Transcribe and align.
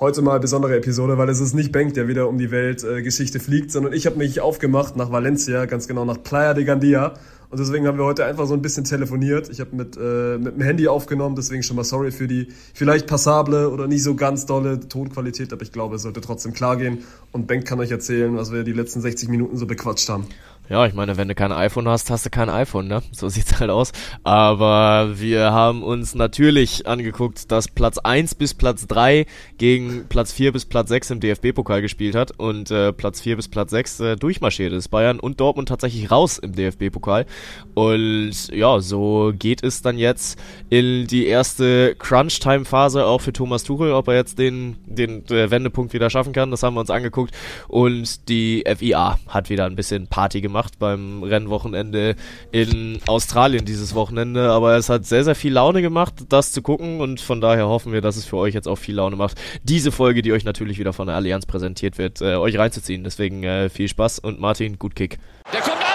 heute 0.00 0.22
mal 0.22 0.38
besondere 0.38 0.76
Episode, 0.76 1.18
weil 1.18 1.28
es 1.28 1.40
ist 1.40 1.54
nicht 1.54 1.72
Bank, 1.72 1.94
der 1.94 2.06
wieder 2.06 2.28
um 2.28 2.38
die 2.38 2.52
Weltgeschichte 2.52 3.38
äh, 3.38 3.40
fliegt, 3.40 3.72
sondern 3.72 3.92
ich 3.92 4.06
habe 4.06 4.16
mich 4.16 4.40
aufgemacht 4.40 4.96
nach 4.96 5.10
Valencia, 5.10 5.66
ganz 5.66 5.88
genau 5.88 6.04
nach 6.04 6.22
Playa 6.22 6.54
de 6.54 6.64
Gandia. 6.64 7.14
Und 7.50 7.58
deswegen 7.58 7.86
haben 7.86 7.98
wir 7.98 8.04
heute 8.04 8.24
einfach 8.26 8.46
so 8.46 8.54
ein 8.54 8.62
bisschen 8.62 8.84
telefoniert. 8.84 9.48
Ich 9.48 9.58
habe 9.58 9.74
mit, 9.74 9.96
äh, 9.96 10.38
mit 10.38 10.54
dem 10.54 10.60
Handy 10.60 10.86
aufgenommen, 10.86 11.34
deswegen 11.34 11.62
schon 11.62 11.76
mal 11.76 11.84
sorry 11.84 12.12
für 12.12 12.28
die 12.28 12.48
vielleicht 12.74 13.06
passable 13.06 13.70
oder 13.70 13.88
nicht 13.88 14.02
so 14.02 14.14
ganz 14.14 14.46
dolle 14.46 14.78
Tonqualität, 14.78 15.52
aber 15.52 15.62
ich 15.62 15.72
glaube, 15.72 15.96
es 15.96 16.02
sollte 16.02 16.20
trotzdem 16.20 16.52
klar 16.52 16.76
gehen. 16.76 16.98
Und 17.32 17.48
Bank 17.48 17.66
kann 17.66 17.80
euch 17.80 17.90
erzählen, 17.90 18.36
was 18.36 18.52
wir 18.52 18.64
die 18.64 18.74
letzten 18.74 19.00
60 19.00 19.30
Minuten 19.30 19.56
so 19.56 19.66
bequatscht 19.66 20.08
haben. 20.10 20.26
Ja, 20.70 20.84
ich 20.84 20.92
meine, 20.92 21.16
wenn 21.16 21.28
du 21.28 21.34
kein 21.34 21.50
iPhone 21.50 21.88
hast, 21.88 22.10
hast 22.10 22.26
du 22.26 22.30
kein 22.30 22.50
iPhone, 22.50 22.88
ne? 22.88 23.02
So 23.10 23.30
sieht's 23.30 23.58
halt 23.58 23.70
aus. 23.70 23.92
Aber 24.22 25.18
wir 25.18 25.50
haben 25.50 25.82
uns 25.82 26.14
natürlich 26.14 26.86
angeguckt, 26.86 27.50
dass 27.50 27.68
Platz 27.68 27.96
1 27.96 28.34
bis 28.34 28.52
Platz 28.52 28.86
3 28.86 29.24
gegen 29.56 30.06
Platz 30.10 30.30
4 30.32 30.52
bis 30.52 30.66
Platz 30.66 30.90
6 30.90 31.12
im 31.12 31.20
DFB-Pokal 31.20 31.80
gespielt 31.80 32.14
hat 32.14 32.32
und 32.38 32.70
äh, 32.70 32.92
Platz 32.92 33.22
4 33.22 33.36
bis 33.36 33.48
Platz 33.48 33.70
6 33.70 34.00
äh, 34.00 34.16
durchmarschiert 34.16 34.74
ist. 34.74 34.88
Bayern 34.88 35.20
und 35.20 35.40
Dortmund 35.40 35.70
tatsächlich 35.70 36.10
raus 36.10 36.36
im 36.36 36.54
DFB-Pokal. 36.54 37.24
Und 37.72 38.48
ja, 38.52 38.78
so 38.80 39.32
geht 39.38 39.64
es 39.64 39.80
dann 39.80 39.96
jetzt 39.96 40.38
in 40.68 41.06
die 41.06 41.26
erste 41.26 41.94
Crunch-Time-Phase 41.94 43.06
auch 43.06 43.22
für 43.22 43.32
Thomas 43.32 43.64
Tuchel, 43.64 43.92
ob 43.92 44.08
er 44.08 44.16
jetzt 44.16 44.38
den, 44.38 44.76
den 44.84 45.24
äh, 45.28 45.50
Wendepunkt 45.50 45.94
wieder 45.94 46.10
schaffen 46.10 46.34
kann. 46.34 46.50
Das 46.50 46.62
haben 46.62 46.74
wir 46.74 46.80
uns 46.80 46.90
angeguckt. 46.90 47.34
Und 47.68 48.28
die 48.28 48.64
FIA 48.66 49.18
hat 49.28 49.48
wieder 49.48 49.64
ein 49.64 49.74
bisschen 49.74 50.08
Party 50.08 50.42
gemacht 50.42 50.57
gemacht 50.58 50.78
beim 50.78 51.22
Rennwochenende 51.22 52.16
in 52.50 53.00
Australien 53.06 53.64
dieses 53.64 53.94
Wochenende. 53.94 54.50
Aber 54.50 54.76
es 54.76 54.88
hat 54.88 55.06
sehr, 55.06 55.22
sehr 55.22 55.34
viel 55.34 55.52
Laune 55.52 55.82
gemacht, 55.82 56.14
das 56.28 56.52
zu 56.52 56.62
gucken. 56.62 57.00
Und 57.00 57.20
von 57.20 57.40
daher 57.40 57.68
hoffen 57.68 57.92
wir, 57.92 58.00
dass 58.00 58.16
es 58.16 58.24
für 58.24 58.36
euch 58.36 58.54
jetzt 58.54 58.66
auch 58.66 58.76
viel 58.76 58.96
Laune 58.96 59.16
macht, 59.16 59.40
diese 59.62 59.92
Folge, 59.92 60.22
die 60.22 60.32
euch 60.32 60.44
natürlich 60.44 60.78
wieder 60.78 60.92
von 60.92 61.06
der 61.06 61.16
Allianz 61.16 61.46
präsentiert 61.46 61.98
wird, 61.98 62.20
äh, 62.20 62.34
euch 62.34 62.58
reinzuziehen. 62.58 63.04
Deswegen 63.04 63.44
äh, 63.44 63.68
viel 63.68 63.88
Spaß 63.88 64.18
und 64.18 64.40
Martin, 64.40 64.78
gut 64.78 64.96
Kick. 64.96 65.18
Der 65.52 65.60
kommt 65.60 65.87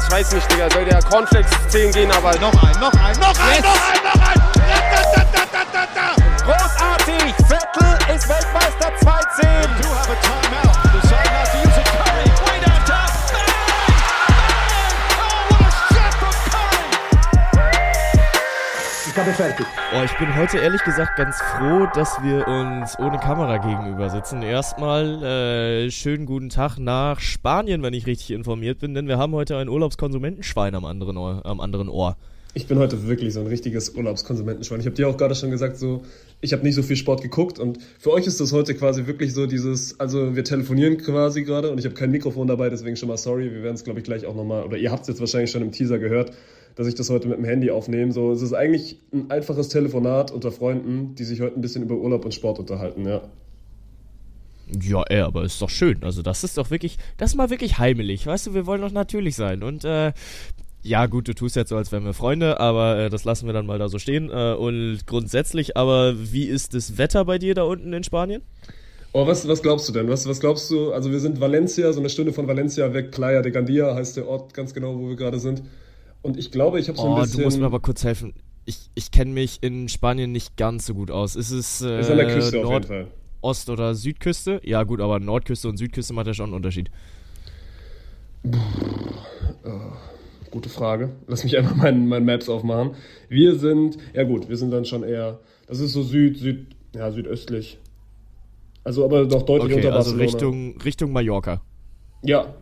ist, 0.00 0.10
weiß 0.10 0.32
nicht, 0.32 0.52
Digga. 0.52 0.70
Soll 0.70 0.84
der 0.84 1.02
Cornflakes 1.02 1.50
10 1.68 1.92
gehen, 1.92 2.10
aber. 2.10 2.34
Noch 2.38 2.52
ein, 2.62 2.80
noch 2.80 2.92
ein, 2.92 3.18
noch 3.18 3.38
ein, 3.38 3.54
yes. 3.54 3.62
noch 3.62 3.80
ein, 3.88 4.02
noch 4.04 4.28
ein! 4.28 4.40
Großartig! 6.44 7.34
Vettel 7.48 8.14
ist 8.14 8.28
Weltmeister 8.28 8.92
2-10. 9.00 10.69
Aufgabe 19.20 19.36
fertig. 19.36 19.66
Oh, 19.92 20.02
ich 20.02 20.16
bin 20.18 20.34
heute 20.34 20.56
ehrlich 20.58 20.82
gesagt 20.82 21.18
ganz 21.18 21.36
froh, 21.36 21.86
dass 21.94 22.22
wir 22.22 22.48
uns 22.48 22.98
ohne 22.98 23.18
Kamera 23.18 23.58
gegenüber 23.58 24.08
sitzen. 24.08 24.40
Erstmal 24.40 25.22
äh, 25.22 25.90
schönen 25.90 26.24
guten 26.24 26.48
Tag 26.48 26.78
nach 26.78 27.20
Spanien, 27.20 27.82
wenn 27.82 27.92
ich 27.92 28.06
richtig 28.06 28.30
informiert 28.30 28.78
bin, 28.78 28.94
denn 28.94 29.08
wir 29.08 29.18
haben 29.18 29.34
heute 29.34 29.58
ein 29.58 29.68
Urlaubskonsumentenschwein 29.68 30.74
am 30.74 30.86
anderen 30.86 31.18
Ohr. 31.18 31.42
Am 31.44 31.60
anderen 31.60 31.90
Ohr. 31.90 32.16
Ich 32.54 32.66
bin 32.66 32.78
heute 32.78 33.06
wirklich 33.06 33.34
so 33.34 33.40
ein 33.40 33.46
richtiges 33.46 33.90
Urlaubskonsumentenschwein. 33.90 34.80
Ich 34.80 34.86
habe 34.86 34.96
dir 34.96 35.06
auch 35.06 35.18
gerade 35.18 35.34
schon 35.34 35.50
gesagt, 35.50 35.76
so 35.76 36.02
ich 36.40 36.54
habe 36.54 36.62
nicht 36.62 36.74
so 36.74 36.82
viel 36.82 36.96
Sport 36.96 37.20
geguckt 37.20 37.58
und 37.58 37.78
für 37.98 38.12
euch 38.12 38.26
ist 38.26 38.40
das 38.40 38.54
heute 38.54 38.74
quasi 38.74 39.06
wirklich 39.06 39.34
so 39.34 39.46
dieses, 39.46 40.00
also 40.00 40.34
wir 40.34 40.44
telefonieren 40.44 40.96
quasi 40.96 41.42
gerade 41.42 41.70
und 41.70 41.78
ich 41.78 41.84
habe 41.84 41.94
kein 41.94 42.10
Mikrofon 42.10 42.46
dabei, 42.46 42.70
deswegen 42.70 42.96
schon 42.96 43.10
mal 43.10 43.18
sorry. 43.18 43.52
Wir 43.52 43.62
werden 43.62 43.74
es 43.74 43.84
glaube 43.84 43.98
ich 43.98 44.04
gleich 44.04 44.24
auch 44.24 44.34
nochmal, 44.34 44.64
oder 44.64 44.78
ihr 44.78 44.90
habt 44.90 45.02
es 45.02 45.08
jetzt 45.08 45.20
wahrscheinlich 45.20 45.50
schon 45.50 45.60
im 45.60 45.72
Teaser 45.72 45.98
gehört 45.98 46.32
dass 46.76 46.86
ich 46.86 46.94
das 46.94 47.10
heute 47.10 47.28
mit 47.28 47.38
dem 47.38 47.44
Handy 47.44 47.70
aufnehme. 47.70 48.12
So, 48.12 48.32
es 48.32 48.42
ist 48.42 48.52
eigentlich 48.52 48.98
ein 49.12 49.30
einfaches 49.30 49.68
Telefonat 49.68 50.30
unter 50.30 50.52
Freunden, 50.52 51.14
die 51.14 51.24
sich 51.24 51.40
heute 51.40 51.56
ein 51.56 51.60
bisschen 51.60 51.82
über 51.82 51.96
Urlaub 51.96 52.24
und 52.24 52.32
Sport 52.32 52.58
unterhalten, 52.58 53.06
ja. 53.06 53.22
Ja, 54.80 55.02
ey, 55.08 55.20
aber 55.20 55.44
ist 55.44 55.60
doch 55.60 55.70
schön. 55.70 56.02
Also 56.02 56.22
das 56.22 56.44
ist 56.44 56.56
doch 56.56 56.70
wirklich, 56.70 56.96
das 57.16 57.30
ist 57.30 57.36
mal 57.36 57.50
wirklich 57.50 57.78
heimelig. 57.78 58.26
Weißt 58.26 58.46
du, 58.46 58.54
wir 58.54 58.66
wollen 58.66 58.82
doch 58.82 58.92
natürlich 58.92 59.34
sein. 59.34 59.62
Und 59.62 59.84
äh, 59.84 60.12
ja, 60.82 61.06
gut, 61.06 61.28
du 61.28 61.34
tust 61.34 61.56
jetzt 61.56 61.70
so, 61.70 61.76
als 61.76 61.92
wären 61.92 62.04
wir 62.04 62.14
Freunde, 62.14 62.60
aber 62.60 62.98
äh, 62.98 63.10
das 63.10 63.24
lassen 63.24 63.46
wir 63.46 63.52
dann 63.52 63.66
mal 63.66 63.78
da 63.78 63.88
so 63.88 63.98
stehen. 63.98 64.30
Äh, 64.30 64.54
und 64.54 65.00
grundsätzlich, 65.06 65.76
aber 65.76 66.14
wie 66.16 66.44
ist 66.44 66.74
das 66.74 66.98
Wetter 66.98 67.24
bei 67.24 67.38
dir 67.38 67.54
da 67.54 67.64
unten 67.64 67.92
in 67.92 68.04
Spanien? 68.04 68.42
Oh, 69.12 69.26
was, 69.26 69.46
was 69.48 69.60
glaubst 69.60 69.88
du 69.88 69.92
denn? 69.92 70.08
Was, 70.08 70.28
was 70.28 70.38
glaubst 70.38 70.70
du? 70.70 70.92
Also 70.92 71.10
wir 71.10 71.18
sind 71.18 71.40
Valencia, 71.40 71.92
so 71.92 71.98
eine 71.98 72.08
Stunde 72.08 72.32
von 72.32 72.46
Valencia 72.46 72.94
weg, 72.94 73.10
Playa 73.10 73.42
de 73.42 73.50
Gandia 73.50 73.94
heißt 73.94 74.16
der 74.16 74.28
Ort 74.28 74.54
ganz 74.54 74.72
genau, 74.72 74.96
wo 74.96 75.08
wir 75.08 75.16
gerade 75.16 75.40
sind. 75.40 75.62
Und 76.22 76.36
ich 76.36 76.50
glaube, 76.50 76.80
ich 76.80 76.88
habe 76.88 76.98
so 76.98 77.06
ein 77.06 77.12
oh, 77.12 77.20
bisschen. 77.20 77.38
Du 77.38 77.44
musst 77.44 77.58
mir 77.58 77.66
aber 77.66 77.80
kurz 77.80 78.04
helfen. 78.04 78.34
Ich, 78.66 78.90
ich 78.94 79.10
kenne 79.10 79.32
mich 79.32 79.58
in 79.62 79.88
Spanien 79.88 80.32
nicht 80.32 80.56
ganz 80.56 80.86
so 80.86 80.94
gut 80.94 81.10
aus. 81.10 81.36
Ist 81.36 81.50
es. 81.50 81.80
Äh, 81.80 82.00
ist 82.00 82.10
an 82.10 82.18
der 82.18 82.26
Küste 82.26 82.56
Nord 82.56 82.84
auf 82.84 82.90
jeden 82.90 83.04
Fall. 83.06 83.12
Ost- 83.42 83.70
oder 83.70 83.94
Südküste? 83.94 84.60
Ja, 84.64 84.82
gut, 84.82 85.00
aber 85.00 85.18
Nordküste 85.18 85.68
und 85.68 85.76
Südküste 85.76 86.12
macht 86.12 86.26
ja 86.26 86.34
schon 86.34 86.46
einen 86.46 86.54
Unterschied. 86.54 86.90
Oh, 88.44 89.92
gute 90.50 90.68
Frage. 90.68 91.10
Lass 91.26 91.44
mich 91.44 91.56
einmal 91.56 91.74
meinen 91.74 92.08
mein 92.08 92.24
Maps 92.24 92.48
aufmachen. 92.48 92.92
Wir 93.28 93.54
sind, 93.54 93.98
ja 94.14 94.24
gut, 94.24 94.48
wir 94.48 94.56
sind 94.56 94.70
dann 94.70 94.84
schon 94.84 95.02
eher, 95.02 95.40
das 95.66 95.80
ist 95.80 95.92
so 95.92 96.02
Süd, 96.02 96.38
Süd, 96.38 96.66
ja, 96.94 97.10
südöstlich. 97.10 97.78
Also 98.84 99.04
aber 99.04 99.26
doch 99.26 99.42
deutlich 99.42 99.76
okay, 99.76 99.86
unter 99.86 99.96
also 99.96 100.16
Barcelona. 100.16 100.24
Richtung, 100.24 100.80
Richtung 100.82 101.12
Mallorca. 101.12 101.60
Ja, 102.22 102.54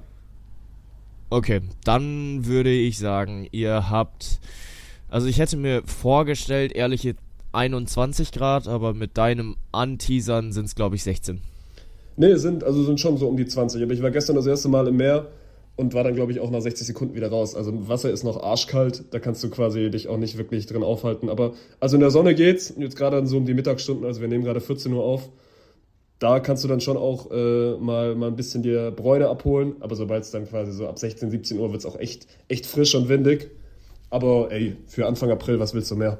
Okay, 1.31 1.61
dann 1.85 2.47
würde 2.47 2.71
ich 2.71 2.99
sagen, 2.99 3.49
ihr 3.53 3.91
habt. 3.91 4.41
Also 5.11 5.27
ich 5.27 5.39
hätte 5.39 5.57
mir 5.57 5.83
vorgestellt, 5.85 6.73
ehrliche 6.73 7.17
21 7.53 8.33
Grad, 8.33 8.67
aber 8.67 8.95
mit 8.95 9.17
deinem 9.19 9.57
Anteasern 9.73 10.53
sind 10.53 10.67
es, 10.67 10.75
glaube 10.75 10.97
ich, 10.97 11.03
16. 11.03 11.41
Nee, 12.17 12.35
sind, 12.37 12.65
also 12.65 12.83
sind 12.83 12.99
schon 12.99 13.17
so 13.17 13.29
um 13.29 13.37
die 13.37 13.47
20. 13.47 13.83
Aber 13.83 13.93
ich 13.93 14.03
war 14.03 14.11
gestern 14.11 14.37
das 14.37 14.47
erste 14.47 14.69
Mal 14.69 14.89
im 14.89 14.97
Meer 14.97 15.29
und 15.77 15.95
war 15.95 16.03
dann, 16.03 16.15
glaube 16.15 16.33
ich, 16.33 16.41
auch 16.41 16.51
nach 16.51 16.61
60 16.61 16.87
Sekunden 16.87 17.15
wieder 17.15 17.29
raus. 17.29 17.55
Also 17.55 17.89
Wasser 17.89 18.11
ist 18.11 18.25
noch 18.25 18.43
arschkalt, 18.43 19.05
da 19.13 19.21
kannst 19.21 19.45
du 19.45 19.51
quasi 19.51 19.91
dich 19.91 20.09
auch 20.09 20.17
nicht 20.17 20.37
wirklich 20.37 20.67
drin 20.67 20.83
aufhalten. 20.83 21.29
Aber 21.29 21.53
also 21.79 21.97
in 21.97 22.01
der 22.01 22.11
Sonne 22.11 22.35
geht's, 22.35 22.75
jetzt 22.77 22.97
gerade 22.97 23.25
so 23.27 23.37
um 23.37 23.47
die 23.47 23.55
Mittagsstunden, 23.55 24.05
also 24.05 24.21
wir 24.21 24.29
nehmen 24.29 24.45
gerade 24.45 24.61
14 24.61 24.93
Uhr 24.93 25.05
auf 25.05 25.29
da 26.19 26.41
kannst 26.41 26.65
du 26.65 26.69
dann 26.69 26.81
schon 26.81 26.97
auch 26.97 27.31
äh, 27.31 27.77
mal, 27.79 28.15
mal 28.15 28.27
ein 28.29 28.37
bisschen 28.37 28.63
dir 28.63 28.91
Bräune 28.91 29.29
abholen. 29.29 29.77
Aber 29.81 29.95
sobald 29.95 30.25
es 30.25 30.31
dann 30.31 30.49
quasi 30.49 30.73
so 30.73 30.89
ab 30.89 30.99
16, 30.99 31.31
17 31.31 31.59
Uhr 31.59 31.71
wird 31.71 31.81
es 31.81 31.87
auch 31.87 31.99
echt, 31.99 32.27
echt 32.49 32.67
frisch 32.67 32.95
und 32.95 33.09
windig. 33.09 33.51
Aber 34.11 34.51
ey, 34.51 34.77
für 34.87 35.07
Anfang 35.07 35.31
April, 35.31 35.61
was 35.61 35.75
willst 35.75 35.91
du 35.91 35.97
mehr? 35.97 36.19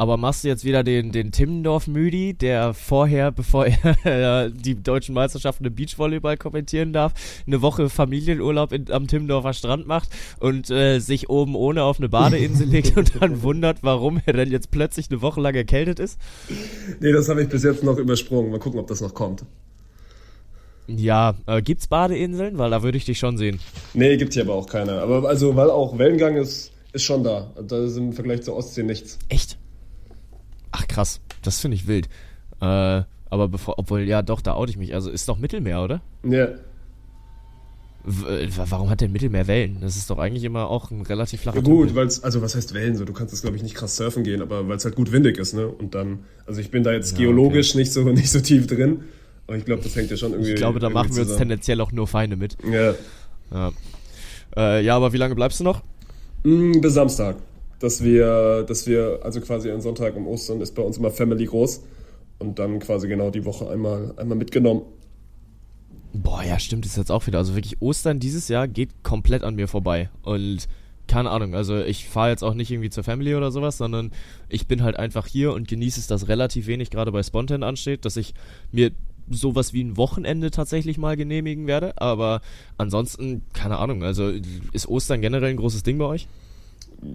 Aber 0.00 0.16
machst 0.16 0.44
du 0.44 0.48
jetzt 0.48 0.64
wieder 0.64 0.82
den, 0.82 1.12
den 1.12 1.30
Timmendorf-Müdi, 1.30 2.32
der 2.32 2.72
vorher, 2.72 3.30
bevor 3.36 3.66
er 3.66 4.48
die 4.48 4.82
deutschen 4.82 5.14
Meisterschaften 5.14 5.66
im 5.66 5.74
Beachvolleyball 5.74 6.38
kommentieren 6.38 6.94
darf, 6.94 7.12
eine 7.46 7.60
Woche 7.60 7.90
Familienurlaub 7.90 8.72
in, 8.72 8.90
am 8.90 9.08
Timmendorfer 9.08 9.52
Strand 9.52 9.86
macht 9.86 10.08
und 10.38 10.70
äh, 10.70 11.00
sich 11.00 11.28
oben 11.28 11.54
ohne 11.54 11.82
auf 11.82 11.98
eine 11.98 12.08
Badeinsel 12.08 12.66
legt 12.70 12.96
und 12.96 13.20
dann 13.20 13.42
wundert, 13.42 13.82
warum 13.82 14.22
er 14.24 14.32
dann 14.32 14.50
jetzt 14.50 14.70
plötzlich 14.70 15.10
eine 15.10 15.20
Woche 15.20 15.42
lang 15.42 15.54
erkältet 15.54 15.98
ist? 15.98 16.18
Nee, 17.00 17.12
das 17.12 17.28
habe 17.28 17.42
ich 17.42 17.50
bis 17.50 17.62
jetzt 17.62 17.82
noch 17.82 17.98
übersprungen. 17.98 18.52
Mal 18.52 18.58
gucken, 18.58 18.80
ob 18.80 18.86
das 18.86 19.02
noch 19.02 19.12
kommt. 19.12 19.44
Ja, 20.86 21.34
äh, 21.44 21.60
gibt's 21.60 21.88
Badeinseln? 21.88 22.56
Weil 22.56 22.70
da 22.70 22.82
würde 22.82 22.96
ich 22.96 23.04
dich 23.04 23.18
schon 23.18 23.36
sehen. 23.36 23.60
Nee, 23.92 24.16
gibt's 24.16 24.32
hier 24.32 24.44
aber 24.44 24.54
auch 24.54 24.66
keine. 24.66 24.92
Aber 25.02 25.28
also, 25.28 25.56
weil 25.56 25.68
auch 25.68 25.98
Wellengang 25.98 26.36
ist, 26.38 26.72
ist 26.94 27.02
schon 27.02 27.22
da. 27.22 27.50
Da 27.68 27.84
ist 27.84 27.98
im 27.98 28.14
Vergleich 28.14 28.40
zur 28.40 28.56
Ostsee 28.56 28.82
nichts. 28.82 29.18
Echt? 29.28 29.59
Ach 30.72 30.86
krass, 30.86 31.20
das 31.42 31.60
finde 31.60 31.76
ich 31.76 31.86
wild. 31.86 32.08
Äh, 32.60 33.02
aber 33.30 33.48
bevor, 33.48 33.78
obwohl, 33.78 34.00
ja 34.02 34.22
doch, 34.22 34.40
da 34.40 34.54
oute 34.54 34.70
ich 34.70 34.76
mich. 34.76 34.94
Also 34.94 35.10
ist 35.10 35.28
doch 35.28 35.38
Mittelmeer, 35.38 35.82
oder? 35.82 36.02
Ja. 36.24 36.48
W 38.02 38.48
warum 38.56 38.88
hat 38.88 39.02
der 39.02 39.08
Mittelmeer 39.08 39.46
Wellen? 39.46 39.78
Das 39.82 39.96
ist 39.96 40.08
doch 40.08 40.18
eigentlich 40.18 40.44
immer 40.44 40.68
auch 40.68 40.90
ein 40.90 41.02
relativ 41.02 41.42
flacher 41.42 41.58
Ja 41.58 41.62
gut, 41.62 41.94
weil 41.94 42.06
es, 42.06 42.24
also 42.24 42.40
was 42.40 42.54
heißt 42.54 42.72
Wellen 42.72 42.96
so? 42.96 43.04
Du 43.04 43.12
kannst 43.12 43.34
es 43.34 43.42
glaube 43.42 43.56
ich 43.56 43.62
nicht 43.62 43.74
krass 43.74 43.96
surfen 43.96 44.24
gehen, 44.24 44.40
aber 44.40 44.66
weil 44.68 44.78
es 44.78 44.84
halt 44.84 44.96
gut 44.96 45.12
windig 45.12 45.36
ist, 45.36 45.52
ne? 45.52 45.68
Und 45.68 45.94
dann, 45.94 46.20
also 46.46 46.60
ich 46.60 46.70
bin 46.70 46.82
da 46.82 46.92
jetzt 46.92 47.12
ja, 47.12 47.18
geologisch 47.18 47.70
okay. 47.70 47.78
nicht, 47.78 47.92
so, 47.92 48.02
nicht 48.04 48.30
so 48.30 48.40
tief 48.40 48.66
drin, 48.66 49.04
aber 49.46 49.58
ich 49.58 49.66
glaube, 49.66 49.82
das 49.82 49.94
hängt 49.94 50.10
ja 50.10 50.16
schon 50.16 50.32
irgendwie 50.32 50.52
Ich 50.52 50.56
glaube, 50.56 50.80
da 50.80 50.88
machen 50.88 51.14
wir 51.14 51.22
uns 51.22 51.36
tendenziell 51.36 51.80
auch 51.82 51.92
nur 51.92 52.06
Feinde 52.06 52.36
mit. 52.36 52.56
Ja. 52.64 52.94
Ja, 53.52 53.72
äh, 54.56 54.84
ja 54.84 54.96
aber 54.96 55.12
wie 55.12 55.18
lange 55.18 55.34
bleibst 55.34 55.60
du 55.60 55.64
noch? 55.64 55.82
Mm, 56.42 56.80
bis 56.80 56.94
Samstag 56.94 57.36
dass 57.80 58.04
wir, 58.04 58.62
dass 58.62 58.86
wir, 58.86 59.20
also 59.22 59.40
quasi 59.40 59.70
an 59.70 59.80
Sonntag 59.80 60.14
um 60.16 60.28
Ostern 60.28 60.60
ist 60.60 60.74
bei 60.74 60.82
uns 60.82 60.98
immer 60.98 61.10
Family 61.10 61.46
groß 61.46 61.82
und 62.38 62.58
dann 62.58 62.78
quasi 62.78 63.08
genau 63.08 63.30
die 63.30 63.44
Woche 63.44 63.68
einmal, 63.68 64.14
einmal 64.16 64.38
mitgenommen. 64.38 64.82
Boah, 66.12 66.42
ja, 66.42 66.58
stimmt, 66.58 66.86
ist 66.86 66.96
jetzt 66.96 67.10
auch 67.10 67.26
wieder. 67.26 67.38
Also 67.38 67.54
wirklich, 67.54 67.80
Ostern 67.80 68.20
dieses 68.20 68.48
Jahr 68.48 68.68
geht 68.68 69.02
komplett 69.02 69.42
an 69.42 69.54
mir 69.54 69.66
vorbei. 69.66 70.10
Und 70.22 70.68
keine 71.06 71.30
Ahnung, 71.30 71.54
also 71.54 71.78
ich 71.78 72.08
fahre 72.08 72.30
jetzt 72.30 72.44
auch 72.44 72.54
nicht 72.54 72.70
irgendwie 72.70 72.90
zur 72.90 73.02
Family 73.02 73.34
oder 73.34 73.50
sowas, 73.50 73.78
sondern 73.78 74.12
ich 74.48 74.66
bin 74.66 74.82
halt 74.82 74.96
einfach 74.96 75.26
hier 75.26 75.52
und 75.52 75.66
genieße 75.66 75.98
es, 76.00 76.06
dass 76.06 76.28
relativ 76.28 76.66
wenig 76.66 76.90
gerade 76.90 77.12
bei 77.12 77.22
Spontan 77.22 77.62
ansteht, 77.62 78.04
dass 78.04 78.16
ich 78.16 78.34
mir 78.70 78.92
sowas 79.30 79.72
wie 79.72 79.82
ein 79.82 79.96
Wochenende 79.96 80.50
tatsächlich 80.50 80.98
mal 80.98 81.16
genehmigen 81.16 81.66
werde. 81.66 82.00
Aber 82.00 82.42
ansonsten, 82.76 83.42
keine 83.52 83.78
Ahnung, 83.78 84.02
also 84.02 84.30
ist 84.72 84.88
Ostern 84.88 85.20
generell 85.20 85.50
ein 85.50 85.56
großes 85.56 85.82
Ding 85.82 85.98
bei 85.98 86.04
euch? 86.04 86.28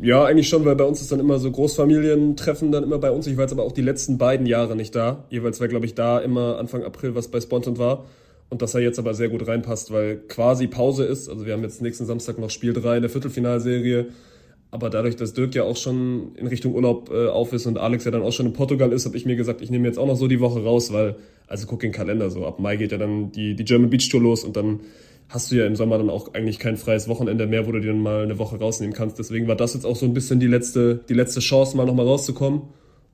Ja, 0.02 0.26
eigentlich 0.26 0.50
schon, 0.50 0.66
weil 0.66 0.76
bei 0.76 0.84
uns 0.84 1.02
ist 1.02 1.12
dann 1.12 1.20
immer 1.20 1.38
so 1.38 1.52
Großfamilientreffen 1.52 2.72
dann 2.72 2.84
immer 2.84 2.98
bei 2.98 3.12
uns. 3.12 3.28
Ich 3.28 3.38
war 3.38 3.44
jetzt 3.44 3.52
aber 3.52 3.64
auch 3.64 3.72
die 3.72 3.84
letzten 3.84 4.18
beiden 4.18 4.48
Jahre 4.48 4.76
nicht 4.76 4.96
da. 4.96 5.26
Jeweils 5.30 5.60
war, 5.60 5.68
glaube 5.68 5.86
ich, 5.86 5.94
da 5.94 6.20
immer 6.20 6.58
Anfang 6.58 6.84
April, 6.84 7.14
was 7.14 7.28
bei 7.28 7.40
Spontan 7.40 7.78
war. 7.78 8.06
Und 8.50 8.62
dass 8.62 8.74
er 8.74 8.82
jetzt 8.82 8.98
aber 9.00 9.14
sehr 9.14 9.30
gut 9.30 9.48
reinpasst, 9.48 9.92
weil 9.92 10.18
quasi 10.18 10.68
Pause 10.68 11.06
ist. 11.06 11.30
Also 11.30 11.46
wir 11.46 11.54
haben 11.54 11.64
jetzt 11.64 11.82
nächsten 11.82 12.06
Samstag 12.06 12.40
noch 12.40 12.50
Spiel 12.50 12.74
3 12.74 12.98
in 12.98 13.02
der 13.04 13.12
Viertelfinalserie. 13.12 14.08
Aber 14.72 14.90
dadurch, 14.90 15.16
dass 15.16 15.34
Dirk 15.34 15.54
ja 15.56 15.64
auch 15.64 15.78
schon 15.78 16.36
in 16.36 16.48
Richtung 16.48 16.74
Urlaub 16.74 17.12
äh, 17.12 17.28
auf 17.28 17.54
ist 17.54 17.66
und 17.66 17.78
Alex 17.78 18.06
ja 18.06 18.12
dann 18.12 18.24
auch 18.24 18.34
schon 18.34 18.48
in 18.48 18.54
Portugal 18.54 18.92
ist, 18.92 19.06
habe 19.06 19.16
ich 19.16 19.26
mir 19.26 19.36
gesagt, 19.36 19.62
ich 19.62 19.70
nehme 19.70 19.88
jetzt 19.88 19.98
auch 19.98 20.08
noch 20.08 20.18
so 20.18 20.28
die 20.28 20.40
Woche 20.40 20.64
raus, 20.64 20.92
weil, 20.92 21.16
also 21.48 21.68
guck 21.68 21.80
den 21.80 21.92
Kalender 21.92 22.30
so, 22.30 22.46
ab 22.46 22.60
Mai 22.60 22.76
geht 22.76 22.92
ja 22.92 22.98
dann 22.98 23.32
die, 23.32 23.56
die 23.56 23.64
German 23.64 23.90
Beach 23.90 24.10
Tour 24.10 24.22
los 24.22 24.44
und 24.44 24.58
dann 24.58 24.82
hast 25.30 25.52
du 25.52 25.56
ja 25.56 25.66
im 25.66 25.76
Sommer 25.76 25.98
dann 25.98 26.10
auch 26.10 26.34
eigentlich 26.34 26.60
kein 26.60 26.78
freies 26.78 27.08
Wochenende 27.08 27.48
mehr, 27.48 27.68
wo 27.68 27.72
du 27.72 27.80
dir 27.80 27.88
dann 27.88 28.02
mal 28.02 28.24
eine 28.24 28.40
Woche 28.40 28.58
rausnehmen 28.58 28.96
kannst. 28.96 29.20
Deswegen 29.20 29.48
war 29.48 29.56
das 29.56 29.74
jetzt 29.74 29.86
auch 29.86 29.96
so 29.96 30.06
ein 30.06 30.14
bisschen 30.14 30.40
die 30.40 30.48
letzte, 30.48 31.04
die 31.10 31.14
letzte 31.14 31.40
Chance, 31.40 31.76
mal 31.76 31.86
nochmal 31.86 32.06
rauszukommen. 32.06 32.62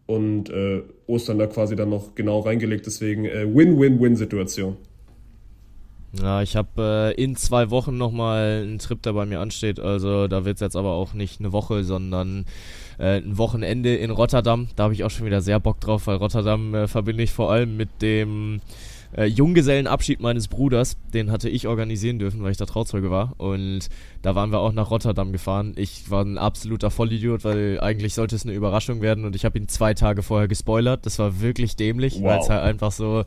Und 0.07 0.49
äh, 0.49 0.81
Ostern 1.07 1.39
da 1.39 1.47
quasi 1.47 1.75
dann 1.75 1.89
noch 1.89 2.15
genau 2.15 2.39
reingelegt. 2.41 2.85
Deswegen 2.85 3.25
äh, 3.25 3.45
Win-Win-Win-Situation. 3.45 4.75
Ja, 6.19 6.41
ich 6.41 6.57
habe 6.57 7.13
äh, 7.17 7.23
in 7.23 7.37
zwei 7.37 7.69
Wochen 7.69 7.97
nochmal 7.97 8.63
einen 8.63 8.79
Trip, 8.79 9.01
der 9.01 9.13
bei 9.13 9.25
mir 9.25 9.39
ansteht. 9.39 9.79
Also 9.79 10.27
da 10.27 10.43
wird 10.43 10.55
es 10.55 10.61
jetzt 10.61 10.75
aber 10.75 10.91
auch 10.91 11.13
nicht 11.13 11.39
eine 11.39 11.53
Woche, 11.53 11.85
sondern 11.85 12.45
äh, 12.99 13.21
ein 13.21 13.37
Wochenende 13.37 13.95
in 13.95 14.11
Rotterdam. 14.11 14.67
Da 14.75 14.83
habe 14.83 14.93
ich 14.93 15.05
auch 15.05 15.09
schon 15.09 15.25
wieder 15.25 15.39
sehr 15.41 15.61
Bock 15.61 15.79
drauf, 15.79 16.07
weil 16.07 16.17
Rotterdam 16.17 16.75
äh, 16.75 16.87
verbinde 16.89 17.23
ich 17.23 17.31
vor 17.31 17.49
allem 17.49 17.77
mit 17.77 18.01
dem 18.01 18.59
äh, 19.15 19.25
Junggesellenabschied 19.25 20.19
meines 20.19 20.47
Bruders. 20.47 20.97
Den 21.13 21.31
hatte 21.31 21.49
ich 21.49 21.67
organisieren 21.67 22.19
dürfen, 22.19 22.43
weil 22.43 22.51
ich 22.51 22.57
da 22.57 22.65
Trauzeuge 22.65 23.11
war. 23.11 23.33
Und 23.37 23.89
da 24.21 24.35
waren 24.35 24.51
wir 24.51 24.59
auch 24.59 24.73
nach 24.73 24.91
Rotterdam 24.91 25.31
gefahren. 25.31 25.73
Ich 25.75 26.09
war 26.09 26.23
ein 26.23 26.37
absoluter 26.37 26.91
Vollidiot, 26.91 27.43
weil 27.43 27.79
eigentlich 27.81 28.13
sollte 28.13 28.35
es 28.35 28.45
eine 28.45 28.53
Überraschung 28.53 29.01
werden 29.01 29.25
und 29.25 29.35
ich 29.35 29.45
habe 29.45 29.57
ihn 29.57 29.67
zwei 29.67 29.93
Tage 29.93 30.23
vorher 30.23 30.47
gespoilert. 30.47 31.05
Das 31.05 31.19
war 31.19 31.41
wirklich 31.41 31.75
dämlich, 31.75 32.15
wow. 32.15 32.23
weil 32.23 32.39
es 32.39 32.49
halt 32.49 32.63
einfach 32.63 32.91
so 32.91 33.23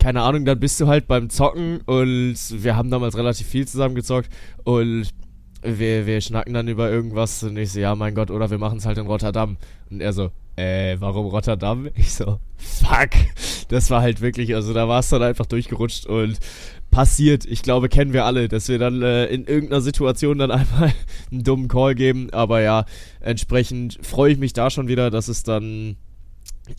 keine 0.00 0.22
Ahnung, 0.22 0.44
dann 0.44 0.60
bist 0.60 0.80
du 0.80 0.86
halt 0.86 1.08
beim 1.08 1.28
Zocken 1.28 1.80
und 1.84 2.36
wir 2.50 2.76
haben 2.76 2.88
damals 2.88 3.16
relativ 3.16 3.48
viel 3.48 3.66
zusammen 3.66 3.96
gezockt 3.96 4.30
und 4.62 5.08
wir, 5.62 6.06
wir 6.06 6.20
schnacken 6.20 6.54
dann 6.54 6.68
über 6.68 6.90
irgendwas 6.90 7.42
und 7.42 7.56
ich 7.56 7.72
so, 7.72 7.80
ja, 7.80 7.94
mein 7.94 8.14
Gott, 8.14 8.30
oder 8.30 8.50
wir 8.50 8.58
machen 8.58 8.78
es 8.78 8.86
halt 8.86 8.98
in 8.98 9.06
Rotterdam. 9.06 9.56
Und 9.90 10.00
er 10.00 10.12
so, 10.12 10.30
äh, 10.58 11.00
warum 11.00 11.26
Rotterdam? 11.26 11.88
Ich 11.94 12.14
so, 12.14 12.40
fuck. 12.56 13.10
Das 13.68 13.90
war 13.90 14.02
halt 14.02 14.20
wirklich, 14.20 14.54
also 14.54 14.74
da 14.74 14.88
war 14.88 15.00
es 15.00 15.08
dann 15.08 15.22
einfach 15.22 15.46
durchgerutscht 15.46 16.06
und 16.06 16.38
passiert. 16.90 17.44
Ich 17.44 17.62
glaube, 17.62 17.88
kennen 17.88 18.12
wir 18.12 18.24
alle, 18.24 18.48
dass 18.48 18.68
wir 18.68 18.78
dann 18.78 19.02
äh, 19.02 19.26
in 19.26 19.44
irgendeiner 19.44 19.80
Situation 19.80 20.38
dann 20.38 20.50
einmal 20.50 20.92
einen 21.30 21.44
dummen 21.44 21.68
Call 21.68 21.94
geben. 21.94 22.30
Aber 22.32 22.60
ja, 22.60 22.86
entsprechend 23.20 23.98
freue 24.02 24.32
ich 24.32 24.38
mich 24.38 24.52
da 24.52 24.70
schon 24.70 24.88
wieder, 24.88 25.10
dass 25.10 25.28
es 25.28 25.44
dann 25.44 25.96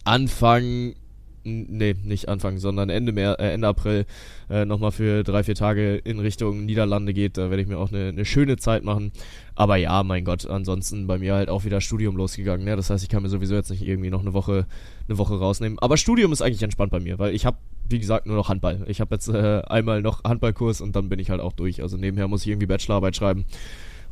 Anfang 0.04 0.96
nee, 1.44 1.96
nicht 2.04 2.30
Anfang, 2.30 2.58
sondern 2.58 2.90
Ende, 2.90 3.12
Mer 3.12 3.40
äh, 3.40 3.54
Ende 3.54 3.68
April 3.68 4.06
äh, 4.50 4.66
nochmal 4.66 4.92
für 4.92 5.24
drei, 5.24 5.44
vier 5.44 5.56
Tage 5.56 5.96
in 5.96 6.20
Richtung 6.20 6.66
Niederlande 6.66 7.14
geht. 7.14 7.38
Da 7.38 7.50
werde 7.50 7.62
ich 7.62 7.68
mir 7.68 7.78
auch 7.78 7.92
eine, 7.92 8.10
eine 8.10 8.26
schöne 8.26 8.58
Zeit 8.58 8.84
machen. 8.84 9.12
Aber 9.56 9.76
ja, 9.76 10.04
mein 10.04 10.26
Gott, 10.26 10.46
ansonsten 10.46 11.08
bei 11.08 11.18
mir 11.18 11.36
halt 11.36 11.50
auch 11.50 11.66
wieder 11.66 11.82
Studium 11.82 12.16
losgegangen. 12.18 12.66
Ne? 12.66 12.76
Das 12.76 12.90
heißt, 12.90 13.04
ich 13.04 13.10
kann 13.10 13.24
mir 13.24 13.30
sowieso 13.30 13.56
jetzt 13.56 13.70
nicht 13.70 13.86
irgendwie 13.86 14.10
noch 14.10 14.22
eine 14.22 14.34
Woche, 14.34 14.66
eine 15.08 15.18
Woche 15.18 15.38
rausnehmen. 15.38 15.80
Aber 15.80 15.98
Studium 15.98 16.32
ist 16.32 16.42
eigentlich 16.42 16.64
entspannt 16.64 16.92
bei 16.92 17.00
mir, 17.00 17.20
weil 17.20 17.34
ich 17.36 17.46
habe, 17.46 17.58
wie 17.88 18.00
gesagt, 18.00 18.26
nur 18.26 18.36
noch 18.36 18.50
Handball. 18.50 18.86
Ich 18.88 19.02
habe 19.02 19.16
jetzt 19.16 19.28
äh, 19.28 19.62
einmal 19.68 20.02
noch 20.02 20.24
Handballkurs 20.24 20.82
und 20.82 20.96
dann 20.96 21.10
bin 21.10 21.20
ich 21.20 21.30
halt 21.30 21.42
auch 21.42 21.54
durch. 21.54 21.82
Also 21.82 21.98
nebenher 21.98 22.28
muss 22.28 22.44
ich 22.44 22.48
irgendwie 22.50 22.68
Bachelorarbeit 22.68 23.16
schreiben. 23.16 23.46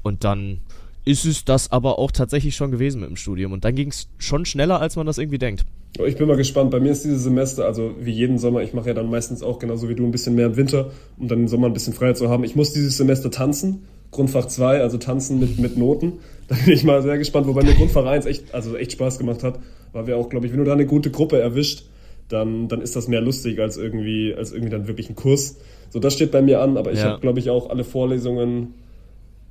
Und 0.03 0.23
dann 0.23 0.59
ist 1.07 1.23
es 1.23 1.45
das 1.45 1.71
aber 1.71 1.99
auch 1.99 2.11
tatsächlich 2.11 2.55
schon 2.57 2.69
gewesen 2.69 2.99
mit 2.99 3.09
dem 3.09 3.15
Studium. 3.15 3.53
Und 3.53 3.63
dann 3.63 3.75
ging 3.75 3.87
es 3.87 4.09
schon 4.17 4.45
schneller, 4.45 4.81
als 4.81 4.97
man 4.97 5.05
das 5.05 5.17
irgendwie 5.17 5.37
denkt. 5.37 5.65
Ich 6.05 6.15
bin 6.17 6.27
mal 6.27 6.37
gespannt. 6.37 6.71
Bei 6.71 6.79
mir 6.79 6.91
ist 6.91 7.03
dieses 7.03 7.23
Semester, 7.23 7.65
also 7.65 7.95
wie 7.99 8.11
jeden 8.11 8.37
Sommer, 8.37 8.61
ich 8.61 8.73
mache 8.73 8.89
ja 8.89 8.93
dann 8.93 9.09
meistens 9.09 9.41
auch 9.41 9.59
genauso 9.59 9.89
wie 9.89 9.95
du 9.95 10.05
ein 10.05 10.11
bisschen 10.11 10.35
mehr 10.35 10.47
im 10.47 10.55
Winter, 10.57 10.91
um 11.17 11.27
dann 11.27 11.39
im 11.39 11.47
Sommer 11.47 11.67
ein 11.67 11.73
bisschen 11.73 11.93
freier 11.93 12.13
zu 12.13 12.29
haben. 12.29 12.43
Ich 12.43 12.55
muss 12.55 12.73
dieses 12.73 12.97
Semester 12.97 13.31
tanzen. 13.31 13.83
Grundfach 14.11 14.45
2, 14.45 14.81
also 14.81 14.97
tanzen 14.97 15.39
mit, 15.39 15.59
mit 15.59 15.77
Noten. 15.77 16.13
Da 16.47 16.55
bin 16.63 16.73
ich 16.73 16.85
mal 16.85 17.01
sehr 17.01 17.17
gespannt, 17.17 17.45
wobei 17.45 17.61
mir 17.61 17.73
Grundfach 17.73 18.05
1 18.05 18.25
echt, 18.25 18.55
also 18.55 18.77
echt 18.77 18.93
Spaß 18.93 19.19
gemacht 19.19 19.43
hat, 19.43 19.59
weil 19.91 20.07
wir 20.07 20.15
auch, 20.15 20.29
glaube 20.29 20.45
ich, 20.45 20.53
wenn 20.53 20.59
du 20.59 20.63
da 20.63 20.71
eine 20.71 20.85
gute 20.85 21.11
Gruppe 21.11 21.41
erwischt, 21.41 21.83
dann, 22.29 22.69
dann 22.69 22.79
ist 22.79 22.95
das 22.95 23.09
mehr 23.09 23.19
lustig 23.19 23.59
als 23.59 23.75
irgendwie, 23.75 24.33
als 24.33 24.53
irgendwie 24.53 24.71
dann 24.71 24.87
wirklich 24.87 25.09
ein 25.09 25.15
Kurs. 25.17 25.57
So, 25.89 25.99
das 25.99 26.13
steht 26.13 26.31
bei 26.31 26.41
mir 26.41 26.61
an, 26.61 26.77
aber 26.77 26.93
ich 26.93 26.99
ja. 26.99 27.09
habe, 27.09 27.19
glaube 27.19 27.39
ich, 27.39 27.49
auch 27.49 27.69
alle 27.69 27.83
Vorlesungen 27.83 28.75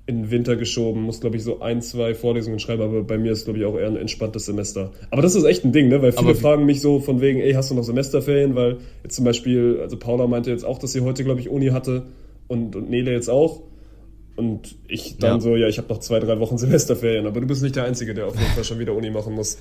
in 0.06 0.22
den 0.22 0.30
Winter 0.30 0.54
geschoben, 0.54 1.02
muss, 1.02 1.20
glaube 1.20 1.36
ich, 1.36 1.42
so 1.42 1.60
ein, 1.60 1.82
zwei 1.82 2.14
Vorlesungen 2.14 2.60
schreiben, 2.60 2.82
aber 2.82 3.02
bei 3.02 3.18
mir 3.18 3.32
ist, 3.32 3.44
glaube 3.44 3.58
ich, 3.58 3.64
auch 3.64 3.76
eher 3.76 3.88
ein 3.88 3.96
entspanntes 3.96 4.46
Semester. 4.46 4.92
Aber 5.10 5.20
das 5.20 5.34
ist 5.34 5.42
echt 5.42 5.64
ein 5.64 5.72
Ding, 5.72 5.88
ne? 5.88 6.00
Weil 6.00 6.12
viele 6.12 6.36
fragen 6.36 6.64
mich 6.64 6.80
so 6.80 7.00
von 7.00 7.20
wegen, 7.20 7.40
ey, 7.40 7.54
hast 7.54 7.72
du 7.72 7.74
noch 7.74 7.82
Semesterferien? 7.82 8.54
Weil 8.54 8.78
jetzt 9.02 9.16
zum 9.16 9.24
Beispiel, 9.24 9.80
also 9.80 9.96
Paula 9.96 10.28
meinte 10.28 10.50
jetzt 10.50 10.64
auch, 10.64 10.78
dass 10.78 10.92
sie 10.92 11.00
heute, 11.00 11.24
glaube 11.24 11.40
ich, 11.40 11.48
Uni 11.48 11.68
hatte 11.68 12.04
und, 12.46 12.76
und 12.76 12.88
Nele 12.88 13.12
jetzt 13.12 13.28
auch. 13.28 13.62
Und 14.36 14.76
ich 14.86 15.16
dann 15.18 15.36
ja. 15.36 15.40
so, 15.40 15.56
ja, 15.56 15.66
ich 15.66 15.78
habe 15.78 15.88
noch 15.88 15.98
zwei, 15.98 16.20
drei 16.20 16.38
Wochen 16.38 16.58
Semesterferien, 16.58 17.26
aber 17.26 17.40
du 17.40 17.46
bist 17.46 17.62
nicht 17.62 17.74
der 17.74 17.84
Einzige, 17.84 18.14
der 18.14 18.26
auf 18.26 18.38
jeden 18.38 18.52
Fall 18.52 18.64
schon 18.64 18.78
wieder 18.78 18.94
Uni 18.94 19.10
machen 19.10 19.34
muss. 19.34 19.58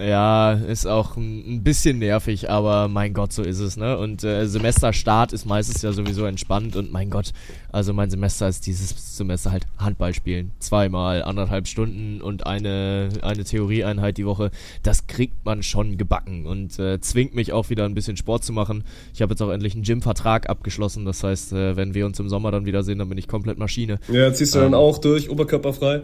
Ja, 0.00 0.52
ist 0.52 0.86
auch 0.86 1.16
ein 1.16 1.62
bisschen 1.62 1.98
nervig, 1.98 2.50
aber 2.50 2.88
mein 2.88 3.14
Gott, 3.14 3.32
so 3.32 3.42
ist 3.42 3.58
es, 3.58 3.76
ne? 3.76 3.98
Und 3.98 4.22
äh, 4.22 4.46
Semesterstart 4.46 5.32
ist 5.32 5.46
meistens 5.46 5.82
ja 5.82 5.92
sowieso 5.92 6.24
entspannt 6.24 6.76
und 6.76 6.92
mein 6.92 7.10
Gott, 7.10 7.32
also 7.72 7.92
mein 7.92 8.10
Semester 8.10 8.48
ist 8.48 8.66
dieses 8.66 9.16
Semester 9.16 9.50
halt 9.50 9.66
Handball 9.78 10.14
spielen. 10.14 10.52
Zweimal, 10.58 11.22
anderthalb 11.22 11.66
Stunden 11.66 12.20
und 12.20 12.46
eine, 12.46 13.08
eine 13.22 13.44
Theorieeinheit 13.44 14.18
die 14.18 14.26
Woche. 14.26 14.50
Das 14.82 15.06
kriegt 15.06 15.44
man 15.44 15.62
schon 15.62 15.96
gebacken 15.96 16.46
und 16.46 16.78
äh, 16.78 17.00
zwingt 17.00 17.34
mich 17.34 17.52
auch 17.52 17.70
wieder 17.70 17.84
ein 17.84 17.94
bisschen 17.94 18.16
Sport 18.16 18.44
zu 18.44 18.52
machen. 18.52 18.84
Ich 19.14 19.22
habe 19.22 19.32
jetzt 19.32 19.42
auch 19.42 19.50
endlich 19.50 19.74
einen 19.74 19.84
Gym-Vertrag 19.84 20.50
abgeschlossen, 20.50 21.04
das 21.04 21.24
heißt, 21.24 21.52
äh, 21.52 21.76
wenn 21.76 21.94
wir 21.94 22.06
uns 22.06 22.20
im 22.20 22.28
Sommer 22.28 22.50
dann 22.50 22.66
wiedersehen, 22.66 22.98
dann 22.98 23.08
bin 23.08 23.18
ich 23.18 23.28
komplett 23.28 23.58
Maschine. 23.58 24.00
Ja, 24.08 24.32
ziehst 24.32 24.54
du 24.54 24.58
ähm, 24.58 24.64
dann 24.66 24.74
auch 24.74 24.98
durch, 24.98 25.30
oberkörperfrei? 25.30 26.02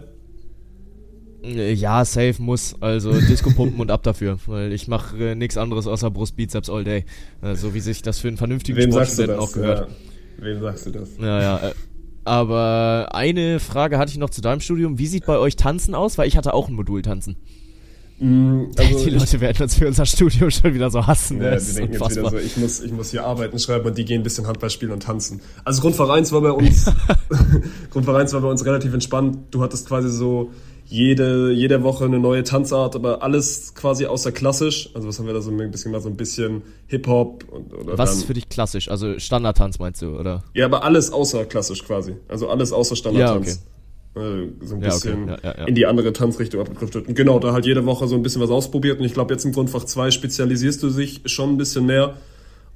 Äh, 1.44 1.72
ja, 1.72 2.04
safe 2.04 2.34
muss. 2.38 2.74
Also 2.80 3.12
Disco 3.28 3.50
pumpen 3.50 3.80
und 3.80 3.90
ab 3.90 4.02
dafür. 4.02 4.38
Weil 4.46 4.72
ich 4.72 4.88
mache 4.88 5.16
äh, 5.30 5.34
nichts 5.34 5.56
anderes 5.56 5.86
außer 5.86 6.10
Brust, 6.10 6.36
Bizeps 6.36 6.70
all 6.70 6.84
day. 6.84 7.04
Äh, 7.42 7.54
so 7.54 7.74
wie 7.74 7.80
sich 7.80 8.02
das 8.02 8.18
für 8.18 8.28
einen 8.28 8.36
vernünftigen 8.36 8.78
Wem 8.78 8.90
Sportstudenten 8.90 9.38
auch 9.38 9.52
gehört. 9.52 9.88
Ja. 9.88 10.44
Wem 10.44 10.60
sagst 10.60 10.86
du 10.86 10.90
das? 10.90 11.10
Ja, 11.18 11.40
ja. 11.40 11.68
Äh, 11.68 11.72
aber 12.24 13.10
eine 13.12 13.60
Frage 13.60 13.98
hatte 13.98 14.10
ich 14.10 14.18
noch 14.18 14.30
zu 14.30 14.40
deinem 14.40 14.60
Studium. 14.60 14.98
Wie 14.98 15.06
sieht 15.06 15.26
bei 15.26 15.38
euch 15.38 15.56
Tanzen 15.56 15.94
aus? 15.94 16.16
Weil 16.16 16.26
ich 16.26 16.36
hatte 16.36 16.54
auch 16.54 16.68
ein 16.68 16.74
Modul 16.74 17.02
Tanzen. 17.02 17.36
Mm, 18.18 18.66
also 18.78 19.04
die 19.04 19.10
Leute 19.10 19.40
werden 19.40 19.62
uns 19.62 19.74
für 19.74 19.86
unser 19.86 20.06
Studium 20.06 20.50
schon 20.50 20.72
wieder 20.72 20.90
so 20.90 21.06
hassen. 21.06 21.42
Ja, 21.42 21.56
die 21.56 21.72
denken 21.74 21.92
jetzt 21.92 22.10
wieder 22.16 22.30
so, 22.30 22.38
ich 22.38 22.56
muss, 22.56 22.80
ich 22.80 22.92
muss 22.92 23.10
hier 23.10 23.24
arbeiten, 23.24 23.58
schreiben 23.58 23.86
und 23.86 23.98
die 23.98 24.04
gehen 24.04 24.20
ein 24.20 24.22
bisschen 24.22 24.46
Handball 24.46 24.70
spielen 24.70 24.92
und 24.92 25.02
tanzen. 25.02 25.40
Also 25.64 25.82
Grundvereins 25.82 26.32
war 26.32 26.40
bei 26.40 26.52
uns, 26.52 26.90
Grundvereins 27.90 28.32
war 28.32 28.40
bei 28.40 28.48
uns 28.48 28.64
relativ 28.64 28.94
entspannt. 28.94 29.38
Du 29.50 29.62
hattest 29.62 29.88
quasi 29.88 30.08
so 30.08 30.50
jede, 30.86 31.52
jede 31.52 31.82
Woche 31.82 32.04
eine 32.04 32.18
neue 32.18 32.44
Tanzart, 32.44 32.94
aber 32.94 33.22
alles 33.22 33.74
quasi 33.74 34.06
außer 34.06 34.32
klassisch. 34.32 34.90
Also 34.94 35.08
was 35.08 35.18
haben 35.18 35.26
wir 35.26 35.34
da 35.34 35.40
so 35.40 35.50
ein 35.50 35.70
bisschen 35.70 35.92
mal 35.92 36.00
so 36.00 36.08
ein 36.08 36.16
bisschen 36.16 36.62
Hip-Hop 36.86 37.44
oder 37.80 37.98
Was 37.98 38.16
ist 38.16 38.24
für 38.24 38.34
dich 38.34 38.48
klassisch? 38.48 38.90
Also 38.90 39.18
Standardtanz 39.18 39.78
meinst 39.78 40.02
du, 40.02 40.18
oder? 40.18 40.44
Ja, 40.54 40.66
aber 40.66 40.84
alles 40.84 41.12
außer 41.12 41.44
klassisch 41.46 41.84
quasi. 41.84 42.16
Also 42.28 42.48
alles 42.48 42.72
außer 42.72 42.96
Standardtanz. 42.96 43.46
Ja, 43.46 43.52
okay. 43.52 43.74
Äh, 44.16 44.48
so 44.60 44.74
ein 44.76 44.80
bisschen 44.80 45.28
ja, 45.28 45.34
okay. 45.34 45.52
ja, 45.58 45.64
in 45.64 45.74
die 45.74 45.86
andere 45.86 46.12
Tanzrichtung 46.12 46.60
abgedriftet. 46.60 47.08
Und 47.08 47.14
genau, 47.14 47.38
da 47.38 47.52
halt 47.52 47.66
jede 47.66 47.84
Woche 47.86 48.06
so 48.06 48.14
ein 48.14 48.22
bisschen 48.22 48.42
was 48.42 48.50
ausprobiert. 48.50 49.00
Und 49.00 49.04
ich 49.04 49.14
glaube, 49.14 49.32
jetzt 49.34 49.44
im 49.44 49.52
Grundfach 49.52 49.84
2 49.84 50.10
spezialisierst 50.10 50.82
du 50.82 50.90
dich 50.90 51.22
schon 51.26 51.50
ein 51.50 51.56
bisschen 51.56 51.86
mehr 51.86 52.16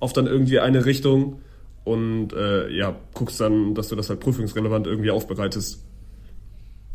auf 0.01 0.13
dann 0.13 0.27
irgendwie 0.27 0.61
eine 0.61 0.85
Richtung 0.85 1.41
und 1.85 2.33
äh, 2.33 2.71
ja, 2.71 2.97
guckst 3.15 3.41
dann, 3.41 3.75
dass 3.75 3.89
du 3.89 3.97
das 3.97 4.11
halt 4.11 4.21
prüfungsrelevant 4.21 4.87
irgendwie 4.87 5.11
aufbereitest. 5.11 5.83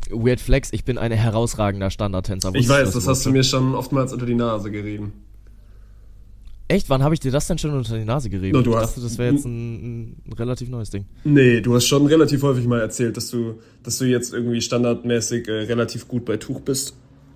Weird 0.10 0.40
Flex, 0.40 0.70
ich 0.72 0.84
bin 0.84 0.98
ein 0.98 1.12
herausragender 1.12 1.90
Standardtänzer. 1.90 2.52
Ich 2.54 2.68
weiß, 2.68 2.86
das, 2.86 2.94
das 2.94 3.08
hast 3.08 3.26
du 3.26 3.32
mir 3.32 3.44
schon 3.44 3.76
oftmals 3.76 4.14
unter 4.14 4.26
die 4.26 4.36
Nase 4.36 4.72
gerieben. 4.72 5.14
Echt? 6.68 6.90
Wann 6.90 7.04
habe 7.04 7.14
ich 7.14 7.20
dir 7.20 7.32
das 7.32 7.48
denn 7.48 7.58
schon 7.58 7.72
unter 7.72 7.98
die 7.98 8.06
Nase 8.06 8.30
gerieben? 8.30 8.58
No, 8.58 8.64
du 8.64 8.72
ich 8.72 8.78
hast, 8.78 8.92
dachte, 8.92 9.02
das 9.02 9.18
wäre 9.18 9.34
jetzt 9.34 9.46
ein, 9.46 10.16
ein, 10.26 10.34
relativ 10.34 10.70
neues 10.70 10.90
Ding. 10.90 11.06
Nee, 11.24 11.62
du 11.62 11.76
hast 11.76 11.86
schon 11.86 12.06
relativ 12.08 12.42
häufig 12.42 12.66
mal 12.66 12.80
erzählt, 12.80 13.18
dass 13.18 13.30
du, 13.30 13.60
dass 13.84 13.98
du 13.98 14.06
jetzt 14.06 14.34
irgendwie 14.34 14.62
standardmäßig 14.62 15.48
äh, 15.48 15.52
relativ 15.52 16.08
gut 16.08 16.26
bei 16.26 16.38
Tuch 16.38 16.62
bist. 16.62 16.96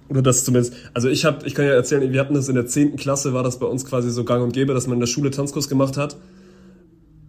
Oder 0.10 0.22
das 0.22 0.46
zumindest. 0.46 0.74
Also 0.94 1.10
ich 1.10 1.26
habe, 1.26 1.46
ich 1.46 1.54
kann 1.54 1.66
ja 1.66 1.74
erzählen, 1.74 2.12
wir 2.12 2.20
hatten 2.20 2.34
das 2.34 2.48
in 2.48 2.56
der 2.56 2.66
10. 2.66 2.96
Klasse, 2.96 3.34
war 3.34 3.44
das 3.44 3.60
bei 3.60 3.66
uns 3.66 3.86
quasi 3.86 4.10
so 4.10 4.24
gang 4.24 4.44
und 4.44 4.54
gäbe, 4.54 4.74
dass 4.74 4.88
man 4.88 4.96
in 4.96 5.02
der 5.02 5.08
Schule 5.08 5.32
Tanzkurs 5.32 5.68
gemacht 5.68 5.98
hat. 5.98 6.16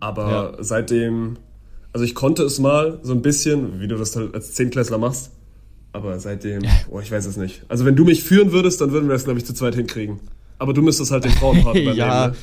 Aber 0.01 0.31
ja. 0.31 0.65
seitdem 0.65 1.37
also 1.93 2.05
ich 2.05 2.15
konnte 2.15 2.43
es 2.43 2.59
mal 2.59 3.01
so 3.03 3.13
ein 3.13 3.23
bisschen, 3.23 3.81
wie 3.81 3.89
du 3.89 3.97
das 3.97 4.15
halt 4.17 4.35
als 4.35 4.53
Zehnklässler 4.53 4.99
machst. 4.99 5.31
Aber 5.93 6.19
seitdem, 6.19 6.63
oh, 6.91 7.01
ich 7.01 7.11
weiß 7.11 7.25
es 7.27 7.37
nicht. 7.37 7.65
Also 7.69 7.85
wenn 7.85 7.97
du 7.97 8.05
mich 8.05 8.23
führen 8.23 8.53
würdest, 8.53 8.81
dann 8.81 8.93
würden 8.93 9.09
wir 9.09 9.15
das, 9.15 9.25
glaube 9.25 9.39
ich, 9.39 9.47
zu 9.47 9.55
zweit 9.55 9.75
hinkriegen. 9.75 10.21
Aber 10.59 10.75
du 10.75 10.83
müsstest 10.83 11.11
halt 11.11 11.25
den 11.25 11.33
Frauenpart 11.33 11.77
übernehmen. 11.77 11.97
ja. 11.97 12.29
Ne? 12.29 12.35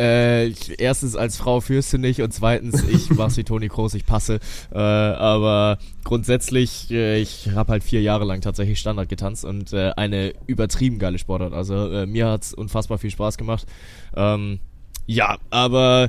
Äh, 0.00 0.54
erstens, 0.78 1.14
als 1.14 1.36
Frau 1.36 1.60
führst 1.60 1.92
du 1.92 1.98
nicht 1.98 2.22
und 2.22 2.32
zweitens, 2.32 2.82
ich 2.84 3.10
mach's 3.16 3.36
wie 3.36 3.44
Toni 3.44 3.68
Kroos, 3.68 3.92
ich 3.92 4.06
passe. 4.06 4.40
Äh, 4.72 4.78
aber 4.78 5.76
grundsätzlich, 6.04 6.90
äh, 6.90 7.20
ich 7.20 7.50
habe 7.54 7.72
halt 7.72 7.84
vier 7.84 8.00
Jahre 8.00 8.24
lang 8.24 8.40
tatsächlich 8.40 8.78
Standard 8.78 9.10
getanzt 9.10 9.44
und 9.44 9.74
äh, 9.74 9.90
eine 9.96 10.32
übertrieben 10.46 10.98
geile 10.98 11.18
Sportart. 11.18 11.52
Also 11.52 11.92
äh, 11.92 12.06
mir 12.06 12.28
hat's 12.28 12.54
unfassbar 12.54 12.96
viel 12.96 13.10
Spaß 13.10 13.36
gemacht. 13.36 13.66
Ähm, 14.16 14.60
ja, 15.06 15.36
aber 15.50 16.08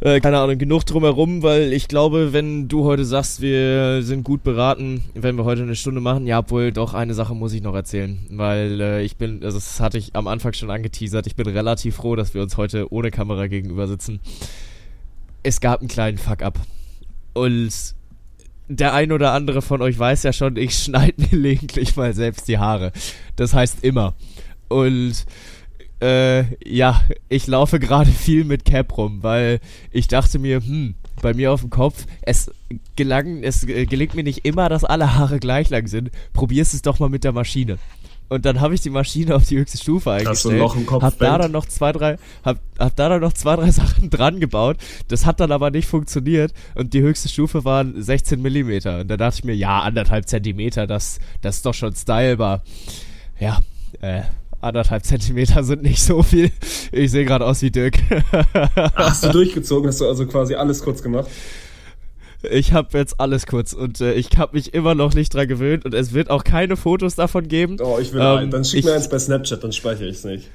äh, 0.00 0.20
keine 0.20 0.38
Ahnung, 0.38 0.58
genug 0.58 0.84
drumherum, 0.84 1.42
weil 1.42 1.72
ich 1.72 1.88
glaube, 1.88 2.32
wenn 2.32 2.68
du 2.68 2.84
heute 2.84 3.04
sagst, 3.04 3.40
wir 3.40 4.02
sind 4.02 4.24
gut 4.24 4.42
beraten, 4.42 5.04
wenn 5.14 5.36
wir 5.36 5.44
heute 5.44 5.62
eine 5.62 5.76
Stunde 5.76 6.00
machen, 6.00 6.26
ja, 6.26 6.38
obwohl 6.38 6.72
doch 6.72 6.94
eine 6.94 7.14
Sache 7.14 7.34
muss 7.34 7.52
ich 7.52 7.62
noch 7.62 7.74
erzählen, 7.74 8.18
weil 8.30 8.80
äh, 8.80 9.02
ich 9.02 9.16
bin, 9.16 9.44
also 9.44 9.58
das 9.58 9.78
hatte 9.80 9.98
ich 9.98 10.16
am 10.16 10.26
Anfang 10.26 10.52
schon 10.54 10.70
angeteasert, 10.70 11.26
ich 11.26 11.36
bin 11.36 11.46
relativ 11.46 11.96
froh, 11.96 12.16
dass 12.16 12.34
wir 12.34 12.42
uns 12.42 12.56
heute 12.56 12.92
ohne 12.92 13.10
Kamera 13.10 13.46
gegenüber 13.46 13.86
sitzen. 13.86 14.20
Es 15.42 15.60
gab 15.60 15.80
einen 15.80 15.88
kleinen 15.88 16.18
Fuck-up. 16.18 16.58
Und 17.34 17.94
der 18.68 18.94
ein 18.94 19.12
oder 19.12 19.32
andere 19.32 19.62
von 19.62 19.82
euch 19.82 19.98
weiß 19.98 20.22
ja 20.22 20.32
schon, 20.32 20.56
ich 20.56 20.74
schneide 20.74 21.20
mir 21.20 21.28
gelegentlich 21.30 21.96
mal 21.96 22.14
selbst 22.14 22.48
die 22.48 22.58
Haare. 22.58 22.92
Das 23.36 23.52
heißt 23.52 23.84
immer. 23.84 24.14
Und 24.68 25.26
äh, 26.00 26.44
ja, 26.68 27.02
ich 27.28 27.46
laufe 27.46 27.78
gerade 27.78 28.10
viel 28.10 28.44
mit 28.44 28.64
Cap 28.64 28.96
rum, 28.96 29.22
weil 29.22 29.60
ich 29.90 30.08
dachte 30.08 30.38
mir, 30.38 30.60
hm, 30.60 30.94
bei 31.20 31.34
mir 31.34 31.52
auf 31.52 31.60
dem 31.60 31.70
Kopf, 31.70 32.06
es 32.22 32.50
gelang, 32.96 33.42
es 33.42 33.66
gelingt 33.66 34.14
mir 34.14 34.24
nicht 34.24 34.44
immer, 34.44 34.68
dass 34.68 34.84
alle 34.84 35.14
Haare 35.14 35.38
gleich 35.38 35.70
lang 35.70 35.86
sind. 35.86 36.10
Probier's 36.32 36.72
es 36.72 36.82
doch 36.82 36.98
mal 36.98 37.08
mit 37.08 37.24
der 37.24 37.32
Maschine. 37.32 37.78
Und 38.30 38.46
dann 38.46 38.60
habe 38.60 38.74
ich 38.74 38.80
die 38.80 38.90
Maschine 38.90 39.34
auf 39.34 39.44
die 39.48 39.58
höchste 39.58 39.76
Stufe 39.76 40.12
eingestellt. 40.12 40.58
Noch 40.58 40.76
im 40.76 40.86
Kopf 40.86 41.02
hab 41.02 41.18
da 41.18 41.36
dann 41.36 41.50
noch 41.50 41.66
zwei, 41.66 41.90
drei, 41.90 42.16
hab, 42.44 42.60
hab 42.78 42.94
da 42.94 43.08
dann 43.08 43.20
noch 43.20 43.32
zwei, 43.32 43.56
drei 43.56 43.70
Sachen 43.72 44.08
dran 44.08 44.38
gebaut. 44.38 44.76
Das 45.08 45.26
hat 45.26 45.40
dann 45.40 45.50
aber 45.50 45.72
nicht 45.72 45.88
funktioniert. 45.88 46.54
Und 46.76 46.94
die 46.94 47.02
höchste 47.02 47.28
Stufe 47.28 47.64
waren 47.64 48.00
16 48.00 48.40
Millimeter. 48.40 49.00
Und 49.00 49.08
da 49.08 49.16
dachte 49.16 49.40
ich 49.40 49.44
mir, 49.44 49.56
ja, 49.56 49.80
anderthalb 49.80 50.28
Zentimeter, 50.28 50.86
das, 50.86 51.18
das 51.42 51.56
ist 51.56 51.66
doch 51.66 51.74
schon 51.74 51.92
stylebar. 51.96 52.62
Ja, 53.40 53.58
äh, 54.00 54.22
anderthalb 54.60 55.04
Zentimeter 55.04 55.62
sind 55.64 55.82
nicht 55.82 56.02
so 56.02 56.22
viel. 56.22 56.50
Ich 56.92 57.10
sehe 57.10 57.24
gerade 57.24 57.46
aus 57.46 57.62
wie 57.62 57.70
Dirk. 57.70 57.98
Hast 58.94 59.24
du 59.24 59.28
durchgezogen? 59.32 59.88
Hast 59.88 60.00
du 60.00 60.06
also 60.06 60.26
quasi 60.26 60.54
alles 60.54 60.82
kurz 60.82 61.02
gemacht? 61.02 61.28
Ich 62.42 62.72
habe 62.72 62.96
jetzt 62.96 63.20
alles 63.20 63.46
kurz 63.46 63.74
und 63.74 64.00
äh, 64.00 64.14
ich 64.14 64.30
habe 64.38 64.56
mich 64.56 64.72
immer 64.72 64.94
noch 64.94 65.12
nicht 65.12 65.34
dran 65.34 65.46
gewöhnt 65.46 65.84
und 65.84 65.92
es 65.92 66.14
wird 66.14 66.30
auch 66.30 66.42
keine 66.42 66.76
Fotos 66.76 67.14
davon 67.14 67.48
geben. 67.48 67.76
Oh, 67.80 67.98
ich 68.00 68.12
will 68.14 68.20
ähm, 68.20 68.26
ein. 68.26 68.50
Dann 68.50 68.64
schick 68.64 68.84
mir 68.84 68.94
eins 68.94 69.10
bei 69.10 69.18
Snapchat, 69.18 69.62
dann 69.62 69.72
speichere 69.72 70.08
ich 70.08 70.16
es 70.16 70.24
nicht. 70.24 70.48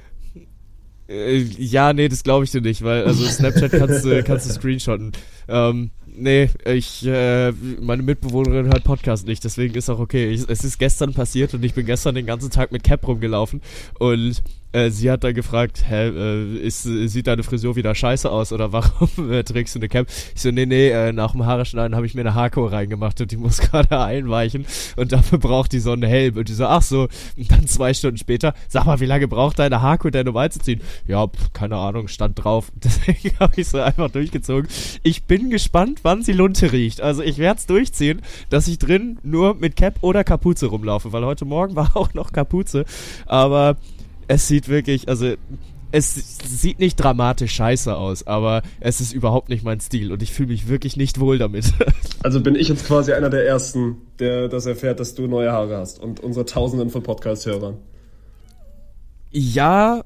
Äh, 1.08 1.38
ja, 1.38 1.92
nee, 1.92 2.08
das 2.08 2.24
glaube 2.24 2.44
ich 2.44 2.50
dir 2.50 2.60
nicht, 2.60 2.82
weil 2.82 3.04
also 3.04 3.24
Snapchat 3.28 3.70
kannst 3.70 4.04
du 4.04 4.22
kannst 4.24 4.48
du 4.48 4.52
screenshotten. 4.52 5.12
Ähm, 5.46 5.90
nee, 6.16 6.50
ich, 6.64 7.06
äh, 7.06 7.52
meine 7.80 8.02
Mitbewohnerin 8.02 8.66
hört 8.66 8.84
Podcast 8.84 9.26
nicht, 9.26 9.44
deswegen 9.44 9.74
ist 9.74 9.88
auch 9.88 9.98
okay. 9.98 10.30
Ich, 10.30 10.48
es 10.48 10.64
ist 10.64 10.78
gestern 10.78 11.12
passiert 11.12 11.54
und 11.54 11.64
ich 11.64 11.74
bin 11.74 11.86
gestern 11.86 12.14
den 12.14 12.26
ganzen 12.26 12.50
Tag 12.50 12.72
mit 12.72 12.82
Cap 12.82 13.06
rumgelaufen 13.06 13.60
und 13.98 14.42
äh, 14.76 14.90
sie 14.90 15.10
hat 15.10 15.24
dann 15.24 15.32
gefragt, 15.32 15.84
hä, 15.88 16.08
äh, 16.08 16.58
ist, 16.58 16.82
sieht 16.82 17.26
deine 17.26 17.42
Frisur 17.42 17.76
wieder 17.76 17.94
scheiße 17.94 18.30
aus 18.30 18.52
oder 18.52 18.72
warum 18.72 19.08
äh, 19.32 19.42
trägst 19.42 19.74
du 19.74 19.78
eine 19.78 19.88
Cap? 19.88 20.06
Ich 20.34 20.42
so, 20.42 20.50
nee, 20.50 20.66
nee, 20.66 20.90
äh, 20.90 21.12
nach 21.12 21.32
dem 21.32 21.46
Haare 21.46 21.64
schneiden 21.64 21.96
habe 21.96 22.04
ich 22.04 22.14
mir 22.14 22.20
eine 22.20 22.34
Haarkur 22.34 22.72
reingemacht 22.72 23.20
und 23.20 23.30
die 23.30 23.38
muss 23.38 23.58
gerade 23.60 23.98
einweichen 23.98 24.66
und 24.96 25.12
dafür 25.12 25.38
braucht 25.38 25.72
die 25.72 25.80
so 25.80 25.92
einen 25.92 26.02
Helm. 26.02 26.36
Und 26.36 26.48
die 26.48 26.52
so, 26.52 26.66
ach 26.66 26.82
so, 26.82 27.08
und 27.36 27.50
dann 27.50 27.66
zwei 27.66 27.94
Stunden 27.94 28.18
später, 28.18 28.52
sag 28.68 28.84
mal, 28.84 29.00
wie 29.00 29.06
lange 29.06 29.28
braucht 29.28 29.58
deine 29.58 29.80
Haarkur 29.80 30.10
denn 30.10 30.28
um 30.28 30.36
einzuziehen? 30.36 30.82
Ja, 31.06 31.26
pf, 31.26 31.52
keine 31.54 31.76
Ahnung, 31.76 32.08
stand 32.08 32.44
drauf. 32.44 32.70
Deswegen 32.84 33.38
habe 33.40 33.54
ich 33.60 33.68
so 33.68 33.80
einfach 33.80 34.10
durchgezogen. 34.10 34.68
Ich 35.02 35.24
bin 35.24 35.48
gespannt, 35.48 36.00
wann 36.02 36.22
sie 36.22 36.32
Lunte 36.32 36.72
riecht. 36.72 37.00
Also 37.00 37.22
ich 37.22 37.38
werde 37.38 37.58
es 37.58 37.66
durchziehen, 37.66 38.20
dass 38.50 38.68
ich 38.68 38.78
drin 38.78 39.18
nur 39.22 39.54
mit 39.54 39.76
Cap 39.76 39.94
oder 40.02 40.22
Kapuze 40.22 40.66
rumlaufe, 40.66 41.12
weil 41.12 41.24
heute 41.24 41.46
Morgen 41.46 41.76
war 41.76 41.96
auch 41.96 42.12
noch 42.12 42.32
Kapuze. 42.32 42.84
Aber 43.24 43.76
es 44.28 44.48
sieht 44.48 44.68
wirklich, 44.68 45.08
also 45.08 45.34
es 45.92 46.38
sieht 46.38 46.78
nicht 46.78 46.96
dramatisch 46.96 47.54
scheiße 47.54 47.96
aus, 47.96 48.26
aber 48.26 48.62
es 48.80 49.00
ist 49.00 49.12
überhaupt 49.12 49.48
nicht 49.48 49.64
mein 49.64 49.80
Stil 49.80 50.12
und 50.12 50.22
ich 50.22 50.32
fühle 50.32 50.48
mich 50.48 50.68
wirklich 50.68 50.96
nicht 50.96 51.20
wohl 51.20 51.38
damit. 51.38 51.72
Also 52.22 52.40
bin 52.40 52.56
ich 52.56 52.66
jetzt 52.66 52.88
quasi 52.88 53.12
einer 53.12 53.30
der 53.30 53.46
Ersten, 53.46 53.98
der 54.18 54.48
das 54.48 54.66
erfährt, 54.66 54.98
dass 54.98 55.14
du 55.14 55.28
neue 55.28 55.52
Haare 55.52 55.76
hast 55.76 56.00
und 56.00 56.18
unsere 56.18 56.44
Tausenden 56.44 56.90
von 56.90 57.04
Podcast-Hörern. 57.04 57.76
Ja, 59.30 60.02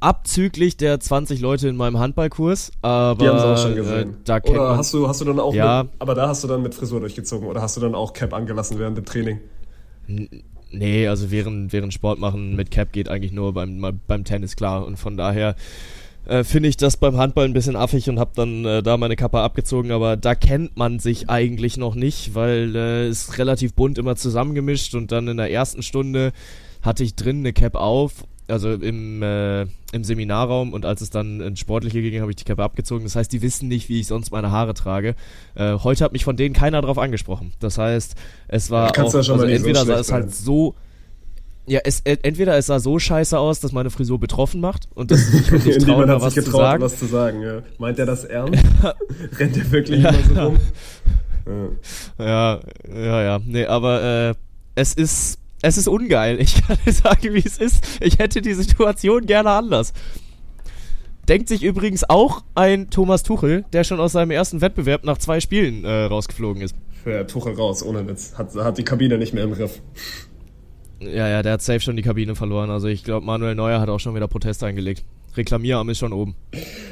abzüglich 0.00 0.76
der 0.76 1.00
20 1.00 1.40
Leute 1.40 1.68
in 1.68 1.76
meinem 1.76 1.98
Handballkurs, 1.98 2.72
aber 2.82 3.18
die 3.18 3.28
haben 3.28 3.38
es 3.38 3.42
auch 3.42 3.56
schon 3.56 3.74
gesehen. 3.74 4.10
Äh, 4.10 4.14
da 4.24 4.40
oder 4.42 4.76
hast 4.76 4.92
du 4.92 5.08
hast 5.08 5.22
du 5.22 5.24
dann 5.24 5.40
auch 5.40 5.54
ja, 5.54 5.84
mit, 5.84 5.92
aber 5.98 6.14
da 6.14 6.28
hast 6.28 6.44
du 6.44 6.48
dann 6.48 6.62
mit 6.62 6.74
Frisur 6.74 7.00
durchgezogen 7.00 7.48
oder 7.48 7.62
hast 7.62 7.78
du 7.78 7.80
dann 7.80 7.94
auch 7.94 8.12
Cap 8.12 8.34
angelassen 8.34 8.78
während 8.78 8.98
dem 8.98 9.06
Training? 9.06 9.40
Nee, 10.78 11.08
also 11.08 11.30
während, 11.30 11.72
während 11.72 11.94
Sport 11.94 12.18
machen 12.18 12.56
mit 12.56 12.70
Cap 12.70 12.92
geht 12.92 13.08
eigentlich 13.08 13.32
nur 13.32 13.54
beim, 13.54 14.00
beim 14.06 14.24
Tennis 14.24 14.56
klar. 14.56 14.86
Und 14.86 14.96
von 14.96 15.16
daher 15.16 15.56
äh, 16.26 16.44
finde 16.44 16.68
ich 16.68 16.76
das 16.76 16.96
beim 16.96 17.16
Handball 17.16 17.44
ein 17.44 17.52
bisschen 17.52 17.76
affig 17.76 18.08
und 18.08 18.18
habe 18.18 18.32
dann 18.34 18.64
äh, 18.64 18.82
da 18.82 18.96
meine 18.96 19.16
Kappe 19.16 19.40
abgezogen. 19.40 19.90
Aber 19.90 20.16
da 20.16 20.34
kennt 20.34 20.76
man 20.76 20.98
sich 20.98 21.28
eigentlich 21.30 21.76
noch 21.76 21.94
nicht, 21.94 22.34
weil 22.34 22.74
äh, 22.76 23.06
es 23.06 23.38
relativ 23.38 23.74
bunt 23.74 23.98
immer 23.98 24.16
zusammengemischt. 24.16 24.94
Und 24.94 25.12
dann 25.12 25.28
in 25.28 25.36
der 25.36 25.50
ersten 25.50 25.82
Stunde 25.82 26.32
hatte 26.82 27.04
ich 27.04 27.14
drin 27.14 27.38
eine 27.38 27.52
Cap 27.52 27.74
auf 27.74 28.24
also 28.48 28.72
im, 28.72 29.22
äh, 29.22 29.66
im 29.96 30.04
Seminarraum 30.04 30.72
und 30.72 30.86
als 30.86 31.00
es 31.00 31.10
dann 31.10 31.40
ins 31.40 31.58
Sportliche 31.58 32.00
ging, 32.00 32.20
habe 32.20 32.30
ich 32.30 32.36
die 32.36 32.44
Kappe 32.44 32.62
abgezogen. 32.62 33.04
Das 33.04 33.16
heißt, 33.16 33.32
die 33.32 33.42
wissen 33.42 33.68
nicht, 33.68 33.88
wie 33.88 34.00
ich 34.00 34.06
sonst 34.06 34.30
meine 34.30 34.50
Haare 34.50 34.74
trage. 34.74 35.16
Äh, 35.54 35.78
heute 35.82 36.04
hat 36.04 36.12
mich 36.12 36.24
von 36.24 36.36
denen 36.36 36.54
keiner 36.54 36.80
drauf 36.82 36.98
angesprochen. 36.98 37.52
Das 37.58 37.78
heißt, 37.78 38.14
es 38.48 38.70
war 38.70 38.96
ja, 38.96 39.04
auch, 39.04 39.14
also 39.14 39.42
entweder 39.42 39.80
so 39.80 39.86
sah 39.86 39.98
es 39.98 40.12
halt 40.12 40.34
so 40.34 40.74
ja, 41.68 41.80
es, 41.82 42.00
entweder 42.04 42.56
es 42.56 42.66
sah 42.66 42.78
so 42.78 42.98
scheiße 42.98 43.36
aus, 43.36 43.58
dass 43.58 43.72
meine 43.72 43.90
Frisur 43.90 44.20
betroffen 44.20 44.60
macht 44.60 44.88
und 44.94 45.10
das 45.10 45.22
ist 45.22 45.52
nicht, 45.52 45.66
nicht 45.66 45.80
trauen, 45.86 46.08
was, 46.08 46.34
getraut, 46.34 46.44
zu 46.44 46.56
sagen. 46.56 46.82
was 46.82 46.98
zu 46.98 47.06
sagen. 47.06 47.42
Ja. 47.42 47.62
Meint 47.78 47.98
er 47.98 48.06
das 48.06 48.24
ernst? 48.24 48.62
Rennt 49.36 49.56
er 49.56 49.72
wirklich 49.72 50.00
ja. 50.00 50.10
immer 50.10 50.22
so 50.22 50.40
rum? 50.46 50.58
Ja, 52.18 52.60
ja, 52.88 53.22
ja. 53.22 53.40
Nee, 53.44 53.66
aber 53.66 54.30
äh, 54.30 54.34
es 54.76 54.94
ist 54.94 55.38
es 55.62 55.78
ist 55.78 55.88
ungeil. 55.88 56.40
Ich 56.40 56.62
kann 56.66 56.76
dir 56.84 56.92
sagen, 56.92 57.34
wie 57.34 57.44
es 57.44 57.58
ist. 57.58 57.98
Ich 58.00 58.18
hätte 58.18 58.42
die 58.42 58.54
Situation 58.54 59.26
gerne 59.26 59.50
anders. 59.50 59.92
Denkt 61.28 61.48
sich 61.48 61.64
übrigens 61.64 62.08
auch 62.08 62.44
ein 62.54 62.88
Thomas 62.88 63.24
Tuchel, 63.24 63.64
der 63.72 63.82
schon 63.82 63.98
aus 63.98 64.12
seinem 64.12 64.30
ersten 64.30 64.60
Wettbewerb 64.60 65.04
nach 65.04 65.18
zwei 65.18 65.40
Spielen 65.40 65.84
äh, 65.84 66.04
rausgeflogen 66.04 66.62
ist. 66.62 66.76
Für 67.02 67.26
Tuchel 67.26 67.54
raus, 67.54 67.82
ohne 67.82 68.06
Witz. 68.06 68.34
Hat, 68.38 68.54
hat 68.54 68.78
die 68.78 68.84
Kabine 68.84 69.18
nicht 69.18 69.34
mehr 69.34 69.42
im 69.44 69.52
Griff. 69.52 69.82
Ja, 71.00 71.28
ja, 71.28 71.42
der 71.42 71.54
hat 71.54 71.62
safe 71.62 71.80
schon 71.80 71.96
die 71.96 72.02
Kabine 72.02 72.36
verloren. 72.36 72.70
Also 72.70 72.86
ich 72.86 73.02
glaube, 73.02 73.26
Manuel 73.26 73.54
Neuer 73.54 73.80
hat 73.80 73.88
auch 73.88 73.98
schon 73.98 74.14
wieder 74.14 74.28
Protest 74.28 74.62
eingelegt. 74.62 75.04
Reklamierarm 75.36 75.88
ist 75.90 75.98
schon 75.98 76.12
oben. 76.12 76.34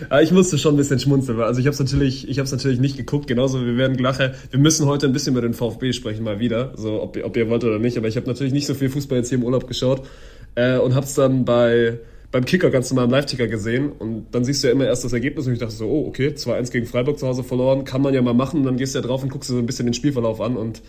Ah, 0.08 0.20
ich 0.20 0.32
musste 0.32 0.58
schon 0.58 0.74
ein 0.74 0.76
bisschen 0.76 0.98
schmunzeln, 0.98 1.40
also 1.40 1.60
ich 1.60 1.66
habe 1.66 1.74
es 1.74 1.80
natürlich, 1.80 2.28
ich 2.28 2.38
habe 2.38 2.48
natürlich 2.50 2.80
nicht 2.80 2.96
geguckt. 2.96 3.26
Genauso, 3.26 3.64
wir 3.64 3.76
werden 3.76 3.96
gleich, 3.96 4.18
wir 4.18 4.60
müssen 4.60 4.86
heute 4.86 5.06
ein 5.06 5.12
bisschen 5.12 5.32
über 5.32 5.42
den 5.42 5.54
VfB 5.54 5.92
sprechen 5.92 6.24
mal 6.24 6.40
wieder, 6.40 6.72
so 6.76 7.02
ob, 7.02 7.16
ob 7.22 7.36
ihr 7.36 7.48
wollt 7.48 7.64
oder 7.64 7.78
nicht. 7.78 7.96
Aber 7.96 8.08
ich 8.08 8.16
habe 8.16 8.26
natürlich 8.26 8.52
nicht 8.52 8.66
so 8.66 8.74
viel 8.74 8.88
Fußball 8.88 9.18
jetzt 9.18 9.28
hier 9.28 9.38
im 9.38 9.44
Urlaub 9.44 9.66
geschaut 9.66 10.06
äh, 10.54 10.78
und 10.78 10.94
habe 10.94 11.06
es 11.06 11.14
dann 11.14 11.44
bei 11.44 11.98
beim 12.34 12.44
Kicker 12.44 12.70
ganz 12.70 12.90
normal 12.90 13.04
im 13.04 13.12
Live-Ticker 13.12 13.46
gesehen 13.46 13.92
und 13.92 14.26
dann 14.32 14.44
siehst 14.44 14.64
du 14.64 14.66
ja 14.66 14.72
immer 14.72 14.86
erst 14.86 15.04
das 15.04 15.12
Ergebnis 15.12 15.46
und 15.46 15.52
ich 15.52 15.60
dachte 15.60 15.72
so, 15.72 15.86
oh, 15.86 16.08
okay, 16.08 16.30
2-1 16.30 16.72
gegen 16.72 16.86
Freiburg 16.86 17.16
zu 17.16 17.28
Hause 17.28 17.44
verloren, 17.44 17.84
kann 17.84 18.02
man 18.02 18.12
ja 18.12 18.22
mal 18.22 18.34
machen 18.34 18.58
und 18.58 18.66
dann 18.66 18.76
gehst 18.76 18.96
du 18.96 18.98
ja 18.98 19.06
drauf 19.06 19.22
und 19.22 19.28
guckst 19.28 19.50
dir 19.50 19.54
so 19.54 19.60
ein 19.60 19.66
bisschen 19.66 19.86
den 19.86 19.94
Spielverlauf 19.94 20.40
an 20.40 20.56
und 20.56 20.82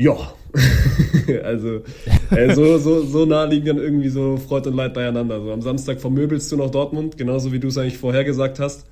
ja, 0.00 0.16
also 1.44 1.82
äh, 2.30 2.54
so, 2.54 2.78
so, 2.78 3.04
so 3.04 3.26
nah 3.26 3.44
liegen 3.44 3.66
dann 3.66 3.78
irgendwie 3.78 4.08
so 4.08 4.36
Freud 4.36 4.68
und 4.68 4.76
Leid 4.76 4.94
beieinander. 4.94 5.40
So 5.40 5.52
am 5.52 5.62
Samstag 5.62 6.00
vermöbelst 6.00 6.50
du 6.50 6.56
noch 6.56 6.70
Dortmund, 6.70 7.18
genauso 7.18 7.52
wie 7.52 7.60
du 7.60 7.68
es 7.68 7.78
eigentlich 7.78 7.98
vorher 7.98 8.24
gesagt 8.24 8.58
hast. 8.58 8.86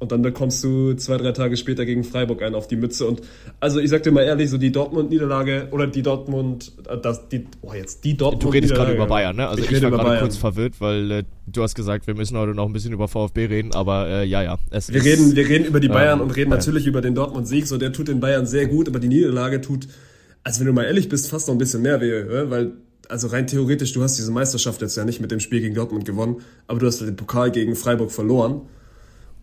Und 0.00 0.10
dann 0.10 0.22
bekommst 0.22 0.64
du 0.64 0.94
zwei, 0.94 1.18
drei 1.18 1.30
Tage 1.32 1.56
später 1.56 1.86
gegen 1.86 2.02
Freiburg 2.02 2.42
einen 2.42 2.56
auf 2.56 2.66
die 2.66 2.76
Mütze. 2.76 3.06
Und 3.06 3.22
also 3.60 3.78
ich 3.78 3.90
sag 3.90 4.02
dir 4.02 4.10
mal 4.10 4.22
ehrlich, 4.22 4.50
so 4.50 4.58
die 4.58 4.72
Dortmund-Niederlage 4.72 5.68
oder 5.70 5.86
die 5.86 6.02
Dortmund, 6.02 6.72
äh, 6.88 6.98
das, 6.98 7.28
die, 7.28 7.46
oh 7.62 7.72
jetzt, 7.74 8.04
die 8.04 8.16
Dortmund. 8.16 8.42
Du 8.42 8.48
redest 8.48 8.74
gerade 8.74 8.94
über 8.94 9.06
Bayern, 9.06 9.36
ne? 9.36 9.46
Also 9.46 9.62
ich, 9.62 9.70
ich 9.70 9.82
war 9.82 9.90
gerade 9.92 10.20
kurz 10.20 10.36
verwirrt, 10.36 10.80
weil 10.80 11.10
äh, 11.10 11.24
du 11.46 11.62
hast 11.62 11.74
gesagt, 11.74 12.06
wir 12.06 12.14
müssen 12.14 12.36
heute 12.36 12.54
noch 12.54 12.66
ein 12.66 12.72
bisschen 12.72 12.92
über 12.92 13.06
VfB 13.06 13.46
reden, 13.46 13.72
aber 13.72 14.08
äh, 14.08 14.24
ja, 14.24 14.42
ja. 14.42 14.58
Es 14.70 14.92
wir, 14.92 14.96
ist, 14.96 15.06
reden, 15.06 15.36
wir 15.36 15.48
reden 15.48 15.64
über 15.66 15.78
die 15.78 15.88
Bayern 15.88 16.18
ähm, 16.18 16.24
und 16.24 16.36
reden 16.36 16.50
natürlich 16.50 16.86
über 16.86 17.00
den 17.00 17.14
Dortmund-Sieg. 17.14 17.66
So, 17.66 17.78
der 17.78 17.92
tut 17.92 18.08
den 18.08 18.18
Bayern 18.18 18.46
sehr 18.46 18.66
gut, 18.66 18.88
aber 18.88 18.98
die 18.98 19.08
Niederlage 19.08 19.60
tut 19.60 19.86
also 20.44 20.60
wenn 20.60 20.66
du 20.66 20.72
mal 20.72 20.84
ehrlich 20.84 21.08
bist, 21.08 21.28
fast 21.28 21.48
noch 21.48 21.54
ein 21.54 21.58
bisschen 21.58 21.82
mehr 21.82 22.00
weh, 22.00 22.50
weil 22.50 22.72
also 23.08 23.28
rein 23.28 23.46
theoretisch, 23.46 23.92
du 23.92 24.02
hast 24.02 24.16
diese 24.16 24.30
Meisterschaft 24.30 24.80
jetzt 24.82 24.96
ja 24.96 25.04
nicht 25.04 25.20
mit 25.20 25.30
dem 25.30 25.40
Spiel 25.40 25.60
gegen 25.60 25.74
Dortmund 25.74 26.04
gewonnen, 26.04 26.42
aber 26.66 26.78
du 26.78 26.86
hast 26.86 27.00
den 27.00 27.16
Pokal 27.16 27.50
gegen 27.50 27.76
Freiburg 27.76 28.10
verloren. 28.10 28.62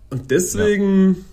Und 0.10 0.32
deswegen, 0.32 1.26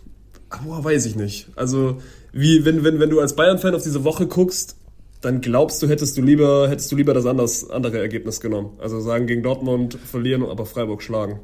ja. 0.52 0.60
boah, 0.64 0.84
weiß 0.84 1.06
ich 1.06 1.16
nicht. 1.16 1.48
Also, 1.56 2.00
wie, 2.32 2.64
wenn, 2.64 2.84
wenn, 2.84 3.00
wenn 3.00 3.10
du 3.10 3.20
als 3.20 3.34
Bayern-Fan 3.34 3.74
auf 3.74 3.82
diese 3.82 4.04
Woche 4.04 4.26
guckst, 4.26 4.76
dann 5.20 5.40
glaubst 5.40 5.82
du, 5.82 5.88
hättest 5.88 6.16
du 6.16 6.22
lieber, 6.22 6.68
hättest 6.68 6.92
du 6.92 6.96
lieber 6.96 7.12
das 7.12 7.26
anders, 7.26 7.68
andere 7.70 7.98
Ergebnis 7.98 8.40
genommen. 8.40 8.78
Also 8.78 9.00
sagen 9.00 9.26
gegen 9.26 9.42
Dortmund 9.42 9.98
verlieren, 10.04 10.44
aber 10.44 10.64
Freiburg 10.64 11.02
schlagen. 11.02 11.40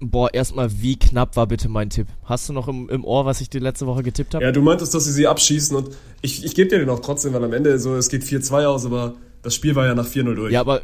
Boah, 0.00 0.32
erstmal, 0.32 0.70
wie 0.80 0.96
knapp 0.96 1.36
war 1.36 1.46
bitte 1.46 1.68
mein 1.68 1.90
Tipp? 1.90 2.06
Hast 2.24 2.48
du 2.48 2.52
noch 2.52 2.68
im, 2.68 2.88
im 2.88 3.04
Ohr, 3.04 3.24
was 3.26 3.40
ich 3.40 3.50
dir 3.50 3.60
letzte 3.60 3.86
Woche 3.86 4.02
getippt 4.02 4.34
habe? 4.34 4.44
Ja, 4.44 4.52
du 4.52 4.62
meintest, 4.62 4.94
dass 4.94 5.04
sie 5.04 5.12
sie 5.12 5.26
abschießen 5.26 5.76
und 5.76 5.90
ich, 6.22 6.44
ich 6.44 6.54
gebe 6.54 6.68
dir 6.68 6.78
den 6.78 6.88
auch 6.88 7.00
trotzdem, 7.00 7.32
weil 7.32 7.42
am 7.42 7.52
Ende 7.52 7.78
so, 7.78 7.96
es 7.96 8.08
geht 8.08 8.22
4-2 8.22 8.66
aus, 8.66 8.86
aber 8.86 9.14
das 9.42 9.54
Spiel 9.54 9.74
war 9.74 9.86
ja 9.86 9.94
nach 9.94 10.06
4-0 10.06 10.34
durch. 10.34 10.52
Ja, 10.52 10.60
aber 10.60 10.82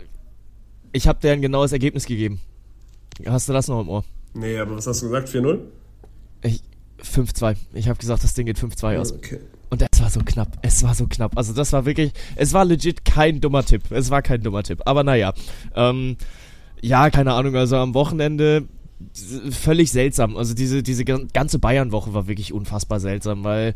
ich 0.92 1.06
habe 1.06 1.20
dir 1.20 1.32
ein 1.32 1.42
genaues 1.42 1.72
Ergebnis 1.72 2.06
gegeben. 2.06 2.40
Hast 3.26 3.48
du 3.48 3.52
das 3.52 3.68
noch 3.68 3.80
im 3.80 3.88
Ohr? 3.88 4.04
Nee, 4.34 4.58
aber 4.58 4.76
was 4.76 4.86
hast 4.86 5.02
du 5.02 5.06
gesagt? 5.06 5.28
4-0? 5.28 5.60
5-2. 7.04 7.56
Ich 7.74 7.88
habe 7.88 7.98
gesagt, 7.98 8.24
das 8.24 8.34
Ding 8.34 8.46
geht 8.46 8.58
5-2 8.58 8.98
aus. 8.98 9.12
Okay. 9.12 9.40
Und 9.70 9.82
es 9.82 10.00
war 10.00 10.10
so 10.10 10.20
knapp. 10.24 10.58
Es 10.62 10.82
war 10.82 10.94
so 10.94 11.06
knapp. 11.06 11.36
Also 11.36 11.52
das 11.52 11.72
war 11.72 11.84
wirklich, 11.84 12.12
es 12.36 12.52
war 12.52 12.64
legit 12.64 13.04
kein 13.04 13.40
dummer 13.40 13.64
Tipp. 13.64 13.82
Es 13.90 14.10
war 14.10 14.22
kein 14.22 14.42
dummer 14.42 14.62
Tipp. 14.62 14.80
Aber 14.84 15.04
naja. 15.04 15.34
Ähm, 15.74 16.16
ja, 16.80 17.10
keine 17.10 17.32
Ahnung. 17.32 17.56
Also 17.56 17.76
am 17.76 17.94
Wochenende 17.94 18.68
völlig 19.50 19.90
seltsam. 19.90 20.36
Also 20.36 20.54
diese, 20.54 20.82
diese 20.82 21.04
ganze 21.04 21.58
Bayern-Woche 21.58 22.14
war 22.14 22.26
wirklich 22.28 22.52
unfassbar 22.52 23.00
seltsam, 23.00 23.44
weil 23.44 23.74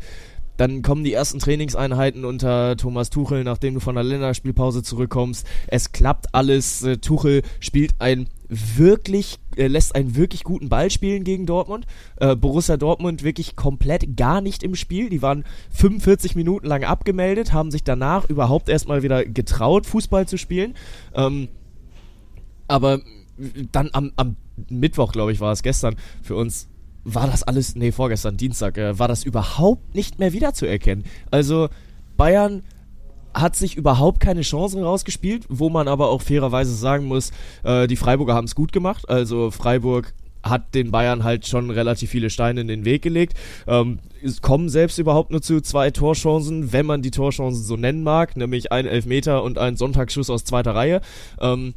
dann 0.59 0.81
kommen 0.81 1.05
die 1.05 1.13
ersten 1.13 1.39
Trainingseinheiten 1.39 2.25
unter 2.25 2.75
Thomas 2.75 3.09
Tuchel, 3.09 3.45
nachdem 3.45 3.75
du 3.75 3.79
von 3.79 3.95
der 3.95 4.03
Länderspielpause 4.03 4.83
zurückkommst. 4.83 5.47
Es 5.67 5.93
klappt 5.93 6.35
alles. 6.35 6.83
Äh, 6.83 6.97
Tuchel 6.97 7.43
spielt 7.61 7.95
ein 7.99 8.27
wirklich, 8.49 9.39
äh, 9.55 9.67
lässt 9.67 9.95
einen 9.95 10.17
wirklich 10.17 10.43
guten 10.43 10.67
Ball 10.67 10.91
spielen 10.91 11.23
gegen 11.23 11.45
Dortmund. 11.45 11.85
Äh, 12.17 12.35
Borussia 12.35 12.75
Dortmund 12.75 13.23
wirklich 13.23 13.55
komplett 13.55 14.17
gar 14.17 14.41
nicht 14.41 14.61
im 14.61 14.75
Spiel. 14.75 15.09
Die 15.09 15.21
waren 15.21 15.45
45 15.69 16.35
Minuten 16.35 16.67
lang 16.67 16.83
abgemeldet, 16.83 17.53
haben 17.53 17.71
sich 17.71 17.85
danach 17.85 18.29
überhaupt 18.29 18.67
erstmal 18.67 19.01
wieder 19.01 19.23
getraut, 19.23 19.85
Fußball 19.85 20.27
zu 20.27 20.37
spielen. 20.37 20.75
Ähm, 21.13 21.47
aber 22.67 22.99
dann 23.71 23.89
am, 23.93 24.11
am 24.15 24.35
Mittwoch, 24.69 25.11
glaube 25.11 25.31
ich, 25.31 25.39
war 25.39 25.51
es 25.51 25.63
gestern 25.63 25.95
für 26.21 26.35
uns, 26.35 26.67
war 27.03 27.27
das 27.27 27.43
alles, 27.43 27.75
nee, 27.75 27.91
vorgestern, 27.91 28.37
Dienstag, 28.37 28.77
äh, 28.77 28.97
war 28.99 29.07
das 29.07 29.23
überhaupt 29.23 29.95
nicht 29.95 30.19
mehr 30.19 30.33
wiederzuerkennen. 30.33 31.05
Also 31.31 31.69
Bayern 32.17 32.63
hat 33.33 33.55
sich 33.55 33.77
überhaupt 33.77 34.19
keine 34.19 34.41
Chancen 34.41 34.83
rausgespielt, 34.83 35.45
wo 35.49 35.69
man 35.69 35.87
aber 35.87 36.09
auch 36.09 36.21
fairerweise 36.21 36.73
sagen 36.73 37.05
muss, 37.05 37.31
äh, 37.63 37.87
die 37.87 37.95
Freiburger 37.95 38.33
haben 38.33 38.45
es 38.45 38.55
gut 38.55 38.71
gemacht. 38.71 39.07
Also 39.07 39.51
Freiburg 39.51 40.13
hat 40.41 40.73
den 40.73 40.91
Bayern 40.91 41.23
halt 41.23 41.47
schon 41.47 41.69
relativ 41.69 42.09
viele 42.09 42.29
Steine 42.29 42.61
in 42.61 42.67
den 42.67 42.85
Weg 42.85 43.01
gelegt. 43.01 43.33
Ähm, 43.67 43.99
es 44.23 44.41
kommen 44.41 44.69
selbst 44.69 44.97
überhaupt 44.97 45.31
nur 45.31 45.41
zu 45.41 45.61
zwei 45.61 45.91
Torchancen, 45.91 46.71
wenn 46.71 46.85
man 46.85 47.01
die 47.01 47.11
Torchancen 47.11 47.63
so 47.63 47.75
nennen 47.75 48.03
mag, 48.03 48.37
nämlich 48.37 48.71
ein 48.71 48.85
Elfmeter 48.85 49.43
und 49.43 49.57
ein 49.57 49.75
Sonntagsschuss 49.75 50.29
aus 50.29 50.45
zweiter 50.45 50.75
Reihe. 50.75 51.01
Ähm, 51.39 51.73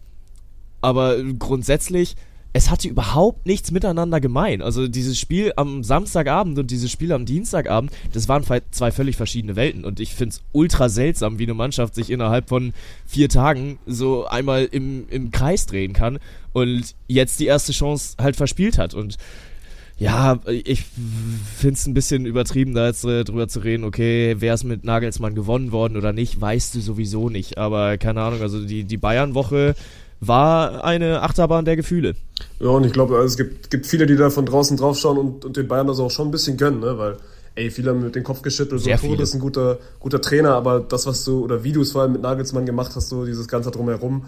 aber 0.83 1.23
grundsätzlich 1.39 2.17
es 2.55 2.71
hatte 2.71 2.89
überhaupt 2.89 3.47
nichts 3.47 3.71
miteinander 3.71 4.21
gemein. 4.21 4.61
Also 4.61 4.87
dieses 4.87 5.19
Spiel 5.19 5.53
am 5.57 5.83
Samstagabend 5.83 6.59
und 6.59 6.71
dieses 6.71 6.91
Spiel 6.91 7.13
am 7.13 7.25
Dienstagabend, 7.25 7.91
das 8.13 8.29
waren 8.29 8.45
zwei 8.71 8.91
völlig 8.91 9.17
verschiedene 9.17 9.57
Welten. 9.57 9.85
Und 9.85 10.01
ich 10.01 10.15
finde 10.15 10.35
es 10.35 10.43
ultra 10.53 10.89
seltsam, 10.89 11.39
wie 11.39 11.45
eine 11.45 11.55
Mannschaft 11.55 11.95
sich 11.95 12.11
innerhalb 12.11 12.51
von 12.51 12.75
vier 13.07 13.31
Tagen 13.31 13.79
so 13.87 14.27
einmal 14.27 14.69
im, 14.71 15.09
im 15.09 15.31
Kreis 15.31 15.65
drehen 15.65 15.95
kann 15.95 16.19
und 16.53 16.95
jetzt 17.09 17.41
die 17.41 17.47
erste 17.47 17.73
Chance 17.73 18.17
halt 18.19 18.37
verspielt 18.37 18.77
hat. 18.77 18.93
Und 18.93 19.17
ja, 19.99 20.41
ich 20.47 20.85
finde 21.57 21.75
es 21.75 21.87
ein 21.87 21.95
bisschen 21.95 22.27
übertrieben, 22.27 22.75
da 22.75 22.87
jetzt 22.87 23.05
äh, 23.05 23.25
drüber 23.25 23.49
zu 23.49 23.61
reden, 23.61 23.85
okay, 23.85 24.37
wer 24.41 24.53
ist 24.53 24.65
mit 24.65 24.85
Nagelsmann 24.85 25.35
gewonnen 25.35 25.73
worden 25.73 25.97
oder 25.97 26.13
nicht, 26.13 26.41
weißt 26.41 26.75
du 26.75 26.81
sowieso 26.81 27.31
nicht. 27.31 27.57
Aber 27.57 27.97
keine 27.97 28.21
Ahnung, 28.21 28.43
also 28.43 28.63
die, 28.63 28.85
die 28.85 28.97
Bayern-Woche 28.97 29.75
war 30.25 30.85
eine 30.85 31.21
Achterbahn 31.23 31.65
der 31.65 31.75
Gefühle. 31.75 32.15
Ja, 32.61 32.69
und 32.69 32.85
ich 32.85 32.93
glaube, 32.93 33.17
also 33.17 33.27
es 33.27 33.37
gibt, 33.37 33.71
gibt 33.71 33.87
viele, 33.87 34.07
die 34.07 34.17
da 34.17 34.31
von 34.31 34.47
draußen 34.47 34.77
draufschauen 34.77 35.19
und, 35.19 35.45
und 35.45 35.57
den 35.57 35.67
Bayern 35.67 35.89
das 35.89 35.99
auch 35.99 36.13
schon 36.13 36.29
ein 36.29 36.31
bisschen 36.31 36.57
gönnen, 36.57 36.79
ne? 36.79 36.97
weil, 36.97 37.17
ey, 37.57 37.71
viele 37.71 37.91
haben 37.91 38.03
mit 38.05 38.15
den 38.15 38.23
Kopf 38.23 38.41
geschüttelt, 38.43 38.81
so 38.81 38.91
Tod 38.91 39.19
ist 39.19 39.35
ein 39.35 39.41
guter, 39.41 39.79
guter 39.99 40.21
Trainer, 40.21 40.55
aber 40.55 40.79
das, 40.79 41.07
was 41.07 41.25
du, 41.25 41.43
oder 41.43 41.65
wie 41.65 41.73
du 41.73 41.83
es 41.83 41.91
vor 41.91 42.03
allem 42.03 42.13
mit 42.13 42.23
Nagelsmann 42.23 42.67
gemacht 42.67 42.93
hast, 42.95 43.09
so 43.09 43.25
dieses 43.25 43.49
Ganze 43.49 43.73
drumherum, 43.73 44.25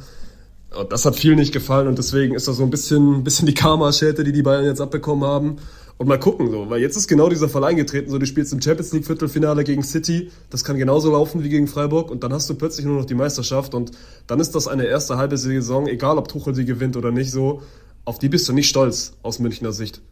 das 0.91 1.05
hat 1.05 1.15
vielen 1.15 1.39
nicht 1.39 1.53
gefallen 1.53 1.87
und 1.87 1.97
deswegen 1.97 2.35
ist 2.35 2.49
das 2.49 2.57
so 2.57 2.65
ein 2.65 2.71
bisschen, 2.71 3.19
ein 3.19 3.25
bisschen 3.25 3.47
die 3.47 3.55
Karma-Schelte, 3.55 4.25
die 4.25 4.33
die 4.33 4.43
Bayern 4.43 4.65
jetzt 4.65 4.81
abbekommen 4.81 5.25
haben. 5.29 5.59
Und 5.97 6.09
mal 6.09 6.19
gucken, 6.19 6.51
so, 6.51 6.69
weil 6.71 6.81
jetzt 6.81 6.97
ist 6.97 7.07
genau 7.07 7.29
dieser 7.29 7.49
Fall 7.49 7.63
eingetreten, 7.63 8.11
so, 8.11 8.19
du 8.19 8.27
spielst 8.27 8.53
im 8.53 8.61
Champions 8.61 8.93
League 8.93 9.07
Viertelfinale 9.07 9.63
gegen 9.63 9.85
City, 9.85 10.31
das 10.51 10.65
kann 10.65 10.77
genauso 10.77 11.13
laufen 11.13 11.45
wie 11.45 11.49
gegen 11.49 11.69
Freiburg 11.69 12.11
und 12.11 12.25
dann 12.25 12.33
hast 12.33 12.51
du 12.51 12.55
plötzlich 12.55 12.85
nur 12.85 12.99
noch 12.99 13.05
die 13.05 13.15
Meisterschaft 13.15 13.75
und 13.75 13.93
dann 14.27 14.41
ist 14.41 14.57
das 14.57 14.67
eine 14.67 14.87
erste 14.87 15.17
halbe 15.19 15.39
Saison, 15.39 15.87
egal 15.87 16.19
ob 16.19 16.27
Tuchel 16.27 16.55
sie 16.55 16.65
gewinnt 16.65 16.97
oder 16.97 17.13
nicht, 17.13 17.31
so, 17.31 17.63
auf 18.05 18.19
die 18.19 18.29
bist 18.29 18.49
du 18.49 18.53
nicht 18.53 18.69
stolz 18.69 19.13
aus 19.23 19.39
Münchner 19.39 19.73
Sicht. 19.73 20.03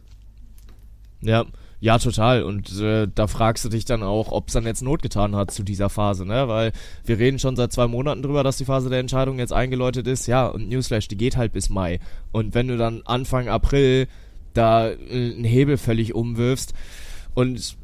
Ja, 1.21 1.45
ja, 1.83 1.99
total. 1.99 2.43
Und 2.43 2.79
äh, 2.79 3.09
da 3.13 3.27
fragst 3.27 3.65
du 3.65 3.69
dich 3.69 3.83
dann 3.83 4.03
auch, 4.03 4.31
ob 4.31 4.47
es 4.47 4.53
dann 4.53 4.65
jetzt 4.65 4.81
Not 4.81 5.01
getan 5.01 5.35
hat 5.35 5.51
zu 5.51 5.63
dieser 5.63 5.89
Phase, 5.89 6.25
ne? 6.25 6.47
Weil 6.47 6.71
wir 7.03 7.19
reden 7.19 7.39
schon 7.39 7.57
seit 7.57 7.73
zwei 7.73 7.87
Monaten 7.87 8.21
drüber, 8.21 8.41
dass 8.41 8.55
die 8.55 8.63
Phase 8.63 8.89
der 8.89 8.99
Entscheidung 8.99 9.37
jetzt 9.37 9.51
eingeläutet 9.51 10.07
ist. 10.07 10.25
Ja, 10.25 10.47
und 10.47 10.69
Newsflash, 10.69 11.09
die 11.09 11.17
geht 11.17 11.35
halt 11.35 11.51
bis 11.51 11.69
Mai. 11.69 11.99
Und 12.31 12.55
wenn 12.55 12.69
du 12.69 12.77
dann 12.77 13.01
Anfang 13.03 13.49
April 13.49 14.07
da 14.53 14.89
äh, 14.89 14.95
einen 15.09 15.43
Hebel 15.43 15.77
völlig 15.77 16.15
umwirfst. 16.15 16.73
Und 17.33 17.77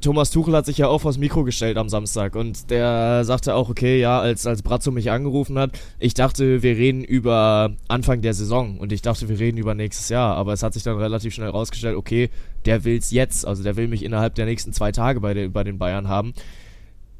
Thomas 0.00 0.30
Tuchel 0.30 0.54
hat 0.54 0.66
sich 0.66 0.78
ja 0.78 0.88
auch 0.88 1.00
vors 1.00 1.18
Mikro 1.18 1.42
gestellt 1.42 1.78
am 1.78 1.88
Samstag. 1.88 2.36
Und 2.36 2.70
der 2.70 3.24
sagte 3.24 3.54
auch, 3.54 3.68
okay, 3.70 3.98
ja, 3.98 4.20
als, 4.20 4.46
als 4.46 4.62
Brazzo 4.62 4.92
mich 4.92 5.10
angerufen 5.10 5.58
hat, 5.58 5.78
ich 5.98 6.14
dachte, 6.14 6.62
wir 6.62 6.76
reden 6.76 7.02
über 7.02 7.74
Anfang 7.88 8.20
der 8.20 8.34
Saison. 8.34 8.78
Und 8.78 8.92
ich 8.92 9.02
dachte, 9.02 9.28
wir 9.28 9.38
reden 9.38 9.56
über 9.56 9.74
nächstes 9.74 10.08
Jahr, 10.08 10.36
aber 10.36 10.52
es 10.52 10.62
hat 10.62 10.74
sich 10.74 10.82
dann 10.82 10.98
relativ 10.98 11.34
schnell 11.34 11.48
rausgestellt, 11.48 11.96
okay, 11.96 12.30
der 12.66 12.84
will's 12.84 13.10
jetzt, 13.10 13.46
also 13.46 13.62
der 13.62 13.76
will 13.76 13.88
mich 13.88 14.04
innerhalb 14.04 14.34
der 14.34 14.44
nächsten 14.44 14.72
zwei 14.72 14.92
Tage 14.92 15.20
bei, 15.20 15.34
den 15.34 15.52
bei 15.52 15.64
den 15.64 15.78
Bayern 15.78 16.08
haben. 16.08 16.34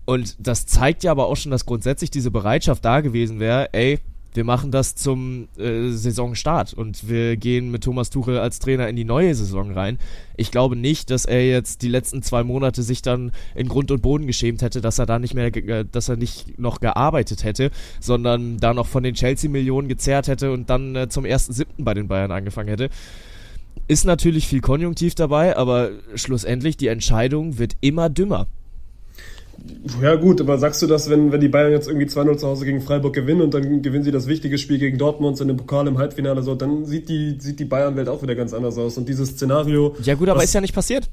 Und 0.05 0.37
das 0.39 0.67
zeigt 0.67 1.03
ja 1.03 1.11
aber 1.11 1.27
auch 1.27 1.37
schon, 1.37 1.51
dass 1.51 1.67
grundsätzlich 1.67 2.11
diese 2.11 2.31
Bereitschaft 2.31 2.85
da 2.85 3.01
gewesen 3.01 3.41
wäre, 3.41 3.73
ey, 3.73 3.99
wir 4.37 4.45
machen 4.45 4.71
das 4.71 4.95
zum 4.95 5.49
äh, 5.59 5.91
Saisonstart 5.91 6.75
und 6.75 7.09
wir 7.09 7.37
gehen 7.37 7.71
mit 7.71 7.85
Thomas 7.85 8.11
Tuchel 8.11 8.39
als 8.39 8.59
Trainer 8.59 8.89
in 8.89 8.97
die 8.97 9.05
neue 9.05 9.35
Saison 9.35 9.73
rein. 9.73 9.99
Ich 10.37 10.51
glaube 10.51 10.77
nicht, 10.77 11.11
dass 11.11 11.25
er 11.25 11.47
jetzt 11.47 11.83
die 11.83 11.89
letzten 11.89 12.23
zwei 12.23 12.45
Monate 12.45 12.83
sich 12.83 13.03
dann 13.03 13.33
in 13.55 13.69
Grund 13.69 13.91
und 13.91 14.03
Boden 14.03 14.27
geschämt 14.27 14.63
hätte, 14.63 14.81
dass 14.81 14.99
er 14.99 15.07
da 15.07 15.19
nicht 15.19 15.35
mehr, 15.35 15.47
äh, 15.47 15.85
dass 15.91 16.09
er 16.09 16.17
nicht 16.17 16.59
noch 16.59 16.81
gearbeitet 16.81 17.45
hätte, 17.45 17.71
sondern 18.01 18.59
da 18.59 18.75
noch 18.75 18.87
von 18.87 19.03
den 19.03 19.15
Chelsea-Millionen 19.15 19.89
gezerrt 19.89 20.29
hätte 20.29 20.53
und 20.53 20.71
dann 20.71 20.95
äh, 20.95 21.09
zum 21.09 21.25
ersten 21.25 21.53
siebten 21.53 21.85
bei 21.85 21.95
den 21.95 22.09
Bayern 22.09 22.31
angefangen 22.31 22.69
hätte. 22.69 22.91
Ist 23.89 24.05
natürlich 24.05 24.49
viel 24.49 24.61
Konjunktiv 24.61 25.15
dabei, 25.15 25.57
aber 25.57 25.91
schlussendlich 26.15 26.77
die 26.77 26.89
Entscheidung 26.89 27.59
wird 27.59 27.77
immer 27.81 28.11
dümmer. 28.11 28.49
Ja 30.03 30.15
gut, 30.17 30.41
aber 30.41 30.59
sagst 30.59 30.83
du 30.83 30.87
das, 30.87 31.09
wenn, 31.11 31.33
wenn 31.33 31.41
die 31.41 31.49
Bayern 31.49 31.73
jetzt 31.73 31.89
irgendwie 31.89 32.07
2-0 32.07 32.37
zu 32.39 32.47
Hause 32.47 32.65
gegen 32.65 32.81
Freiburg 32.81 33.15
gewinnen 33.15 33.41
und 33.41 33.55
dann 33.55 33.83
gewinnen 33.83 34.05
sie 34.05 34.11
das 34.11 34.27
wichtige 34.27 34.59
Spiel 34.59 34.79
gegen 34.79 34.99
Dortmund 34.99 35.41
in 35.41 35.49
dem 35.49 35.57
Pokal 35.57 35.87
im 35.87 35.99
Halbfinale 35.99 36.43
so, 36.43 36.55
dann 36.55 36.85
sieht 36.85 37.09
die, 37.09 37.37
sieht 37.39 37.59
die 37.61 37.65
Bayern-Welt 37.65 38.09
auch 38.09 38.23
wieder 38.23 38.35
ganz 38.35 38.53
anders 38.53 38.79
aus. 38.79 38.99
Und 38.99 39.09
dieses 39.09 39.31
Szenario... 39.31 39.95
Ja 40.03 40.15
gut, 40.15 40.29
aber 40.29 40.39
was, 40.39 40.47
ist 40.47 40.55
ja 40.55 40.61
nicht 40.61 40.75
passiert. 40.75 41.09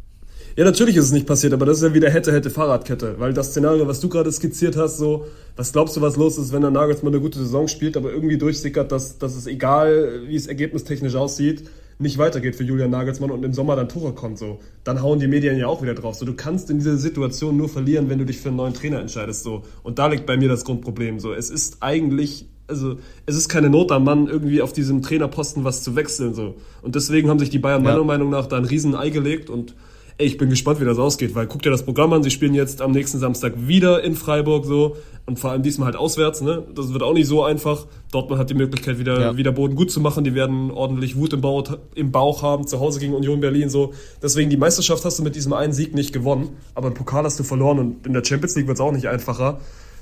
Ja, 0.55 0.65
natürlich 0.65 0.95
ist 0.95 1.05
es 1.05 1.11
nicht 1.11 1.25
passiert, 1.25 1.53
aber 1.53 1.65
das 1.65 1.77
ist 1.77 1.83
ja 1.83 1.93
wieder 1.95 2.11
hätte, 2.11 2.31
hätte 2.31 2.51
Fahrradkette. 2.51 3.15
Weil 3.17 3.33
das 3.33 3.47
Szenario, 3.47 3.87
was 3.87 3.99
du 3.99 4.09
gerade 4.09 4.31
skizziert 4.31 4.75
hast, 4.75 4.97
so, 4.97 5.25
was 5.55 5.71
glaubst 5.71 5.95
du, 5.95 6.01
was 6.01 6.15
los 6.15 6.37
ist, 6.37 6.53
wenn 6.53 6.61
der 6.61 6.69
Nagelsmann 6.69 7.13
eine 7.13 7.21
gute 7.21 7.39
Saison 7.39 7.67
spielt, 7.67 7.97
aber 7.97 8.11
irgendwie 8.11 8.37
durchsickert, 8.37 8.91
dass, 8.91 9.17
dass 9.17 9.35
es 9.35 9.47
egal, 9.47 10.21
wie 10.27 10.35
es 10.35 10.45
ergebnistechnisch 10.45 11.15
aussieht, 11.15 11.63
nicht 12.03 12.19
weitergeht 12.19 12.55
für 12.55 12.63
Julian 12.63 12.91
Nagelsmann 12.91 13.31
und 13.31 13.43
im 13.43 13.53
Sommer 13.53 13.75
dann 13.75 13.89
Tore 13.89 14.13
kommt, 14.13 14.37
so, 14.37 14.59
dann 14.83 15.01
hauen 15.01 15.19
die 15.19 15.27
Medien 15.27 15.57
ja 15.57 15.67
auch 15.67 15.81
wieder 15.81 15.95
drauf. 15.95 16.15
So, 16.15 16.25
du 16.25 16.35
kannst 16.35 16.69
in 16.69 16.77
dieser 16.77 16.97
Situation 16.97 17.57
nur 17.57 17.69
verlieren, 17.69 18.09
wenn 18.09 18.19
du 18.19 18.25
dich 18.25 18.37
für 18.37 18.49
einen 18.49 18.57
neuen 18.57 18.73
Trainer 18.73 18.99
entscheidest, 18.99 19.43
so. 19.43 19.63
Und 19.81 19.97
da 19.97 20.07
liegt 20.07 20.27
bei 20.27 20.37
mir 20.37 20.49
das 20.49 20.63
Grundproblem, 20.65 21.19
so. 21.19 21.33
Es 21.33 21.49
ist 21.49 21.77
eigentlich, 21.81 22.45
also, 22.67 22.97
es 23.25 23.35
ist 23.35 23.49
keine 23.49 23.69
Not 23.69 23.91
am 23.91 24.03
Mann, 24.03 24.27
irgendwie 24.27 24.61
auf 24.61 24.73
diesem 24.73 25.01
Trainerposten 25.01 25.63
was 25.63 25.81
zu 25.81 25.95
wechseln, 25.95 26.35
so. 26.35 26.55
Und 26.83 26.93
deswegen 26.95 27.29
haben 27.29 27.39
sich 27.39 27.49
die 27.49 27.59
Bayern 27.59 27.83
ja. 27.83 27.91
meiner 27.91 28.03
Meinung 28.03 28.29
nach 28.29 28.45
da 28.45 28.57
ein 28.57 28.65
riesen 28.65 28.95
Ei 28.95 29.09
gelegt 29.09 29.49
und 29.49 29.73
ey, 30.17 30.27
ich 30.27 30.37
bin 30.37 30.49
gespannt, 30.49 30.79
wie 30.79 30.85
das 30.85 30.97
ausgeht, 30.97 31.35
weil 31.35 31.47
guck 31.47 31.61
dir 31.61 31.69
das 31.69 31.83
Programm 31.83 32.13
an, 32.13 32.23
sie 32.23 32.31
spielen 32.31 32.53
jetzt 32.53 32.81
am 32.81 32.91
nächsten 32.91 33.19
Samstag 33.19 33.53
wieder 33.55 34.03
in 34.03 34.15
Freiburg 34.15 34.65
so 34.65 34.97
und 35.25 35.39
vor 35.39 35.51
allem 35.51 35.63
diesmal 35.63 35.87
halt 35.87 35.95
auswärts, 35.95 36.41
ne? 36.41 36.63
Das 36.75 36.91
wird 36.91 37.01
auch 37.01 37.13
nicht 37.13 37.27
so 37.27 37.43
einfach. 37.43 37.85
Dortmund 38.11 38.39
hat 38.39 38.49
die 38.49 38.55
Möglichkeit, 38.55 38.99
wieder, 38.99 39.19
ja. 39.19 39.37
wieder 39.37 39.53
Boden 39.53 39.75
gut 39.75 39.89
zu 39.89 40.01
machen. 40.01 40.23
Die 40.23 40.35
werden 40.35 40.69
ordentlich 40.69 41.15
Wut 41.15 41.31
im 41.33 41.41
Bauch, 41.41 41.77
im 41.95 42.11
Bauch 42.11 42.41
haben, 42.41 42.67
zu 42.67 42.79
Hause 42.79 42.99
gegen 42.99 43.13
Union 43.13 43.39
Berlin 43.39 43.69
so. 43.69 43.93
Deswegen 44.21 44.49
die 44.49 44.57
Meisterschaft 44.57 45.05
hast 45.05 45.19
du 45.19 45.23
mit 45.23 45.35
diesem 45.35 45.53
einen 45.53 45.71
Sieg 45.71 45.95
nicht 45.95 46.11
gewonnen, 46.11 46.49
aber 46.75 46.89
im 46.89 46.93
Pokal 46.93 47.23
hast 47.23 47.39
du 47.39 47.43
verloren 47.43 47.79
und 47.79 48.05
in 48.05 48.13
der 48.13 48.23
Champions 48.23 48.55
League 48.55 48.67
wird 48.67 48.77
es 48.77 48.81
auch 48.81 48.91
nicht 48.91 49.07
einfacher. 49.07 49.61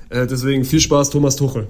Äh, 0.09 0.25
deswegen 0.25 0.65
viel 0.65 0.79
Spaß, 0.79 1.11
Thomas 1.11 1.35
Tuchel. 1.35 1.67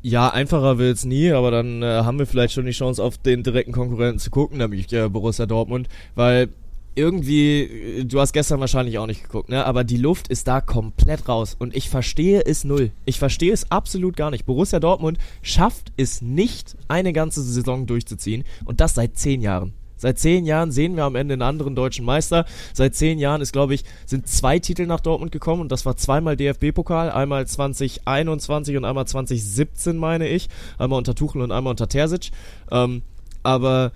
Ja, 0.00 0.28
einfacher 0.28 0.78
wird's 0.78 1.04
nie, 1.04 1.32
aber 1.32 1.50
dann 1.50 1.82
äh, 1.82 1.86
haben 2.04 2.20
wir 2.20 2.26
vielleicht 2.26 2.54
schon 2.54 2.64
die 2.64 2.70
Chance, 2.70 3.02
auf 3.02 3.18
den 3.18 3.42
direkten 3.42 3.72
Konkurrenten 3.72 4.20
zu 4.20 4.30
gucken, 4.30 4.58
nämlich 4.58 4.92
äh, 4.92 5.08
Borussia 5.08 5.46
Dortmund, 5.46 5.88
weil 6.14 6.48
irgendwie, 6.94 8.04
du 8.06 8.20
hast 8.20 8.32
gestern 8.32 8.60
wahrscheinlich 8.60 8.98
auch 8.98 9.06
nicht 9.06 9.22
geguckt, 9.22 9.48
ne? 9.48 9.64
Aber 9.64 9.84
die 9.84 9.96
Luft 9.96 10.28
ist 10.28 10.48
da 10.48 10.60
komplett 10.60 11.28
raus. 11.28 11.56
Und 11.58 11.76
ich 11.76 11.88
verstehe 11.88 12.44
es 12.44 12.64
null. 12.64 12.90
Ich 13.04 13.18
verstehe 13.18 13.52
es 13.52 13.70
absolut 13.70 14.16
gar 14.16 14.30
nicht. 14.30 14.46
Borussia 14.46 14.80
Dortmund 14.80 15.18
schafft 15.42 15.92
es 15.96 16.22
nicht, 16.22 16.76
eine 16.88 17.12
ganze 17.12 17.42
Saison 17.42 17.86
durchzuziehen. 17.86 18.44
Und 18.64 18.80
das 18.80 18.94
seit 18.94 19.16
zehn 19.16 19.40
Jahren. 19.40 19.72
Seit 19.98 20.18
zehn 20.18 20.46
Jahren 20.46 20.70
sehen 20.70 20.96
wir 20.96 21.04
am 21.04 21.16
Ende 21.16 21.34
einen 21.34 21.42
anderen 21.42 21.74
deutschen 21.74 22.04
Meister. 22.04 22.46
Seit 22.72 22.94
zehn 22.94 23.18
Jahren 23.18 23.40
ist, 23.40 23.52
glaube 23.52 23.74
ich, 23.74 23.84
sind 24.06 24.28
zwei 24.28 24.60
Titel 24.60 24.86
nach 24.86 25.00
Dortmund 25.00 25.32
gekommen 25.32 25.60
und 25.60 25.72
das 25.72 25.84
war 25.84 25.96
zweimal 25.96 26.36
DFB-Pokal, 26.36 27.10
einmal 27.10 27.46
2021 27.46 28.76
und 28.76 28.84
einmal 28.84 29.06
2017, 29.06 29.96
meine 29.96 30.28
ich. 30.28 30.48
Einmal 30.78 30.98
unter 30.98 31.16
Tuchel 31.16 31.42
und 31.42 31.50
einmal 31.50 31.72
unter 31.72 31.88
Terzic. 31.88 32.30
Ähm, 32.70 33.02
aber 33.42 33.92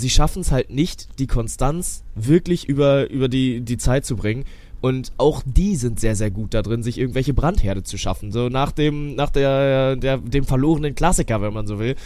sie 0.00 0.10
schaffen 0.10 0.40
es 0.40 0.50
halt 0.50 0.70
nicht, 0.70 1.18
die 1.18 1.26
Konstanz 1.26 2.02
wirklich 2.14 2.68
über, 2.68 3.10
über 3.10 3.28
die, 3.28 3.60
die 3.60 3.78
Zeit 3.78 4.04
zu 4.04 4.16
bringen. 4.16 4.44
Und 4.80 5.12
auch 5.18 5.42
die 5.44 5.76
sind 5.76 6.00
sehr, 6.00 6.16
sehr 6.16 6.30
gut 6.30 6.54
da 6.54 6.62
drin, 6.62 6.82
sich 6.82 6.98
irgendwelche 6.98 7.34
Brandherde 7.34 7.82
zu 7.82 7.98
schaffen. 7.98 8.32
So 8.32 8.48
nach 8.48 8.72
dem, 8.72 9.14
nach 9.14 9.30
der, 9.30 9.96
der, 9.96 10.18
dem 10.18 10.44
verlorenen 10.44 10.94
Klassiker, 10.94 11.42
wenn 11.42 11.52
man 11.52 11.66
so 11.66 11.78
will, 11.78 11.96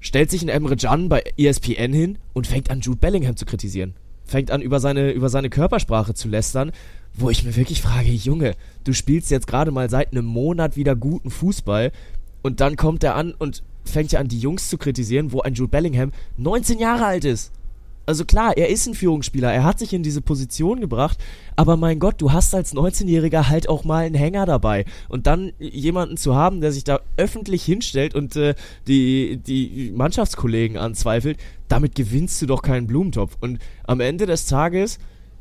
stellt 0.00 0.30
sich 0.30 0.42
ein 0.42 0.48
Emre 0.48 0.76
Can 0.76 1.08
bei 1.08 1.22
ESPN 1.36 1.92
hin 1.92 2.18
und 2.32 2.46
fängt 2.46 2.70
an, 2.70 2.80
Jude 2.80 2.98
Bellingham 2.98 3.36
zu 3.36 3.46
kritisieren. 3.46 3.94
Fängt 4.24 4.50
an, 4.50 4.60
über 4.60 4.80
seine, 4.80 5.12
über 5.12 5.28
seine 5.28 5.50
Körpersprache 5.50 6.14
zu 6.14 6.28
lästern, 6.28 6.72
wo 7.14 7.30
ich 7.30 7.44
mir 7.44 7.54
wirklich 7.56 7.82
frage, 7.82 8.10
Junge, 8.10 8.54
du 8.84 8.92
spielst 8.92 9.30
jetzt 9.30 9.46
gerade 9.46 9.70
mal 9.70 9.90
seit 9.90 10.12
einem 10.12 10.24
Monat 10.24 10.76
wieder 10.76 10.96
guten 10.96 11.30
Fußball 11.30 11.92
und 12.42 12.60
dann 12.60 12.76
kommt 12.76 13.04
er 13.04 13.14
an 13.14 13.34
und 13.38 13.62
fängt 13.84 14.12
ja 14.12 14.20
an, 14.20 14.28
die 14.28 14.38
Jungs 14.38 14.68
zu 14.68 14.78
kritisieren, 14.78 15.32
wo 15.32 15.40
ein 15.40 15.54
Jude 15.54 15.70
Bellingham 15.70 16.12
19 16.36 16.78
Jahre 16.78 17.04
alt 17.06 17.24
ist. 17.24 17.52
Also 18.06 18.24
klar, 18.24 18.56
er 18.56 18.68
ist 18.70 18.86
ein 18.88 18.94
Führungsspieler, 18.94 19.52
er 19.52 19.62
hat 19.62 19.78
sich 19.78 19.92
in 19.92 20.02
diese 20.02 20.20
Position 20.20 20.80
gebracht, 20.80 21.18
aber 21.54 21.76
mein 21.76 22.00
Gott, 22.00 22.16
du 22.18 22.32
hast 22.32 22.54
als 22.54 22.74
19-Jähriger 22.74 23.48
halt 23.48 23.68
auch 23.68 23.84
mal 23.84 24.04
einen 24.04 24.16
Hänger 24.16 24.46
dabei. 24.46 24.84
Und 25.08 25.28
dann 25.28 25.52
jemanden 25.60 26.16
zu 26.16 26.34
haben, 26.34 26.60
der 26.60 26.72
sich 26.72 26.82
da 26.82 27.00
öffentlich 27.16 27.62
hinstellt 27.62 28.16
und 28.16 28.34
äh, 28.34 28.54
die, 28.88 29.36
die 29.36 29.92
Mannschaftskollegen 29.94 30.76
anzweifelt, 30.76 31.38
damit 31.68 31.94
gewinnst 31.94 32.42
du 32.42 32.46
doch 32.46 32.62
keinen 32.62 32.88
Blumentopf. 32.88 33.36
Und 33.40 33.60
am 33.84 34.00
Ende 34.00 34.26
des 34.26 34.46
Tages 34.46 34.98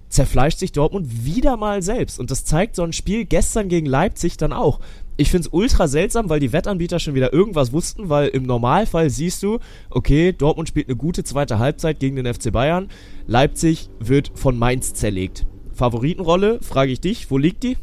zerfleischt 0.10 0.60
sich 0.60 0.72
Dortmund 0.72 1.26
wieder 1.26 1.58
mal 1.58 1.82
selbst. 1.82 2.20
Und 2.20 2.30
das 2.30 2.46
zeigt 2.46 2.76
so 2.76 2.84
ein 2.84 2.94
Spiel 2.94 3.26
gestern 3.26 3.70
gegen 3.70 3.88
Leipzig 3.88 4.38
dann 4.38 4.54
auch. 4.54 4.80
Ich 5.20 5.32
finde 5.32 5.48
es 5.48 5.54
ultra 5.54 5.90
seltsam, 5.90 6.30
weil 6.30 6.40
die 6.40 6.54
Wettanbieter 6.54 6.98
schon 6.98 7.14
wieder 7.14 7.34
irgendwas 7.34 7.74
wussten, 7.74 8.08
weil 8.08 8.30
im 8.30 8.44
Normalfall 8.44 9.10
siehst 9.10 9.44
du, 9.44 9.60
okay, 9.90 10.32
Dortmund 10.32 10.70
spielt 10.70 10.88
eine 10.88 10.96
gute 10.96 11.26
zweite 11.26 11.60
Halbzeit 11.60 12.00
gegen 12.00 12.16
den 12.16 12.34
FC 12.34 12.54
Bayern. 12.54 12.88
Leipzig 13.28 13.90
wird 14.00 14.32
von 14.36 14.58
Mainz 14.58 14.94
zerlegt. 14.94 15.46
Favoritenrolle, 15.74 16.62
frage 16.62 16.94
ich 16.94 17.02
dich, 17.02 17.30
wo 17.30 17.38
liegt 17.38 17.64
die? 17.64 17.76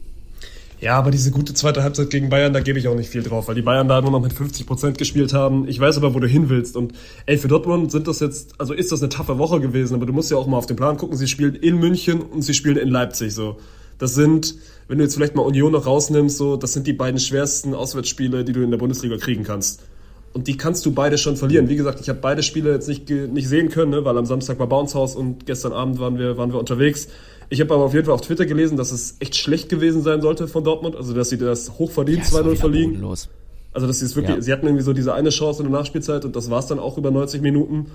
Ja, 0.80 0.96
aber 0.96 1.10
diese 1.10 1.30
gute 1.30 1.52
zweite 1.52 1.82
Halbzeit 1.82 2.08
gegen 2.08 2.30
Bayern, 2.30 2.54
da 2.54 2.60
gebe 2.60 2.78
ich 2.78 2.88
auch 2.88 2.96
nicht 2.96 3.10
viel 3.10 3.22
drauf, 3.22 3.48
weil 3.48 3.54
die 3.54 3.60
Bayern 3.60 3.86
da 3.86 4.00
nur 4.00 4.12
noch 4.12 4.22
mit 4.22 4.32
50% 4.32 4.92
gespielt 4.92 5.34
haben. 5.34 5.68
Ich 5.68 5.78
weiß 5.78 5.98
aber, 5.98 6.14
wo 6.14 6.20
du 6.20 6.26
hin 6.26 6.48
willst. 6.48 6.74
Und 6.74 6.94
ey, 7.26 7.36
für 7.36 7.48
Dortmund 7.48 7.92
sind 7.92 8.08
das 8.08 8.20
jetzt, 8.20 8.58
also 8.58 8.72
ist 8.72 8.92
das 8.92 9.02
eine 9.02 9.10
taffe 9.10 9.36
Woche 9.36 9.60
gewesen, 9.60 9.94
aber 9.94 10.06
du 10.06 10.14
musst 10.14 10.30
ja 10.30 10.38
auch 10.38 10.46
mal 10.46 10.56
auf 10.56 10.66
den 10.66 10.76
Plan 10.76 10.96
gucken. 10.96 11.18
Sie 11.18 11.28
spielen 11.28 11.54
in 11.54 11.76
München 11.76 12.22
und 12.22 12.40
sie 12.40 12.54
spielen 12.54 12.78
in 12.78 12.88
Leipzig 12.88 13.34
so. 13.34 13.58
Das 13.98 14.14
sind, 14.14 14.54
wenn 14.88 14.98
du 14.98 15.04
jetzt 15.04 15.14
vielleicht 15.14 15.34
mal 15.34 15.42
Union 15.42 15.72
noch 15.72 15.86
rausnimmst, 15.86 16.36
so, 16.36 16.56
das 16.56 16.72
sind 16.72 16.86
die 16.86 16.92
beiden 16.92 17.18
schwersten 17.18 17.74
Auswärtsspiele, 17.74 18.44
die 18.44 18.52
du 18.52 18.62
in 18.62 18.70
der 18.70 18.78
Bundesliga 18.78 19.16
kriegen 19.16 19.44
kannst. 19.44 19.82
Und 20.32 20.48
die 20.48 20.58
kannst 20.58 20.84
du 20.84 20.92
beide 20.92 21.16
schon 21.16 21.36
verlieren. 21.36 21.70
Wie 21.70 21.76
gesagt, 21.76 21.98
ich 22.00 22.10
habe 22.10 22.18
beide 22.20 22.42
Spiele 22.42 22.70
jetzt 22.70 22.88
nicht, 22.88 23.08
nicht 23.08 23.48
sehen 23.48 23.70
können, 23.70 23.90
ne, 23.90 24.04
weil 24.04 24.18
am 24.18 24.26
Samstag 24.26 24.58
war 24.58 24.66
Bounce 24.66 24.94
House 24.94 25.16
und 25.16 25.46
gestern 25.46 25.72
Abend 25.72 25.98
waren 25.98 26.18
wir, 26.18 26.36
waren 26.36 26.52
wir 26.52 26.58
unterwegs. 26.58 27.08
Ich 27.48 27.60
habe 27.60 27.72
aber 27.72 27.84
auf 27.84 27.94
jeden 27.94 28.04
Fall 28.04 28.14
auf 28.14 28.20
Twitter 28.20 28.44
gelesen, 28.44 28.76
dass 28.76 28.92
es 28.92 29.16
echt 29.20 29.36
schlecht 29.36 29.68
gewesen 29.70 30.02
sein 30.02 30.20
sollte 30.20 30.46
von 30.46 30.62
Dortmund. 30.62 30.94
Also, 30.94 31.14
dass 31.14 31.30
sie 31.30 31.38
das 31.38 31.78
hochverdient 31.78 32.30
ja, 32.30 32.40
2-0 32.40 32.56
verlieren. 32.56 33.02
Also, 33.72 33.86
dass 33.86 34.00
sie 34.00 34.04
es 34.04 34.16
wirklich, 34.16 34.36
ja. 34.36 34.42
sie 34.42 34.52
hatten 34.52 34.66
irgendwie 34.66 34.84
so 34.84 34.92
diese 34.92 35.14
eine 35.14 35.30
Chance 35.30 35.62
in 35.62 35.70
der 35.70 35.78
Nachspielzeit 35.78 36.24
und 36.24 36.36
das 36.36 36.50
war 36.50 36.58
es 36.58 36.66
dann 36.66 36.78
auch 36.78 36.98
über 36.98 37.10
90 37.10 37.40
Minuten. 37.40 37.86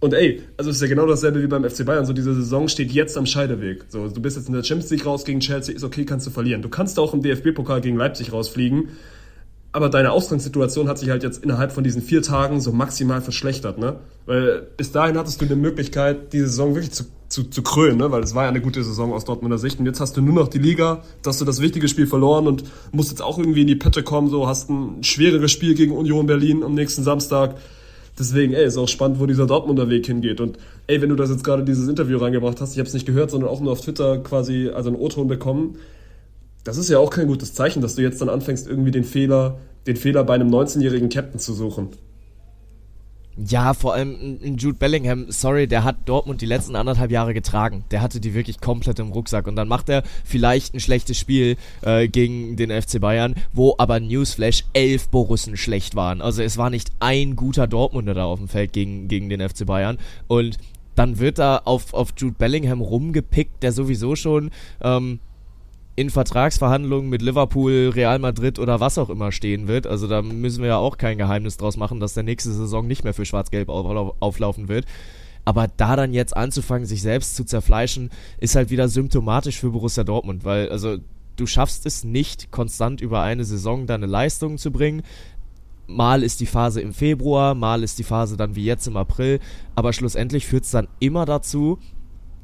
Und 0.00 0.12
ey, 0.12 0.42
also 0.56 0.70
es 0.70 0.76
ist 0.76 0.82
ja 0.82 0.88
genau 0.88 1.06
dasselbe 1.06 1.42
wie 1.42 1.46
beim 1.46 1.68
FC 1.68 1.84
Bayern. 1.84 2.04
So, 2.04 2.12
diese 2.12 2.34
Saison 2.34 2.68
steht 2.68 2.92
jetzt 2.92 3.16
am 3.16 3.24
Scheideweg. 3.24 3.86
So, 3.88 4.08
du 4.08 4.20
bist 4.20 4.36
jetzt 4.36 4.48
in 4.48 4.54
der 4.54 4.62
Champions 4.62 4.90
League 4.90 5.06
raus 5.06 5.24
gegen 5.24 5.40
Chelsea, 5.40 5.74
ist 5.74 5.84
okay, 5.84 6.04
kannst 6.04 6.26
du 6.26 6.30
verlieren. 6.30 6.62
Du 6.62 6.68
kannst 6.68 6.98
auch 6.98 7.14
im 7.14 7.22
DFB-Pokal 7.22 7.80
gegen 7.80 7.96
Leipzig 7.96 8.32
rausfliegen. 8.32 8.88
Aber 9.72 9.90
deine 9.90 10.10
Ausgangssituation 10.12 10.88
hat 10.88 10.98
sich 10.98 11.10
halt 11.10 11.22
jetzt 11.22 11.42
innerhalb 11.44 11.70
von 11.70 11.84
diesen 11.84 12.00
vier 12.00 12.22
Tagen 12.22 12.60
so 12.60 12.72
maximal 12.72 13.20
verschlechtert, 13.20 13.78
ne? 13.78 13.96
Weil 14.24 14.66
bis 14.76 14.90
dahin 14.90 15.18
hattest 15.18 15.40
du 15.40 15.44
eine 15.44 15.56
Möglichkeit, 15.56 16.32
die 16.32 16.40
Saison 16.40 16.74
wirklich 16.74 16.92
zu, 16.92 17.04
zu, 17.28 17.44
zu 17.44 17.62
krönen, 17.62 17.98
ne? 17.98 18.10
Weil 18.10 18.22
es 18.22 18.34
war 18.34 18.44
ja 18.44 18.48
eine 18.48 18.62
gute 18.62 18.82
Saison 18.82 19.12
aus 19.12 19.26
Dortmunder 19.26 19.58
Sicht. 19.58 19.78
Und 19.78 19.84
jetzt 19.84 20.00
hast 20.00 20.16
du 20.16 20.22
nur 20.22 20.34
noch 20.34 20.48
die 20.48 20.58
Liga, 20.58 21.02
hast 21.26 21.42
du 21.42 21.44
das 21.44 21.60
wichtige 21.60 21.88
Spiel 21.88 22.06
verloren 22.06 22.46
und 22.46 22.64
musst 22.92 23.10
jetzt 23.10 23.20
auch 23.20 23.38
irgendwie 23.38 23.62
in 23.62 23.66
die 23.66 23.76
Pette 23.76 24.02
kommen, 24.02 24.30
so 24.30 24.46
hast 24.46 24.70
ein 24.70 25.02
schwereres 25.02 25.52
Spiel 25.52 25.74
gegen 25.74 25.92
Union 25.92 26.26
Berlin 26.26 26.62
am 26.62 26.74
nächsten 26.74 27.02
Samstag. 27.02 27.56
Deswegen, 28.18 28.54
ey, 28.54 28.64
ist 28.64 28.78
auch 28.78 28.88
spannend, 28.88 29.20
wo 29.20 29.26
dieser 29.26 29.46
Dortmunder 29.46 29.90
Weg 29.90 30.06
hingeht. 30.06 30.40
Und 30.40 30.58
ey, 30.86 31.02
wenn 31.02 31.10
du 31.10 31.16
das 31.16 31.30
jetzt 31.30 31.44
gerade 31.44 31.64
dieses 31.64 31.86
Interview 31.88 32.18
reingebracht 32.18 32.60
hast, 32.60 32.72
ich 32.72 32.78
habe 32.78 32.88
es 32.88 32.94
nicht 32.94 33.06
gehört, 33.06 33.30
sondern 33.30 33.50
auch 33.50 33.60
nur 33.60 33.72
auf 33.72 33.80
Twitter 33.80 34.18
quasi 34.18 34.70
also 34.74 34.88
einen 34.88 34.98
O-Ton 34.98 35.28
bekommen 35.28 35.76
das 36.66 36.78
ist 36.78 36.90
ja 36.90 36.98
auch 36.98 37.10
kein 37.10 37.28
gutes 37.28 37.54
Zeichen, 37.54 37.80
dass 37.80 37.94
du 37.94 38.02
jetzt 38.02 38.20
dann 38.20 38.28
anfängst, 38.28 38.66
irgendwie 38.66 38.90
den 38.90 39.04
Fehler, 39.04 39.58
den 39.86 39.94
Fehler 39.94 40.24
bei 40.24 40.34
einem 40.34 40.50
19-jährigen 40.50 41.08
Captain 41.08 41.38
zu 41.38 41.54
suchen. 41.54 41.90
Ja, 43.38 43.74
vor 43.74 43.92
allem 43.92 44.38
in 44.40 44.56
Jude 44.56 44.78
Bellingham, 44.78 45.26
sorry, 45.28 45.66
der 45.66 45.84
hat 45.84 45.96
Dortmund 46.06 46.40
die 46.40 46.46
letzten 46.46 46.74
anderthalb 46.74 47.10
Jahre 47.10 47.34
getragen. 47.34 47.84
Der 47.90 48.00
hatte 48.00 48.18
die 48.18 48.32
wirklich 48.32 48.62
komplett 48.62 48.98
im 48.98 49.12
Rucksack. 49.12 49.46
Und 49.46 49.56
dann 49.56 49.68
macht 49.68 49.90
er 49.90 50.04
vielleicht 50.24 50.72
ein 50.72 50.80
schlechtes 50.80 51.18
Spiel 51.18 51.56
äh, 51.82 52.08
gegen 52.08 52.56
den 52.56 52.70
FC 52.70 52.98
Bayern, 52.98 53.34
wo 53.52 53.74
aber 53.76 54.00
Newsflash 54.00 54.64
elf 54.72 55.08
Borussen 55.08 55.58
schlecht 55.58 55.94
waren. 55.94 56.22
Also 56.22 56.42
es 56.42 56.56
war 56.56 56.70
nicht 56.70 56.92
ein 56.98 57.36
guter 57.36 57.66
Dortmunder 57.66 58.14
da 58.14 58.24
auf 58.24 58.38
dem 58.38 58.48
Feld 58.48 58.72
gegen, 58.72 59.06
gegen 59.08 59.28
den 59.28 59.46
FC 59.46 59.66
Bayern. 59.66 59.98
Und 60.28 60.56
dann 60.94 61.18
wird 61.18 61.38
da 61.38 61.58
auf, 61.58 61.92
auf 61.92 62.14
Jude 62.16 62.36
Bellingham 62.38 62.80
rumgepickt, 62.80 63.62
der 63.62 63.72
sowieso 63.72 64.16
schon 64.16 64.50
ähm, 64.80 65.20
in 65.96 66.10
Vertragsverhandlungen 66.10 67.08
mit 67.08 67.22
Liverpool, 67.22 67.90
Real 67.94 68.18
Madrid 68.18 68.58
oder 68.58 68.80
was 68.80 68.98
auch 68.98 69.08
immer 69.08 69.32
stehen 69.32 69.66
wird. 69.66 69.86
Also 69.86 70.06
da 70.06 70.20
müssen 70.20 70.60
wir 70.60 70.68
ja 70.68 70.76
auch 70.76 70.98
kein 70.98 71.16
Geheimnis 71.16 71.56
draus 71.56 71.78
machen, 71.78 72.00
dass 72.00 72.12
der 72.12 72.22
nächste 72.22 72.52
Saison 72.52 72.86
nicht 72.86 73.02
mehr 73.02 73.14
für 73.14 73.24
Schwarz-Gelb 73.24 73.70
auflaufen 73.70 74.68
wird. 74.68 74.84
Aber 75.46 75.68
da 75.74 75.96
dann 75.96 76.12
jetzt 76.12 76.36
anzufangen, 76.36 76.86
sich 76.86 77.00
selbst 77.00 77.34
zu 77.34 77.44
zerfleischen, 77.44 78.10
ist 78.38 78.56
halt 78.56 78.68
wieder 78.68 78.88
symptomatisch 78.88 79.58
für 79.58 79.70
Borussia 79.70 80.04
Dortmund, 80.04 80.44
weil 80.44 80.68
also 80.68 80.98
du 81.36 81.46
schaffst 81.46 81.86
es 81.86 82.04
nicht, 82.04 82.50
konstant 82.50 83.00
über 83.00 83.22
eine 83.22 83.44
Saison 83.44 83.86
deine 83.86 84.06
Leistungen 84.06 84.58
zu 84.58 84.70
bringen. 84.70 85.02
Mal 85.86 86.22
ist 86.24 86.40
die 86.40 86.46
Phase 86.46 86.80
im 86.80 86.92
Februar, 86.92 87.54
mal 87.54 87.82
ist 87.82 87.98
die 87.98 88.04
Phase 88.04 88.36
dann 88.36 88.56
wie 88.56 88.64
jetzt 88.64 88.86
im 88.88 88.96
April, 88.96 89.38
aber 89.76 89.92
schlussendlich 89.92 90.46
führt 90.46 90.64
es 90.64 90.72
dann 90.72 90.88
immer 90.98 91.24
dazu, 91.24 91.78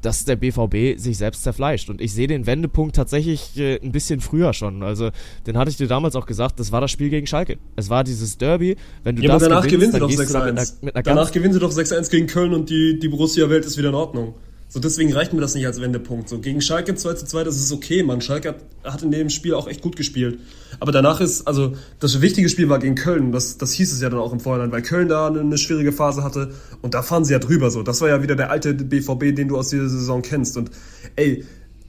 dass 0.05 0.25
der 0.25 0.35
BVB 0.35 0.99
sich 0.99 1.17
selbst 1.17 1.43
zerfleischt. 1.43 1.89
Und 1.89 2.01
ich 2.01 2.13
sehe 2.13 2.27
den 2.27 2.45
Wendepunkt 2.45 2.95
tatsächlich 2.95 3.57
äh, 3.57 3.79
ein 3.81 3.91
bisschen 3.91 4.21
früher 4.21 4.53
schon. 4.53 4.83
Also, 4.83 5.09
den 5.47 5.57
hatte 5.57 5.71
ich 5.71 5.77
dir 5.77 5.87
damals 5.87 6.15
auch 6.15 6.25
gesagt, 6.25 6.59
das 6.59 6.71
war 6.71 6.81
das 6.81 6.91
Spiel 6.91 7.09
gegen 7.09 7.25
Schalke. 7.25 7.57
Es 7.75 7.89
war 7.89 8.03
dieses 8.03 8.37
Derby. 8.37 8.75
Wenn 9.03 9.15
du 9.15 9.23
ja, 9.23 9.33
das 9.33 9.43
aber 9.43 9.49
danach 9.49 9.67
gewinnst, 9.67 9.95
gewinnen 9.97 10.17
sie 10.17 10.33
doch 10.33 10.45
6-1. 10.45 11.03
Danach 11.03 11.31
gewinnen 11.31 11.53
sie 11.53 11.59
doch 11.59 11.71
6-1 11.71 12.11
gegen 12.11 12.27
Köln 12.27 12.53
und 12.53 12.69
die, 12.69 12.99
die 12.99 13.07
Borussia-Welt 13.07 13.65
ist 13.65 13.77
wieder 13.77 13.89
in 13.89 13.95
Ordnung. 13.95 14.35
So, 14.73 14.79
deswegen 14.79 15.13
reicht 15.13 15.33
mir 15.33 15.39
das 15.39 15.53
nicht 15.53 15.67
als 15.67 15.79
Wendepunkt. 15.79 16.27
So, 16.27 16.39
gegen 16.39 16.59
Schalke 16.59 16.95
2 16.95 17.13
zu 17.13 17.25
2, 17.27 17.43
das 17.43 17.57
ist 17.57 17.71
okay, 17.71 18.01
man. 18.01 18.21
Schalke 18.21 18.49
hat, 18.49 18.55
hat 18.83 19.03
in 19.03 19.11
dem 19.11 19.29
Spiel 19.29 19.53
auch 19.53 19.67
echt 19.67 19.83
gut 19.83 19.95
gespielt. 19.95 20.39
Aber 20.79 20.91
danach 20.91 21.21
ist, 21.21 21.47
also, 21.47 21.73
das 21.99 22.21
wichtige 22.21 22.49
Spiel 22.49 22.69
war 22.69 22.79
gegen 22.79 22.95
Köln. 22.95 23.31
Das, 23.31 23.59
das 23.59 23.73
hieß 23.73 23.93
es 23.93 24.01
ja 24.01 24.09
dann 24.09 24.19
auch 24.19 24.33
im 24.33 24.39
Vorhinein, 24.39 24.71
weil 24.71 24.81
Köln 24.81 25.09
da 25.09 25.27
eine, 25.27 25.41
eine 25.41 25.59
schwierige 25.59 25.91
Phase 25.91 26.23
hatte. 26.23 26.53
Und 26.81 26.95
da 26.95 27.03
fahren 27.03 27.23
sie 27.23 27.33
ja 27.33 27.39
drüber, 27.39 27.69
so. 27.69 27.83
Das 27.83 28.01
war 28.01 28.09
ja 28.09 28.23
wieder 28.23 28.35
der 28.35 28.49
alte 28.49 28.73
BVB, 28.73 29.35
den 29.35 29.47
du 29.49 29.57
aus 29.57 29.69
dieser 29.69 29.87
Saison 29.87 30.23
kennst. 30.23 30.57
Und, 30.57 30.71
ey, 31.17 31.45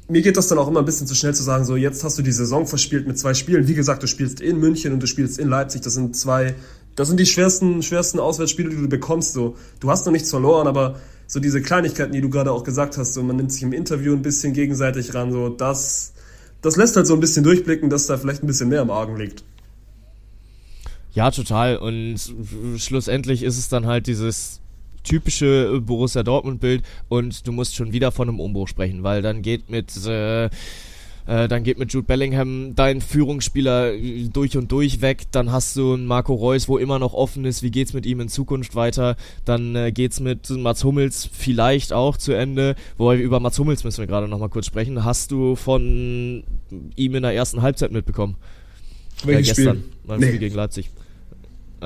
mir 0.06 0.20
geht 0.20 0.36
das 0.36 0.48
dann 0.48 0.58
auch 0.58 0.68
immer 0.68 0.80
ein 0.80 0.84
bisschen 0.84 1.06
zu 1.06 1.14
schnell 1.14 1.34
zu 1.34 1.42
sagen, 1.42 1.64
so, 1.64 1.76
jetzt 1.76 2.04
hast 2.04 2.18
du 2.18 2.22
die 2.22 2.32
Saison 2.32 2.66
verspielt 2.66 3.06
mit 3.06 3.18
zwei 3.18 3.32
Spielen. 3.32 3.66
Wie 3.66 3.74
gesagt, 3.74 4.02
du 4.02 4.06
spielst 4.06 4.42
in 4.42 4.60
München 4.60 4.92
und 4.92 5.02
du 5.02 5.06
spielst 5.06 5.38
in 5.38 5.48
Leipzig. 5.48 5.80
Das 5.80 5.94
sind 5.94 6.14
zwei, 6.16 6.54
das 6.96 7.08
sind 7.08 7.18
die 7.18 7.24
schwersten, 7.24 7.82
schwersten 7.82 8.20
Auswärtsspiele, 8.20 8.68
die 8.68 8.76
du 8.76 8.88
bekommst, 8.90 9.32
so. 9.32 9.56
Du 9.80 9.90
hast 9.90 10.04
noch 10.04 10.12
nichts 10.12 10.28
verloren, 10.28 10.66
aber, 10.66 11.00
so 11.26 11.40
diese 11.40 11.62
Kleinigkeiten, 11.62 12.12
die 12.12 12.20
du 12.20 12.30
gerade 12.30 12.52
auch 12.52 12.64
gesagt 12.64 12.98
hast, 12.98 13.14
so 13.14 13.22
man 13.22 13.36
nimmt 13.36 13.52
sich 13.52 13.62
im 13.62 13.72
Interview 13.72 14.12
ein 14.12 14.22
bisschen 14.22 14.52
gegenseitig 14.52 15.14
ran, 15.14 15.32
so 15.32 15.48
das, 15.48 16.12
das 16.62 16.76
lässt 16.76 16.96
halt 16.96 17.06
so 17.06 17.14
ein 17.14 17.20
bisschen 17.20 17.44
durchblicken, 17.44 17.90
dass 17.90 18.06
da 18.06 18.16
vielleicht 18.16 18.42
ein 18.42 18.46
bisschen 18.46 18.68
mehr 18.68 18.82
im 18.82 18.90
Argen 18.90 19.16
liegt. 19.16 19.44
Ja, 21.12 21.30
total. 21.30 21.76
Und 21.76 22.18
schlussendlich 22.76 23.44
ist 23.44 23.56
es 23.56 23.68
dann 23.68 23.86
halt 23.86 24.08
dieses 24.08 24.60
typische 25.04 25.80
Borussia 25.80 26.22
Dortmund-Bild 26.22 26.82
und 27.08 27.46
du 27.46 27.52
musst 27.52 27.76
schon 27.76 27.92
wieder 27.92 28.10
von 28.10 28.28
einem 28.28 28.40
Umbruch 28.40 28.68
sprechen, 28.68 29.02
weil 29.02 29.22
dann 29.22 29.42
geht 29.42 29.70
mit 29.70 29.94
äh, 30.06 30.50
Äh, 31.26 31.48
dann 31.48 31.64
geht 31.64 31.78
mit 31.78 31.92
Jude 31.92 32.06
Bellingham 32.06 32.74
dein 32.74 33.00
Führungsspieler 33.00 33.94
äh, 33.94 34.28
durch 34.32 34.56
und 34.56 34.70
durch 34.70 35.00
weg. 35.00 35.22
Dann 35.30 35.52
hast 35.52 35.76
du 35.76 35.94
einen 35.94 36.06
Marco 36.06 36.34
Reus, 36.34 36.68
wo 36.68 36.78
immer 36.78 36.98
noch 36.98 37.14
offen 37.14 37.44
ist, 37.44 37.62
wie 37.62 37.70
geht's 37.70 37.92
mit 37.92 38.04
ihm 38.06 38.20
in 38.20 38.28
Zukunft 38.28 38.74
weiter. 38.74 39.16
Dann 39.44 39.74
äh, 39.74 39.92
geht's 39.92 40.20
mit 40.20 40.50
Mats 40.50 40.84
Hummels 40.84 41.28
vielleicht 41.32 41.92
auch 41.92 42.16
zu 42.16 42.32
Ende. 42.32 42.76
Wobei 42.98 43.16
über 43.16 43.40
Mats 43.40 43.58
Hummels 43.58 43.84
müssen 43.84 44.00
wir 44.00 44.06
gerade 44.06 44.28
nochmal 44.28 44.50
kurz 44.50 44.66
sprechen. 44.66 45.04
Hast 45.04 45.30
du 45.30 45.56
von 45.56 46.44
ihm 46.96 47.14
in 47.14 47.22
der 47.22 47.34
ersten 47.34 47.62
Halbzeit 47.62 47.92
mitbekommen? 47.92 48.36
Welches 49.24 49.48
ja, 49.48 49.54
gestern, 49.54 49.76
Spiel? 49.78 49.92
beim 50.06 50.20
Nee. 50.20 50.26
Spiel 50.26 50.38
gegen 50.38 50.54
Leipzig. 50.54 50.90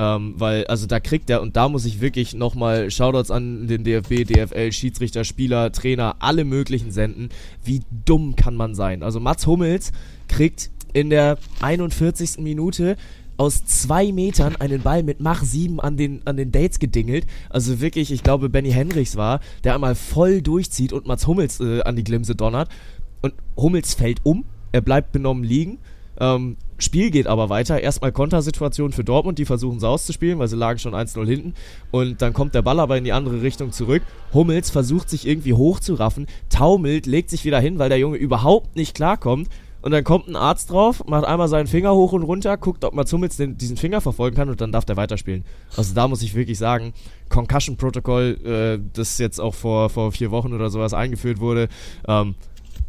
Ähm, 0.00 0.34
weil, 0.36 0.64
also 0.68 0.86
da 0.86 1.00
kriegt 1.00 1.28
er, 1.28 1.42
und 1.42 1.56
da 1.56 1.68
muss 1.68 1.84
ich 1.84 2.00
wirklich 2.00 2.32
nochmal 2.32 2.88
Shoutouts 2.88 3.32
an 3.32 3.66
den 3.66 3.82
DFB, 3.82 4.24
DFL, 4.24 4.70
Schiedsrichter, 4.70 5.24
Spieler, 5.24 5.72
Trainer, 5.72 6.14
alle 6.20 6.44
möglichen 6.44 6.92
senden. 6.92 7.30
Wie 7.64 7.82
dumm 8.04 8.36
kann 8.36 8.54
man 8.54 8.76
sein? 8.76 9.02
Also 9.02 9.18
Mats 9.18 9.48
Hummels 9.48 9.90
kriegt 10.28 10.70
in 10.92 11.10
der 11.10 11.36
41. 11.60 12.38
Minute 12.38 12.96
aus 13.38 13.64
zwei 13.64 14.12
Metern 14.12 14.54
einen 14.54 14.82
Ball 14.82 15.02
mit 15.02 15.18
Mach 15.18 15.42
7 15.42 15.80
an 15.80 15.96
den, 15.96 16.24
an 16.26 16.36
den 16.36 16.52
Dates 16.52 16.78
gedingelt. 16.78 17.26
Also 17.50 17.80
wirklich, 17.80 18.12
ich 18.12 18.22
glaube, 18.22 18.48
Benny 18.48 18.70
Henrichs 18.70 19.16
war, 19.16 19.40
der 19.64 19.74
einmal 19.74 19.96
voll 19.96 20.42
durchzieht 20.42 20.92
und 20.92 21.06
Mats 21.06 21.26
Hummels 21.26 21.58
äh, 21.58 21.82
an 21.82 21.96
die 21.96 22.04
Glimse 22.04 22.36
donnert. 22.36 22.68
Und 23.20 23.34
Hummels 23.56 23.94
fällt 23.94 24.20
um, 24.22 24.44
er 24.70 24.80
bleibt 24.80 25.10
benommen 25.10 25.42
liegen. 25.42 25.78
Ähm, 26.20 26.56
Spiel 26.80 27.10
geht 27.10 27.26
aber 27.26 27.48
weiter. 27.48 27.80
Erstmal 27.80 28.12
Kontersituation 28.12 28.92
für 28.92 29.02
Dortmund, 29.02 29.38
die 29.38 29.44
versuchen 29.44 29.78
es 29.78 29.84
auszuspielen, 29.84 30.38
weil 30.38 30.46
sie 30.46 30.56
lagen 30.56 30.78
schon 30.78 30.94
1-0 30.94 31.26
hinten. 31.26 31.54
Und 31.90 32.22
dann 32.22 32.32
kommt 32.32 32.54
der 32.54 32.62
Ball 32.62 32.78
aber 32.78 32.96
in 32.96 33.04
die 33.04 33.12
andere 33.12 33.42
Richtung 33.42 33.72
zurück. 33.72 34.02
Hummels 34.32 34.70
versucht 34.70 35.10
sich 35.10 35.26
irgendwie 35.26 35.54
hochzuraffen, 35.54 36.26
taumelt, 36.50 37.06
legt 37.06 37.30
sich 37.30 37.44
wieder 37.44 37.58
hin, 37.58 37.78
weil 37.78 37.88
der 37.88 37.98
Junge 37.98 38.16
überhaupt 38.16 38.76
nicht 38.76 38.94
klarkommt. 38.94 39.48
Und 39.80 39.92
dann 39.92 40.02
kommt 40.02 40.26
ein 40.26 40.34
Arzt 40.34 40.70
drauf, 40.70 41.04
macht 41.06 41.24
einmal 41.24 41.46
seinen 41.46 41.68
Finger 41.68 41.94
hoch 41.94 42.12
und 42.12 42.22
runter, 42.22 42.56
guckt, 42.56 42.84
ob 42.84 42.94
Mats 42.94 43.12
Hummels 43.12 43.36
den, 43.36 43.56
diesen 43.56 43.76
Finger 43.76 44.00
verfolgen 44.00 44.36
kann 44.36 44.48
und 44.48 44.60
dann 44.60 44.72
darf 44.72 44.84
der 44.84 44.96
weiterspielen. 44.96 45.44
Also 45.76 45.94
da 45.94 46.08
muss 46.08 46.22
ich 46.22 46.34
wirklich 46.34 46.58
sagen, 46.58 46.92
Concussion-Protokoll, 47.28 48.38
äh, 48.44 48.84
das 48.92 49.18
jetzt 49.18 49.40
auch 49.40 49.54
vor, 49.54 49.88
vor 49.88 50.10
vier 50.10 50.32
Wochen 50.32 50.52
oder 50.52 50.70
sowas 50.70 50.94
eingeführt 50.94 51.38
wurde, 51.38 51.68
ähm, 52.08 52.34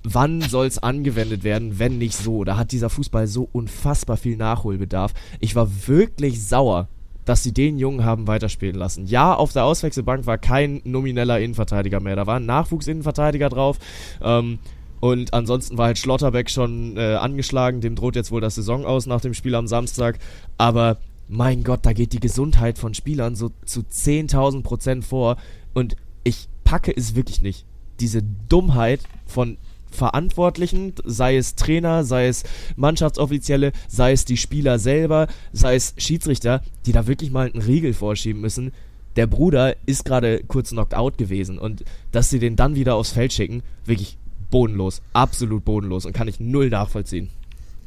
wann 0.04 0.42
soll 0.42 0.68
es 0.68 0.78
angewendet 0.78 1.44
werden, 1.44 1.80
wenn 1.80 1.98
nicht 1.98 2.16
so? 2.16 2.44
Da 2.44 2.58
hat 2.58 2.72
dieser 2.72 2.90
Fußball 2.90 3.28
so 3.28 3.50
unfassbar 3.52 4.18
viel 4.18 4.38
Nachholbedarf. 4.38 5.14
Ich 5.40 5.56
war 5.56 5.70
wirklich 5.88 6.46
sauer, 6.46 6.88
dass 7.26 7.44
sie 7.44 7.54
den 7.54 7.78
Jungen 7.78 8.04
haben 8.04 8.28
weiterspielen 8.28 8.76
lassen. 8.76 9.06
Ja, 9.06 9.36
auf 9.36 9.54
der 9.54 9.66
Auswechselbank 9.66 10.26
war 10.26 10.38
kein 10.38 10.82
nomineller 10.84 11.40
Innenverteidiger 11.40 12.00
mehr. 12.00 12.16
Da 12.16 12.26
war 12.26 12.38
ein 12.38 12.46
Nachwuchsinnenverteidiger 12.46 13.50
drauf. 13.50 13.78
Ähm, 14.22 14.60
und 15.00 15.34
ansonsten 15.34 15.78
war 15.78 15.88
halt 15.88 15.98
Schlotterbeck 15.98 16.50
schon 16.50 16.98
äh, 16.98 17.16
angeschlagen. 17.16 17.82
Dem 17.82 17.96
droht 17.96 18.16
jetzt 18.16 18.32
wohl 18.32 18.42
das 18.42 18.56
Saison 18.56 18.86
aus 18.86 19.06
nach 19.06 19.22
dem 19.22 19.34
Spiel 19.34 19.56
am 19.56 19.68
Samstag. 19.68 20.20
Aber 20.58 20.98
mein 21.28 21.64
Gott, 21.64 21.82
da 21.84 21.94
geht 21.94 22.14
die 22.14 22.20
Gesundheit 22.20 22.80
von 22.80 22.94
Spielern 22.94 23.36
so 23.36 23.52
zu 23.66 23.82
10.000 23.82 24.64
Prozent 24.64 25.06
vor. 25.06 25.38
Und 25.74 25.96
ich 26.24 26.50
packe 26.64 26.96
es 26.96 27.16
wirklich 27.16 27.42
nicht. 27.42 27.66
Diese 28.00 28.24
Dummheit 28.24 29.02
von 29.26 29.58
Verantwortlichen, 29.92 30.94
sei 31.04 31.38
es 31.38 31.56
Trainer, 31.56 32.04
sei 32.04 32.28
es 32.28 32.44
Mannschaftsoffizielle, 32.76 33.72
sei 33.88 34.12
es 34.12 34.26
die 34.26 34.38
Spieler 34.38 34.80
selber, 34.80 35.28
sei 35.52 35.76
es 35.76 35.94
Schiedsrichter, 35.98 36.62
die 36.86 36.92
da 36.92 37.08
wirklich 37.08 37.32
mal 37.32 37.50
einen 37.52 37.62
Riegel 37.62 37.94
vorschieben 37.94 38.42
müssen. 38.42 38.72
Der 39.16 39.28
Bruder 39.28 39.76
ist 39.86 40.06
gerade 40.06 40.44
kurz 40.48 40.70
knocked 40.70 40.94
out 40.94 41.18
gewesen 41.18 41.58
und 41.58 41.84
dass 42.12 42.30
sie 42.30 42.40
den 42.40 42.56
dann 42.56 42.76
wieder 42.76 42.96
aufs 42.96 43.12
Feld 43.12 43.34
schicken, 43.34 43.64
wirklich 43.86 44.18
bodenlos, 44.50 45.02
absolut 45.14 45.66
bodenlos 45.66 46.06
und 46.06 46.14
kann 46.14 46.28
ich 46.28 46.40
null 46.40 46.70
nachvollziehen. 46.70 47.30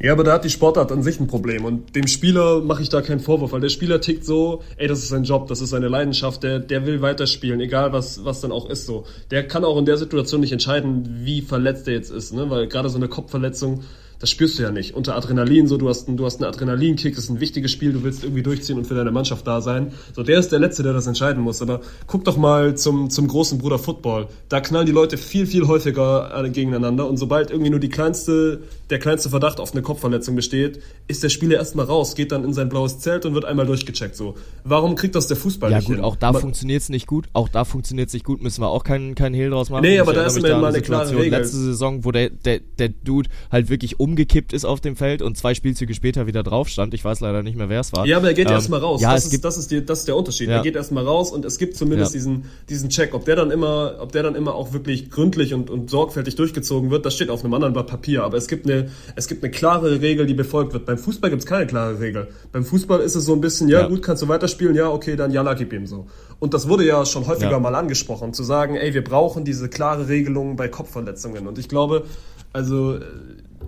Ja, 0.02 0.10
aber 0.10 0.24
da 0.24 0.32
hat 0.32 0.44
die 0.44 0.50
Sportart 0.50 0.90
an 0.90 1.04
sich 1.04 1.20
ein 1.20 1.28
Problem 1.28 1.64
und 1.64 1.94
dem 1.94 2.08
Spieler 2.08 2.60
mache 2.60 2.82
ich 2.82 2.88
da 2.88 3.02
keinen 3.02 3.20
Vorwurf, 3.20 3.52
weil 3.52 3.60
der 3.60 3.68
Spieler 3.68 4.00
tickt 4.00 4.24
so, 4.24 4.64
ey, 4.76 4.88
das 4.88 4.98
ist 4.98 5.10
sein 5.10 5.22
Job, 5.22 5.46
das 5.46 5.60
ist 5.60 5.70
seine 5.70 5.86
Leidenschaft, 5.86 6.42
der, 6.42 6.58
der 6.58 6.86
will 6.86 7.02
weiterspielen, 7.02 7.60
egal 7.60 7.92
was, 7.92 8.24
was 8.24 8.40
dann 8.40 8.50
auch 8.50 8.68
ist 8.68 8.84
so. 8.84 9.06
Der 9.30 9.46
kann 9.46 9.64
auch 9.64 9.78
in 9.78 9.84
der 9.84 9.98
Situation 9.98 10.40
nicht 10.40 10.50
entscheiden, 10.50 11.20
wie 11.22 11.40
verletzt 11.40 11.86
er 11.86 11.94
jetzt 11.94 12.10
ist, 12.10 12.34
ne, 12.34 12.50
weil 12.50 12.66
gerade 12.66 12.88
so 12.88 12.96
eine 12.96 13.06
Kopfverletzung, 13.06 13.84
das 14.22 14.30
spürst 14.30 14.58
du 14.58 14.62
ja 14.62 14.70
nicht. 14.70 14.94
Unter 14.94 15.14
Adrenalin, 15.16 15.66
so, 15.66 15.76
du 15.76 15.88
hast, 15.88 16.08
einen- 16.08 16.16
du 16.16 16.24
hast 16.24 16.40
einen 16.40 16.48
Adrenalinkick, 16.48 17.14
das 17.16 17.24
ist 17.24 17.30
ein 17.30 17.40
wichtiges 17.40 17.70
Spiel, 17.70 17.92
du 17.92 18.02
willst 18.02 18.22
irgendwie 18.24 18.42
durchziehen 18.42 18.78
und 18.78 18.86
für 18.86 18.94
deine 18.94 19.10
Mannschaft 19.10 19.46
da 19.46 19.60
sein. 19.60 19.92
So, 20.16 20.22
der 20.22 20.38
ist 20.38 20.50
der 20.52 20.60
Letzte, 20.60 20.82
der 20.82 20.94
das 20.94 21.06
entscheiden 21.06 21.42
muss. 21.42 21.60
Aber 21.60 21.80
guck 22.06 22.24
doch 22.24 22.36
mal 22.38 22.76
zum, 22.76 23.10
zum 23.10 23.26
großen 23.28 23.58
Bruder 23.58 23.78
Football. 23.78 24.28
Da 24.48 24.60
knallen 24.60 24.86
die 24.86 24.92
Leute 24.92 25.18
viel, 25.18 25.46
viel 25.46 25.66
häufiger 25.66 26.48
gegeneinander 26.50 27.08
und 27.08 27.16
sobald 27.18 27.50
irgendwie 27.50 27.70
nur 27.70 27.80
die 27.80 27.88
kleinste, 27.88 28.62
der 28.90 28.98
kleinste 28.98 29.28
Verdacht 29.28 29.58
auf 29.60 29.72
eine 29.72 29.82
Kopfverletzung 29.82 30.36
besteht, 30.36 30.80
ist 31.08 31.22
der 31.22 31.28
Spieler 31.28 31.56
erstmal 31.56 31.86
raus, 31.86 32.14
geht 32.14 32.30
dann 32.32 32.44
in 32.44 32.52
sein 32.54 32.68
blaues 32.68 33.00
Zelt 33.00 33.26
und 33.26 33.34
wird 33.34 33.44
einmal 33.44 33.66
durchgecheckt, 33.66 34.14
so. 34.16 34.34
Warum 34.64 34.94
kriegt 34.94 35.14
das 35.16 35.26
der 35.26 35.36
Fußball 35.36 35.70
Ja 35.70 35.78
nicht 35.78 35.86
gut, 35.86 35.96
hin? 35.96 36.04
auch 36.04 36.14
da 36.16 36.32
funktioniert 36.32 36.82
es 36.82 36.88
nicht 36.88 37.06
gut. 37.06 37.26
Auch 37.32 37.48
da 37.48 37.64
funktioniert 37.64 38.08
es 38.08 38.14
nicht 38.14 38.24
gut, 38.24 38.42
müssen 38.42 38.60
wir 38.62 38.68
auch 38.68 38.84
keinen 38.84 39.14
keinen 39.14 39.34
Hehl 39.34 39.50
draus 39.50 39.68
machen. 39.70 39.82
Nee, 39.82 39.94
Ich 39.96 40.00
aber 40.00 40.12
da 40.12 40.22
erinnere 40.22 40.38
ist 40.38 40.44
immer 40.46 40.60
mal 40.60 40.68
eine 40.68 40.80
klare 40.82 41.10
Regel. 41.16 41.38
Letzte 41.40 41.56
Saison, 41.56 42.04
wo 42.04 42.12
der, 42.12 42.30
der, 42.30 42.60
der 42.78 42.90
Dude 42.90 43.28
halt 43.50 43.68
wirklich 43.68 43.98
umgekippt 44.12 44.52
ist 44.52 44.64
auf 44.66 44.80
dem 44.80 44.94
Feld 44.94 45.22
und 45.22 45.36
zwei 45.38 45.54
Spielzüge 45.54 45.94
später 45.94 46.26
wieder 46.26 46.42
drauf 46.42 46.68
stand. 46.68 46.92
Ich 46.92 47.02
weiß 47.04 47.20
leider 47.20 47.42
nicht 47.42 47.56
mehr, 47.56 47.68
wer 47.70 47.80
es 47.80 47.92
war. 47.94 48.06
Ja, 48.06 48.18
aber 48.18 48.28
er 48.28 48.34
geht 48.34 48.48
Ähm, 48.48 48.52
erstmal 48.52 48.80
raus. 48.80 49.00
Ja, 49.00 49.10
das, 49.12 49.20
es 49.20 49.24
ist, 49.26 49.30
gibt, 49.32 49.44
das, 49.44 49.56
ist 49.56 49.70
die, 49.70 49.84
das 49.84 50.00
ist 50.00 50.08
der 50.08 50.16
Unterschied. 50.16 50.48
Ja. 50.48 50.56
Er 50.56 50.62
geht 50.62 50.76
erstmal 50.76 51.04
raus 51.04 51.32
und 51.32 51.44
es 51.46 51.56
gibt 51.58 51.76
zumindest 51.76 52.12
Ja. 52.12 52.18
diesen, 52.18 52.44
diesen 52.68 52.90
Check. 52.90 53.14
Ob 53.14 53.24
der 53.24 53.36
dann 53.36 53.50
immer, 53.50 53.96
ob 54.00 54.12
der 54.12 54.22
dann 54.22 54.34
immer 54.34 54.54
auch 54.54 54.72
wirklich 54.74 55.10
gründlich 55.10 55.54
und, 55.54 55.70
und 55.70 55.88
sorgfältig 55.88 56.34
durchgezogen 56.34 56.90
wird, 56.90 57.06
das 57.06 57.14
steht 57.14 57.30
auf 57.30 57.42
einem 57.42 57.54
anderen 57.54 57.72
Blatt 57.72 57.86
Papier. 57.86 58.22
Aber 58.24 58.36
es 58.36 58.48
gibt 58.48 58.66
eine, 58.66 58.90
es 59.16 59.28
gibt 59.28 59.42
eine 59.42 59.50
klare 59.50 60.00
Regel, 60.02 60.26
die 60.26 60.34
befolgt 60.34 60.74
wird. 60.74 60.84
Beim 60.84 60.98
Fußball 60.98 61.30
gibt 61.30 61.40
es 61.42 61.46
keine 61.46 61.66
klare 61.66 61.98
Regel. 61.98 62.28
Beim 62.52 62.64
Fußball 62.64 63.00
ist 63.00 63.14
es 63.14 63.24
so 63.24 63.32
ein 63.32 63.40
bisschen, 63.40 63.68
ja, 63.68 63.80
Ja. 63.80 63.88
gut, 63.88 64.02
kannst 64.02 64.22
du 64.22 64.28
weiterspielen, 64.28 64.74
ja, 64.74 64.90
okay, 64.90 65.16
dann 65.16 65.32
Jalla, 65.32 65.54
gib 65.54 65.72
ihm 65.72 65.86
so. 65.86 66.06
Und 66.38 66.52
das 66.54 66.68
wurde 66.68 66.84
ja 66.86 67.06
schon 67.06 67.26
häufiger 67.26 67.52
Ja. 67.52 67.58
mal 67.58 67.74
angesprochen, 67.74 68.34
zu 68.34 68.42
sagen, 68.42 68.76
ey, 68.76 68.92
wir 68.92 69.02
brauchen 69.04 69.44
diese 69.44 69.68
klare 69.70 70.08
Regelung 70.08 70.56
bei 70.56 70.68
Kopfverletzungen. 70.68 71.46
Und 71.46 71.58
ich 71.58 71.68
glaube, 71.68 72.04
also, 72.52 72.96
äh, 72.96 73.00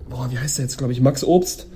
boah, 0.09 0.29
wie 0.31 0.37
heißt 0.37 0.57
der 0.57 0.65
jetzt, 0.65 0.77
glaube 0.77 0.93
ich, 0.93 1.01
Max 1.01 1.23
Obst? 1.23 1.67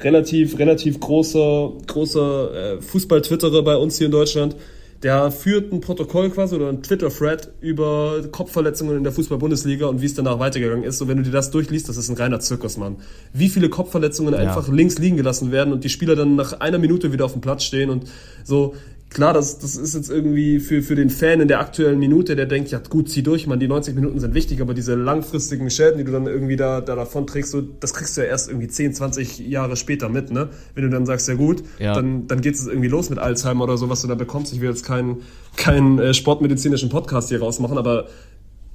relativ, 0.00 0.58
relativ 0.58 1.00
großer, 1.00 1.72
großer 1.86 2.76
äh, 2.76 2.80
Fußball-Twitterer 2.80 3.62
bei 3.62 3.76
uns 3.76 3.98
hier 3.98 4.06
in 4.06 4.12
Deutschland. 4.12 4.56
Der 5.02 5.30
führt 5.30 5.72
ein 5.72 5.80
Protokoll 5.80 6.28
quasi 6.30 6.56
oder 6.56 6.70
ein 6.70 6.82
Twitter-Thread 6.82 7.52
über 7.60 8.20
Kopfverletzungen 8.32 8.96
in 8.96 9.04
der 9.04 9.12
Fußball-Bundesliga 9.12 9.86
und 9.86 10.02
wie 10.02 10.06
es 10.06 10.14
danach 10.14 10.40
weitergegangen 10.40 10.82
ist. 10.82 11.00
Und 11.00 11.06
wenn 11.06 11.18
du 11.18 11.22
dir 11.22 11.30
das 11.30 11.52
durchliest, 11.52 11.88
das 11.88 11.96
ist 11.96 12.08
ein 12.08 12.16
reiner 12.16 12.40
Zirkus, 12.40 12.76
Mann. 12.76 12.96
Wie 13.32 13.48
viele 13.48 13.68
Kopfverletzungen 13.68 14.34
einfach 14.34 14.66
links 14.68 14.98
liegen 14.98 15.16
gelassen 15.16 15.52
werden 15.52 15.72
und 15.72 15.84
die 15.84 15.88
Spieler 15.88 16.16
dann 16.16 16.34
nach 16.34 16.54
einer 16.54 16.78
Minute 16.78 17.12
wieder 17.12 17.26
auf 17.26 17.32
dem 17.32 17.40
Platz 17.40 17.62
stehen 17.62 17.90
und 17.90 18.10
so. 18.42 18.74
Klar, 19.10 19.32
das, 19.32 19.58
das 19.58 19.74
ist 19.76 19.94
jetzt 19.94 20.10
irgendwie 20.10 20.60
für, 20.60 20.82
für 20.82 20.94
den 20.94 21.08
Fan 21.08 21.40
in 21.40 21.48
der 21.48 21.60
aktuellen 21.60 21.98
Minute, 21.98 22.36
der 22.36 22.44
denkt, 22.44 22.70
ja 22.70 22.78
gut, 22.78 23.08
zieh 23.08 23.22
durch, 23.22 23.46
man, 23.46 23.58
die 23.58 23.66
90 23.66 23.94
Minuten 23.94 24.20
sind 24.20 24.34
wichtig, 24.34 24.60
aber 24.60 24.74
diese 24.74 24.96
langfristigen 24.96 25.70
Schäden, 25.70 25.96
die 25.96 26.04
du 26.04 26.12
dann 26.12 26.26
irgendwie 26.26 26.56
da, 26.56 26.82
da 26.82 26.94
davon 26.94 27.26
trägst, 27.26 27.52
so, 27.52 27.62
das 27.62 27.94
kriegst 27.94 28.16
du 28.16 28.20
ja 28.20 28.26
erst 28.26 28.48
irgendwie 28.48 28.68
10, 28.68 28.92
20 28.92 29.38
Jahre 29.38 29.76
später 29.76 30.10
mit, 30.10 30.30
ne? 30.30 30.50
Wenn 30.74 30.84
du 30.84 30.90
dann 30.90 31.06
sagst, 31.06 31.26
ja 31.26 31.34
gut, 31.34 31.62
Ja. 31.78 31.94
dann, 31.94 32.26
dann 32.26 32.42
geht 32.42 32.54
es 32.56 32.66
irgendwie 32.66 32.88
los 32.88 33.08
mit 33.08 33.18
Alzheimer 33.18 33.64
oder 33.64 33.78
so, 33.78 33.88
was 33.88 34.02
du 34.02 34.08
da 34.08 34.14
bekommst. 34.14 34.52
Ich 34.52 34.60
will 34.60 34.68
jetzt 34.68 34.84
keinen 34.84 35.22
keinen 35.56 35.98
äh, 35.98 36.12
sportmedizinischen 36.12 36.90
Podcast 36.90 37.30
hier 37.30 37.40
rausmachen, 37.40 37.78
aber 37.78 38.08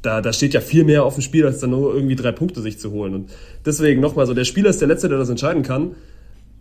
da, 0.02 0.20
da 0.22 0.34
steht 0.34 0.54
ja 0.54 0.62
viel 0.62 0.84
mehr 0.84 1.04
auf 1.06 1.14
dem 1.14 1.22
Spiel, 1.22 1.46
als 1.46 1.60
dann 1.60 1.70
nur 1.70 1.94
irgendwie 1.94 2.16
drei 2.16 2.32
Punkte 2.32 2.62
sich 2.62 2.80
zu 2.80 2.92
holen. 2.92 3.14
Und 3.14 3.30
deswegen 3.66 4.02
nochmal 4.02 4.26
so, 4.26 4.34
der 4.34 4.44
Spieler 4.46 4.70
ist 4.72 4.82
der 4.82 4.88
Letzte, 4.88 5.10
der 5.10 5.18
das 5.20 5.30
entscheiden 5.30 5.64
kann. 5.64 5.92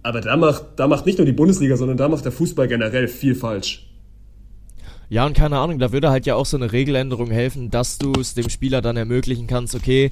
Aber 0.03 0.21
da 0.21 0.37
macht, 0.37 0.65
da 0.77 0.89
macht 0.89 1.07
nicht 1.07 1.19
nur 1.19 1.25
die 1.27 1.33
Bundesliga, 1.33 1.77
sondern 1.77 1.97
da 1.97 2.09
macht 2.09 2.25
der 2.25 2.33
Fußball 2.33 2.67
generell 2.69 3.07
viel 3.09 3.35
falsch. 3.35 3.89
Ja, 5.09 5.27
und 5.27 5.37
keine 5.37 5.59
Ahnung, 5.59 5.79
da 5.79 5.93
würde 5.93 6.11
halt 6.11 6.27
ja 6.27 6.35
auch 6.37 6.47
so 6.47 6.57
eine 6.57 6.73
Regeländerung 6.73 7.31
helfen, 7.31 7.71
dass 7.71 7.99
du 7.99 8.13
es 8.19 8.35
dem 8.35 8.49
Spieler 8.49 8.81
dann 8.81 8.97
ermöglichen 8.97 9.47
kannst, 9.47 9.75
okay, 9.75 10.11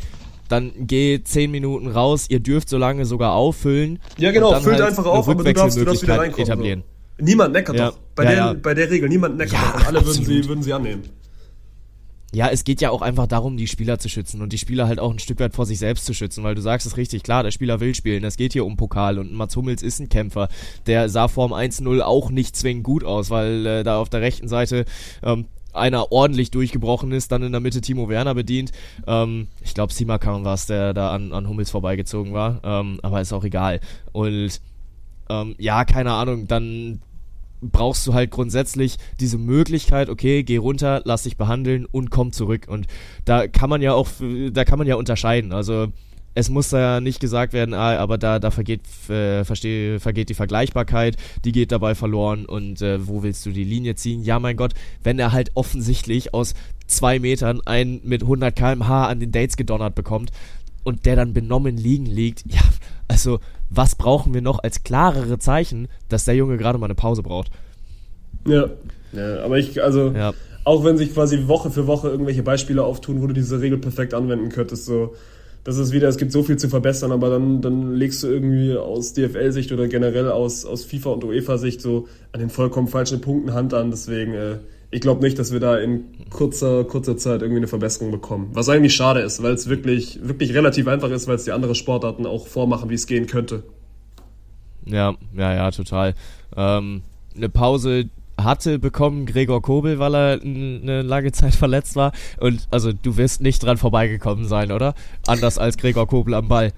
dann 0.49 0.73
geh 0.81 1.23
10 1.23 1.51
Minuten 1.51 1.87
raus, 1.89 2.27
ihr 2.29 2.41
dürft 2.41 2.69
so 2.69 2.77
lange 2.77 3.05
sogar 3.07 3.33
auffüllen. 3.35 3.99
Ja, 4.19 4.31
genau, 4.31 4.53
füllt 4.61 4.77
halt 4.77 4.89
einfach 4.91 5.07
auf, 5.07 5.29
aber 5.29 5.43
du 5.43 5.53
darfst, 5.53 5.79
du 5.79 5.85
darfst 5.85 6.03
wieder 6.03 6.19
reinkommen. 6.19 6.47
etablieren. 6.47 6.83
So. 7.19 7.25
Niemand 7.25 7.53
meckert 7.53 7.77
Ja. 7.77 7.91
doch. 7.91 7.99
Bei, 8.15 8.25
Ja, 8.25 8.31
der, 8.31 8.39
ja. 8.39 8.53
bei 8.55 8.75
der 8.75 8.91
Regel, 8.91 9.09
niemand 9.09 9.37
meckert 9.39 9.55
Ja, 9.55 9.73
doch. 9.73 9.81
Und 9.81 9.87
alle 9.87 10.07
würden 10.07 10.25
sie, 10.25 10.49
würden 10.49 10.63
sie 10.63 10.73
annehmen. 10.73 11.03
Ja, 12.33 12.49
es 12.49 12.63
geht 12.63 12.81
ja 12.81 12.91
auch 12.91 13.03
einfach 13.03 13.27
darum, 13.27 13.57
die 13.57 13.67
Spieler 13.67 13.99
zu 13.99 14.09
schützen 14.09 14.41
und 14.41 14.53
die 14.53 14.59
Spieler 14.59 14.87
halt 14.87 15.01
auch 15.01 15.11
ein 15.11 15.19
Stück 15.19 15.41
weit 15.41 15.55
vor 15.55 15.67
sich 15.67 15.81
selbst 15.81 16.07
zu 16.07 16.15
schützen, 16.15 16.45
weil 16.45 16.55
du 16.55 16.63
sagst 16.63 16.87
es 16.87 16.97
richtig, 16.97 17.25
klar, 17.25 17.43
der 17.43 17.51
Spieler 17.51 17.81
will 17.81 17.95
spielen, 17.95 18.23
es 18.23 18.37
geht 18.37 18.53
hier 18.53 18.65
um 18.65 18.77
Pokal 18.77 19.19
und 19.19 19.33
Mats 19.33 19.57
Hummels 19.57 19.83
ist 19.83 19.99
ein 19.99 20.09
Kämpfer. 20.09 20.49
Der 20.87 21.09
sah 21.09 21.27
vorm 21.27 21.53
1-0 21.53 22.01
auch 22.03 22.31
nicht 22.31 22.55
zwingend 22.55 22.85
gut 22.85 23.03
aus, 23.03 23.31
weil 23.31 23.67
äh, 23.67 23.83
da 23.83 23.99
auf 23.99 24.09
der 24.09 24.21
rechten 24.21 24.47
Seite 24.47 24.85
ähm, 25.25 25.47
einer 25.73 26.13
ordentlich 26.13 26.51
durchgebrochen 26.51 27.13
ist, 27.13 27.33
dann 27.33 27.43
in 27.43 27.53
der 27.53 27.61
Mitte 27.61 27.81
Timo 27.81 28.09
Werner 28.09 28.35
bedient. 28.35 28.71
Ähm, 29.07 29.49
ich 29.61 29.75
glaube, 29.75 29.93
Simakan 29.93 30.45
war 30.45 30.55
es, 30.55 30.67
der 30.67 30.95
da 30.95 31.13
an, 31.13 31.33
an 31.33 31.49
Hummels 31.49 31.71
vorbeigezogen 31.71 32.33
war, 32.33 32.61
ähm, 32.63 33.01
aber 33.03 33.21
ist 33.21 33.33
auch 33.33 33.45
egal. 33.45 33.81
Und 34.13 34.61
ähm, 35.29 35.55
ja, 35.59 35.85
keine 35.85 36.13
Ahnung, 36.13 36.47
dann 36.47 37.01
brauchst 37.61 38.07
du 38.07 38.15
halt 38.15 38.31
grundsätzlich 38.31 38.97
diese 39.19 39.39
Möglichkeit, 39.39 40.09
okay, 40.09 40.43
geh 40.43 40.57
runter, 40.57 41.03
lass 41.05 41.25
dich 41.25 41.37
behandeln 41.37 41.87
und 41.87 42.11
komm 42.11 42.33
zurück. 42.33 42.67
Und 42.69 42.87
da 43.25 43.49
kann 43.49 43.71
man 43.71 43.83
ja 43.83 43.93
auch, 43.93 44.09
da 44.53 44.65
kann 44.65 44.79
man 44.79 44.87
ja 44.87 44.97
unterscheiden. 44.97 45.53
Also 45.53 45.89
es 46.35 46.49
muss 46.49 46.69
da 46.69 47.01
nicht 47.01 47.21
gesagt 47.21 47.53
werden, 47.53 47.75
ah, 47.75 47.97
aber 47.99 48.17
da, 48.17 48.39
da 48.39 48.51
vergeht, 48.51 48.83
äh, 49.09 49.45
versteh, 49.45 49.99
vergeht 49.99 50.29
die 50.29 50.35
Vergleichbarkeit, 50.35 51.17
die 51.45 51.53
geht 51.53 51.73
dabei 51.73 51.95
verloren 51.95 52.47
und 52.47 52.81
äh, 52.83 53.07
wo 53.07 53.23
willst 53.23 53.45
du 53.47 53.51
die 53.51 53.65
Linie 53.65 53.97
ziehen? 53.97 54.23
Ja, 54.23 54.39
mein 54.39 54.57
Gott, 54.57 54.75
wenn 55.03 55.19
er 55.19 55.33
halt 55.33 55.51
offensichtlich 55.55 56.33
aus 56.33 56.55
zwei 56.87 57.19
Metern 57.19 57.61
einen 57.67 58.01
mit 58.05 58.23
100 58.23 58.55
km/h 58.55 59.09
an 59.09 59.21
den 59.21 59.33
Dates 59.33 59.57
gedonnert 59.57 59.95
bekommt 59.95 60.31
und 60.85 61.07
der 61.07 61.17
dann 61.17 61.33
benommen 61.33 61.77
liegen 61.77 62.07
liegt, 62.07 62.45
ja, 62.47 62.61
also 63.09 63.39
was 63.71 63.95
brauchen 63.95 64.35
wir 64.35 64.43
noch 64.43 64.59
als 64.59 64.83
klarere 64.83 65.39
Zeichen, 65.39 65.89
dass 66.09 66.25
der 66.25 66.35
Junge 66.35 66.57
gerade 66.57 66.79
mal 66.79 66.87
eine 66.87 66.95
Pause 66.95 67.23
braucht? 67.23 67.51
Ja, 68.47 68.71
ja 69.13 69.45
aber 69.45 69.59
ich, 69.59 69.83
also, 69.83 70.11
ja. 70.11 70.33
auch 70.65 70.85
wenn 70.85 70.97
sich 70.97 71.15
quasi 71.15 71.47
Woche 71.47 71.71
für 71.71 71.87
Woche 71.87 72.09
irgendwelche 72.09 72.43
Beispiele 72.43 72.83
auftun, 72.85 73.23
wo 73.23 73.27
du 73.27 73.35
diese 73.35 73.61
Regel 73.61 73.79
perfekt 73.79 74.15
anwenden 74.15 74.49
könntest, 74.49 74.87
so, 74.87 75.15
das 75.65 75.77
ist 75.77 75.93
wieder, 75.93 76.09
es 76.09 76.17
gibt 76.17 76.33
so 76.33 76.43
viel 76.43 76.57
zu 76.57 76.69
verbessern, 76.69 77.13
aber 77.13 77.29
dann, 77.29 77.61
dann 77.61 77.95
legst 77.95 78.23
du 78.23 78.29
irgendwie 78.29 78.75
aus 78.77 79.13
DFL-Sicht 79.13 79.73
oder 79.73 79.89
generell 79.89 80.31
aus, 80.31 80.65
aus 80.65 80.87
FIFA- 80.87 81.13
und 81.13 81.25
UEFA-Sicht 81.25 81.83
so 81.83 82.09
an 82.33 82.41
den 82.41 82.49
vollkommen 82.51 82.89
falschen 82.89 83.21
Punkten 83.21 83.53
Hand 83.53 83.75
an. 83.75 83.91
Deswegen, 83.91 84.33
äh, 84.33 84.57
ich 84.91 85.01
glaube 85.01 85.23
nicht, 85.23 85.39
dass 85.39 85.53
wir 85.53 85.61
da 85.61 85.79
in 85.79 86.05
kurzer, 86.31 86.85
kurzer 86.85 87.17
Zeit 87.17 87.43
irgendwie 87.43 87.59
eine 87.59 87.69
Verbesserung 87.69 88.11
bekommen. 88.11 88.51
Was 88.53 88.69
eigentlich 88.69 88.95
schade 88.95 89.21
ist, 89.21 89.43
weil 89.43 89.53
es 89.53 89.69
wirklich, 89.69 90.19
wirklich 90.23 90.55
relativ 90.55 90.89
einfach 90.89 91.11
ist, 91.11 91.29
weil 91.29 91.37
es 91.37 91.45
die 91.45 91.53
anderen 91.53 91.75
Sportarten 91.75 92.27
auch 92.27 92.47
vormachen, 92.47 92.91
wie 92.91 92.95
es 92.95 93.07
gehen 93.07 93.27
könnte. 93.27 93.63
Ja, 94.87 95.15
ja, 95.37 95.55
ja, 95.55 95.71
total. 95.71 96.15
Ähm, 96.57 97.03
eine 97.37 97.49
Pause, 97.49 98.09
hatte 98.45 98.79
bekommen 98.79 99.27
Gregor 99.27 99.63
Kobel, 99.63 99.99
weil 99.99 100.15
er 100.15 100.41
eine 100.41 101.03
lange 101.03 101.33
Zeit 101.33 101.55
verletzt 101.55 101.97
war. 101.97 102.13
Und 102.39 102.67
also 102.71 102.93
du 102.93 103.17
wirst 103.17 103.41
nicht 103.41 103.63
dran 103.63 103.77
vorbeigekommen 103.77 104.47
sein, 104.47 104.73
oder? 104.73 104.95
Anders 105.27 105.59
als 105.59 105.77
Gregor 105.77 106.07
Kobel 106.07 106.35
am 106.35 106.49
Ball. 106.49 106.73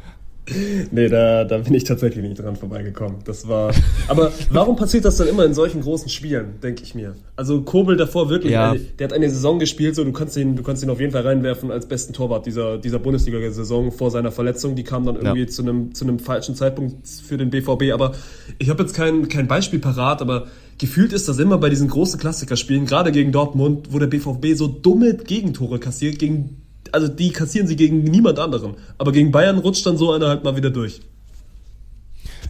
Nee, 0.90 1.08
da, 1.08 1.44
da 1.44 1.58
bin 1.58 1.72
ich 1.74 1.84
tatsächlich 1.84 2.24
nicht 2.24 2.42
dran 2.42 2.56
vorbeigekommen. 2.56 3.18
Das 3.24 3.46
war. 3.46 3.72
Aber 4.08 4.32
warum 4.50 4.74
passiert 4.74 5.04
das 5.04 5.16
dann 5.16 5.28
immer 5.28 5.44
in 5.44 5.54
solchen 5.54 5.80
großen 5.82 6.08
Spielen, 6.08 6.60
denke 6.60 6.82
ich 6.82 6.96
mir? 6.96 7.14
Also 7.36 7.62
Kobel 7.62 7.96
davor 7.96 8.28
wirklich, 8.28 8.52
ja. 8.52 8.74
der 8.98 9.06
hat 9.06 9.12
eine 9.12 9.30
Saison 9.30 9.60
gespielt, 9.60 9.94
so 9.94 10.02
du 10.02 10.12
kannst 10.12 10.36
ihn, 10.36 10.56
du 10.56 10.64
kannst 10.64 10.82
ihn 10.82 10.90
auf 10.90 10.98
jeden 10.98 11.12
Fall 11.12 11.22
reinwerfen 11.22 11.70
als 11.70 11.86
besten 11.86 12.12
Torwart 12.12 12.44
dieser, 12.46 12.78
dieser 12.78 12.98
Bundesliga-Saison 12.98 13.92
vor 13.92 14.10
seiner 14.10 14.32
Verletzung. 14.32 14.74
Die 14.74 14.82
kam 14.82 15.06
dann 15.06 15.14
irgendwie 15.14 15.42
ja. 15.42 15.46
zu 15.46 15.62
einem 15.62 15.94
zu 15.94 16.04
einem 16.04 16.18
falschen 16.18 16.56
Zeitpunkt 16.56 17.06
für 17.06 17.36
den 17.36 17.50
BVB. 17.50 17.92
Aber 17.92 18.12
ich 18.58 18.68
habe 18.68 18.82
jetzt 18.82 18.94
kein, 18.94 19.28
kein 19.28 19.46
Beispiel 19.46 19.78
parat, 19.78 20.20
aber 20.20 20.48
gefühlt 20.78 21.12
ist 21.12 21.28
das 21.28 21.38
immer 21.38 21.58
bei 21.58 21.68
diesen 21.68 21.86
großen 21.86 22.18
Klassikerspielen, 22.18 22.86
gerade 22.86 23.12
gegen 23.12 23.30
Dortmund, 23.30 23.88
wo 23.92 24.00
der 24.00 24.08
BVB 24.08 24.56
so 24.56 24.66
dumme 24.66 25.14
Gegentore 25.14 25.78
kassiert, 25.78 26.18
gegen, 26.18 26.61
also 26.92 27.08
die 27.08 27.30
kassieren 27.30 27.66
sie 27.66 27.76
gegen 27.76 28.04
niemand 28.04 28.38
anderen. 28.38 28.74
Aber 28.98 29.12
gegen 29.12 29.32
Bayern 29.32 29.58
rutscht 29.58 29.84
dann 29.86 29.96
so 29.96 30.12
einer 30.12 30.28
halt 30.28 30.44
mal 30.44 30.56
wieder 30.56 30.70
durch. 30.70 31.00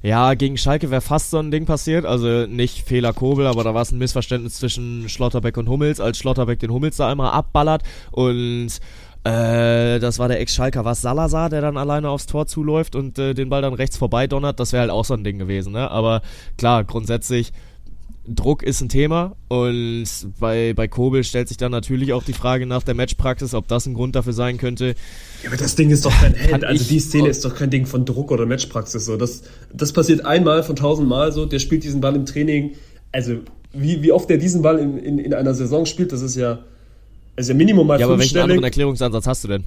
Ja, 0.02 0.34
gegen 0.34 0.58
Schalke 0.58 0.90
wäre 0.90 1.00
fast 1.00 1.30
so 1.30 1.38
ein 1.38 1.52
Ding 1.52 1.64
passiert. 1.64 2.04
Also 2.04 2.46
nicht 2.46 2.86
Fehler 2.86 3.12
Kobel, 3.12 3.46
aber 3.46 3.62
da 3.62 3.72
war 3.72 3.82
es 3.82 3.92
ein 3.92 3.98
Missverständnis 3.98 4.56
zwischen 4.56 5.08
Schlotterbeck 5.08 5.56
und 5.56 5.68
Hummels, 5.68 6.00
als 6.00 6.18
Schlotterbeck 6.18 6.58
den 6.58 6.72
Hummels 6.72 6.96
da 6.96 7.08
einmal 7.08 7.30
abballert 7.30 7.82
und 8.10 8.80
äh, 9.24 10.00
das 10.00 10.18
war 10.18 10.26
der 10.26 10.40
Ex-Schalker, 10.40 10.84
was 10.84 11.00
Salazar, 11.00 11.48
der 11.48 11.60
dann 11.60 11.76
alleine 11.76 12.10
aufs 12.10 12.26
Tor 12.26 12.46
zuläuft 12.46 12.96
und 12.96 13.18
äh, 13.20 13.34
den 13.34 13.48
Ball 13.50 13.62
dann 13.62 13.74
rechts 13.74 13.96
vorbei 13.96 14.26
donnert. 14.26 14.58
Das 14.58 14.72
wäre 14.72 14.80
halt 14.80 14.90
auch 14.90 15.04
so 15.04 15.14
ein 15.14 15.22
Ding 15.22 15.38
gewesen, 15.38 15.72
ne? 15.72 15.88
Aber 15.88 16.22
klar, 16.58 16.82
grundsätzlich 16.82 17.52
Druck 18.26 18.62
ist 18.62 18.80
ein 18.80 18.88
Thema 18.88 19.34
und 19.48 20.06
bei, 20.38 20.74
bei 20.74 20.86
Kobel 20.86 21.24
stellt 21.24 21.48
sich 21.48 21.56
dann 21.56 21.72
natürlich 21.72 22.12
auch 22.12 22.22
die 22.22 22.32
Frage 22.32 22.66
nach 22.66 22.84
der 22.84 22.94
Matchpraxis, 22.94 23.52
ob 23.52 23.66
das 23.66 23.86
ein 23.86 23.94
Grund 23.94 24.14
dafür 24.14 24.32
sein 24.32 24.58
könnte. 24.58 24.94
Ja, 25.42 25.48
aber 25.48 25.56
das 25.56 25.74
Ding 25.74 25.90
ist 25.90 26.04
doch 26.04 26.12
kein 26.12 26.34
Held. 26.34 26.64
Also 26.64 26.84
die 26.84 27.00
Szene 27.00 27.28
ist 27.28 27.44
doch 27.44 27.54
kein 27.54 27.70
Ding 27.70 27.84
von 27.84 28.04
Druck 28.04 28.30
oder 28.30 28.46
Matchpraxis. 28.46 29.04
So. 29.04 29.16
Das, 29.16 29.42
das 29.72 29.92
passiert 29.92 30.24
einmal 30.24 30.62
von 30.62 30.76
tausendmal 30.76 31.32
so. 31.32 31.46
Der 31.46 31.58
spielt 31.58 31.82
diesen 31.82 32.00
Ball 32.00 32.14
im 32.14 32.24
Training. 32.24 32.76
Also 33.10 33.38
wie, 33.72 34.02
wie 34.02 34.12
oft 34.12 34.30
der 34.30 34.38
diesen 34.38 34.62
Ball 34.62 34.78
in, 34.78 34.98
in, 34.98 35.18
in 35.18 35.34
einer 35.34 35.54
Saison 35.54 35.84
spielt, 35.84 36.12
das 36.12 36.22
ist 36.22 36.36
ja, 36.36 36.60
ist 37.34 37.48
ja 37.48 37.54
Minimum 37.54 37.86
mal 37.86 37.98
Ja, 37.98 38.06
aber 38.06 38.18
welchen 38.18 38.38
anderen 38.38 38.62
Erklärungsansatz 38.62 39.26
hast 39.26 39.42
du 39.42 39.48
denn? 39.48 39.64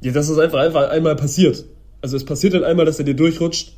Ja, 0.00 0.12
das 0.12 0.30
ist 0.30 0.38
einfach, 0.38 0.60
einfach 0.60 0.88
einmal 0.88 1.16
passiert. 1.16 1.64
Also 2.00 2.16
es 2.16 2.24
passiert 2.24 2.54
dann 2.54 2.64
einmal, 2.64 2.86
dass 2.86 2.98
er 2.98 3.04
dir 3.04 3.14
durchrutscht 3.14 3.74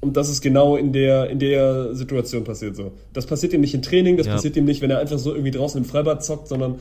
und 0.00 0.16
das 0.16 0.28
ist 0.28 0.40
genau 0.40 0.76
in 0.76 0.92
der, 0.92 1.28
in 1.28 1.38
der 1.38 1.94
Situation 1.94 2.44
passiert 2.44 2.76
so. 2.76 2.92
Das 3.12 3.26
passiert 3.26 3.52
ihm 3.52 3.60
nicht 3.60 3.74
im 3.74 3.82
Training, 3.82 4.16
das 4.16 4.26
ja. 4.26 4.34
passiert 4.34 4.56
ihm 4.56 4.64
nicht, 4.64 4.80
wenn 4.80 4.90
er 4.90 4.98
einfach 4.98 5.18
so 5.18 5.32
irgendwie 5.32 5.50
draußen 5.50 5.82
im 5.82 5.84
Freibad 5.84 6.24
zockt, 6.24 6.48
sondern 6.48 6.76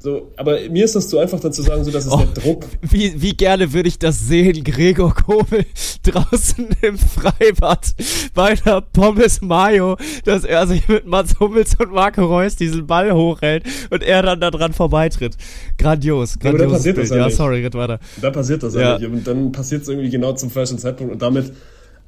so, 0.00 0.30
aber 0.36 0.60
mir 0.70 0.84
ist 0.84 0.94
das 0.94 1.08
zu 1.08 1.18
einfach 1.18 1.40
dann 1.40 1.52
zu 1.52 1.62
sagen, 1.62 1.82
so, 1.82 1.90
das 1.90 2.06
ist 2.06 2.12
oh, 2.12 2.18
der 2.18 2.42
Druck. 2.42 2.66
Wie, 2.82 3.20
wie 3.20 3.32
gerne 3.32 3.72
würde 3.72 3.88
ich 3.88 3.98
das 3.98 4.28
sehen, 4.28 4.62
Gregor 4.62 5.12
Kobel 5.12 5.66
draußen 6.04 6.68
im 6.82 6.96
Freibad 6.96 7.96
bei 8.32 8.54
der 8.54 8.80
Pommes 8.80 9.40
Mayo, 9.40 9.96
dass 10.24 10.44
er 10.44 10.68
sich 10.68 10.86
mit 10.86 11.04
Mats 11.04 11.40
Hummels 11.40 11.74
und 11.80 11.90
Marco 11.90 12.24
Reus 12.24 12.54
diesen 12.54 12.86
Ball 12.86 13.12
hochhält 13.12 13.64
und 13.90 14.04
er 14.04 14.22
dann 14.22 14.40
da 14.40 14.52
dran 14.52 14.72
vorbeitritt. 14.72 15.36
Grandios, 15.78 16.38
grandios. 16.38 16.62
Ja, 16.62 16.68
passiert 16.68 16.94
Bild. 16.94 17.10
das 17.10 17.16
ja, 17.16 17.28
ja 17.28 17.30
sorry, 17.30 17.64
red 17.64 17.74
weiter. 17.74 17.98
Da 18.22 18.30
passiert 18.30 18.62
das 18.62 18.74
ja 18.74 18.98
nicht. 19.00 19.10
Und 19.10 19.26
dann 19.26 19.50
passiert 19.50 19.82
es 19.82 19.88
irgendwie 19.88 20.10
genau 20.10 20.32
zum 20.32 20.50
falschen 20.50 20.78
Zeitpunkt 20.78 21.12
und 21.12 21.20
damit 21.20 21.52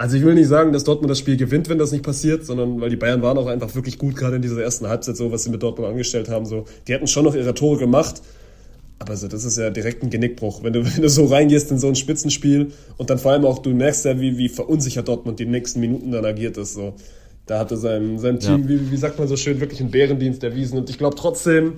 also 0.00 0.16
ich 0.16 0.24
will 0.24 0.32
nicht 0.32 0.48
sagen, 0.48 0.72
dass 0.72 0.84
Dortmund 0.84 1.10
das 1.10 1.18
Spiel 1.18 1.36
gewinnt, 1.36 1.68
wenn 1.68 1.76
das 1.76 1.92
nicht 1.92 2.02
passiert, 2.02 2.46
sondern 2.46 2.80
weil 2.80 2.88
die 2.88 2.96
Bayern 2.96 3.20
waren 3.20 3.36
auch 3.36 3.48
einfach 3.48 3.74
wirklich 3.74 3.98
gut, 3.98 4.16
gerade 4.16 4.36
in 4.36 4.40
dieser 4.40 4.62
ersten 4.62 4.88
Halbzeit, 4.88 5.14
so 5.14 5.30
was 5.30 5.44
sie 5.44 5.50
mit 5.50 5.62
Dortmund 5.62 5.90
angestellt 5.90 6.30
haben. 6.30 6.46
So, 6.46 6.64
die 6.88 6.94
hätten 6.94 7.06
schon 7.06 7.26
noch 7.26 7.34
ihre 7.34 7.52
Tore 7.52 7.78
gemacht, 7.78 8.22
aber 8.98 9.14
so, 9.18 9.28
das 9.28 9.44
ist 9.44 9.58
ja 9.58 9.68
direkt 9.68 10.02
ein 10.02 10.08
Genickbruch. 10.08 10.62
Wenn 10.62 10.72
du, 10.72 10.86
wenn 10.86 11.02
du 11.02 11.08
so 11.10 11.26
reingehst 11.26 11.70
in 11.70 11.78
so 11.78 11.88
ein 11.88 11.96
Spitzenspiel 11.96 12.68
und 12.96 13.10
dann 13.10 13.18
vor 13.18 13.32
allem 13.32 13.44
auch, 13.44 13.58
du 13.58 13.74
merkst 13.74 14.06
ja, 14.06 14.18
wie, 14.18 14.38
wie 14.38 14.48
verunsichert 14.48 15.06
Dortmund 15.06 15.38
die 15.38 15.44
nächsten 15.44 15.80
Minuten 15.80 16.12
dann 16.12 16.24
agiert 16.24 16.56
ist. 16.56 16.72
So. 16.72 16.94
Da 17.44 17.58
hatte 17.58 17.76
sein, 17.76 18.18
sein 18.18 18.40
Team, 18.40 18.62
ja. 18.62 18.68
wie, 18.70 18.90
wie 18.90 18.96
sagt 18.96 19.18
man 19.18 19.28
so 19.28 19.36
schön, 19.36 19.60
wirklich 19.60 19.80
einen 19.80 19.90
Bärendienst 19.90 20.42
erwiesen. 20.42 20.78
Und 20.78 20.88
ich 20.88 20.96
glaube 20.96 21.14
trotzdem, 21.14 21.74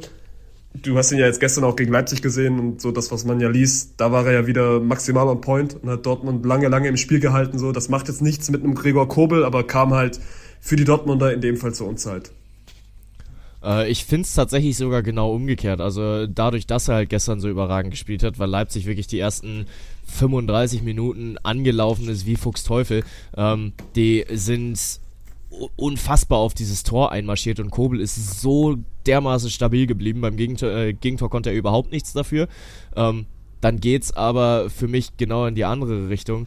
du 0.74 0.96
hast 0.96 1.12
ihn 1.12 1.18
ja 1.18 1.26
jetzt 1.26 1.40
gestern 1.40 1.64
auch 1.64 1.76
gegen 1.76 1.92
Leipzig 1.92 2.22
gesehen 2.22 2.58
und 2.58 2.80
so 2.80 2.90
das, 2.92 3.10
was 3.12 3.24
man 3.24 3.40
ja 3.40 3.48
liest, 3.48 3.94
da 3.98 4.12
war 4.12 4.26
er 4.26 4.32
ja 4.32 4.46
wieder 4.46 4.80
maximal 4.80 5.28
on 5.28 5.40
point 5.40 5.74
und 5.82 5.90
hat 5.90 6.06
Dortmund 6.06 6.44
lange, 6.46 6.68
lange 6.68 6.88
im 6.88 6.96
Spiel 6.96 7.20
gehalten. 7.20 7.58
So, 7.58 7.72
das 7.72 7.88
macht 7.88 8.08
jetzt 8.08 8.22
nichts 8.22 8.50
mit 8.50 8.62
einem 8.62 8.74
Gregor 8.74 9.08
Kobel, 9.08 9.44
aber 9.44 9.64
kam 9.66 9.92
halt 9.92 10.20
für 10.60 10.76
die 10.76 10.84
Dortmunder 10.84 11.32
in 11.32 11.40
dem 11.40 11.56
Fall 11.56 11.74
zur 11.74 11.88
Unzeit. 11.88 12.32
Äh, 13.62 13.90
ich 13.90 14.04
finde 14.04 14.22
es 14.22 14.34
tatsächlich 14.34 14.76
sogar 14.76 15.02
genau 15.02 15.32
umgekehrt. 15.34 15.80
Also 15.80 16.26
dadurch, 16.26 16.66
dass 16.66 16.88
er 16.88 16.96
halt 16.96 17.10
gestern 17.10 17.40
so 17.40 17.48
überragend 17.48 17.90
gespielt 17.90 18.22
hat, 18.22 18.38
weil 18.38 18.48
Leipzig 18.48 18.86
wirklich 18.86 19.06
die 19.06 19.18
ersten 19.18 19.66
35 20.06 20.82
Minuten 20.82 21.36
angelaufen 21.42 22.08
ist 22.08 22.26
wie 22.26 22.36
Fuchs 22.36 22.64
Teufel. 22.64 23.04
Ähm, 23.36 23.72
die 23.96 24.24
sind 24.30 25.00
unfassbar 25.76 26.38
auf 26.38 26.54
dieses 26.54 26.82
Tor 26.82 27.12
einmarschiert 27.12 27.60
und 27.60 27.70
Kobel 27.70 28.00
ist 28.00 28.40
so 28.40 28.76
dermaßen 29.06 29.50
stabil 29.50 29.86
geblieben. 29.86 30.20
Beim 30.20 30.36
Gegentor, 30.36 30.70
äh, 30.70 30.92
Gegentor 30.92 31.30
konnte 31.30 31.50
er 31.50 31.56
überhaupt 31.56 31.92
nichts 31.92 32.12
dafür. 32.12 32.48
Ähm, 32.96 33.26
dann 33.60 33.78
geht's 33.78 34.12
aber 34.12 34.70
für 34.70 34.88
mich 34.88 35.16
genau 35.16 35.46
in 35.46 35.54
die 35.54 35.64
andere 35.64 36.08
Richtung. 36.08 36.46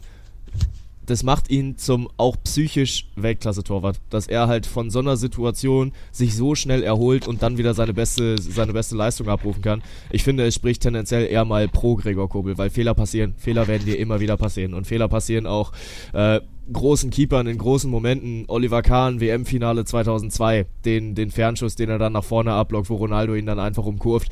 Das 1.06 1.22
macht 1.22 1.50
ihn 1.50 1.78
zum 1.78 2.08
auch 2.16 2.36
psychisch 2.42 3.06
Weltklasse-Torwart, 3.16 4.00
dass 4.10 4.26
er 4.26 4.48
halt 4.48 4.66
von 4.66 4.90
so 4.90 4.98
einer 4.98 5.16
Situation 5.16 5.92
sich 6.12 6.34
so 6.34 6.54
schnell 6.54 6.82
erholt 6.82 7.28
und 7.28 7.42
dann 7.42 7.58
wieder 7.58 7.74
seine 7.74 7.94
beste, 7.94 8.40
seine 8.40 8.72
beste 8.72 8.96
Leistung 8.96 9.28
abrufen 9.28 9.62
kann. 9.62 9.82
Ich 10.10 10.24
finde, 10.24 10.44
es 10.44 10.54
spricht 10.54 10.82
tendenziell 10.82 11.26
eher 11.26 11.44
mal 11.44 11.68
pro 11.68 11.96
Gregor 11.96 12.28
Kobel, 12.28 12.58
weil 12.58 12.70
Fehler 12.70 12.94
passieren. 12.94 13.34
Fehler 13.38 13.68
werden 13.68 13.86
dir 13.86 13.98
immer 13.98 14.20
wieder 14.20 14.36
passieren 14.36 14.74
und 14.74 14.86
Fehler 14.86 15.08
passieren 15.08 15.46
auch 15.46 15.72
äh, 16.12 16.40
großen 16.72 17.10
Keepern 17.10 17.46
in 17.46 17.58
großen 17.58 17.90
Momenten. 17.90 18.44
Oliver 18.48 18.82
Kahn, 18.82 19.20
WM-Finale 19.20 19.84
2002, 19.84 20.66
den, 20.84 21.14
den 21.14 21.30
Fernschuss, 21.30 21.76
den 21.76 21.88
er 21.88 21.98
dann 21.98 22.12
nach 22.12 22.24
vorne 22.24 22.52
ablockt, 22.52 22.90
wo 22.90 22.96
Ronaldo 22.96 23.34
ihn 23.34 23.46
dann 23.46 23.58
einfach 23.58 23.86
umkurvt. 23.86 24.30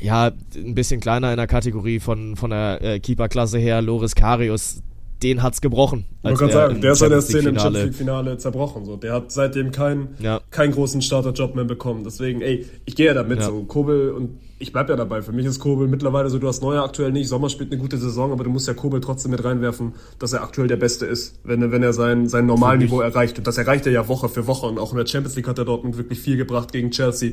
Ja, 0.00 0.30
ein 0.54 0.74
bisschen 0.74 1.00
kleiner 1.00 1.30
in 1.30 1.36
der 1.38 1.46
Kategorie 1.46 1.98
von, 1.98 2.36
von 2.36 2.50
der 2.50 2.82
äh, 2.82 3.00
Keeper-Klasse 3.00 3.58
her. 3.58 3.82
Loris 3.82 4.14
Karius, 4.14 4.82
den 5.22 5.42
hat's 5.42 5.60
gebrochen. 5.60 6.04
Man 6.22 6.36
kann 6.36 6.50
sagen, 6.50 6.80
der 6.80 6.92
ist 6.92 6.98
seit 6.98 7.10
der 7.10 7.22
Szene 7.22 7.50
im 7.50 7.58
Champions 7.58 7.84
League 7.86 7.94
Finale 7.94 8.38
zerbrochen. 8.38 8.84
So, 8.84 8.96
der 8.96 9.14
hat 9.14 9.32
seitdem 9.32 9.70
keinen 9.70 10.16
ja. 10.18 10.40
keinen 10.50 10.72
großen 10.72 11.00
Starterjob 11.00 11.54
mehr 11.54 11.64
bekommen. 11.64 12.04
Deswegen, 12.04 12.42
ey, 12.42 12.66
ich 12.84 12.96
gehe 12.96 13.06
ja 13.06 13.14
damit 13.14 13.38
ja. 13.38 13.46
so. 13.46 13.64
Kobel 13.64 14.10
und 14.10 14.38
ich 14.58 14.72
bleib 14.72 14.88
ja 14.88 14.96
dabei. 14.96 15.20
Für 15.20 15.32
mich 15.32 15.44
ist 15.44 15.60
Kobel 15.60 15.86
mittlerweile 15.86 16.30
so, 16.30 16.38
du 16.38 16.48
hast 16.48 16.62
Neuer 16.62 16.82
aktuell 16.82 17.12
nicht. 17.12 17.28
Sommer 17.28 17.50
spielt 17.50 17.70
eine 17.70 17.80
gute 17.80 17.98
Saison, 17.98 18.32
aber 18.32 18.42
du 18.42 18.50
musst 18.50 18.66
ja 18.66 18.72
Kobel 18.72 19.02
trotzdem 19.02 19.32
mit 19.32 19.44
reinwerfen, 19.44 19.94
dass 20.18 20.32
er 20.32 20.42
aktuell 20.42 20.66
der 20.66 20.76
Beste 20.76 21.04
ist, 21.04 21.38
wenn, 21.44 21.70
wenn 21.72 21.82
er 21.82 21.92
sein, 21.92 22.26
sein 22.28 22.46
Normalniveau 22.46 23.00
erreicht. 23.00 23.36
Und 23.36 23.46
das 23.46 23.58
erreicht 23.58 23.84
er 23.84 23.92
ja 23.92 24.08
Woche 24.08 24.30
für 24.30 24.46
Woche. 24.46 24.66
Und 24.66 24.78
auch 24.78 24.92
in 24.92 24.98
der 24.98 25.06
Champions 25.06 25.36
League 25.36 25.46
hat 25.46 25.58
er 25.58 25.66
Dortmund 25.66 25.98
wirklich 25.98 26.20
viel 26.20 26.38
gebracht 26.38 26.72
gegen 26.72 26.90
Chelsea. 26.90 27.32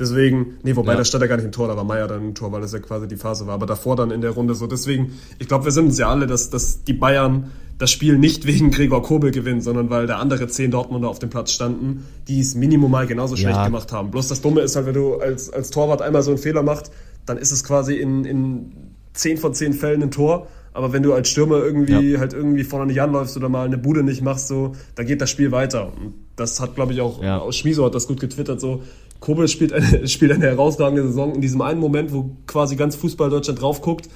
Deswegen, 0.00 0.58
nee, 0.64 0.74
wobei, 0.74 0.92
ja. 0.92 0.98
da 0.98 1.04
stand 1.04 1.22
er 1.22 1.28
gar 1.28 1.36
nicht 1.36 1.44
im 1.44 1.52
Tor, 1.52 1.68
da 1.68 1.76
war 1.76 1.84
Meier 1.84 2.08
dann 2.08 2.22
im 2.22 2.34
Tor, 2.34 2.50
weil 2.50 2.60
das 2.60 2.72
ja 2.72 2.80
quasi 2.80 3.06
die 3.06 3.16
Phase 3.16 3.46
war. 3.46 3.54
Aber 3.54 3.66
davor 3.66 3.94
dann 3.94 4.10
in 4.10 4.20
der 4.20 4.32
Runde 4.32 4.56
so. 4.56 4.66
Deswegen, 4.66 5.12
ich 5.38 5.46
glaube, 5.46 5.66
wir 5.66 5.72
sind 5.72 5.86
uns 5.86 5.98
ja 5.98 6.08
alle, 6.08 6.26
dass, 6.26 6.50
dass 6.50 6.82
die 6.82 6.92
Bayern 6.92 7.52
das 7.78 7.90
Spiel 7.90 8.18
nicht 8.18 8.46
wegen 8.46 8.70
Gregor 8.70 9.02
Kobel 9.02 9.30
gewinnen, 9.30 9.60
sondern 9.60 9.90
weil 9.90 10.06
da 10.06 10.18
andere 10.18 10.48
zehn 10.48 10.70
Dortmunder 10.70 11.08
auf 11.08 11.18
dem 11.18 11.30
Platz 11.30 11.52
standen, 11.52 12.04
die 12.28 12.40
es 12.40 12.54
Minimum 12.54 12.90
mal 12.90 13.06
genauso 13.06 13.36
schlecht 13.36 13.56
ja. 13.56 13.66
gemacht 13.66 13.92
haben. 13.92 14.10
Bloß 14.10 14.28
das 14.28 14.40
Dumme 14.40 14.60
ist 14.60 14.76
halt, 14.76 14.86
wenn 14.86 14.94
du 14.94 15.16
als, 15.16 15.50
als 15.50 15.70
Torwart 15.70 16.02
einmal 16.02 16.22
so 16.22 16.30
einen 16.30 16.38
Fehler 16.38 16.62
machst, 16.62 16.90
dann 17.26 17.38
ist 17.38 17.52
es 17.52 17.64
quasi 17.64 17.94
in, 17.94 18.24
in 18.24 18.72
zehn 19.12 19.38
von 19.38 19.54
zehn 19.54 19.72
Fällen 19.72 20.02
ein 20.02 20.10
Tor. 20.10 20.46
Aber 20.72 20.92
wenn 20.92 21.04
du 21.04 21.12
als 21.12 21.28
Stürmer 21.28 21.58
irgendwie 21.58 22.12
ja. 22.12 22.18
halt 22.18 22.32
irgendwie 22.32 22.64
vorne 22.64 22.86
nicht 22.86 23.00
anläufst 23.00 23.36
oder 23.36 23.48
mal 23.48 23.64
eine 23.64 23.78
Bude 23.78 24.02
nicht 24.02 24.22
machst, 24.22 24.48
so, 24.48 24.72
dann 24.96 25.06
geht 25.06 25.20
das 25.20 25.30
Spiel 25.30 25.52
weiter. 25.52 25.92
Und 25.96 26.14
das 26.34 26.58
hat, 26.60 26.74
glaube 26.74 26.92
ich, 26.92 27.00
auch, 27.00 27.22
ja. 27.22 27.38
auch 27.38 27.52
Schmieso 27.52 27.84
hat 27.84 27.94
das 27.94 28.08
gut 28.08 28.18
getwittert, 28.18 28.60
so, 28.60 28.82
Kobel 29.24 29.48
spielt 29.48 29.72
eine, 29.72 30.06
spielt 30.08 30.32
eine 30.32 30.44
herausragende 30.44 31.02
Saison 31.02 31.34
in 31.34 31.40
diesem 31.40 31.62
einen 31.62 31.80
Moment, 31.80 32.12
wo 32.12 32.36
quasi 32.46 32.76
ganz 32.76 32.94
Fußball 32.96 33.30
Deutschland 33.30 33.60
drauf 33.60 33.80
guckt. 33.80 34.08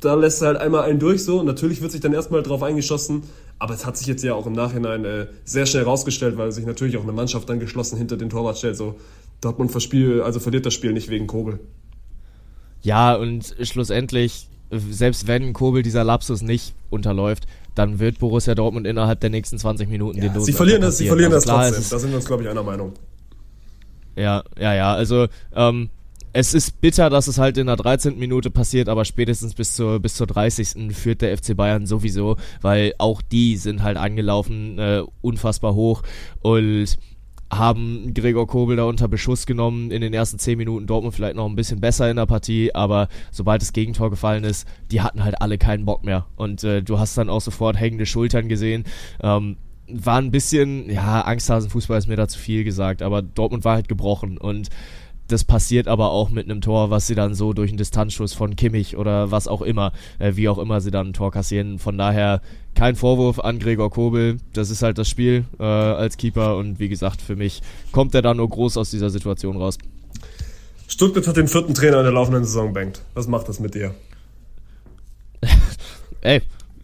Da 0.00 0.14
lässt 0.14 0.42
er 0.42 0.48
halt 0.48 0.58
einmal 0.58 0.82
einen 0.82 0.98
durch 0.98 1.24
so. 1.24 1.40
Und 1.40 1.46
natürlich 1.46 1.80
wird 1.80 1.92
sich 1.92 2.00
dann 2.00 2.12
erstmal 2.12 2.42
drauf 2.42 2.62
eingeschossen. 2.62 3.22
Aber 3.58 3.74
es 3.74 3.86
hat 3.86 3.96
sich 3.96 4.06
jetzt 4.06 4.22
ja 4.22 4.34
auch 4.34 4.46
im 4.46 4.52
Nachhinein 4.52 5.04
äh, 5.04 5.26
sehr 5.44 5.66
schnell 5.66 5.84
rausgestellt, 5.84 6.36
weil 6.36 6.52
sich 6.52 6.66
natürlich 6.66 6.96
auch 6.98 7.02
eine 7.02 7.12
Mannschaft 7.12 7.48
dann 7.48 7.58
geschlossen 7.58 7.96
hinter 7.96 8.16
den 8.16 8.28
Torwart 8.28 8.58
stellt. 8.58 8.76
So, 8.76 8.96
Dortmund 9.40 9.70
verspiel, 9.70 10.20
also 10.22 10.40
verliert 10.40 10.66
das 10.66 10.74
Spiel 10.74 10.92
nicht 10.92 11.08
wegen 11.08 11.26
Kobel. 11.26 11.60
Ja, 12.82 13.14
und 13.14 13.54
schlussendlich, 13.62 14.48
selbst 14.70 15.26
wenn 15.26 15.52
Kobel 15.52 15.82
dieser 15.82 16.04
Lapsus 16.04 16.42
nicht 16.42 16.74
unterläuft, 16.90 17.46
dann 17.74 17.98
wird 17.98 18.18
Borussia 18.18 18.54
Dortmund 18.54 18.86
innerhalb 18.86 19.20
der 19.20 19.30
nächsten 19.30 19.58
20 19.58 19.88
Minuten 19.88 20.18
ja, 20.22 20.28
den 20.28 20.40
Sie 20.42 20.52
verlieren 20.52 20.82
das, 20.82 20.98
sie 20.98 21.08
verlieren 21.08 21.32
also 21.32 21.48
das 21.48 21.72
trotzdem. 21.72 21.90
Da 21.90 21.98
sind 21.98 22.10
wir 22.10 22.16
uns, 22.16 22.26
glaube 22.26 22.42
ich, 22.42 22.48
einer 22.48 22.62
Meinung. 22.62 22.92
Ja, 24.16 24.44
ja, 24.58 24.74
ja. 24.74 24.94
Also 24.94 25.26
ähm, 25.54 25.90
es 26.36 26.52
ist 26.52 26.82
bitter, 26.82 27.08
dass 27.08 27.28
es 27.28 27.38
halt 27.38 27.56
in 27.56 27.66
der 27.66 27.76
13. 27.76 28.18
Minute 28.18 28.50
passiert, 28.50 28.90
aber 28.90 29.06
spätestens 29.06 29.54
bis 29.54 29.74
zur, 29.74 30.00
bis 30.00 30.16
zur 30.16 30.26
30. 30.26 30.94
führt 30.94 31.22
der 31.22 31.34
FC 31.34 31.56
Bayern 31.56 31.86
sowieso, 31.86 32.36
weil 32.60 32.92
auch 32.98 33.22
die 33.22 33.56
sind 33.56 33.82
halt 33.82 33.96
angelaufen, 33.96 34.78
äh, 34.78 35.02
unfassbar 35.22 35.74
hoch 35.74 36.02
und 36.42 36.98
haben 37.50 38.12
Gregor 38.12 38.46
Kobel 38.46 38.76
da 38.76 38.84
unter 38.84 39.08
Beschuss 39.08 39.46
genommen. 39.46 39.90
In 39.90 40.02
den 40.02 40.12
ersten 40.12 40.38
10 40.38 40.58
Minuten 40.58 40.86
Dortmund 40.86 41.14
vielleicht 41.14 41.36
noch 41.36 41.46
ein 41.46 41.56
bisschen 41.56 41.80
besser 41.80 42.10
in 42.10 42.16
der 42.16 42.26
Partie, 42.26 42.74
aber 42.74 43.08
sobald 43.30 43.62
das 43.62 43.72
Gegentor 43.72 44.10
gefallen 44.10 44.44
ist, 44.44 44.68
die 44.90 45.00
hatten 45.00 45.24
halt 45.24 45.40
alle 45.40 45.56
keinen 45.56 45.86
Bock 45.86 46.04
mehr. 46.04 46.26
Und 46.36 46.62
äh, 46.64 46.82
du 46.82 46.98
hast 46.98 47.16
dann 47.16 47.30
auch 47.30 47.40
sofort 47.40 47.80
hängende 47.80 48.04
Schultern 48.04 48.48
gesehen. 48.48 48.84
Ähm, 49.22 49.56
war 49.88 50.18
ein 50.18 50.32
bisschen, 50.32 50.90
ja, 50.90 51.22
Angsthasenfußball 51.22 51.96
ist 51.96 52.08
mir 52.08 52.16
da 52.16 52.28
zu 52.28 52.38
viel 52.38 52.64
gesagt, 52.64 53.00
aber 53.00 53.22
Dortmund 53.22 53.64
war 53.64 53.76
halt 53.76 53.88
gebrochen 53.88 54.36
und 54.36 54.68
das 55.28 55.44
passiert 55.44 55.88
aber 55.88 56.10
auch 56.10 56.30
mit 56.30 56.48
einem 56.48 56.60
Tor, 56.60 56.90
was 56.90 57.06
sie 57.06 57.14
dann 57.14 57.34
so 57.34 57.52
durch 57.52 57.70
einen 57.70 57.78
Distanzschuss 57.78 58.32
von 58.32 58.56
Kimmich 58.56 58.96
oder 58.96 59.30
was 59.30 59.48
auch 59.48 59.62
immer, 59.62 59.92
äh, 60.18 60.36
wie 60.36 60.48
auch 60.48 60.58
immer 60.58 60.80
sie 60.80 60.90
dann 60.90 61.08
ein 61.08 61.12
Tor 61.12 61.32
kassieren. 61.32 61.78
Von 61.78 61.98
daher 61.98 62.40
kein 62.74 62.96
Vorwurf 62.96 63.40
an 63.40 63.58
Gregor 63.58 63.90
Kobel. 63.90 64.38
Das 64.52 64.70
ist 64.70 64.82
halt 64.82 64.98
das 64.98 65.08
Spiel 65.08 65.44
äh, 65.58 65.64
als 65.64 66.16
Keeper 66.16 66.56
und 66.56 66.78
wie 66.78 66.88
gesagt, 66.88 67.20
für 67.20 67.36
mich 67.36 67.62
kommt 67.92 68.14
er 68.14 68.22
da 68.22 68.34
nur 68.34 68.48
groß 68.48 68.76
aus 68.76 68.90
dieser 68.90 69.10
Situation 69.10 69.56
raus. 69.56 69.78
Stuttgart 70.88 71.26
hat 71.26 71.36
den 71.36 71.48
vierten 71.48 71.74
Trainer 71.74 71.98
in 71.98 72.04
der 72.04 72.12
laufenden 72.12 72.44
Saison 72.44 72.72
bankt. 72.72 73.02
Was 73.14 73.26
macht 73.26 73.48
das 73.48 73.58
mit 73.58 73.74
dir? 73.74 73.94
Ey, 76.20 76.42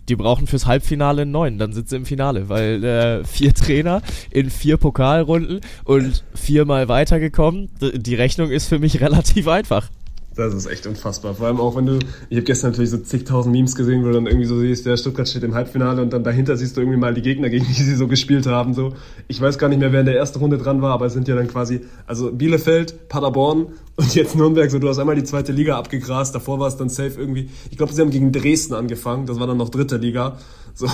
die 0.09 0.17
brauchen 0.17 0.47
fürs 0.47 0.67
Halbfinale 0.67 1.23
einen 1.23 1.31
neuen, 1.31 1.59
dann 1.59 1.73
sind 1.73 1.89
sie 1.89 1.97
im 1.97 2.07
Finale, 2.07 2.49
weil 2.49 2.83
äh, 2.85 3.25
vier 3.25 3.55
Trainer 3.55 4.03
in 4.31 4.51
vier 4.51 4.77
Pokalrunden 4.77 5.61
und 5.85 6.25
viermal 6.35 6.89
weitergekommen. 6.89 7.71
Die 7.81 8.15
Rechnung 8.15 8.51
ist 8.51 8.67
für 8.69 8.79
mich 8.79 9.01
relativ 9.01 9.49
einfach. 9.49 9.89
Das 10.35 10.55
ist 10.55 10.67
echt 10.67 10.87
unfassbar. 10.87 11.35
Vor 11.35 11.47
allem 11.47 11.61
auch, 11.61 11.77
wenn 11.77 11.85
du, 11.85 11.99
ich 12.31 12.37
habe 12.39 12.45
gestern 12.45 12.71
natürlich 12.71 12.91
so 12.91 12.99
zigtausend 12.99 13.55
Memes 13.55 13.75
gesehen, 13.75 14.03
wo 14.03 14.07
du 14.07 14.15
dann 14.15 14.27
irgendwie 14.27 14.47
so 14.47 14.59
siehst, 14.59 14.87
der 14.87 14.97
Stuttgart 14.97 15.29
steht 15.29 15.43
im 15.43 15.55
Halbfinale 15.55 16.01
und 16.01 16.11
dann 16.13 16.25
dahinter 16.25 16.57
siehst 16.57 16.77
du 16.77 16.81
irgendwie 16.81 16.99
mal 16.99 17.13
die 17.13 17.21
Gegner, 17.21 17.51
gegen 17.51 17.67
die 17.67 17.73
sie 17.73 17.95
so 17.95 18.09
gespielt 18.09 18.47
haben. 18.47 18.73
So, 18.73 18.95
ich 19.29 19.41
weiß 19.41 19.59
gar 19.59 19.69
nicht 19.69 19.79
mehr, 19.79 19.93
wer 19.93 20.01
in 20.01 20.07
der 20.07 20.17
ersten 20.17 20.39
Runde 20.39 20.57
dran 20.57 20.81
war, 20.81 20.93
aber 20.95 21.07
es 21.07 21.13
sind 21.13 21.29
ja 21.29 21.35
dann 21.35 21.49
quasi, 21.49 21.83
also 22.07 22.33
Bielefeld, 22.33 23.09
Paderborn 23.09 23.67
und 23.97 24.15
jetzt 24.15 24.35
Nürnberg. 24.35 24.71
So, 24.71 24.79
du 24.79 24.89
hast 24.89 24.99
einmal 24.99 25.17
die 25.17 25.25
zweite 25.25 25.53
Liga 25.53 25.79
abgegrast. 25.79 26.35
Davor 26.35 26.59
war 26.59 26.69
es 26.69 26.77
dann 26.77 26.89
safe 26.89 27.21
irgendwie. 27.21 27.51
Ich 27.71 27.77
glaube, 27.77 27.93
sie 27.93 28.01
haben 28.01 28.11
gegen 28.11 28.33
Dresden 28.33 28.75
angefangen. 28.75 29.27
Das 29.27 29.39
war 29.39 29.47
dann 29.47 29.59
noch 29.59 29.69
dritte 29.69 29.99
Liga. 29.99 30.39
So, 30.75 30.87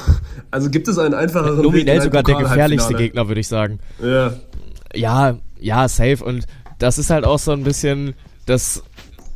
also 0.51 0.68
gibt 0.70 0.89
es 0.89 0.99
einen 0.99 1.14
einfacheren 1.14 1.62
Nominell 1.62 2.03
sogar 2.03 2.24
der 2.24 2.36
gefährlichste 2.36 2.95
Gegner, 2.95 3.28
würde 3.28 3.41
ich 3.41 3.49
sagen. 3.49 3.78
Ja. 4.03 4.34
Ja, 4.95 5.39
ja, 5.61 5.86
safe. 5.86 6.24
Und 6.24 6.47
das 6.78 6.99
ist 6.99 7.11
halt 7.11 7.24
auch 7.24 7.39
so 7.39 7.53
ein 7.53 7.62
bisschen 7.62 8.14
das 8.47 8.82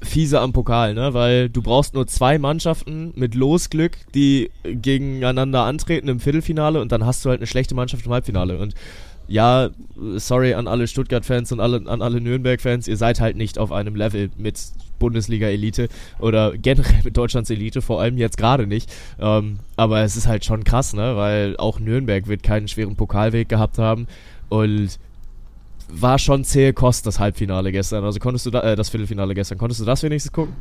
fiese 0.02 0.40
am 0.40 0.52
Pokal, 0.52 0.94
ne? 0.94 1.14
Weil 1.14 1.48
du 1.48 1.62
brauchst 1.62 1.94
nur 1.94 2.06
zwei 2.06 2.38
Mannschaften 2.38 3.12
mit 3.14 3.34
Losglück, 3.34 3.92
die 4.14 4.50
gegeneinander 4.64 5.62
antreten 5.62 6.08
im 6.08 6.20
Viertelfinale 6.20 6.80
und 6.80 6.92
dann 6.92 7.06
hast 7.06 7.24
du 7.24 7.30
halt 7.30 7.40
eine 7.40 7.46
schlechte 7.46 7.74
Mannschaft 7.74 8.06
im 8.06 8.12
Halbfinale. 8.12 8.58
Und 8.58 8.74
ja, 9.28 9.70
sorry 10.16 10.54
an 10.54 10.68
alle 10.68 10.86
Stuttgart-Fans 10.86 11.52
und 11.52 11.60
alle, 11.60 11.82
an 11.86 12.02
alle 12.02 12.20
Nürnberg-Fans, 12.20 12.88
ihr 12.88 12.96
seid 12.96 13.20
halt 13.20 13.36
nicht 13.36 13.58
auf 13.58 13.72
einem 13.72 13.94
Level 13.94 14.30
mit 14.36 14.58
Bundesliga-Elite 14.98 15.88
oder 16.18 16.56
generell 16.56 17.00
mit 17.04 17.16
Deutschlands 17.16 17.50
Elite, 17.50 17.82
vor 17.82 18.00
allem 18.00 18.18
jetzt 18.18 18.36
gerade 18.36 18.66
nicht. 18.66 18.92
Ähm, 19.20 19.58
aber 19.76 20.02
es 20.02 20.16
ist 20.16 20.26
halt 20.26 20.44
schon 20.44 20.64
krass, 20.64 20.92
ne? 20.92 21.16
Weil 21.16 21.56
auch 21.56 21.80
Nürnberg 21.80 22.26
wird 22.28 22.42
keinen 22.42 22.68
schweren 22.68 22.96
Pokalweg 22.96 23.48
gehabt 23.48 23.78
haben 23.78 24.06
und 24.48 24.98
war 25.88 26.18
schon 26.18 26.44
zähe 26.44 26.72
Kost, 26.72 27.06
das 27.06 27.18
Halbfinale 27.18 27.72
gestern. 27.72 28.04
Also 28.04 28.18
konntest 28.18 28.46
du 28.46 28.50
da, 28.50 28.60
äh, 28.60 28.76
das 28.76 28.90
Viertelfinale 28.90 29.34
gestern, 29.34 29.58
konntest 29.58 29.80
du 29.80 29.84
das 29.84 30.02
wenigstens 30.02 30.32
gucken? 30.32 30.54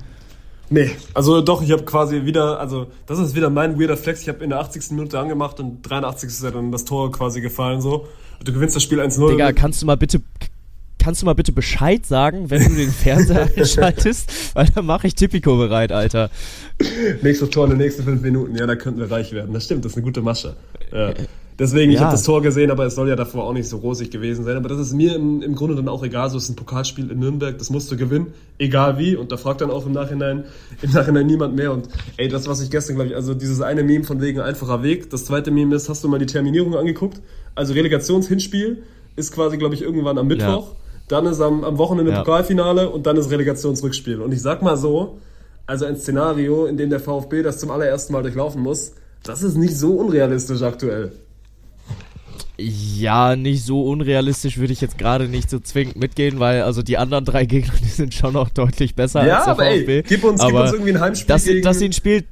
Nee, 0.69 0.91
also 1.13 1.41
doch, 1.41 1.61
ich 1.61 1.71
habe 1.71 1.83
quasi 1.83 2.23
wieder, 2.25 2.59
also 2.59 2.87
das 3.05 3.19
ist 3.19 3.35
wieder 3.35 3.49
mein 3.49 3.79
weirder 3.79 3.97
Flex. 3.97 4.21
Ich 4.21 4.29
habe 4.29 4.41
in 4.43 4.51
der 4.51 4.59
80. 4.59 4.91
Minute 4.91 5.19
angemacht 5.19 5.59
und 5.59 5.81
83. 5.81 6.29
ist 6.29 6.43
ja 6.43 6.51
dann 6.51 6.71
das 6.71 6.85
Tor 6.85 7.11
quasi 7.11 7.41
gefallen 7.41 7.81
so. 7.81 8.07
Du 8.43 8.53
gewinnst 8.53 8.75
das 8.75 8.83
Spiel 8.83 9.01
1-0. 9.01 9.31
Digga, 9.31 9.51
kannst 9.51 9.81
du 9.81 9.85
mal 9.85 9.97
bitte 9.97 10.21
kannst 11.01 11.21
du 11.21 11.25
mal 11.25 11.33
bitte 11.33 11.51
Bescheid 11.51 12.05
sagen, 12.05 12.49
wenn 12.49 12.63
du 12.63 12.75
den 12.75 12.91
Fernseher 12.91 13.49
einschaltest? 13.57 14.55
Weil 14.55 14.67
dann 14.67 14.85
mache 14.85 15.07
ich 15.07 15.15
Tipico 15.15 15.57
bereit, 15.57 15.91
Alter. 15.91 16.29
Nächstes 17.21 17.49
Tor 17.49 17.65
in 17.65 17.71
den 17.71 17.79
nächsten 17.79 18.03
fünf 18.03 18.21
Minuten, 18.21 18.55
ja, 18.55 18.65
da 18.65 18.75
könnten 18.75 18.99
wir 18.99 19.11
reich 19.11 19.31
werden. 19.31 19.53
Das 19.53 19.65
stimmt, 19.65 19.83
das 19.83 19.93
ist 19.93 19.97
eine 19.97 20.05
gute 20.05 20.21
Masche. 20.21 20.55
Ja. 20.91 21.13
Deswegen, 21.61 21.91
ja. 21.91 21.97
ich 21.97 22.01
habe 22.01 22.11
das 22.11 22.23
Tor 22.23 22.41
gesehen, 22.41 22.71
aber 22.71 22.87
es 22.87 22.95
soll 22.95 23.07
ja 23.07 23.15
davor 23.15 23.43
auch 23.43 23.53
nicht 23.53 23.69
so 23.69 23.77
rosig 23.77 24.09
gewesen 24.09 24.43
sein. 24.43 24.57
Aber 24.57 24.67
das 24.67 24.79
ist 24.79 24.93
mir 24.93 25.15
im, 25.15 25.43
im 25.43 25.53
Grunde 25.53 25.75
dann 25.75 25.87
auch 25.89 26.03
egal. 26.03 26.27
So 26.31 26.39
ist 26.39 26.49
ein 26.49 26.55
Pokalspiel 26.55 27.11
in 27.11 27.19
Nürnberg, 27.19 27.55
das 27.55 27.69
musst 27.69 27.91
du 27.91 27.97
gewinnen, 27.97 28.33
egal 28.57 28.97
wie. 28.97 29.15
Und 29.15 29.31
da 29.31 29.37
fragt 29.37 29.61
dann 29.61 29.69
auch 29.69 29.85
im 29.85 29.91
Nachhinein, 29.91 30.45
im 30.81 30.91
Nachhinein 30.91 31.27
niemand 31.27 31.55
mehr. 31.55 31.71
Und 31.71 31.87
ey, 32.17 32.29
das, 32.29 32.47
was 32.47 32.61
ich 32.61 32.71
gestern, 32.71 32.95
glaube 32.95 33.11
ich, 33.11 33.15
also 33.15 33.35
dieses 33.35 33.61
eine 33.61 33.83
Meme 33.83 34.03
von 34.05 34.19
wegen 34.21 34.39
einfacher 34.39 34.81
Weg. 34.81 35.11
Das 35.11 35.25
zweite 35.25 35.51
Meme 35.51 35.75
ist, 35.75 35.87
hast 35.87 36.03
du 36.03 36.07
mal 36.09 36.17
die 36.17 36.25
Terminierung 36.25 36.75
angeguckt? 36.75 37.21
Also 37.53 37.73
Relegationshinspiel 37.73 38.81
ist 39.15 39.31
quasi, 39.31 39.59
glaube 39.59 39.75
ich, 39.75 39.83
irgendwann 39.83 40.17
am 40.17 40.25
Mittwoch. 40.25 40.69
Ja. 40.69 40.75
Dann 41.09 41.27
ist 41.27 41.41
am, 41.41 41.63
am 41.63 41.77
Wochenende 41.77 42.11
ja. 42.11 42.23
Pokalfinale 42.23 42.89
und 42.89 43.05
dann 43.05 43.17
ist 43.17 43.29
Relegationsrückspiel. 43.29 44.19
Und 44.19 44.31
ich 44.31 44.41
sag 44.41 44.63
mal 44.63 44.77
so, 44.77 45.19
also 45.67 45.85
ein 45.85 45.95
Szenario, 45.95 46.65
in 46.65 46.77
dem 46.77 46.89
der 46.89 46.99
VfB 46.99 47.43
das 47.43 47.59
zum 47.59 47.69
allerersten 47.69 48.13
Mal 48.13 48.23
durchlaufen 48.23 48.63
muss, 48.63 48.93
das 49.21 49.43
ist 49.43 49.57
nicht 49.57 49.77
so 49.77 49.91
unrealistisch 49.91 50.63
aktuell. 50.63 51.11
Ja, 52.63 53.35
nicht 53.35 53.63
so 53.63 53.83
unrealistisch 53.83 54.57
würde 54.57 54.73
ich 54.73 54.81
jetzt 54.81 54.97
gerade 54.97 55.27
nicht 55.27 55.49
so 55.49 55.59
zwingend 55.59 55.95
mitgehen, 55.95 56.39
weil 56.39 56.61
also 56.61 56.81
die 56.81 56.97
anderen 56.97 57.25
drei 57.25 57.45
Gegner, 57.45 57.73
die 57.83 57.89
sind 57.89 58.13
schon 58.13 58.33
noch 58.33 58.49
deutlich 58.49 58.95
besser 58.95 59.25
ja, 59.25 59.37
als 59.37 59.45
der 59.45 59.53
aber 59.53 59.63
VfB. 59.63 59.97
Ey, 59.97 60.03
gib 60.03 60.23
uns, 60.23 60.41
aber 60.41 60.51
gib 60.51 60.61
uns 60.61 60.73
irgendwie 60.73 60.91
ein 60.91 60.99
Heimspiel 60.99 61.27
dass, 61.27 61.43
gegen... 61.45 61.61
Dass 61.63 61.79
sie 61.79 61.85
ein 61.85 61.93
Spiel... 61.93 62.23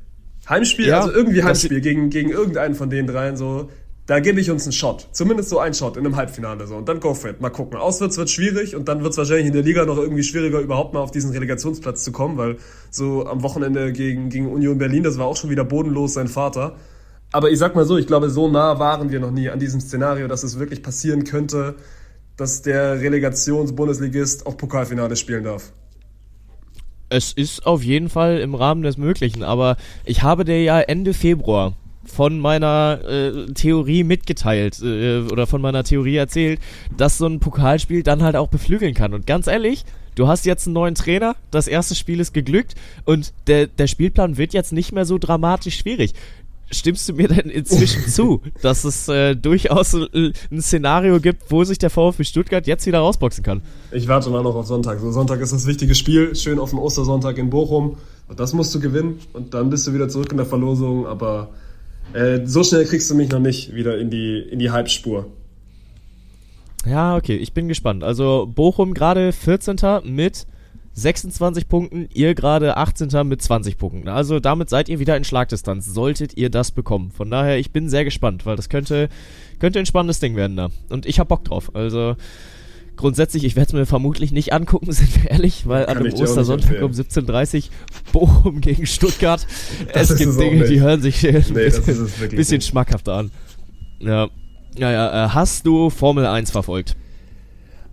Heimspiel, 0.48 0.88
ja, 0.88 1.02
also 1.02 1.14
irgendwie 1.14 1.44
Heimspiel 1.44 1.82
gegen, 1.82 2.10
gegen 2.10 2.30
irgendeinen 2.30 2.76
von 2.76 2.90
den 2.90 3.08
dreien 3.08 3.38
so. 3.38 3.70
Da 4.08 4.20
gebe 4.20 4.42
ich 4.42 4.50
uns 4.50 4.64
einen 4.64 4.72
Shot. 4.72 5.08
Zumindest 5.12 5.50
so 5.50 5.60
einen 5.60 5.76
Shot 5.76 5.96
in 5.96 6.04
einem 6.04 6.16
Halbfinale 6.16 6.66
so. 6.66 6.76
Und 6.76 6.90
dann 6.90 7.00
go 7.00 7.14
for 7.14 7.30
it. 7.30 7.42
Mal 7.42 7.52
gucken. 7.52 7.78
Auswärts 7.78 8.18
wird 8.18 8.32
schwierig 8.32 8.76
und 8.76 8.88
dann 8.88 9.04
wird 9.04 9.12
es 9.12 9.18
wahrscheinlich 9.20 9.46
in 9.46 9.54
der 9.54 9.62
Liga 9.62 9.86
noch 9.86 9.98
irgendwie 9.98 10.24
schwieriger, 10.24 10.60
überhaupt 10.60 10.96
mal 10.96 11.02
auf 11.02 11.12
diesen 11.12 11.30
Relegationsplatz 11.30 12.04
zu 12.04 12.12
kommen, 12.12 12.36
weil 12.36 12.58
so 12.90 13.28
am 13.28 13.44
Wochenende 13.44 13.94
gegen, 13.94 14.30
gegen 14.30 14.52
Union 14.52 14.80
Berlin, 14.80 15.04
das 15.04 15.20
war 15.20 15.28
auch 15.28 15.38
schon 15.38 15.52
wieder 15.52 15.64
bodenlos 15.64 16.16
sein 16.16 16.28
Vater. 16.28 16.76
Aber 17.32 17.52
ich 17.52 17.60
sag 17.60 17.76
mal 17.76 17.86
so, 17.86 17.98
ich 17.98 18.08
glaube, 18.08 18.30
so 18.30 18.50
nah 18.50 18.80
waren 18.80 19.12
wir 19.12 19.20
noch 19.20 19.32
nie 19.32 19.50
an 19.50 19.60
diesem 19.60 19.82
Szenario, 19.82 20.28
dass 20.28 20.44
es 20.44 20.58
wirklich 20.58 20.82
passieren 20.82 21.24
könnte, 21.24 21.76
dass 22.38 22.62
der 22.62 23.02
Relegations-Bundesligist 23.02 24.48
auch 24.48 24.58
Pokalfinale 24.58 25.16
spielen 25.16 25.44
darf. 25.44 25.74
Es 27.10 27.34
ist 27.34 27.66
auf 27.66 27.84
jeden 27.84 28.10
Fall 28.10 28.40
im 28.40 28.56
Rahmen 28.56 28.84
des 28.84 28.98
Möglichen, 28.98 29.44
aber 29.44 29.78
ich 30.06 30.24
habe 30.24 30.46
dir 30.46 30.62
ja 30.62 30.80
Ende 30.80 31.14
Februar 31.14 31.76
von 32.06 32.40
meiner 32.40 33.00
äh, 33.08 33.46
Theorie 33.54 34.04
mitgeteilt 34.04 34.80
äh, 34.82 35.20
oder 35.20 35.48
von 35.48 35.62
meiner 35.62 35.84
Theorie 35.84 36.16
erzählt, 36.16 36.60
dass 36.96 37.18
so 37.18 37.28
ein 37.28 37.40
Pokalspiel 37.40 38.04
dann 38.04 38.24
halt 38.24 38.36
auch 38.36 38.48
beflügeln 38.48 38.94
kann. 38.94 39.14
Und 39.14 39.28
ganz 39.28 39.48
ehrlich, 39.48 39.86
du 40.16 40.28
hast 40.28 40.46
jetzt 40.46 40.68
einen 40.68 40.74
neuen 40.74 40.96
Trainer, 40.96 41.36
das 41.52 41.68
erste 41.68 41.96
Spiel 41.96 42.20
ist 42.20 42.34
geglückt 42.34 42.76
und 43.06 43.34
der, 43.48 43.68
der 43.68 43.88
Spielplan 43.88 44.38
wird 44.38 44.54
jetzt 44.54 44.72
nicht 44.72 44.92
mehr 44.92 45.06
so 45.06 45.18
dramatisch 45.18 45.78
schwierig 45.78 46.14
stimmst 46.72 47.08
du 47.10 47.14
mir 47.14 47.28
denn 47.28 47.50
inzwischen 47.50 48.04
zu, 48.08 48.42
dass 48.62 48.84
es 48.84 49.08
äh, 49.08 49.36
durchaus 49.36 49.94
ein 49.94 50.62
Szenario 50.62 51.20
gibt, 51.20 51.52
wo 51.52 51.64
sich 51.64 51.78
der 51.78 51.90
VfB 51.90 52.24
Stuttgart 52.24 52.68
jetzt 52.68 52.86
wieder 52.86 53.00
rausboxen 53.00 53.44
kann? 53.44 53.62
Ich 53.92 54.08
warte 54.08 54.30
mal 54.30 54.44
noch 54.44 54.56
auf 54.56 54.68
Sonntag. 54.68 55.00
So, 55.00 55.12
Sonntag 55.12 55.42
ist 55.42 55.54
das 55.54 55.66
wichtige 55.68 55.96
Spiel, 55.96 56.36
schön 56.36 56.60
auf 56.60 56.70
dem 56.70 56.80
Ostersonntag 56.80 57.38
in 57.38 57.50
Bochum. 57.50 57.98
Und 58.28 58.40
das 58.40 58.54
musst 58.54 58.74
du 58.76 58.80
gewinnen 58.80 59.20
und 59.34 59.54
dann 59.54 59.70
bist 59.70 59.88
du 59.88 59.94
wieder 59.94 60.08
zurück 60.08 60.32
in 60.32 60.38
der 60.38 60.46
Verlosung. 60.46 61.08
Aber 61.08 61.50
äh, 62.14 62.42
so 62.46 62.64
schnell 62.64 62.86
kriegst 62.86 63.10
du 63.10 63.16
mich 63.16 63.30
noch 63.30 63.40
nicht 63.40 63.74
wieder 63.74 63.98
in 63.98 64.10
die, 64.10 64.40
in 64.40 64.60
die 64.60 64.72
Halbspur. 64.72 65.26
Ja, 66.86 67.18
okay, 67.18 67.36
ich 67.36 67.54
bin 67.54 67.68
gespannt. 67.68 68.04
Also 68.04 68.50
Bochum 68.54 68.94
gerade 68.94 69.32
14. 69.32 69.78
mit 70.04 70.46
26 71.00 71.68
Punkten, 71.68 72.10
ihr 72.14 72.36
gerade 72.36 72.78
18. 72.78 73.28
mit 73.28 73.42
20 73.42 73.78
Punkten. 73.78 74.08
Also 74.08 74.40
damit 74.40 74.70
seid 74.70 74.90
ihr 74.90 75.00
wieder 75.00 75.18
in 75.18 75.24
Schlagdistanz, 75.24 75.86
solltet 75.86 76.38
ihr 76.38 76.50
das 76.50 76.72
bekommen. 76.72 77.12
Von 77.12 77.32
daher, 77.32 77.58
ich 77.58 77.72
bin 77.72 77.90
sehr 77.90 78.04
gespannt, 78.04 78.46
weil 78.46 78.56
das 78.56 78.70
könnte, 78.70 79.10
könnte 79.60 79.80
ein 79.80 79.86
spannendes 79.86 80.20
Ding 80.20 80.36
werden 80.36 80.58
da. 80.58 80.70
Und 80.90 81.06
ich 81.06 81.20
hab 81.20 81.30
Bock 81.30 81.44
drauf. 81.44 81.76
Also 81.76 82.16
grundsätzlich, 82.96 83.46
ich 83.46 83.56
werde 83.56 83.68
es 83.68 83.74
mir 83.74 83.86
vermutlich 83.86 84.32
nicht 84.32 84.54
angucken, 84.54 84.92
sind 84.92 85.24
wir 85.24 85.32
ehrlich, 85.32 85.68
weil 85.68 85.86
Kann 85.86 85.98
an 85.98 86.04
nicht 86.04 86.18
Ostersonntag 86.18 86.82
um 86.82 86.92
17.30 86.92 87.70
Bochum 88.12 88.62
gegen 88.62 88.86
Stuttgart. 88.86 89.46
Das 89.94 90.12
es 90.12 90.18
gibt 90.18 90.32
es 90.32 90.38
Dinge, 90.38 90.68
die 90.68 90.82
hören 90.82 91.02
sich 91.02 91.28
ein 91.28 91.44
Nee, 91.54 91.66
ist 91.66 91.86
bisschen, 91.86 92.30
bisschen 92.30 92.62
schmackhafter 92.62 93.14
an. 93.14 93.32
Ja. 94.00 94.30
Ja, 94.78 94.92
ja, 94.92 95.26
äh, 95.26 95.30
hast 95.30 95.66
du 95.66 95.90
Formel 95.90 96.26
1 96.26 96.52
verfolgt? 96.52 96.96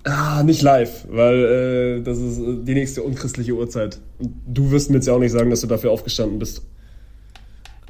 Ah, 0.08 0.44
nicht 0.44 0.62
live, 0.62 1.04
weil 1.10 1.98
äh, 1.98 2.02
das 2.02 2.18
ist 2.18 2.38
äh, 2.38 2.62
die 2.62 2.74
nächste 2.74 3.02
unchristliche 3.02 3.54
Uhrzeit. 3.54 3.98
Du 4.46 4.70
wirst 4.70 4.88
mir 4.88 4.96
jetzt 4.96 5.06
ja 5.06 5.14
auch 5.14 5.18
nicht 5.18 5.32
sagen, 5.32 5.50
dass 5.50 5.62
du 5.62 5.66
dafür 5.66 5.90
aufgestanden 5.90 6.38
bist. 6.38 6.62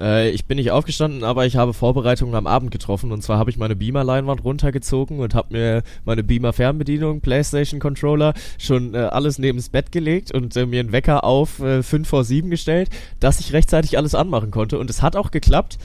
Äh, 0.00 0.30
ich 0.30 0.46
bin 0.46 0.56
nicht 0.56 0.70
aufgestanden, 0.70 1.24
aber 1.24 1.44
ich 1.44 1.56
habe 1.56 1.74
Vorbereitungen 1.74 2.34
am 2.34 2.46
Abend 2.46 2.70
getroffen. 2.70 3.12
Und 3.12 3.22
zwar 3.22 3.38
habe 3.38 3.50
ich 3.50 3.58
meine 3.58 3.76
Beamer-Leinwand 3.76 4.42
runtergezogen 4.44 5.20
und 5.20 5.34
habe 5.34 5.52
mir 5.52 5.82
meine 6.06 6.24
Beamer-Fernbedienung, 6.24 7.20
PlayStation-Controller, 7.20 8.32
schon 8.58 8.94
äh, 8.94 8.98
alles 8.98 9.38
neben 9.38 9.58
das 9.58 9.68
Bett 9.68 9.92
gelegt 9.92 10.32
und 10.32 10.56
äh, 10.56 10.64
mir 10.64 10.80
einen 10.80 10.92
Wecker 10.92 11.22
auf 11.22 11.60
äh, 11.60 11.82
5 11.82 12.08
vor 12.08 12.24
7 12.24 12.48
gestellt, 12.48 12.88
dass 13.20 13.40
ich 13.40 13.52
rechtzeitig 13.52 13.98
alles 13.98 14.14
anmachen 14.14 14.50
konnte. 14.50 14.78
Und 14.78 14.88
es 14.88 15.02
hat 15.02 15.16
auch 15.16 15.30
geklappt. 15.30 15.78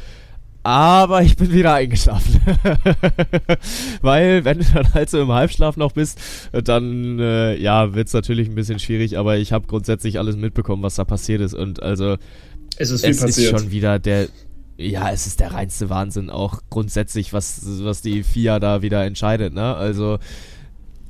Aber 0.63 1.23
ich 1.23 1.37
bin 1.37 1.51
wieder 1.51 1.73
eingeschlafen. 1.73 2.39
Weil, 4.01 4.45
wenn 4.45 4.59
du 4.59 4.65
dann 4.65 4.93
halt 4.93 5.09
so 5.09 5.19
im 5.19 5.31
Halbschlaf 5.31 5.75
noch 5.75 5.93
bist, 5.93 6.19
dann, 6.51 7.19
äh, 7.19 7.55
ja, 7.55 7.95
wird's 7.95 8.13
natürlich 8.13 8.47
ein 8.47 8.55
bisschen 8.55 8.77
schwierig, 8.77 9.17
aber 9.17 9.37
ich 9.37 9.53
habe 9.53 9.65
grundsätzlich 9.65 10.19
alles 10.19 10.35
mitbekommen, 10.35 10.83
was 10.83 10.95
da 10.95 11.05
passiert 11.05 11.41
ist. 11.41 11.55
Und 11.55 11.81
also, 11.81 12.17
Es 12.77 12.91
ist 12.91 13.03
es 13.03 13.23
ist 13.23 13.49
schon 13.49 13.71
wieder 13.71 13.97
der, 13.97 14.27
ja, 14.77 15.09
es 15.11 15.25
ist 15.25 15.39
der 15.39 15.53
reinste 15.53 15.89
Wahnsinn 15.89 16.29
auch 16.29 16.61
grundsätzlich, 16.69 17.33
was, 17.33 17.61
was 17.83 18.01
die 18.01 18.23
FIA 18.23 18.59
da 18.59 18.83
wieder 18.83 19.03
entscheidet, 19.03 19.53
ne? 19.53 19.75
Also, 19.75 20.19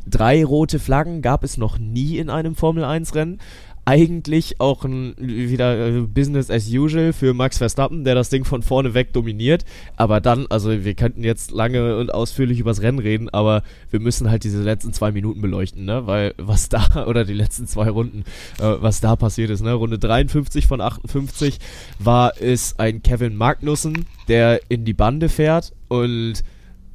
drei 0.08 0.45
rote 0.45 0.80
Flaggen 0.80 1.22
gab 1.22 1.43
es 1.43 1.58
noch 1.58 1.78
nie 1.78 2.18
in 2.18 2.30
einem 2.30 2.56
Formel 2.56 2.86
1 2.86 3.16
Rennen. 3.16 3.39
Eigentlich 3.84 4.59
auch 4.59 4.86
ein, 4.86 5.15
wieder 5.17 5.88
äh, 5.88 6.01
Business 6.01 6.51
as 6.51 6.67
usual 6.69 7.13
für 7.13 7.34
Max 7.34 7.57
Verstappen, 7.57 8.03
der 8.03 8.13
das 8.13 8.29
Ding 8.29 8.45
von 8.45 8.61
vorne 8.61 8.93
weg 8.93 9.11
dominiert. 9.11 9.65
Aber 9.97 10.21
dann, 10.21 10.45
also 10.49 10.84
wir 10.86 10.93
könnten 10.93 11.23
jetzt 11.23 11.51
lange 11.51 11.97
und 11.97 12.13
ausführlich 12.13 12.59
übers 12.59 12.82
Rennen 12.82 12.99
reden, 12.99 13.29
aber 13.29 13.63
wir 13.89 13.99
müssen 13.99 14.29
halt 14.29 14.43
diese 14.43 14.61
letzten 14.61 14.93
zwei 14.93 15.11
Minuten 15.11 15.41
beleuchten, 15.41 15.86
ne? 15.86 16.05
Weil 16.05 16.36
was 16.38 16.69
da, 16.69 17.05
oder 17.07 17.25
die 17.25 17.34
letzten 17.34 17.65
zwei 17.65 17.89
Runden, 17.89 18.23
äh, 18.59 18.75
was 18.79 19.01
da 19.01 19.15
passiert 19.15 19.49
ist, 19.49 19.61
ne? 19.61 19.73
Runde 19.73 19.97
53 19.97 20.67
von 20.67 20.79
58 20.79 21.57
war 21.97 22.34
es 22.39 22.77
ein 22.77 23.01
Kevin 23.01 23.36
Magnussen, 23.36 24.05
der 24.27 24.61
in 24.69 24.86
die 24.86 24.93
Bande 24.93 25.27
fährt 25.27 25.73
und 25.88 26.43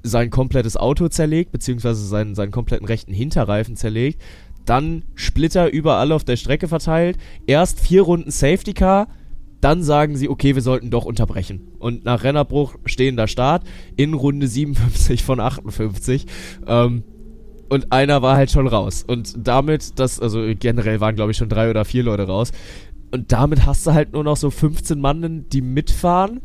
sein 0.06 0.30
komplettes 0.30 0.76
Auto 0.76 1.08
zerlegt, 1.08 1.52
beziehungsweise 1.52 2.06
seinen, 2.06 2.34
seinen 2.34 2.52
kompletten 2.52 2.86
rechten 2.86 3.12
Hinterreifen 3.12 3.76
zerlegt. 3.76 4.22
Dann 4.66 5.04
Splitter 5.14 5.72
überall 5.72 6.12
auf 6.12 6.24
der 6.24 6.36
Strecke 6.36 6.68
verteilt. 6.68 7.16
Erst 7.46 7.80
vier 7.80 8.02
Runden 8.02 8.30
Safety 8.30 8.74
Car. 8.74 9.08
Dann 9.62 9.82
sagen 9.82 10.16
sie, 10.16 10.28
okay, 10.28 10.54
wir 10.54 10.62
sollten 10.62 10.90
doch 10.90 11.06
unterbrechen. 11.06 11.68
Und 11.78 12.04
nach 12.04 12.24
Rennerbruch 12.24 12.76
stehender 12.84 13.26
Start 13.26 13.64
in 13.96 14.12
Runde 14.12 14.46
57 14.46 15.24
von 15.24 15.40
58. 15.40 16.26
Ähm, 16.66 17.04
und 17.68 17.90
einer 17.90 18.22
war 18.22 18.36
halt 18.36 18.50
schon 18.50 18.66
raus. 18.66 19.04
Und 19.06 19.34
damit, 19.38 19.98
das, 19.98 20.20
also 20.20 20.44
generell 20.58 21.00
waren 21.00 21.16
glaube 21.16 21.30
ich 21.32 21.36
schon 21.36 21.48
drei 21.48 21.70
oder 21.70 21.84
vier 21.84 22.02
Leute 22.02 22.24
raus. 22.24 22.52
Und 23.10 23.32
damit 23.32 23.66
hast 23.66 23.86
du 23.86 23.94
halt 23.94 24.12
nur 24.12 24.24
noch 24.24 24.36
so 24.36 24.50
15 24.50 25.00
Mann, 25.00 25.46
die 25.50 25.62
mitfahren. 25.62 26.42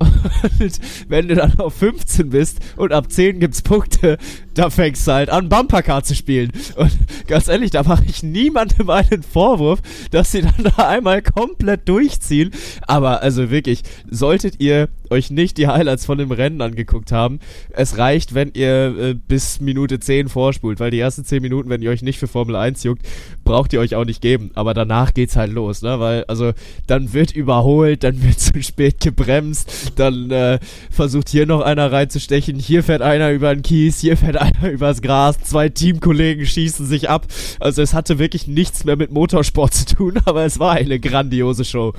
Und 0.00 0.80
wenn 1.08 1.28
du 1.28 1.34
dann 1.34 1.58
auf 1.58 1.74
15 1.74 2.30
bist 2.30 2.60
und 2.76 2.92
ab 2.92 3.10
10 3.10 3.40
gibt's 3.40 3.62
Punkte, 3.62 4.16
da 4.58 4.70
fängst 4.70 5.06
du 5.06 5.12
halt 5.12 5.30
an, 5.30 5.48
Bumpercar 5.48 6.02
zu 6.02 6.16
spielen. 6.16 6.50
Und 6.74 6.90
ganz 7.28 7.46
ehrlich, 7.46 7.70
da 7.70 7.84
mache 7.84 8.04
ich 8.08 8.24
niemandem 8.24 8.90
einen 8.90 9.22
Vorwurf, 9.22 9.80
dass 10.10 10.32
sie 10.32 10.42
dann 10.42 10.72
da 10.76 10.88
einmal 10.88 11.22
komplett 11.22 11.88
durchziehen. 11.88 12.50
Aber 12.82 13.22
also 13.22 13.50
wirklich, 13.50 13.82
solltet 14.10 14.60
ihr 14.60 14.88
euch 15.10 15.30
nicht 15.30 15.58
die 15.58 15.68
Highlights 15.68 16.04
von 16.04 16.18
dem 16.18 16.32
Rennen 16.32 16.60
angeguckt 16.60 17.12
haben, 17.12 17.38
es 17.70 17.98
reicht, 17.98 18.34
wenn 18.34 18.50
ihr 18.54 18.98
äh, 18.98 19.14
bis 19.14 19.60
Minute 19.60 20.00
10 20.00 20.28
vorspult, 20.28 20.80
weil 20.80 20.90
die 20.90 20.98
ersten 20.98 21.24
10 21.24 21.40
Minuten, 21.40 21.70
wenn 21.70 21.80
ihr 21.80 21.90
euch 21.90 22.02
nicht 22.02 22.18
für 22.18 22.26
Formel 22.26 22.56
1 22.56 22.82
juckt, 22.82 23.06
braucht 23.44 23.72
ihr 23.72 23.80
euch 23.80 23.94
auch 23.94 24.04
nicht 24.04 24.20
geben. 24.20 24.50
Aber 24.54 24.74
danach 24.74 25.14
geht's 25.14 25.36
halt 25.36 25.52
los, 25.52 25.82
ne? 25.82 26.00
Weil, 26.00 26.24
also, 26.24 26.52
dann 26.86 27.12
wird 27.12 27.30
überholt, 27.32 28.04
dann 28.04 28.22
wird 28.22 28.40
zu 28.40 28.60
spät 28.62 29.00
gebremst, 29.00 29.92
dann 29.96 30.30
äh, 30.30 30.58
versucht 30.90 31.28
hier 31.28 31.46
noch 31.46 31.60
einer 31.60 31.90
reinzustechen, 31.90 32.58
hier 32.58 32.82
fährt 32.82 33.02
einer 33.02 33.30
über 33.30 33.54
den 33.54 33.62
Kies, 33.62 34.00
hier 34.00 34.16
fährt 34.16 34.36
einer 34.36 34.47
übers 34.72 35.02
Gras, 35.02 35.38
zwei 35.40 35.68
Teamkollegen 35.68 36.46
schießen 36.46 36.86
sich 36.86 37.08
ab. 37.08 37.26
Also 37.60 37.82
es 37.82 37.94
hatte 37.94 38.18
wirklich 38.18 38.46
nichts 38.46 38.84
mehr 38.84 38.96
mit 38.96 39.10
Motorsport 39.10 39.74
zu 39.74 39.96
tun, 39.96 40.18
aber 40.24 40.44
es 40.44 40.58
war 40.58 40.72
eine 40.72 40.98
grandiose 40.98 41.64
Show. 41.64 41.92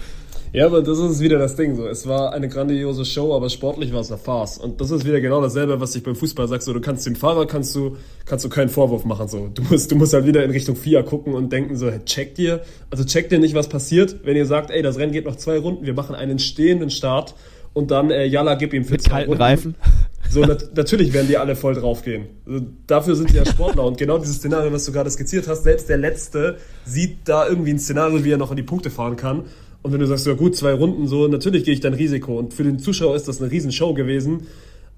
Ja, 0.51 0.65
aber 0.65 0.81
das 0.81 0.97
ist 0.97 1.19
wieder 1.19 1.37
das 1.37 1.55
Ding 1.55 1.75
so. 1.75 1.87
Es 1.87 2.07
war 2.07 2.33
eine 2.33 2.49
grandiose 2.49 3.05
Show, 3.05 3.35
aber 3.35 3.49
sportlich 3.49 3.93
war 3.93 4.01
es 4.01 4.11
eine 4.11 4.17
Farce. 4.17 4.57
Und 4.57 4.81
das 4.81 4.89
ist 4.89 5.05
wieder 5.05 5.21
genau 5.21 5.41
dasselbe, 5.41 5.79
was 5.79 5.95
ich 5.95 6.01
beim 6.01 6.15
Fußball 6.15 6.47
sag. 6.47 6.63
So, 6.63 6.73
du 6.73 6.81
kannst 6.81 7.05
dem 7.05 7.15
Fahrer 7.15 7.45
kannst 7.45 7.75
du, 7.75 7.97
kannst 8.25 8.45
du 8.45 8.49
keinen 8.49 8.69
Vorwurf 8.69 9.05
machen. 9.05 9.27
So, 9.27 9.47
du 9.53 9.61
musst, 9.63 9.91
du 9.91 9.95
musst 9.95 10.13
halt 10.13 10.25
wieder 10.25 10.43
in 10.43 10.49
Richtung 10.49 10.75
FIA 10.75 11.03
gucken 11.03 11.35
und 11.35 11.53
denken 11.53 11.75
so, 11.75 11.91
hey, 11.91 12.03
checkt 12.03 12.39
ihr? 12.39 12.61
Also 12.89 13.03
checkt 13.03 13.31
ihr 13.31 13.37
nicht, 13.37 13.53
was 13.53 13.69
passiert, 13.69 14.21
wenn 14.23 14.35
ihr 14.35 14.47
sagt, 14.47 14.71
ey, 14.71 14.81
das 14.81 14.97
Rennen 14.97 15.11
geht 15.11 15.25
noch 15.25 15.35
zwei 15.35 15.59
Runden, 15.59 15.85
wir 15.85 15.93
machen 15.93 16.15
einen 16.15 16.39
stehenden 16.39 16.89
Start 16.89 17.35
und 17.73 17.91
dann, 17.91 18.09
äh, 18.09 18.25
Jalla, 18.25 18.55
gib 18.55 18.73
ihm 18.73 18.85
für 18.85 18.93
Mit 18.93 19.03
zwei 19.03 19.09
kalten 19.11 19.29
Runden. 19.29 19.43
Reifen. 19.43 19.75
So, 20.29 20.41
nat 20.41 20.75
natürlich 20.75 21.11
werden 21.13 21.27
die 21.27 21.37
alle 21.37 21.55
voll 21.55 21.73
draufgehen. 21.73 22.27
Also, 22.45 22.65
dafür 22.85 23.15
sind 23.15 23.31
sie 23.31 23.37
ja 23.37 23.45
Sportler. 23.45 23.83
Und 23.85 23.97
genau 23.97 24.17
dieses 24.17 24.37
Szenario, 24.37 24.71
was 24.71 24.85
du 24.85 24.91
gerade 24.91 25.09
skizziert 25.09 25.47
hast, 25.47 25.63
selbst 25.63 25.89
der 25.89 25.97
Letzte 25.97 26.57
sieht 26.85 27.17
da 27.25 27.47
irgendwie 27.47 27.71
ein 27.71 27.79
Szenario, 27.79 28.23
wie 28.23 28.31
er 28.31 28.37
noch 28.37 28.51
an 28.51 28.57
die 28.57 28.63
Punkte 28.63 28.89
fahren 28.89 29.15
kann. 29.15 29.45
Und 29.81 29.93
wenn 29.93 29.99
du 29.99 30.05
sagst, 30.05 30.27
ja 30.27 30.33
gut, 30.33 30.55
zwei 30.55 30.73
Runden, 30.73 31.07
so, 31.07 31.27
natürlich 31.27 31.63
gehe 31.63 31.73
ich 31.73 31.79
dann 31.79 31.93
Risiko. 31.93 32.37
Und 32.37 32.53
für 32.53 32.63
den 32.63 32.79
Zuschauer 32.79 33.15
ist 33.15 33.27
das 33.27 33.41
eine 33.41 33.49
Riesenshow 33.49 33.93
gewesen. 33.93 34.47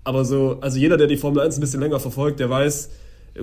Aber 0.04 0.26
so, 0.26 0.58
also 0.62 0.80
jeder, 0.80 0.98
der 0.98 1.08
die 1.08 1.18
Formel 1.18 1.42
1 1.42 1.58
ein 1.58 1.62
bisschen 1.62 1.80
länger 1.80 2.00
verfolgt, 2.00 2.40
der 2.40 2.50
weiß, 2.50 2.90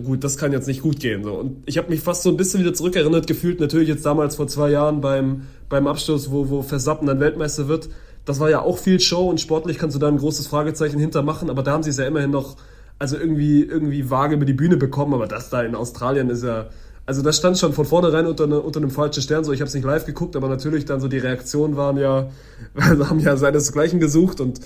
gut, 0.05 0.25
das 0.25 0.37
kann 0.37 0.53
jetzt 0.53 0.67
nicht 0.67 0.83
gut 0.83 1.01
gehen. 1.01 1.23
So. 1.23 1.35
Und 1.35 1.63
ich 1.67 1.79
habe 1.79 1.89
mich 1.91 2.01
fast 2.01 2.23
so 2.23 2.31
ein 2.31 2.37
bisschen 2.37 2.61
wieder 2.61 2.75
zurückerinnert 2.75 3.27
gefühlt, 3.27 3.61
natürlich 3.61 3.89
jetzt 3.89 4.05
damals 4.05 4.37
vor 4.37 4.49
zwei 4.49 4.71
Jahren 4.71 5.01
beim, 5.01 5.43
beim 5.69 5.87
Abschluss, 5.87 6.31
wo, 6.31 6.49
wo 6.49 6.63
Verstappen 6.63 7.07
dann 7.07 7.21
Weltmeister 7.21 7.69
wird. 7.69 7.89
Das 8.29 8.41
war 8.41 8.51
ja 8.51 8.61
auch 8.61 8.77
viel 8.77 9.01
Show 9.01 9.31
und 9.31 9.41
sportlich 9.41 9.79
kannst 9.79 9.97
du 9.97 9.99
da 9.99 10.07
ein 10.07 10.19
großes 10.19 10.49
Fragezeichen 10.49 10.99
hintermachen, 10.99 11.49
aber 11.49 11.63
da 11.63 11.73
haben 11.73 11.83
sie 11.83 11.89
es 11.89 11.97
ja 11.97 12.05
immerhin 12.05 12.31
noch, 12.31 12.57
also 12.99 13.17
irgendwie, 13.17 13.63
irgendwie 13.63 14.11
vage 14.11 14.35
über 14.35 14.45
die 14.45 14.53
Bühne 14.53 14.77
bekommen, 14.77 15.15
aber 15.15 15.27
das 15.27 15.49
da 15.49 15.63
in 15.63 15.75
Australien 15.75 16.29
ist 16.29 16.45
ja, 16.45 16.67
also 17.07 17.23
das 17.23 17.39
stand 17.39 17.57
schon 17.57 17.73
von 17.73 17.87
vornherein 17.87 18.27
unter, 18.27 18.47
ne, 18.47 18.61
unter 18.61 18.81
einem 18.81 18.91
falschen 18.91 19.23
Stern, 19.23 19.45
so 19.45 19.53
ich 19.55 19.61
habe 19.61 19.69
es 19.69 19.75
nicht 19.75 19.87
live 19.87 20.05
geguckt, 20.05 20.37
aber 20.37 20.51
natürlich 20.51 20.85
dann 20.85 21.01
so 21.01 21.09
die 21.09 21.17
Reaktionen 21.17 21.79
waren 21.79 21.97
ja, 21.97 22.29
haben 22.79 23.19
ja 23.19 23.35
seinesgleichen 23.39 23.99
gesucht 23.99 24.43
und 24.43 24.61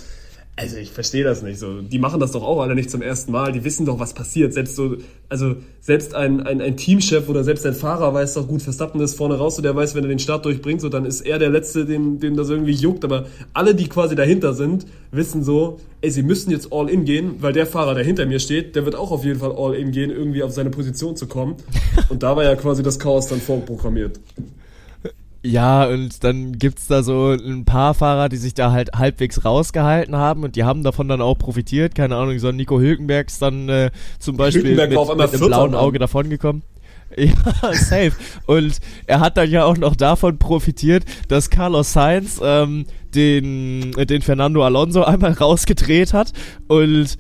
also 0.55 0.77
ich 0.77 0.91
verstehe 0.91 1.25
das 1.25 1.43
nicht 1.43 1.59
so. 1.59 1.81
Die 1.81 1.99
machen 1.99 2.21
das 2.21 2.33
doch 2.33 2.43
auch 2.43 2.61
alle 2.61 2.75
nicht 2.75 2.91
zum 2.91 3.01
ersten 3.01 3.33
Mal. 3.33 3.53
Die 3.53 3.65
wissen 3.65 3.87
doch, 3.87 3.99
was 3.99 4.13
passiert. 4.13 4.53
Selbst 4.53 4.77
so, 4.77 4.97
also 5.31 5.57
selbst 5.81 6.15
ein, 6.15 6.43
ein, 6.43 6.61
ein 6.61 6.77
Teamchef 6.77 7.31
oder 7.31 7.43
selbst 7.43 7.65
ein 7.65 7.73
Fahrer 7.73 8.13
weiß 8.13 8.35
doch 8.35 8.47
gut, 8.47 8.61
Verstappen 8.61 9.01
ist 9.01 9.15
vorne 9.15 9.37
raus, 9.37 9.57
so 9.57 9.63
der 9.63 9.75
weiß, 9.75 9.95
wenn 9.95 10.05
er 10.05 10.09
den 10.09 10.19
Start 10.19 10.45
durchbringt, 10.45 10.83
so 10.83 10.91
dann 10.91 11.07
ist 11.07 11.23
er 11.23 11.39
der 11.39 11.49
Letzte, 11.49 11.87
dem, 11.87 12.21
dem 12.21 12.37
das 12.37 12.51
irgendwie 12.51 12.75
juckt. 12.75 13.03
Aber 13.05 13.27
alle, 13.55 13.75
die 13.75 13.89
quasi 13.89 14.15
dahinter 14.15 14.53
sind, 14.53 14.85
wissen 15.11 15.43
so, 15.43 15.81
ey, 16.03 16.11
sie 16.11 16.23
müssen 16.23 16.51
jetzt 16.51 16.71
all 16.71 16.91
in 16.91 17.07
gehen, 17.07 17.37
weil 17.39 17.55
der 17.55 17.67
Fahrer, 17.67 17.95
der 17.95 18.05
hinter 18.05 18.27
mir 18.27 18.39
steht, 18.39 18.77
der 18.77 18.85
wird 18.85 18.95
auch 18.95 19.11
auf 19.11 19.25
jeden 19.25 19.41
Fall 19.41 19.55
all 19.57 19.75
in 19.75 19.91
gehen, 19.91 20.11
irgendwie 20.11 20.43
auf 20.43 20.53
seine 20.53 20.69
Position 20.69 21.17
zu 21.17 21.27
kommen. 21.29 21.57
Und 22.11 22.23
da 22.23 22.37
war 22.37 22.45
ja 22.45 22.55
quasi 22.57 22.83
das 22.83 22.99
Chaos 22.99 23.27
dann 23.27 23.41
vorprogrammiert. 23.41 24.21
Ja, 25.45 25.87
und 25.87 26.23
dann 26.23 26.53
gibt's 26.53 26.87
da 26.87 27.03
so 27.03 27.31
ein 27.31 27.65
paar 27.65 27.95
Fahrer, 27.95 28.29
die 28.29 28.37
sich 28.37 28.55
da 28.55 28.71
halt 28.71 28.93
halbwegs 28.95 29.45
rausgehalten 29.45 30.15
haben 30.15 30.45
und 30.45 30.55
die 30.55 30.63
haben 30.63 30.85
davon 30.85 31.09
dann 31.09 31.21
auch 31.21 31.37
profitiert. 31.37 31.97
Keine 31.97 32.17
Ahnung, 32.17 32.39
so 32.39 32.49
ein 32.49 32.57
Nico 32.57 32.79
Hülkenberg 32.79 33.27
ist 33.27 33.43
dann 33.43 33.69
äh, 33.69 33.91
zum 34.21 34.37
Beispiel 34.37 34.63
Hülkenberg 34.63 34.91
mit, 34.91 35.19
mit 35.19 35.35
einem 35.35 35.49
blauen 35.49 35.71
Mann. 35.73 35.81
Auge 35.81 35.99
davongekommen. 35.99 36.63
Ja, 37.15 37.75
safe. 37.75 38.13
Und 38.47 38.79
er 39.07 39.21
hat 39.21 39.37
dann 39.37 39.51
ja 39.51 39.65
auch 39.67 39.77
noch 39.77 39.97
davon 39.97 40.39
profitiert, 40.39 41.05
dass 41.29 41.51
Carlos 41.51 41.93
Sainz 41.93 42.41
ähm, 42.43 42.87
den, 43.15 43.91
den 43.93 44.23
Fernando 44.23 44.65
Alonso 44.65 45.03
einmal 45.05 45.33
rausgedreht 45.33 46.15
hat 46.15 46.33
und 46.69 47.19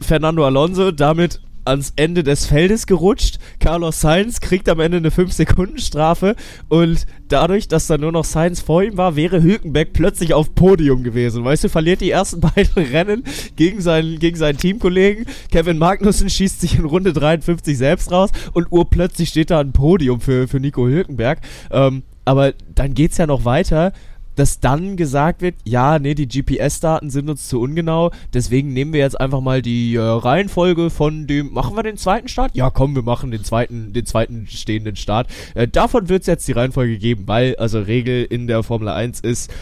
Fernando 0.00 0.46
Alonso 0.46 0.92
damit 0.92 1.40
ans 1.64 1.92
Ende 1.96 2.22
des 2.22 2.46
Feldes 2.46 2.86
gerutscht. 2.86 3.38
Carlos 3.60 4.00
Sainz 4.00 4.40
kriegt 4.40 4.68
am 4.68 4.80
Ende 4.80 4.98
eine 4.98 5.10
5-Sekunden-Strafe 5.10 6.36
und 6.68 7.06
dadurch, 7.28 7.68
dass 7.68 7.86
da 7.86 7.98
nur 7.98 8.12
noch 8.12 8.24
Sainz 8.24 8.60
vor 8.60 8.82
ihm 8.82 8.96
war, 8.96 9.16
wäre 9.16 9.42
Hülkenberg 9.42 9.92
plötzlich 9.92 10.34
auf 10.34 10.54
Podium 10.54 11.02
gewesen. 11.02 11.44
Weißt 11.44 11.64
du, 11.64 11.68
verliert 11.68 12.00
die 12.00 12.10
ersten 12.10 12.40
beiden 12.54 12.82
Rennen 12.82 13.24
gegen 13.56 13.80
seinen, 13.80 14.18
gegen 14.18 14.36
seinen 14.36 14.58
Teamkollegen. 14.58 15.26
Kevin 15.50 15.78
Magnussen 15.78 16.28
schießt 16.28 16.60
sich 16.60 16.78
in 16.78 16.84
Runde 16.84 17.12
53 17.12 17.76
selbst 17.76 18.10
raus 18.10 18.30
und 18.52 18.70
urplötzlich 18.70 19.28
steht 19.28 19.50
da 19.50 19.60
ein 19.60 19.72
Podium 19.72 20.20
für, 20.20 20.48
für 20.48 20.60
Nico 20.60 20.86
Hülkenberg. 20.86 21.40
Ähm, 21.70 22.02
aber 22.24 22.54
dann 22.74 22.94
geht's 22.94 23.18
ja 23.18 23.26
noch 23.26 23.44
weiter 23.44 23.92
dass 24.36 24.60
dann 24.60 24.96
gesagt 24.96 25.42
wird, 25.42 25.56
ja, 25.64 25.98
nee, 25.98 26.14
die 26.14 26.28
GPS-Daten 26.28 27.10
sind 27.10 27.28
uns 27.28 27.48
zu 27.48 27.60
ungenau, 27.60 28.10
deswegen 28.32 28.72
nehmen 28.72 28.92
wir 28.92 29.00
jetzt 29.00 29.20
einfach 29.20 29.40
mal 29.40 29.62
die 29.62 29.94
äh, 29.94 30.00
Reihenfolge 30.00 30.90
von 30.90 31.26
dem, 31.26 31.52
machen 31.52 31.76
wir 31.76 31.82
den 31.82 31.96
zweiten 31.96 32.28
Start? 32.28 32.54
Ja, 32.54 32.70
komm, 32.70 32.94
wir 32.94 33.02
machen 33.02 33.30
den 33.30 33.44
zweiten, 33.44 33.92
den 33.92 34.06
zweiten 34.06 34.46
stehenden 34.46 34.96
Start. 34.96 35.28
Äh, 35.54 35.68
davon 35.68 36.08
wird 36.08 36.22
es 36.22 36.26
jetzt 36.26 36.48
die 36.48 36.52
Reihenfolge 36.52 36.98
geben, 36.98 37.24
weil, 37.26 37.56
also 37.56 37.80
Regel 37.80 38.24
in 38.24 38.46
der 38.46 38.62
Formel 38.62 38.88
1 38.88 39.20
ist, 39.20 39.52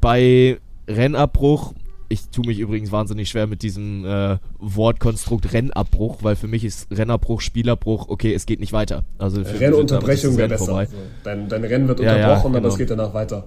bei 0.00 0.58
Rennabbruch 0.88 1.74
ich 2.08 2.28
tue 2.30 2.46
mich 2.46 2.58
übrigens 2.58 2.92
wahnsinnig 2.92 3.28
schwer 3.28 3.46
mit 3.46 3.62
diesem 3.62 4.04
äh, 4.04 4.38
Wortkonstrukt 4.58 5.52
Rennabbruch, 5.52 6.18
weil 6.22 6.36
für 6.36 6.46
mich 6.46 6.64
ist 6.64 6.88
Rennabbruch, 6.90 7.40
Spielabbruch, 7.40 8.08
okay, 8.08 8.32
es 8.34 8.46
geht 8.46 8.60
nicht 8.60 8.72
weiter. 8.72 9.04
Also 9.18 9.44
für 9.44 9.58
Rennunterbrechung 9.58 10.36
wäre 10.36 10.48
besser. 10.48 10.74
Also 10.74 10.92
dein, 11.24 11.48
dein 11.48 11.64
Rennen 11.64 11.88
wird 11.88 12.00
unterbrochen, 12.00 12.22
ja, 12.22 12.34
ja, 12.34 12.42
genau. 12.42 12.58
aber 12.58 12.68
es 12.68 12.78
geht 12.78 12.90
danach 12.90 13.14
weiter. 13.14 13.44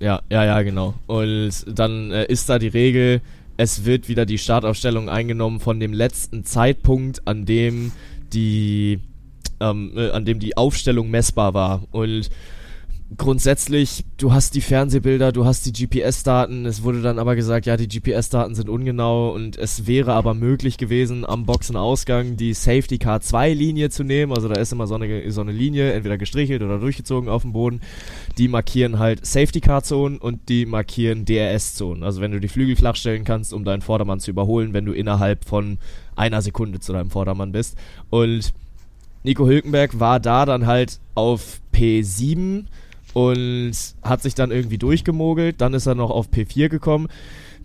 Ja, 0.00 0.22
ja, 0.30 0.44
ja, 0.44 0.62
genau. 0.62 0.94
Und 1.06 1.52
dann 1.66 2.10
äh, 2.10 2.26
ist 2.26 2.48
da 2.48 2.58
die 2.58 2.68
Regel, 2.68 3.20
es 3.56 3.84
wird 3.84 4.08
wieder 4.08 4.26
die 4.26 4.38
Startaufstellung 4.38 5.08
eingenommen 5.08 5.60
von 5.60 5.78
dem 5.78 5.92
letzten 5.92 6.44
Zeitpunkt, 6.44 7.26
an 7.26 7.44
dem 7.46 7.92
die, 8.32 8.98
ähm, 9.60 9.92
äh, 9.96 10.10
an 10.10 10.24
dem 10.24 10.40
die 10.40 10.56
Aufstellung 10.56 11.10
messbar 11.10 11.54
war. 11.54 11.82
Und 11.92 12.30
grundsätzlich, 13.16 14.04
du 14.16 14.32
hast 14.32 14.54
die 14.54 14.60
Fernsehbilder, 14.60 15.32
du 15.32 15.44
hast 15.44 15.66
die 15.66 15.72
GPS-Daten. 15.72 16.66
Es 16.66 16.82
wurde 16.82 17.02
dann 17.02 17.18
aber 17.18 17.36
gesagt, 17.36 17.66
ja, 17.66 17.76
die 17.76 17.88
GPS-Daten 17.88 18.54
sind 18.54 18.68
ungenau 18.68 19.32
und 19.32 19.56
es 19.56 19.86
wäre 19.86 20.12
aber 20.14 20.34
möglich 20.34 20.78
gewesen, 20.78 21.24
am 21.24 21.46
Boxenausgang 21.46 22.36
die 22.36 22.54
Safety 22.54 22.98
Car 22.98 23.20
2 23.20 23.52
Linie 23.52 23.90
zu 23.90 24.04
nehmen. 24.04 24.32
Also 24.32 24.48
da 24.48 24.60
ist 24.60 24.72
immer 24.72 24.86
so 24.86 24.94
eine, 24.94 25.30
so 25.30 25.40
eine 25.40 25.52
Linie, 25.52 25.92
entweder 25.92 26.18
gestrichelt 26.18 26.62
oder 26.62 26.78
durchgezogen 26.78 27.28
auf 27.28 27.42
dem 27.42 27.52
Boden. 27.52 27.80
Die 28.38 28.48
markieren 28.48 28.98
halt 28.98 29.24
Safety 29.24 29.60
Car 29.60 29.82
Zonen 29.82 30.18
und 30.18 30.48
die 30.48 30.66
markieren 30.66 31.24
DRS 31.24 31.74
Zonen. 31.74 32.02
Also 32.02 32.20
wenn 32.20 32.32
du 32.32 32.40
die 32.40 32.48
Flügel 32.48 32.76
flach 32.76 32.96
stellen 32.96 33.24
kannst, 33.24 33.52
um 33.52 33.64
deinen 33.64 33.82
Vordermann 33.82 34.20
zu 34.20 34.30
überholen, 34.30 34.72
wenn 34.72 34.84
du 34.84 34.92
innerhalb 34.92 35.44
von 35.44 35.78
einer 36.16 36.42
Sekunde 36.42 36.80
zu 36.80 36.92
deinem 36.92 37.10
Vordermann 37.10 37.52
bist. 37.52 37.76
Und 38.10 38.52
Nico 39.22 39.46
Hülkenberg 39.46 39.98
war 39.98 40.20
da 40.20 40.44
dann 40.44 40.66
halt 40.66 41.00
auf 41.14 41.60
P7 41.72 42.66
und 43.14 43.72
hat 44.02 44.22
sich 44.22 44.34
dann 44.34 44.50
irgendwie 44.50 44.78
durchgemogelt. 44.78 45.60
Dann 45.60 45.72
ist 45.72 45.86
er 45.86 45.94
noch 45.94 46.10
auf 46.10 46.28
P4 46.28 46.68
gekommen. 46.68 47.08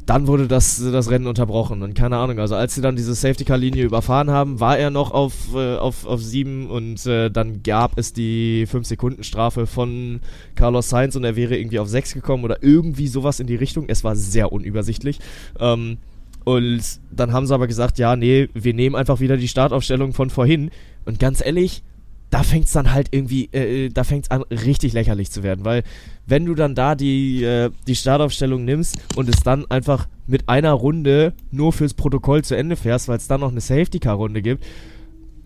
Dann 0.05 0.25
wurde 0.25 0.47
das, 0.47 0.81
das 0.91 1.11
Rennen 1.11 1.27
unterbrochen 1.27 1.83
und 1.83 1.93
keine 1.93 2.17
Ahnung. 2.17 2.39
Also 2.39 2.55
als 2.55 2.73
sie 2.73 2.81
dann 2.81 2.95
diese 2.95 3.13
Safety-Car-Linie 3.13 3.83
überfahren 3.83 4.31
haben, 4.31 4.59
war 4.59 4.75
er 4.77 4.89
noch 4.89 5.11
auf, 5.11 5.53
äh, 5.53 5.75
auf, 5.75 6.07
auf 6.07 6.19
7 6.23 6.67
und 6.67 7.05
äh, 7.05 7.29
dann 7.29 7.61
gab 7.61 7.95
es 7.95 8.11
die 8.11 8.65
5-Sekunden-Strafe 8.65 9.67
von 9.67 10.21
Carlos 10.55 10.89
Sainz 10.89 11.15
und 11.15 11.25
er 11.25 11.35
wäre 11.35 11.57
irgendwie 11.57 11.77
auf 11.77 11.87
6 11.87 12.15
gekommen 12.15 12.43
oder 12.43 12.63
irgendwie 12.63 13.07
sowas 13.07 13.39
in 13.39 13.45
die 13.45 13.55
Richtung. 13.55 13.85
Es 13.87 14.03
war 14.03 14.15
sehr 14.15 14.51
unübersichtlich. 14.51 15.19
Ähm, 15.59 15.97
und 16.43 16.81
dann 17.11 17.31
haben 17.31 17.45
sie 17.45 17.53
aber 17.53 17.67
gesagt, 17.67 17.99
ja, 17.99 18.15
nee, 18.15 18.49
wir 18.55 18.73
nehmen 18.73 18.95
einfach 18.95 19.19
wieder 19.19 19.37
die 19.37 19.47
Startaufstellung 19.47 20.13
von 20.13 20.31
vorhin. 20.31 20.71
Und 21.05 21.19
ganz 21.19 21.45
ehrlich, 21.45 21.83
da 22.29 22.43
fängt 22.43 22.65
es 22.65 22.73
dann 22.73 22.93
halt 22.93 23.09
irgendwie, 23.11 23.49
äh, 23.51 23.85
äh 23.85 23.89
da 23.89 24.03
fängt 24.03 24.25
es 24.25 24.31
an, 24.31 24.43
richtig 24.43 24.93
lächerlich 24.93 25.31
zu 25.31 25.43
werden, 25.43 25.65
weil 25.65 25.83
wenn 26.27 26.45
du 26.45 26.53
dann 26.55 26.75
da 26.75 26.95
die, 26.95 27.43
äh, 27.43 27.71
die 27.87 27.95
Startaufstellung 27.95 28.65
nimmst 28.65 28.97
und 29.15 29.29
es 29.29 29.41
dann 29.43 29.69
einfach 29.69 30.07
mit 30.27 30.47
einer 30.47 30.73
Runde 30.73 31.33
nur 31.51 31.73
fürs 31.73 31.95
Protokoll 31.95 32.43
zu 32.43 32.55
Ende 32.55 32.75
fährst, 32.75 33.07
weil 33.07 33.17
es 33.17 33.27
dann 33.27 33.41
noch 33.41 33.51
eine 33.51 33.61
Safety-Car-Runde 33.61 34.41
gibt, 34.41 34.63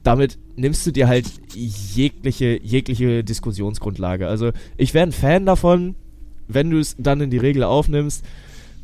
damit 0.03 0.37
nimmst 0.57 0.85
du 0.85 0.91
dir 0.91 1.07
halt 1.07 1.25
jegliche, 1.53 2.59
jegliche 2.61 3.23
Diskussionsgrundlage. 3.23 4.27
Also 4.27 4.51
ich 4.75 4.93
wäre 4.93 5.07
ein 5.07 5.13
Fan 5.13 5.45
davon, 5.45 5.95
wenn 6.49 6.69
du 6.69 6.79
es 6.79 6.95
dann 6.99 7.21
in 7.21 7.29
die 7.29 7.37
Regel 7.37 7.63
aufnimmst, 7.63 8.25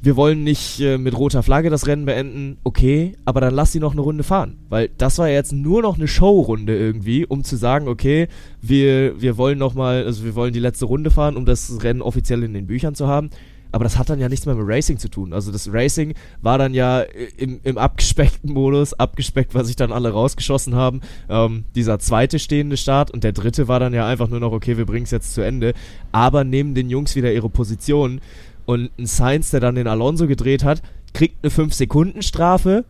wir 0.02 0.16
wollen 0.16 0.44
nicht 0.44 0.80
äh, 0.80 0.98
mit 0.98 1.18
roter 1.18 1.44
Flagge 1.44 1.70
das 1.70 1.88
Rennen 1.88 2.06
beenden, 2.06 2.58
okay, 2.64 3.18
aber 3.26 3.42
dann 3.42 3.54
lass 3.54 3.72
sie 3.72 3.80
noch 3.80 3.92
eine 3.92 4.02
Runde 4.02 4.24
fahren. 4.24 4.58
Weil 4.70 4.90
das 4.98 5.18
war 5.18 5.28
ja 5.28 5.36
jetzt 5.36 5.52
nur 5.52 5.82
noch 5.82 5.98
eine 5.98 6.08
Showrunde 6.08 6.78
irgendwie, 6.78 7.26
um 7.26 7.44
zu 7.44 7.58
sagen, 7.58 7.88
okay, 7.88 8.28
wir, 8.62 9.22
wir 9.22 9.38
wollen 9.38 9.58
nochmal, 9.58 10.06
also 10.06 10.24
wir 10.24 10.36
wollen 10.36 10.54
die 10.54 10.60
letzte 10.60 10.86
Runde 10.86 11.12
fahren, 11.12 11.36
um 11.36 11.46
das 11.46 11.84
Rennen 11.84 12.02
offiziell 12.02 12.44
in 12.44 12.54
den 12.54 12.68
Büchern 12.68 12.96
zu 12.96 13.08
haben. 13.08 13.30
Aber 13.72 13.84
das 13.84 14.00
hat 14.00 14.10
dann 14.10 14.20
ja 14.20 14.30
nichts 14.30 14.46
mehr 14.46 14.56
mit 14.56 14.68
Racing 14.68 14.98
zu 14.98 15.10
tun. 15.10 15.32
Also 15.32 15.52
das 15.52 15.72
Racing 15.72 16.16
war 16.42 16.58
dann 16.58 16.74
ja 16.74 17.02
im, 17.38 17.60
im 17.64 17.78
abgespeckten 17.78 18.52
Modus, 18.52 18.94
abgespeckt, 18.94 19.54
was 19.54 19.68
sich 19.68 19.76
dann 19.76 19.92
alle 19.92 20.10
rausgeschossen 20.10 20.74
haben. 20.74 21.02
Ähm, 21.30 21.66
dieser 21.76 22.00
zweite 22.00 22.40
stehende 22.40 22.78
Start 22.78 23.12
und 23.12 23.24
der 23.24 23.32
dritte 23.32 23.68
war 23.68 23.80
dann 23.80 23.94
ja 23.94 24.08
einfach 24.08 24.28
nur 24.28 24.40
noch, 24.40 24.54
okay, 24.54 24.78
wir 24.78 24.86
bringen 24.86 25.04
es 25.04 25.12
jetzt 25.12 25.34
zu 25.36 25.42
Ende. 25.42 25.74
Aber 26.12 26.44
nehmen 26.44 26.74
den 26.74 26.90
Jungs 26.90 27.16
wieder 27.16 27.32
ihre 27.32 27.50
Position 27.50 28.22
und 28.70 28.92
ein 29.00 29.08
Sainz, 29.08 29.50
der 29.50 29.62
dann 29.62 29.74
den 29.74 29.88
Alonso 29.88 30.28
gedreht 30.28 30.64
hat, 30.64 30.84
kriegt 31.16 31.38
eine 31.42 31.52
5-Sekunden-Strafe 31.52 32.86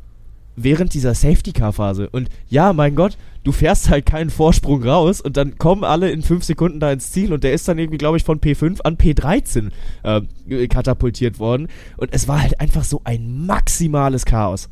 während 0.58 0.94
dieser 0.94 1.14
Safety-Car-Phase. 1.14 2.10
Und 2.10 2.28
ja, 2.50 2.74
mein 2.74 2.96
Gott, 2.96 3.18
du 3.46 3.54
fährst 3.54 3.90
halt 3.90 4.06
keinen 4.06 4.30
Vorsprung 4.30 4.84
raus 4.84 5.22
und 5.22 5.38
dann 5.38 5.58
kommen 5.58 5.86
alle 5.86 6.12
in 6.12 6.22
5 6.22 6.44
Sekunden 6.44 6.82
da 6.82 6.92
ins 6.92 7.12
Ziel 7.12 7.32
und 7.32 7.46
der 7.46 7.54
ist 7.54 7.66
dann 7.70 7.80
irgendwie, 7.80 7.98
glaube 7.98 8.18
ich, 8.18 8.26
von 8.26 8.42
P5 8.42 8.82
an 8.82 8.98
P13 8.98 9.70
äh, 10.04 10.68
katapultiert 10.68 11.40
worden. 11.40 11.70
Und 11.96 12.10
es 12.12 12.28
war 12.28 12.42
halt 12.42 12.60
einfach 12.60 12.84
so 12.84 13.00
ein 13.06 13.46
maximales 13.46 14.26
Chaos. 14.26 14.68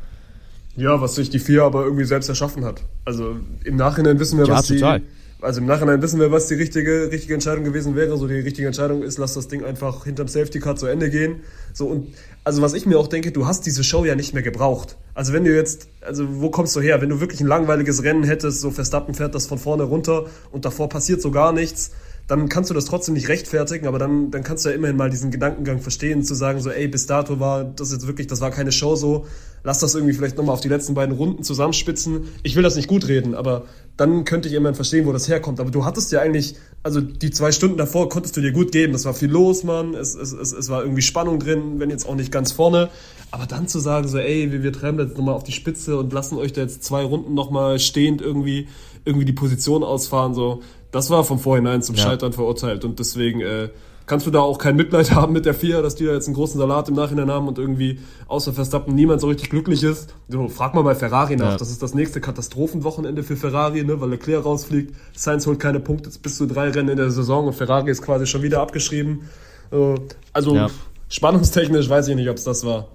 Ja, 0.75 0.99
was 0.99 1.15
sich 1.15 1.29
die 1.29 1.39
vier 1.39 1.63
aber 1.63 1.85
irgendwie 1.85 2.03
selbst 2.03 2.27
erschaffen 2.27 2.65
hat. 2.65 2.83
Also 3.05 3.37
im 3.63 3.77
Nachhinein 3.77 4.19
wissen 4.19 4.39
wir, 4.39 4.45
ja, 4.45 4.55
was 4.55 4.67
total. 4.67 4.99
die 4.99 5.05
also 5.41 5.61
im 5.61 5.67
Nachhinein 5.67 6.01
wissen 6.01 6.19
wir, 6.19 6.31
was 6.31 6.47
die 6.47 6.55
richtige, 6.55 7.11
richtige 7.11 7.35
Entscheidung 7.35 7.63
gewesen 7.63 7.95
wäre. 7.95 8.17
So 8.17 8.27
die 8.27 8.35
richtige 8.35 8.67
Entscheidung 8.67 9.03
ist, 9.03 9.17
lass 9.17 9.35
das 9.35 9.47
Ding 9.47 9.63
einfach 9.63 10.05
hinterm 10.05 10.27
Safety 10.27 10.59
Car 10.59 10.75
zu 10.75 10.87
Ende 10.87 11.09
gehen. 11.09 11.41
So 11.73 11.87
und 11.87 12.13
also 12.43 12.61
was 12.61 12.73
ich 12.73 12.85
mir 12.85 12.97
auch 12.97 13.07
denke, 13.07 13.31
du 13.31 13.45
hast 13.45 13.65
diese 13.65 13.83
Show 13.83 14.05
ja 14.05 14.15
nicht 14.15 14.33
mehr 14.33 14.41
gebraucht. 14.41 14.97
Also 15.13 15.33
wenn 15.33 15.43
du 15.43 15.53
jetzt, 15.53 15.89
also 16.01 16.25
wo 16.41 16.49
kommst 16.49 16.75
du 16.75 16.81
her? 16.81 17.01
Wenn 17.01 17.09
du 17.09 17.19
wirklich 17.19 17.41
ein 17.41 17.47
langweiliges 17.47 18.03
Rennen 18.03 18.23
hättest, 18.23 18.61
so 18.61 18.71
Verstappen 18.71 19.13
fährt 19.13 19.35
das 19.35 19.45
von 19.45 19.59
vorne 19.59 19.83
runter 19.83 20.25
und 20.51 20.65
davor 20.65 20.89
passiert 20.89 21.21
so 21.21 21.29
gar 21.29 21.51
nichts, 21.51 21.91
dann 22.27 22.49
kannst 22.49 22.69
du 22.69 22.73
das 22.73 22.85
trotzdem 22.85 23.13
nicht 23.13 23.29
rechtfertigen, 23.29 23.87
aber 23.87 23.99
dann, 23.99 24.31
dann 24.31 24.43
kannst 24.43 24.65
du 24.65 24.69
ja 24.69 24.75
immerhin 24.75 24.97
mal 24.97 25.09
diesen 25.09 25.31
Gedankengang 25.31 25.79
verstehen, 25.79 26.23
zu 26.23 26.35
sagen 26.35 26.59
so, 26.59 26.69
ey, 26.69 26.87
bis 26.87 27.07
dato 27.07 27.39
war 27.39 27.63
das 27.63 27.91
jetzt 27.91 28.05
wirklich, 28.05 28.27
das 28.27 28.41
war 28.41 28.51
keine 28.51 28.73
Show 28.73 28.97
so, 28.97 29.25
lass 29.63 29.79
das 29.79 29.95
irgendwie 29.95 30.13
vielleicht 30.13 30.37
nochmal 30.37 30.53
auf 30.53 30.61
die 30.61 30.67
letzten 30.67 30.93
beiden 30.93 31.15
Runden 31.15 31.43
zusammenspitzen. 31.43 32.27
Ich 32.43 32.55
will 32.55 32.63
das 32.63 32.75
nicht 32.75 32.87
gut 32.87 33.07
reden, 33.07 33.33
aber 33.33 33.65
dann 33.95 34.25
könnte 34.25 34.47
ich 34.47 34.53
immerhin 34.53 34.75
verstehen, 34.75 35.05
wo 35.05 35.11
das 35.11 35.27
herkommt. 35.27 35.59
Aber 35.59 35.71
du 35.71 35.85
hattest 35.85 36.11
ja 36.11 36.21
eigentlich, 36.21 36.55
also 36.83 37.01
die 37.01 37.31
zwei 37.31 37.51
Stunden 37.51 37.77
davor 37.77 38.09
konntest 38.09 38.37
du 38.37 38.41
dir 38.41 38.51
gut 38.51 38.71
geben. 38.71 38.93
Das 38.93 39.05
war 39.05 39.13
viel 39.13 39.29
los, 39.29 39.63
Mann. 39.63 39.93
Es, 39.93 40.13
es, 40.13 40.33
es, 40.33 40.53
es 40.53 40.69
war 40.69 40.83
irgendwie 40.83 41.01
Spannung 41.01 41.39
drin, 41.39 41.79
wenn 41.79 41.89
jetzt 41.89 42.07
auch 42.07 42.15
nicht 42.15 42.31
ganz 42.31 42.51
vorne. 42.51 42.89
Aber 43.31 43.45
dann 43.45 43.67
zu 43.67 43.79
sagen, 43.79 44.07
so, 44.07 44.19
ey, 44.19 44.51
wir, 44.51 44.63
wir 44.63 44.71
treiben 44.71 44.99
jetzt 44.99 45.17
nochmal 45.17 45.33
auf 45.33 45.43
die 45.43 45.51
Spitze 45.51 45.97
und 45.97 46.13
lassen 46.13 46.37
euch 46.37 46.53
da 46.53 46.61
jetzt 46.61 46.83
zwei 46.83 47.03
Runden 47.03 47.33
nochmal 47.33 47.79
stehend 47.79 48.21
irgendwie, 48.21 48.67
irgendwie 49.03 49.25
die 49.25 49.33
Position 49.33 49.83
ausfahren, 49.83 50.33
so, 50.33 50.61
das 50.91 51.09
war 51.09 51.23
von 51.23 51.39
vornherein 51.39 51.81
zum 51.81 51.95
ja. 51.95 52.03
Scheitern 52.03 52.33
verurteilt. 52.33 52.85
Und 52.85 52.99
deswegen, 52.99 53.41
äh, 53.41 53.69
kannst 54.07 54.25
du 54.25 54.31
da 54.31 54.39
auch 54.39 54.57
kein 54.57 54.75
Mitleid 54.75 55.11
haben 55.15 55.33
mit 55.33 55.45
der 55.45 55.53
FIA, 55.53 55.81
dass 55.81 55.95
die 55.95 56.05
da 56.05 56.13
jetzt 56.13 56.27
einen 56.27 56.35
großen 56.35 56.59
Salat 56.59 56.89
im 56.89 56.95
Nachhinein 56.95 57.29
haben 57.29 57.47
und 57.47 57.59
irgendwie 57.59 57.99
außer 58.27 58.53
Verstappen 58.53 58.95
niemand 58.95 59.21
so 59.21 59.27
richtig 59.27 59.51
glücklich 59.51 59.83
ist. 59.83 60.15
So, 60.29 60.47
frag 60.47 60.73
mal 60.73 60.81
bei 60.81 60.95
Ferrari 60.95 61.35
nach. 61.35 61.51
Ja. 61.51 61.57
Das 61.57 61.69
ist 61.69 61.83
das 61.83 61.93
nächste 61.93 62.21
Katastrophenwochenende 62.21 63.21
für 63.21 63.35
Ferrari, 63.35 63.83
ne, 63.83 64.01
weil 64.01 64.09
Leclerc 64.09 64.43
rausfliegt. 64.45 64.95
Sainz 65.13 65.45
holt 65.45 65.59
keine 65.59 65.79
Punkte, 65.79 66.09
jetzt 66.09 66.23
bist 66.23 66.39
du 66.39 66.47
drei 66.47 66.69
Rennen 66.69 66.89
in 66.89 66.97
der 66.97 67.11
Saison 67.11 67.45
und 67.47 67.53
Ferrari 67.53 67.91
ist 67.91 68.01
quasi 68.01 68.25
schon 68.25 68.41
wieder 68.41 68.61
abgeschrieben. 68.61 69.29
Äh, 69.71 69.95
also 70.33 70.55
ja. 70.55 70.69
spannungstechnisch 71.09 71.89
weiß 71.89 72.07
ich 72.07 72.15
nicht, 72.15 72.29
ob 72.29 72.37
es 72.37 72.45
das 72.45 72.65
war. 72.65 72.87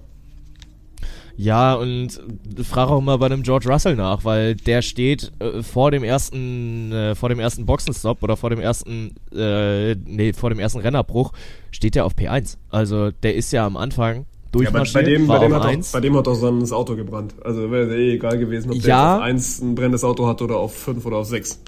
Ja, 1.36 1.74
und 1.74 2.20
frage 2.62 2.92
auch 2.92 3.00
mal 3.00 3.16
bei 3.18 3.26
einem 3.26 3.42
George 3.42 3.68
Russell 3.68 3.96
nach, 3.96 4.24
weil 4.24 4.54
der 4.54 4.82
steht 4.82 5.32
äh, 5.38 5.62
vor 5.62 5.90
dem 5.90 6.04
ersten, 6.04 6.92
äh, 6.92 7.14
vor 7.14 7.28
dem 7.28 7.40
ersten 7.40 7.66
Boxenstopp 7.66 8.22
oder 8.22 8.36
vor 8.36 8.50
dem 8.50 8.60
ersten, 8.60 9.14
äh, 9.34 9.94
nee, 9.94 10.32
vor 10.32 10.50
dem 10.50 10.58
ersten 10.58 10.80
Rennerbruch 10.80 11.32
steht 11.70 11.96
er 11.96 12.04
auf 12.04 12.14
P1. 12.14 12.58
Also 12.70 13.10
der 13.10 13.34
ist 13.34 13.52
ja 13.52 13.66
am 13.66 13.76
Anfang 13.76 14.26
durchmarschiert. 14.52 15.06
Ja, 15.06 15.10
bei, 15.10 15.16
dem, 15.16 15.26
bei, 15.26 15.38
dem 15.38 15.54
hat 15.54 15.64
auch, 15.64 15.92
bei 15.92 16.00
dem 16.00 16.16
hat 16.16 16.28
auch 16.28 16.34
sein 16.34 16.60
das 16.60 16.72
Auto 16.72 16.96
gebrannt. 16.96 17.34
Also 17.42 17.70
wäre 17.70 17.96
eh 17.96 18.14
egal 18.14 18.38
gewesen, 18.38 18.70
ob 18.70 18.78
der 18.78 18.88
ja, 18.88 19.16
auf 19.16 19.22
1 19.22 19.62
ein 19.62 19.74
brennendes 19.74 20.04
Auto 20.04 20.26
hat 20.26 20.42
oder 20.42 20.56
auf 20.56 20.76
5 20.76 21.04
oder 21.06 21.16
auf 21.16 21.26
6. 21.26 21.60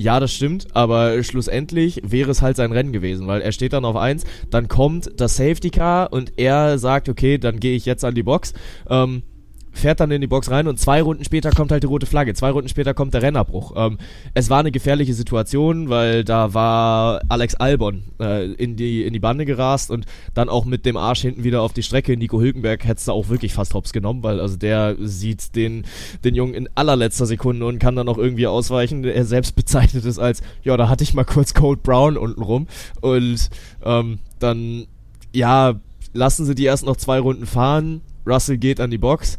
Ja, 0.00 0.18
das 0.18 0.32
stimmt, 0.32 0.68
aber 0.74 1.22
schlussendlich 1.22 2.00
wäre 2.02 2.30
es 2.30 2.40
halt 2.40 2.56
sein 2.56 2.72
Rennen 2.72 2.90
gewesen, 2.90 3.26
weil 3.26 3.42
er 3.42 3.52
steht 3.52 3.74
dann 3.74 3.84
auf 3.84 3.96
1, 3.96 4.24
dann 4.48 4.66
kommt 4.66 5.10
das 5.20 5.36
Safety 5.36 5.68
Car 5.68 6.10
und 6.10 6.38
er 6.38 6.78
sagt, 6.78 7.10
okay, 7.10 7.36
dann 7.36 7.60
gehe 7.60 7.76
ich 7.76 7.84
jetzt 7.84 8.02
an 8.02 8.14
die 8.14 8.22
Box. 8.22 8.54
Ähm, 8.88 9.24
fährt 9.72 10.00
dann 10.00 10.10
in 10.10 10.20
die 10.20 10.26
Box 10.26 10.50
rein 10.50 10.66
und 10.66 10.78
zwei 10.78 11.02
Runden 11.02 11.24
später 11.24 11.50
kommt 11.50 11.72
halt 11.72 11.82
die 11.82 11.86
rote 11.86 12.06
Flagge. 12.06 12.34
Zwei 12.34 12.50
Runden 12.50 12.68
später 12.68 12.94
kommt 12.94 13.14
der 13.14 13.22
Rennerbruch. 13.22 13.72
Ähm, 13.76 13.98
es 14.34 14.50
war 14.50 14.60
eine 14.60 14.72
gefährliche 14.72 15.14
Situation, 15.14 15.88
weil 15.88 16.24
da 16.24 16.54
war 16.54 17.20
Alex 17.28 17.54
Albon 17.54 18.02
äh, 18.20 18.52
in, 18.52 18.76
die, 18.76 19.04
in 19.04 19.12
die 19.12 19.20
Bande 19.20 19.44
gerast 19.44 19.90
und 19.90 20.06
dann 20.34 20.48
auch 20.48 20.64
mit 20.64 20.86
dem 20.86 20.96
Arsch 20.96 21.22
hinten 21.22 21.44
wieder 21.44 21.62
auf 21.62 21.72
die 21.72 21.82
Strecke. 21.82 22.16
Nico 22.16 22.40
Hülkenberg 22.40 22.84
hätte 22.84 23.04
da 23.06 23.12
auch 23.12 23.28
wirklich 23.28 23.54
fast 23.54 23.74
hops 23.74 23.92
genommen, 23.92 24.22
weil 24.22 24.40
also 24.40 24.56
der 24.56 24.96
sieht 24.98 25.54
den, 25.56 25.84
den 26.24 26.34
Jungen 26.34 26.54
in 26.54 26.68
allerletzter 26.74 27.26
Sekunde 27.26 27.66
und 27.66 27.78
kann 27.78 27.96
dann 27.96 28.08
auch 28.08 28.18
irgendwie 28.18 28.46
ausweichen. 28.46 29.04
Er 29.04 29.24
selbst 29.24 29.54
bezeichnet 29.56 30.04
es 30.04 30.18
als, 30.18 30.42
ja, 30.62 30.76
da 30.76 30.88
hatte 30.88 31.04
ich 31.04 31.14
mal 31.14 31.24
kurz 31.24 31.54
Cold 31.54 31.82
Brown 31.82 32.16
unten 32.16 32.42
rum 32.42 32.66
und 33.00 33.50
ähm, 33.84 34.18
dann, 34.38 34.86
ja, 35.32 35.74
lassen 36.12 36.44
sie 36.44 36.54
die 36.54 36.64
erst 36.64 36.84
noch 36.84 36.96
zwei 36.96 37.20
Runden 37.20 37.46
fahren. 37.46 38.00
Russell 38.26 38.58
geht 38.58 38.80
an 38.80 38.90
die 38.90 38.98
Box 38.98 39.38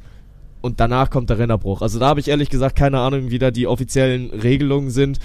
und 0.61 0.79
danach 0.79 1.09
kommt 1.09 1.29
der 1.29 1.39
Rennerbruch. 1.39 1.81
Also 1.81 1.99
da 1.99 2.07
habe 2.07 2.19
ich 2.19 2.27
ehrlich 2.27 2.49
gesagt 2.49 2.75
keine 2.75 2.99
Ahnung, 2.99 3.31
wie 3.31 3.39
da 3.39 3.51
die 3.51 3.67
offiziellen 3.67 4.29
Regelungen 4.29 4.89
sind. 4.89 5.19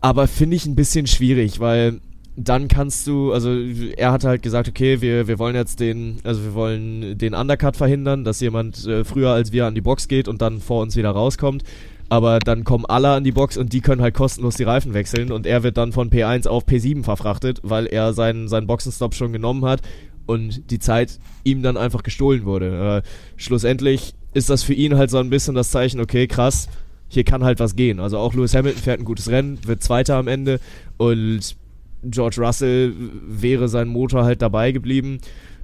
Aber 0.00 0.28
finde 0.28 0.56
ich 0.56 0.66
ein 0.66 0.76
bisschen 0.76 1.06
schwierig, 1.06 1.60
weil 1.60 2.00
dann 2.36 2.68
kannst 2.68 3.06
du, 3.08 3.32
also 3.32 3.50
er 3.96 4.12
hat 4.12 4.22
halt 4.22 4.42
gesagt, 4.42 4.68
okay, 4.68 5.00
wir, 5.00 5.26
wir 5.26 5.40
wollen 5.40 5.56
jetzt 5.56 5.80
den, 5.80 6.18
also 6.22 6.42
wir 6.44 6.54
wollen 6.54 7.18
den 7.18 7.34
Undercut 7.34 7.76
verhindern, 7.76 8.22
dass 8.22 8.38
jemand 8.40 8.86
äh, 8.86 9.04
früher 9.04 9.30
als 9.30 9.50
wir 9.50 9.66
an 9.66 9.74
die 9.74 9.80
Box 9.80 10.06
geht 10.06 10.28
und 10.28 10.40
dann 10.40 10.60
vor 10.60 10.82
uns 10.82 10.94
wieder 10.94 11.10
rauskommt. 11.10 11.64
Aber 12.10 12.38
dann 12.38 12.64
kommen 12.64 12.86
alle 12.86 13.10
an 13.10 13.24
die 13.24 13.32
Box 13.32 13.56
und 13.56 13.72
die 13.72 13.80
können 13.80 14.00
halt 14.00 14.14
kostenlos 14.14 14.54
die 14.54 14.62
Reifen 14.62 14.94
wechseln 14.94 15.30
und 15.32 15.46
er 15.46 15.62
wird 15.62 15.76
dann 15.76 15.92
von 15.92 16.10
P1 16.10 16.46
auf 16.46 16.64
P7 16.64 17.02
verfrachtet, 17.02 17.60
weil 17.64 17.86
er 17.86 18.14
seinen, 18.14 18.48
seinen 18.48 18.66
Boxenstopp 18.66 19.14
schon 19.14 19.32
genommen 19.32 19.64
hat 19.64 19.82
und 20.24 20.70
die 20.70 20.78
Zeit 20.78 21.18
ihm 21.42 21.62
dann 21.62 21.76
einfach 21.76 22.02
gestohlen 22.02 22.44
wurde. 22.44 23.02
Äh, 23.04 23.08
schlussendlich 23.36 24.14
ist 24.38 24.50
das 24.50 24.62
für 24.62 24.74
ihn 24.74 24.96
halt 24.96 25.10
so 25.10 25.18
ein 25.18 25.30
bisschen 25.30 25.54
das 25.54 25.70
Zeichen, 25.70 26.00
okay, 26.00 26.26
krass, 26.26 26.68
hier 27.08 27.24
kann 27.24 27.44
halt 27.44 27.60
was 27.60 27.76
gehen. 27.76 28.00
Also 28.00 28.18
auch 28.18 28.34
Lewis 28.34 28.54
Hamilton 28.54 28.82
fährt 28.82 29.00
ein 29.00 29.04
gutes 29.04 29.28
Rennen, 29.28 29.58
wird 29.66 29.82
Zweiter 29.82 30.16
am 30.16 30.28
Ende 30.28 30.60
und 30.96 31.56
George 32.04 32.36
Russell 32.38 32.94
wäre 33.26 33.68
sein 33.68 33.88
Motor 33.88 34.24
halt 34.24 34.42
dabei 34.42 34.72
geblieben. 34.72 35.18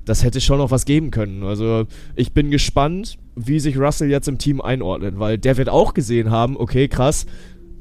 Das 0.05 0.23
hätte 0.23 0.41
schon 0.41 0.59
noch 0.59 0.71
was 0.71 0.85
geben 0.85 1.11
können. 1.11 1.45
Also 1.45 1.87
ich 2.17 2.33
bin 2.33 2.51
gespannt, 2.51 3.17
wie 3.37 3.61
sich 3.61 3.79
Russell 3.79 4.11
jetzt 4.11 4.29
im 4.29 4.39
Team 4.39 4.61
einordnet, 4.61 5.19
weil 5.19 5.39
der 5.39 5.57
wird 5.57 5.69
auch 5.69 5.95
gesehen 5.95 6.31
haben, 6.31 6.57
okay, 6.57 6.89
krass, 6.89 7.27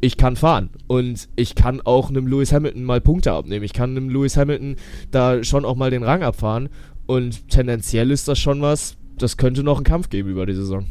ich 0.02 0.18
kann 0.18 0.36
fahren 0.36 0.70
und 0.88 1.30
ich 1.36 1.56
kann 1.56 1.82
auch 1.82 2.10
einem 2.10 2.28
Lewis 2.28 2.52
Hamilton 2.52 2.84
mal 2.84 3.02
Punkte 3.02 3.32
abnehmen. 3.32 3.64
Ich 3.64 3.74
kann 3.74 3.92
einem 3.92 4.10
Lewis 4.10 4.38
Hamilton 4.38 4.76
da 5.12 5.44
schon 5.44 5.66
auch 5.66 5.76
mal 5.76 5.92
den 5.92 6.04
Rang 6.04 6.24
abfahren 6.24 6.70
und 7.06 7.50
tendenziell 7.50 8.12
ist 8.12 8.28
das 8.28 8.40
schon 8.40 8.62
was, 8.62 8.98
das 9.18 9.38
könnte 9.38 9.64
noch 9.64 9.78
einen 9.78 9.86
Kampf 9.86 10.10
geben 10.10 10.30
über 10.30 10.46
die 10.46 10.54
Saison. 10.54 10.86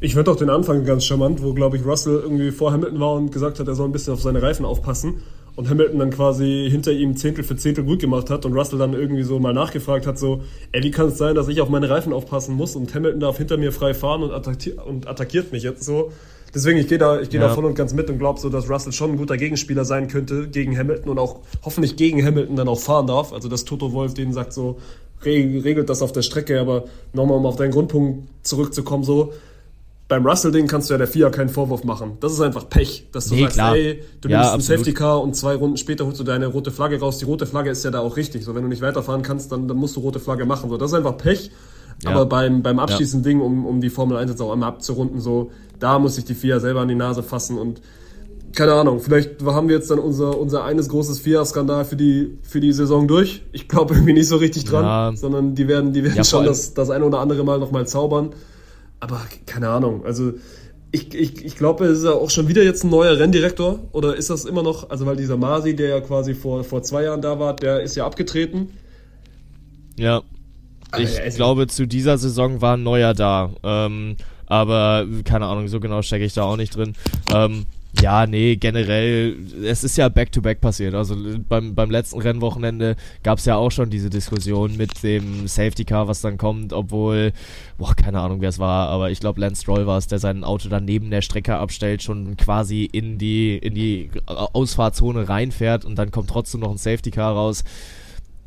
Ich 0.00 0.14
fand 0.14 0.28
auch 0.28 0.36
den 0.36 0.50
Anfang 0.50 0.84
ganz 0.84 1.04
charmant, 1.04 1.42
wo, 1.42 1.54
glaube 1.54 1.76
ich, 1.76 1.84
Russell 1.84 2.20
irgendwie 2.22 2.50
vor 2.50 2.72
Hamilton 2.72 3.00
war 3.00 3.14
und 3.14 3.32
gesagt 3.32 3.60
hat, 3.60 3.68
er 3.68 3.74
soll 3.74 3.88
ein 3.88 3.92
bisschen 3.92 4.12
auf 4.12 4.20
seine 4.20 4.42
Reifen 4.42 4.64
aufpassen. 4.64 5.22
Und 5.54 5.68
Hamilton 5.68 5.98
dann 5.98 6.10
quasi 6.10 6.66
hinter 6.70 6.92
ihm 6.92 7.14
Zehntel 7.14 7.44
für 7.44 7.56
Zehntel 7.56 7.84
gut 7.84 8.00
gemacht 8.00 8.30
hat 8.30 8.46
und 8.46 8.54
Russell 8.54 8.78
dann 8.78 8.94
irgendwie 8.94 9.22
so 9.22 9.38
mal 9.38 9.52
nachgefragt 9.52 10.06
hat, 10.06 10.18
so, 10.18 10.42
ey, 10.72 10.82
wie 10.82 10.90
kann 10.90 11.08
es 11.08 11.18
sein, 11.18 11.34
dass 11.34 11.46
ich 11.48 11.60
auf 11.60 11.68
meine 11.68 11.90
Reifen 11.90 12.14
aufpassen 12.14 12.56
muss 12.56 12.74
und 12.74 12.94
Hamilton 12.94 13.20
darf 13.20 13.36
hinter 13.36 13.58
mir 13.58 13.70
frei 13.70 13.92
fahren 13.92 14.22
und, 14.22 14.32
attackiert, 14.32 14.78
und 14.84 15.06
attackiert 15.06 15.52
mich 15.52 15.62
jetzt 15.62 15.84
so. 15.84 16.10
Deswegen, 16.54 16.78
ich 16.78 16.88
gehe 16.88 16.98
da, 16.98 17.20
ich 17.20 17.30
geh 17.30 17.38
ja. 17.38 17.48
da 17.48 17.54
voll 17.54 17.64
und 17.64 17.74
ganz 17.74 17.94
mit 17.94 18.10
und 18.10 18.18
glaube 18.18 18.38
so, 18.38 18.50
dass 18.50 18.68
Russell 18.68 18.92
schon 18.92 19.12
ein 19.12 19.16
guter 19.16 19.36
Gegenspieler 19.36 19.84
sein 19.84 20.08
könnte 20.08 20.48
gegen 20.48 20.76
Hamilton 20.76 21.10
und 21.10 21.18
auch 21.18 21.40
hoffentlich 21.62 21.96
gegen 21.96 22.24
Hamilton 22.24 22.56
dann 22.56 22.68
auch 22.68 22.80
fahren 22.80 23.06
darf. 23.06 23.32
Also, 23.32 23.48
dass 23.48 23.64
Toto 23.64 23.92
Wolf 23.92 24.14
denen 24.14 24.32
sagt 24.32 24.52
so, 24.52 24.78
regelt 25.24 25.88
das 25.88 26.02
auf 26.02 26.12
der 26.12 26.22
Strecke, 26.22 26.60
aber 26.60 26.84
nochmal, 27.12 27.38
um 27.38 27.46
auf 27.46 27.56
deinen 27.56 27.70
Grundpunkt 27.70 28.28
zurückzukommen, 28.42 29.04
so, 29.04 29.32
beim 30.12 30.26
Russell-Ding 30.26 30.66
kannst 30.66 30.90
du 30.90 30.94
ja 30.94 30.98
der 30.98 31.06
FIA 31.06 31.30
keinen 31.30 31.48
Vorwurf 31.48 31.84
machen. 31.84 32.18
Das 32.20 32.32
ist 32.32 32.40
einfach 32.42 32.68
Pech, 32.68 33.06
dass 33.12 33.28
du 33.28 33.34
nee, 33.34 33.42
sagst, 33.44 33.56
klar. 33.56 33.74
ey, 33.74 34.02
du 34.20 34.28
ja, 34.28 34.38
nimmst 34.38 34.52
absolut. 34.52 34.54
ein 34.54 34.60
Safety 34.60 34.94
Car 34.94 35.22
und 35.22 35.34
zwei 35.34 35.54
Runden 35.54 35.78
später 35.78 36.04
holst 36.04 36.20
du 36.20 36.24
deine 36.24 36.48
rote 36.48 36.70
Flagge 36.70 37.00
raus. 37.00 37.16
Die 37.16 37.24
rote 37.24 37.46
Flagge 37.46 37.70
ist 37.70 37.82
ja 37.82 37.90
da 37.90 38.00
auch 38.00 38.18
richtig. 38.18 38.44
So, 38.44 38.54
wenn 38.54 38.62
du 38.62 38.68
nicht 38.68 38.82
weiterfahren 38.82 39.22
kannst, 39.22 39.52
dann, 39.52 39.68
dann 39.68 39.78
musst 39.78 39.96
du 39.96 40.00
rote 40.00 40.20
Flagge 40.20 40.44
machen. 40.44 40.68
So, 40.68 40.76
das 40.76 40.90
ist 40.90 40.98
einfach 40.98 41.16
Pech. 41.16 41.50
Ja. 42.04 42.10
Aber 42.10 42.26
beim, 42.26 42.62
beim 42.62 42.78
abschließenden 42.78 43.24
ja. 43.24 43.38
Ding, 43.38 43.40
um, 43.40 43.64
um 43.64 43.80
die 43.80 43.88
Formel 43.88 44.18
1 44.18 44.30
jetzt 44.32 44.42
auch 44.42 44.52
einmal 44.52 44.68
abzurunden, 44.68 45.18
so, 45.18 45.50
da 45.78 45.98
muss 45.98 46.16
sich 46.16 46.26
die 46.26 46.34
FIA 46.34 46.60
selber 46.60 46.80
an 46.80 46.88
die 46.88 46.94
Nase 46.94 47.22
fassen 47.22 47.56
und 47.56 47.80
keine 48.54 48.74
Ahnung, 48.74 49.00
vielleicht 49.00 49.42
haben 49.44 49.68
wir 49.68 49.76
jetzt 49.76 49.90
dann 49.90 49.98
unser, 49.98 50.38
unser 50.38 50.64
eines 50.64 50.88
großes 50.88 51.20
FIA-Skandal 51.20 51.84
für 51.84 51.96
die, 51.96 52.38
für 52.42 52.60
die 52.60 52.72
Saison 52.72 53.08
durch. 53.08 53.42
Ich 53.52 53.68
glaube 53.68 53.94
irgendwie 53.94 54.12
nicht 54.12 54.28
so 54.28 54.36
richtig 54.36 54.64
dran, 54.64 54.84
ja. 54.84 55.12
sondern 55.14 55.54
die 55.54 55.68
werden, 55.68 55.92
die 55.92 56.04
werden 56.04 56.16
ja, 56.16 56.24
schon 56.24 56.44
das, 56.44 56.74
das 56.74 56.90
eine 56.90 57.04
oder 57.04 57.18
andere 57.20 57.44
Mal 57.44 57.58
nochmal 57.58 57.86
zaubern. 57.86 58.30
Aber 59.00 59.20
keine 59.46 59.68
Ahnung, 59.68 60.04
also 60.04 60.32
ich, 60.92 61.14
ich, 61.14 61.44
ich 61.44 61.56
glaube, 61.56 61.86
es 61.86 61.98
ist 61.98 62.04
ja 62.04 62.12
auch 62.12 62.30
schon 62.30 62.48
wieder 62.48 62.62
jetzt 62.62 62.84
ein 62.84 62.90
neuer 62.90 63.18
Renndirektor. 63.18 63.80
Oder 63.92 64.14
ist 64.14 64.28
das 64.28 64.44
immer 64.44 64.62
noch, 64.62 64.90
also 64.90 65.06
weil 65.06 65.16
dieser 65.16 65.38
Masi, 65.38 65.74
der 65.74 65.88
ja 65.88 66.00
quasi 66.00 66.34
vor, 66.34 66.62
vor 66.64 66.82
zwei 66.82 67.04
Jahren 67.04 67.22
da 67.22 67.38
war, 67.38 67.56
der 67.56 67.80
ist 67.80 67.96
ja 67.96 68.04
abgetreten. 68.04 68.70
Ja. 69.96 70.22
Ich 70.98 71.18
also, 71.18 71.36
glaube, 71.36 71.66
zu 71.68 71.86
dieser 71.86 72.18
Saison 72.18 72.60
war 72.60 72.76
ein 72.76 72.82
neuer 72.82 73.14
da. 73.14 73.50
Ähm, 73.62 74.16
aber 74.46 75.06
keine 75.24 75.46
Ahnung, 75.46 75.68
so 75.68 75.80
genau 75.80 76.02
stecke 76.02 76.26
ich 76.26 76.34
da 76.34 76.42
auch 76.42 76.58
nicht 76.58 76.76
drin. 76.76 76.92
Ähm, 77.34 77.64
ja, 78.00 78.26
nee, 78.26 78.56
generell, 78.56 79.36
es 79.64 79.84
ist 79.84 79.96
ja 79.98 80.08
back-to-back 80.08 80.58
-back 80.58 80.60
passiert. 80.60 80.94
Also 80.94 81.14
beim, 81.48 81.74
beim 81.74 81.90
letzten 81.90 82.20
Rennwochenende 82.20 82.96
gab 83.22 83.38
es 83.38 83.44
ja 83.44 83.56
auch 83.56 83.70
schon 83.70 83.90
diese 83.90 84.08
Diskussion 84.08 84.76
mit 84.76 85.02
dem 85.02 85.46
Safety 85.46 85.84
Car, 85.84 86.08
was 86.08 86.22
dann 86.22 86.38
kommt, 86.38 86.72
obwohl, 86.72 87.32
boah, 87.76 87.94
keine 87.94 88.20
Ahnung, 88.20 88.40
wer 88.40 88.48
es 88.48 88.58
war, 88.58 88.88
aber 88.88 89.10
ich 89.10 89.20
glaube, 89.20 89.40
Lance 89.40 89.62
Stroll 89.62 89.86
war 89.86 89.98
es, 89.98 90.06
der 90.06 90.18
sein 90.18 90.42
Auto 90.42 90.68
dann 90.68 90.86
neben 90.86 91.10
der 91.10 91.22
Strecke 91.22 91.56
abstellt, 91.56 92.02
schon 92.02 92.36
quasi 92.36 92.84
in 92.84 93.18
die, 93.18 93.58
in 93.58 93.74
die 93.74 94.10
Ausfahrzone 94.26 95.28
reinfährt 95.28 95.84
und 95.84 95.96
dann 95.96 96.10
kommt 96.10 96.30
trotzdem 96.30 96.60
noch 96.60 96.70
ein 96.70 96.78
Safety 96.78 97.10
Car 97.10 97.34
raus 97.34 97.62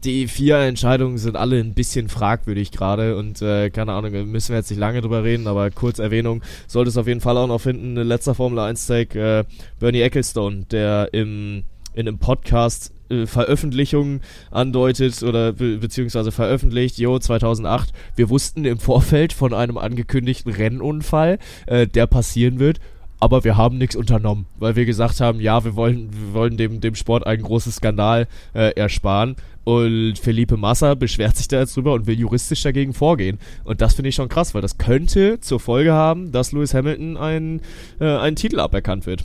die 0.06 0.28
vier 0.28 0.58
Entscheidungen 0.60 1.18
sind 1.18 1.36
alle 1.36 1.60
ein 1.60 1.74
bisschen 1.74 2.10
fragwürdig 2.10 2.72
gerade 2.72 3.18
und 3.18 3.42
äh, 3.42 3.70
keine 3.70 3.94
Ahnung, 3.94 4.12
müssen 4.32 4.50
wir 4.50 4.58
jetzt 4.58 4.70
nicht 4.70 4.80
lange 4.80 5.02
drüber 5.02 5.24
reden, 5.24 5.48
aber 5.48 5.72
kurz 5.72 6.00
Erwähnung 6.00 6.44
sollte 6.68 6.90
es 6.90 6.98
auf 6.98 7.08
jeden 7.08 7.22
Fall 7.22 7.38
auch 7.38 7.48
noch 7.48 7.60
finden. 7.60 7.96
Letzter 7.96 8.36
Formel 8.36 8.60
1 8.60 8.88
Take, 8.88 9.20
äh, 9.20 9.44
Bernie 9.80 10.02
Ecclestone, 10.02 10.66
der 10.70 11.10
im, 11.14 11.64
in 11.94 12.08
einem 12.08 12.20
Podcast 12.20 12.94
äh, 13.10 13.26
Veröffentlichungen 13.26 14.22
andeutet 14.52 15.24
oder 15.24 15.54
be 15.54 15.78
beziehungsweise 15.78 16.32
veröffentlicht, 16.32 16.98
jo, 16.98 17.18
2008, 17.18 17.92
wir 18.16 18.30
wussten 18.30 18.66
im 18.66 18.80
Vorfeld 18.80 19.34
von 19.34 19.54
einem 19.54 19.78
angekündigten 19.78 20.52
Rennunfall, 20.52 21.40
äh, 21.66 21.88
der 21.88 22.08
passieren 22.08 22.60
wird 22.60 22.80
aber 23.20 23.44
wir 23.44 23.58
haben 23.58 23.78
nichts 23.78 23.96
unternommen, 23.96 24.46
weil 24.58 24.76
wir 24.76 24.86
gesagt 24.86 25.22
haben, 25.22 25.40
ja, 25.40 25.64
wir 25.64 25.76
wollen, 25.76 26.10
wir 26.12 26.34
wollen 26.34 26.58
dem, 26.58 26.82
dem 26.82 26.96
Sport 26.96 27.26
einen 27.26 27.44
großen 27.44 27.72
Skandal 27.72 28.28
äh, 28.54 28.72
ersparen. 28.76 29.36
Und 29.64 30.20
Felipe 30.20 30.58
Massa 30.58 30.94
beschwert 30.94 31.36
sich 31.38 31.48
da 31.48 31.60
jetzt 31.60 31.76
drüber 31.76 31.94
und 31.94 32.06
will 32.06 32.20
juristisch 32.20 32.62
dagegen 32.62 32.94
vorgehen. 32.94 33.40
Und 33.64 33.82
das 33.82 33.96
finde 33.96 34.10
ich 34.10 34.16
schon 34.16 34.30
krass, 34.30 34.54
weil 34.54 34.62
das 34.62 34.78
könnte 34.78 35.40
zur 35.40 35.60
Folge 35.60 35.92
haben, 35.92 36.32
dass 36.32 36.52
Lewis 36.52 36.74
Hamilton 36.74 37.18
ein, 37.18 37.62
äh, 38.00 38.06
einen 38.06 38.36
Titel 38.36 38.60
aberkannt 38.60 39.08
wird. 39.08 39.24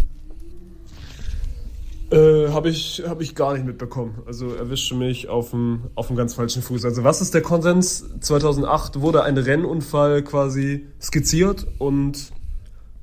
Äh, 2.11 2.49
habe 2.49 2.70
ich, 2.70 3.03
hab 3.07 3.20
ich 3.20 3.34
gar 3.34 3.53
nicht 3.53 3.66
mitbekommen. 3.66 4.22
Also 4.26 4.55
erwischte 4.55 4.95
mich 4.95 5.28
auf 5.28 5.51
dem, 5.51 5.82
auf 5.95 6.07
dem 6.07 6.16
ganz 6.16 6.34
falschen 6.34 6.62
Fuß. 6.62 6.84
Also 6.84 7.05
was 7.05 7.20
ist 7.20 7.34
der 7.34 7.43
Konsens? 7.43 8.05
2008 8.20 9.01
wurde 9.01 9.22
ein 9.24 9.36
Rennunfall 9.36 10.22
quasi 10.22 10.86
skizziert 11.01 11.66
und 11.78 12.32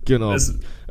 Genau. 0.07 0.31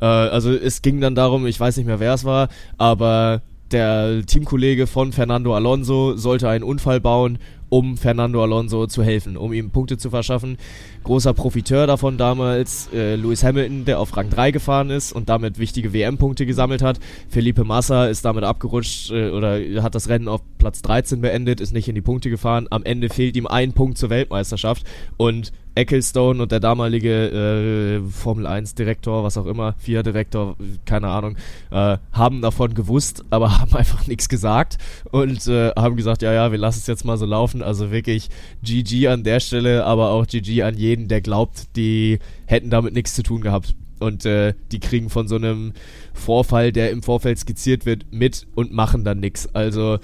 Äh, 0.01 0.05
also 0.05 0.53
es 0.53 0.83
ging 0.83 1.01
dann 1.01 1.15
darum, 1.15 1.47
ich 1.47 1.59
weiß 1.59 1.77
nicht 1.77 1.87
mehr, 1.87 2.01
wer 2.01 2.15
es 2.15 2.25
war, 2.25 2.49
aber 2.79 3.43
der 3.73 4.25
Teamkollege 4.25 4.87
von 4.87 5.13
Fernando 5.13 5.55
Alonso 5.55 6.17
sollte 6.17 6.49
einen 6.49 6.63
Unfall 6.63 7.01
bauen, 7.01 7.39
um 7.69 7.97
Fernando 7.97 8.41
Alonso 8.41 8.87
zu 8.87 9.03
helfen, 9.03 9.37
um 9.37 9.53
ihm 9.53 9.71
Punkte 9.71 9.99
zu 9.99 10.09
verschaffen. 10.11 10.57
Großer 11.03 11.35
Profiteur 11.35 11.89
davon 11.89 12.17
damals 12.17 12.89
äh, 12.93 13.17
Lewis 13.17 13.43
Hamilton, 13.43 13.85
der 13.85 13.99
auf 13.99 14.17
Rang 14.17 14.31
3 14.31 14.53
gefahren 14.53 14.91
ist 14.91 15.13
und 15.13 15.29
damit 15.29 15.59
wichtige 15.59 15.93
WM-Punkte 15.93 16.47
gesammelt 16.47 16.81
hat. 16.81 17.01
Felipe 17.29 17.65
Massa 17.65 18.07
ist 18.07 18.25
damit 18.25 18.45
abgerutscht 18.45 19.11
äh, 19.11 19.31
oder 19.31 19.59
hat 19.83 19.97
das 19.97 20.09
Rennen 20.09 20.29
auf 20.29 20.43
Platz 20.59 20.83
13 20.83 21.21
beendet, 21.21 21.61
ist 21.61 21.73
nicht 21.73 21.89
in 21.89 21.97
die 21.97 22.03
Punkte 22.03 22.31
gefahren. 22.31 22.69
Am 22.71 22.85
Ende 22.85 23.09
fehlt 23.09 23.37
ihm 23.37 23.49
ein 23.49 23.73
Punkt 23.73 23.99
zur 23.99 24.11
Weltmeisterschaft 24.11 24.85
und 25.17 25.53
Ecclestone 25.77 26.43
und 26.43 26.51
der 26.51 26.61
damalige 26.61 28.01
äh, 28.03 28.11
Formel 28.11 28.47
1 28.47 28.75
Direktor, 28.75 29.23
was 29.23 29.37
auch 29.37 29.47
immer, 29.47 29.75
FIA 29.79 30.03
Direktor, 30.03 30.57
keine 30.87 31.09
Ahnung, 31.09 31.37
äh, 31.71 31.99
haben 32.13 32.41
davon 32.41 32.75
gewusst, 32.75 33.25
aber 33.31 33.59
haben 33.61 33.75
einfach 33.75 34.07
nichts 34.07 34.29
gesagt 34.29 34.79
und 35.11 35.47
äh, 35.47 35.71
haben 35.77 35.97
gesagt, 35.97 36.23
ja, 36.23 36.33
ja, 36.33 36.51
wir 36.51 36.59
lassen 36.59 36.79
es 36.79 36.87
jetzt 36.87 37.05
mal 37.05 37.19
so 37.19 37.27
laufen. 37.27 37.63
Also 37.63 37.91
wirklich 37.91 38.31
GG 38.63 39.09
an 39.09 39.23
der 39.23 39.41
Stelle, 39.41 39.85
aber 39.85 40.11
auch 40.11 40.27
GG 40.27 40.63
an 40.63 40.77
jeden, 40.77 41.09
der 41.09 41.21
glaubt, 41.21 41.77
die 41.77 42.19
hätten 42.47 42.71
damit 42.71 42.95
nichts 42.95 43.15
zu 43.15 43.23
tun 43.23 43.43
gehabt. 43.43 43.75
Und 43.99 44.27
äh, 44.27 44.55
die 44.73 44.81
kriegen 44.81 45.09
von 45.09 45.27
so 45.27 45.37
einem 45.37 45.73
Vorfall, 46.13 46.71
der 46.71 46.91
im 46.91 47.03
Vorfeld 47.03 47.39
skizziert 47.39 47.87
wird, 47.87 48.13
mit 48.13 48.47
und 48.55 48.73
machen 48.73 49.05
dann 49.05 49.21
nichts. 49.21 49.55
Also 49.55 49.99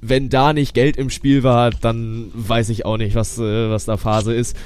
wenn 0.00 0.28
da 0.28 0.52
nicht 0.52 0.74
Geld 0.74 0.96
im 0.96 1.10
Spiel 1.10 1.42
war, 1.42 1.70
dann 1.70 2.30
weiß 2.34 2.68
ich 2.68 2.84
auch 2.84 2.96
nicht, 2.96 3.14
was, 3.14 3.38
äh, 3.38 3.70
was 3.70 3.84
da 3.84 3.96
Phase 3.96 4.34
ist. 4.34 4.56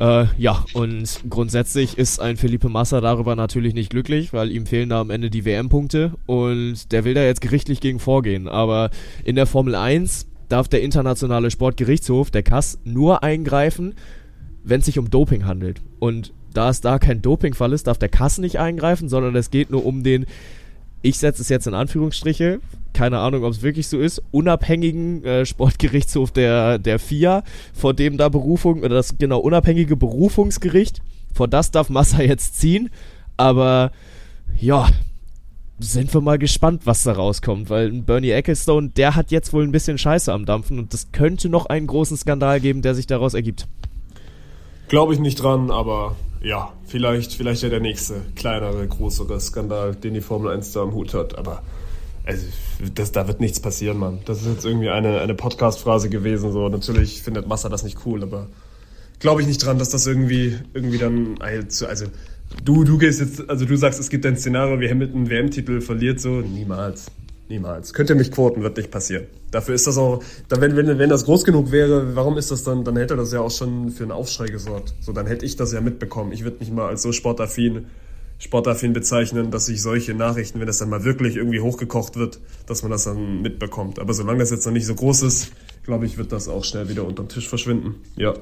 Äh, 0.00 0.26
ja, 0.38 0.64
und 0.72 1.20
grundsätzlich 1.28 1.98
ist 1.98 2.20
ein 2.20 2.36
Felipe 2.36 2.68
Massa 2.68 3.00
darüber 3.00 3.36
natürlich 3.36 3.74
nicht 3.74 3.90
glücklich, 3.90 4.32
weil 4.32 4.50
ihm 4.50 4.66
fehlen 4.66 4.88
da 4.88 5.00
am 5.00 5.10
Ende 5.10 5.30
die 5.30 5.44
WM-Punkte 5.44 6.14
und 6.26 6.90
der 6.92 7.04
will 7.04 7.14
da 7.14 7.22
jetzt 7.22 7.40
gerichtlich 7.40 7.80
gegen 7.80 8.00
vorgehen. 8.00 8.48
Aber 8.48 8.90
in 9.24 9.36
der 9.36 9.46
Formel 9.46 9.74
1 9.74 10.26
darf 10.48 10.68
der 10.68 10.82
internationale 10.82 11.50
Sportgerichtshof, 11.50 12.30
der 12.30 12.42
KAS, 12.42 12.78
nur 12.84 13.22
eingreifen, 13.22 13.94
wenn 14.64 14.80
es 14.80 14.86
sich 14.86 14.98
um 14.98 15.10
Doping 15.10 15.46
handelt. 15.46 15.80
Und 15.98 16.32
da 16.52 16.70
es 16.70 16.80
da 16.80 16.98
kein 16.98 17.22
Dopingfall 17.22 17.72
ist, 17.72 17.86
darf 17.86 17.98
der 17.98 18.08
KAS 18.08 18.38
nicht 18.38 18.58
eingreifen, 18.58 19.08
sondern 19.08 19.34
es 19.36 19.50
geht 19.50 19.70
nur 19.70 19.84
um 19.84 20.02
den 20.02 20.26
ich 21.04 21.18
setze 21.18 21.42
es 21.42 21.50
jetzt 21.50 21.66
in 21.66 21.74
Anführungsstriche, 21.74 22.60
keine 22.94 23.18
Ahnung, 23.18 23.44
ob 23.44 23.52
es 23.52 23.62
wirklich 23.62 23.88
so 23.88 23.98
ist, 23.98 24.22
unabhängigen 24.30 25.22
äh, 25.22 25.44
Sportgerichtshof 25.44 26.30
der, 26.30 26.78
der 26.78 26.98
FIA, 26.98 27.44
vor 27.74 27.92
dem 27.92 28.16
da 28.16 28.30
Berufung, 28.30 28.78
oder 28.78 28.88
das 28.88 29.18
genau 29.18 29.38
unabhängige 29.40 29.96
Berufungsgericht, 29.96 31.02
vor 31.34 31.46
das 31.46 31.70
darf 31.70 31.90
Massa 31.90 32.22
jetzt 32.22 32.58
ziehen, 32.58 32.88
aber 33.36 33.92
ja, 34.58 34.88
sind 35.78 36.14
wir 36.14 36.22
mal 36.22 36.38
gespannt, 36.38 36.82
was 36.86 37.02
da 37.02 37.12
rauskommt, 37.12 37.68
weil 37.68 37.90
Bernie 37.90 38.30
Ecclestone, 38.30 38.88
der 38.88 39.14
hat 39.14 39.30
jetzt 39.30 39.52
wohl 39.52 39.64
ein 39.64 39.72
bisschen 39.72 39.98
Scheiße 39.98 40.32
am 40.32 40.46
Dampfen. 40.46 40.78
Und 40.78 40.94
das 40.94 41.10
könnte 41.10 41.48
noch 41.48 41.66
einen 41.66 41.88
großen 41.88 42.16
Skandal 42.16 42.60
geben, 42.60 42.80
der 42.80 42.94
sich 42.94 43.08
daraus 43.08 43.34
ergibt. 43.34 43.66
Glaube 44.86 45.12
ich 45.12 45.20
nicht 45.20 45.42
dran, 45.42 45.72
aber 45.72 46.14
ja, 46.44 46.72
vielleicht, 46.86 47.32
vielleicht 47.32 47.62
ja 47.62 47.70
der 47.70 47.80
nächste 47.80 48.20
kleinere, 48.36 48.86
größere 48.86 49.40
Skandal, 49.40 49.94
den 49.94 50.14
die 50.14 50.20
Formel 50.20 50.52
1 50.52 50.72
da 50.72 50.82
am 50.82 50.92
Hut 50.92 51.14
hat. 51.14 51.38
Aber 51.38 51.62
also, 52.26 52.46
das, 52.94 53.12
da 53.12 53.26
wird 53.26 53.40
nichts 53.40 53.60
passieren, 53.60 53.98
Mann. 53.98 54.20
Das 54.26 54.42
ist 54.42 54.46
jetzt 54.46 54.64
irgendwie 54.64 54.90
eine, 54.90 55.20
eine 55.20 55.34
Podcast-Phrase 55.34 56.10
gewesen. 56.10 56.52
So, 56.52 56.68
natürlich 56.68 57.22
findet 57.22 57.48
Massa 57.48 57.68
das 57.68 57.82
nicht 57.82 57.98
cool, 58.06 58.22
aber 58.22 58.48
glaube 59.20 59.40
ich 59.40 59.46
nicht 59.46 59.64
dran, 59.64 59.78
dass 59.78 59.88
das 59.88 60.06
irgendwie, 60.06 60.58
irgendwie 60.74 60.98
dann 60.98 61.38
also 61.40 62.06
du, 62.62 62.84
du 62.84 62.98
gehst 62.98 63.20
jetzt, 63.20 63.48
also 63.48 63.64
du 63.64 63.76
sagst, 63.76 64.00
es 64.00 64.10
gibt 64.10 64.26
ein 64.26 64.36
Szenario, 64.36 64.80
wie 64.80 64.88
Hamilton 64.88 65.30
WM-Titel 65.30 65.80
verliert, 65.80 66.20
so 66.20 66.40
niemals. 66.40 67.06
Niemals. 67.48 67.92
Könnt 67.92 68.08
ihr 68.08 68.16
mich 68.16 68.32
quoten, 68.32 68.62
wird 68.62 68.78
nicht 68.78 68.90
passieren. 68.90 69.26
Dafür 69.50 69.74
ist 69.74 69.86
das 69.86 69.98
auch, 69.98 70.22
wenn, 70.48 70.76
wenn, 70.76 70.98
wenn 70.98 71.10
das 71.10 71.26
groß 71.26 71.44
genug 71.44 71.72
wäre, 71.72 72.16
warum 72.16 72.38
ist 72.38 72.50
das 72.50 72.64
dann, 72.64 72.84
dann 72.84 72.96
hätte 72.96 73.16
das 73.16 73.32
ja 73.32 73.40
auch 73.40 73.50
schon 73.50 73.90
für 73.90 74.04
einen 74.04 74.12
Aufschrei 74.12 74.46
gesorgt. 74.46 74.94
So, 75.00 75.12
dann 75.12 75.26
hätte 75.26 75.44
ich 75.44 75.56
das 75.56 75.72
ja 75.72 75.80
mitbekommen. 75.82 76.32
Ich 76.32 76.42
würde 76.44 76.56
mich 76.60 76.70
mal 76.70 76.88
als 76.88 77.02
so 77.02 77.12
sportaffin, 77.12 77.86
sportaffin 78.38 78.94
bezeichnen, 78.94 79.50
dass 79.50 79.66
sich 79.66 79.82
solche 79.82 80.14
Nachrichten, 80.14 80.58
wenn 80.58 80.66
das 80.66 80.78
dann 80.78 80.88
mal 80.88 81.04
wirklich 81.04 81.36
irgendwie 81.36 81.60
hochgekocht 81.60 82.16
wird, 82.16 82.40
dass 82.66 82.82
man 82.82 82.90
das 82.90 83.04
dann 83.04 83.42
mitbekommt. 83.42 83.98
Aber 83.98 84.14
solange 84.14 84.38
das 84.38 84.50
jetzt 84.50 84.64
noch 84.64 84.72
nicht 84.72 84.86
so 84.86 84.94
groß 84.94 85.22
ist, 85.22 85.52
glaube 85.84 86.06
ich, 86.06 86.16
wird 86.16 86.32
das 86.32 86.48
auch 86.48 86.64
schnell 86.64 86.88
wieder 86.88 87.04
unterm 87.04 87.28
Tisch 87.28 87.48
verschwinden. 87.48 87.96
Ja 88.16 88.34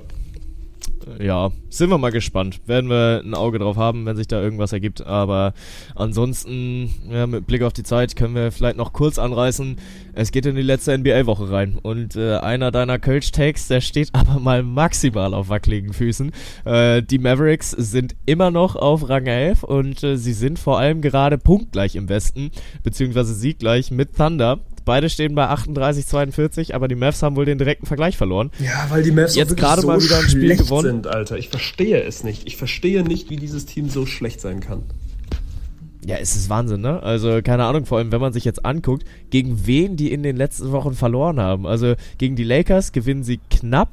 ja, 1.20 1.50
sind 1.70 1.90
wir 1.90 1.98
mal 1.98 2.10
gespannt. 2.10 2.60
Werden 2.66 2.90
wir 2.90 3.22
ein 3.24 3.34
Auge 3.34 3.58
drauf 3.58 3.76
haben, 3.76 4.06
wenn 4.06 4.16
sich 4.16 4.28
da 4.28 4.40
irgendwas 4.40 4.72
ergibt. 4.72 5.06
Aber 5.06 5.54
ansonsten, 5.94 6.94
ja, 7.10 7.26
mit 7.26 7.46
Blick 7.46 7.62
auf 7.62 7.72
die 7.72 7.82
Zeit, 7.82 8.16
können 8.16 8.34
wir 8.34 8.52
vielleicht 8.52 8.76
noch 8.76 8.92
kurz 8.92 9.18
anreißen. 9.18 9.76
Es 10.14 10.32
geht 10.32 10.46
in 10.46 10.56
die 10.56 10.62
letzte 10.62 10.96
NBA-Woche 10.96 11.50
rein. 11.50 11.78
Und 11.80 12.16
äh, 12.16 12.36
einer 12.36 12.70
deiner 12.70 12.98
Coach-Takes, 12.98 13.68
der 13.68 13.80
steht 13.80 14.10
aber 14.14 14.38
mal 14.38 14.62
maximal 14.62 15.34
auf 15.34 15.48
wackeligen 15.48 15.92
Füßen. 15.92 16.32
Äh, 16.64 17.02
die 17.02 17.18
Mavericks 17.18 17.70
sind 17.70 18.14
immer 18.26 18.50
noch 18.50 18.76
auf 18.76 19.08
Rang 19.08 19.26
11 19.26 19.62
und 19.62 20.02
äh, 20.02 20.16
sie 20.16 20.32
sind 20.32 20.58
vor 20.58 20.78
allem 20.78 21.00
gerade 21.00 21.38
punktgleich 21.38 21.96
im 21.96 22.08
Westen, 22.08 22.50
beziehungsweise 22.82 23.34
sieggleich 23.34 23.90
mit 23.90 24.16
Thunder. 24.16 24.60
Beide 24.84 25.08
stehen 25.08 25.36
bei 25.36 25.46
38, 25.46 26.06
42, 26.06 26.74
aber 26.74 26.88
die 26.88 26.96
Mavs 26.96 27.22
haben 27.22 27.36
wohl 27.36 27.44
den 27.44 27.58
direkten 27.58 27.86
Vergleich 27.86 28.16
verloren. 28.16 28.50
Ja, 28.58 28.86
weil 28.88 29.04
die 29.04 29.12
Mavs 29.12 29.36
jetzt 29.36 29.56
gerade 29.56 29.82
so 29.82 29.86
mal 29.86 30.02
wieder 30.02 30.18
ein 30.18 30.28
Spiel 30.28 30.56
gewonnen 30.56 30.91
sind, 30.92 31.06
Alter. 31.06 31.38
Ich 31.38 31.48
verstehe 31.48 32.02
es 32.02 32.22
nicht. 32.22 32.46
Ich 32.46 32.56
verstehe 32.56 33.02
nicht, 33.02 33.30
wie 33.30 33.36
dieses 33.36 33.66
Team 33.66 33.88
so 33.88 34.06
schlecht 34.06 34.40
sein 34.40 34.60
kann. 34.60 34.82
Ja, 36.04 36.16
es 36.16 36.34
ist 36.34 36.50
Wahnsinn, 36.50 36.80
ne? 36.80 37.02
Also, 37.02 37.40
keine 37.42 37.64
Ahnung, 37.64 37.86
vor 37.86 37.98
allem, 37.98 38.10
wenn 38.10 38.20
man 38.20 38.32
sich 38.32 38.44
jetzt 38.44 38.64
anguckt, 38.64 39.04
gegen 39.30 39.66
wen 39.66 39.96
die 39.96 40.12
in 40.12 40.22
den 40.22 40.36
letzten 40.36 40.72
Wochen 40.72 40.94
verloren 40.94 41.38
haben. 41.38 41.66
Also, 41.66 41.94
gegen 42.18 42.34
die 42.34 42.44
Lakers 42.44 42.92
gewinnen 42.92 43.22
sie 43.22 43.38
knapp, 43.50 43.90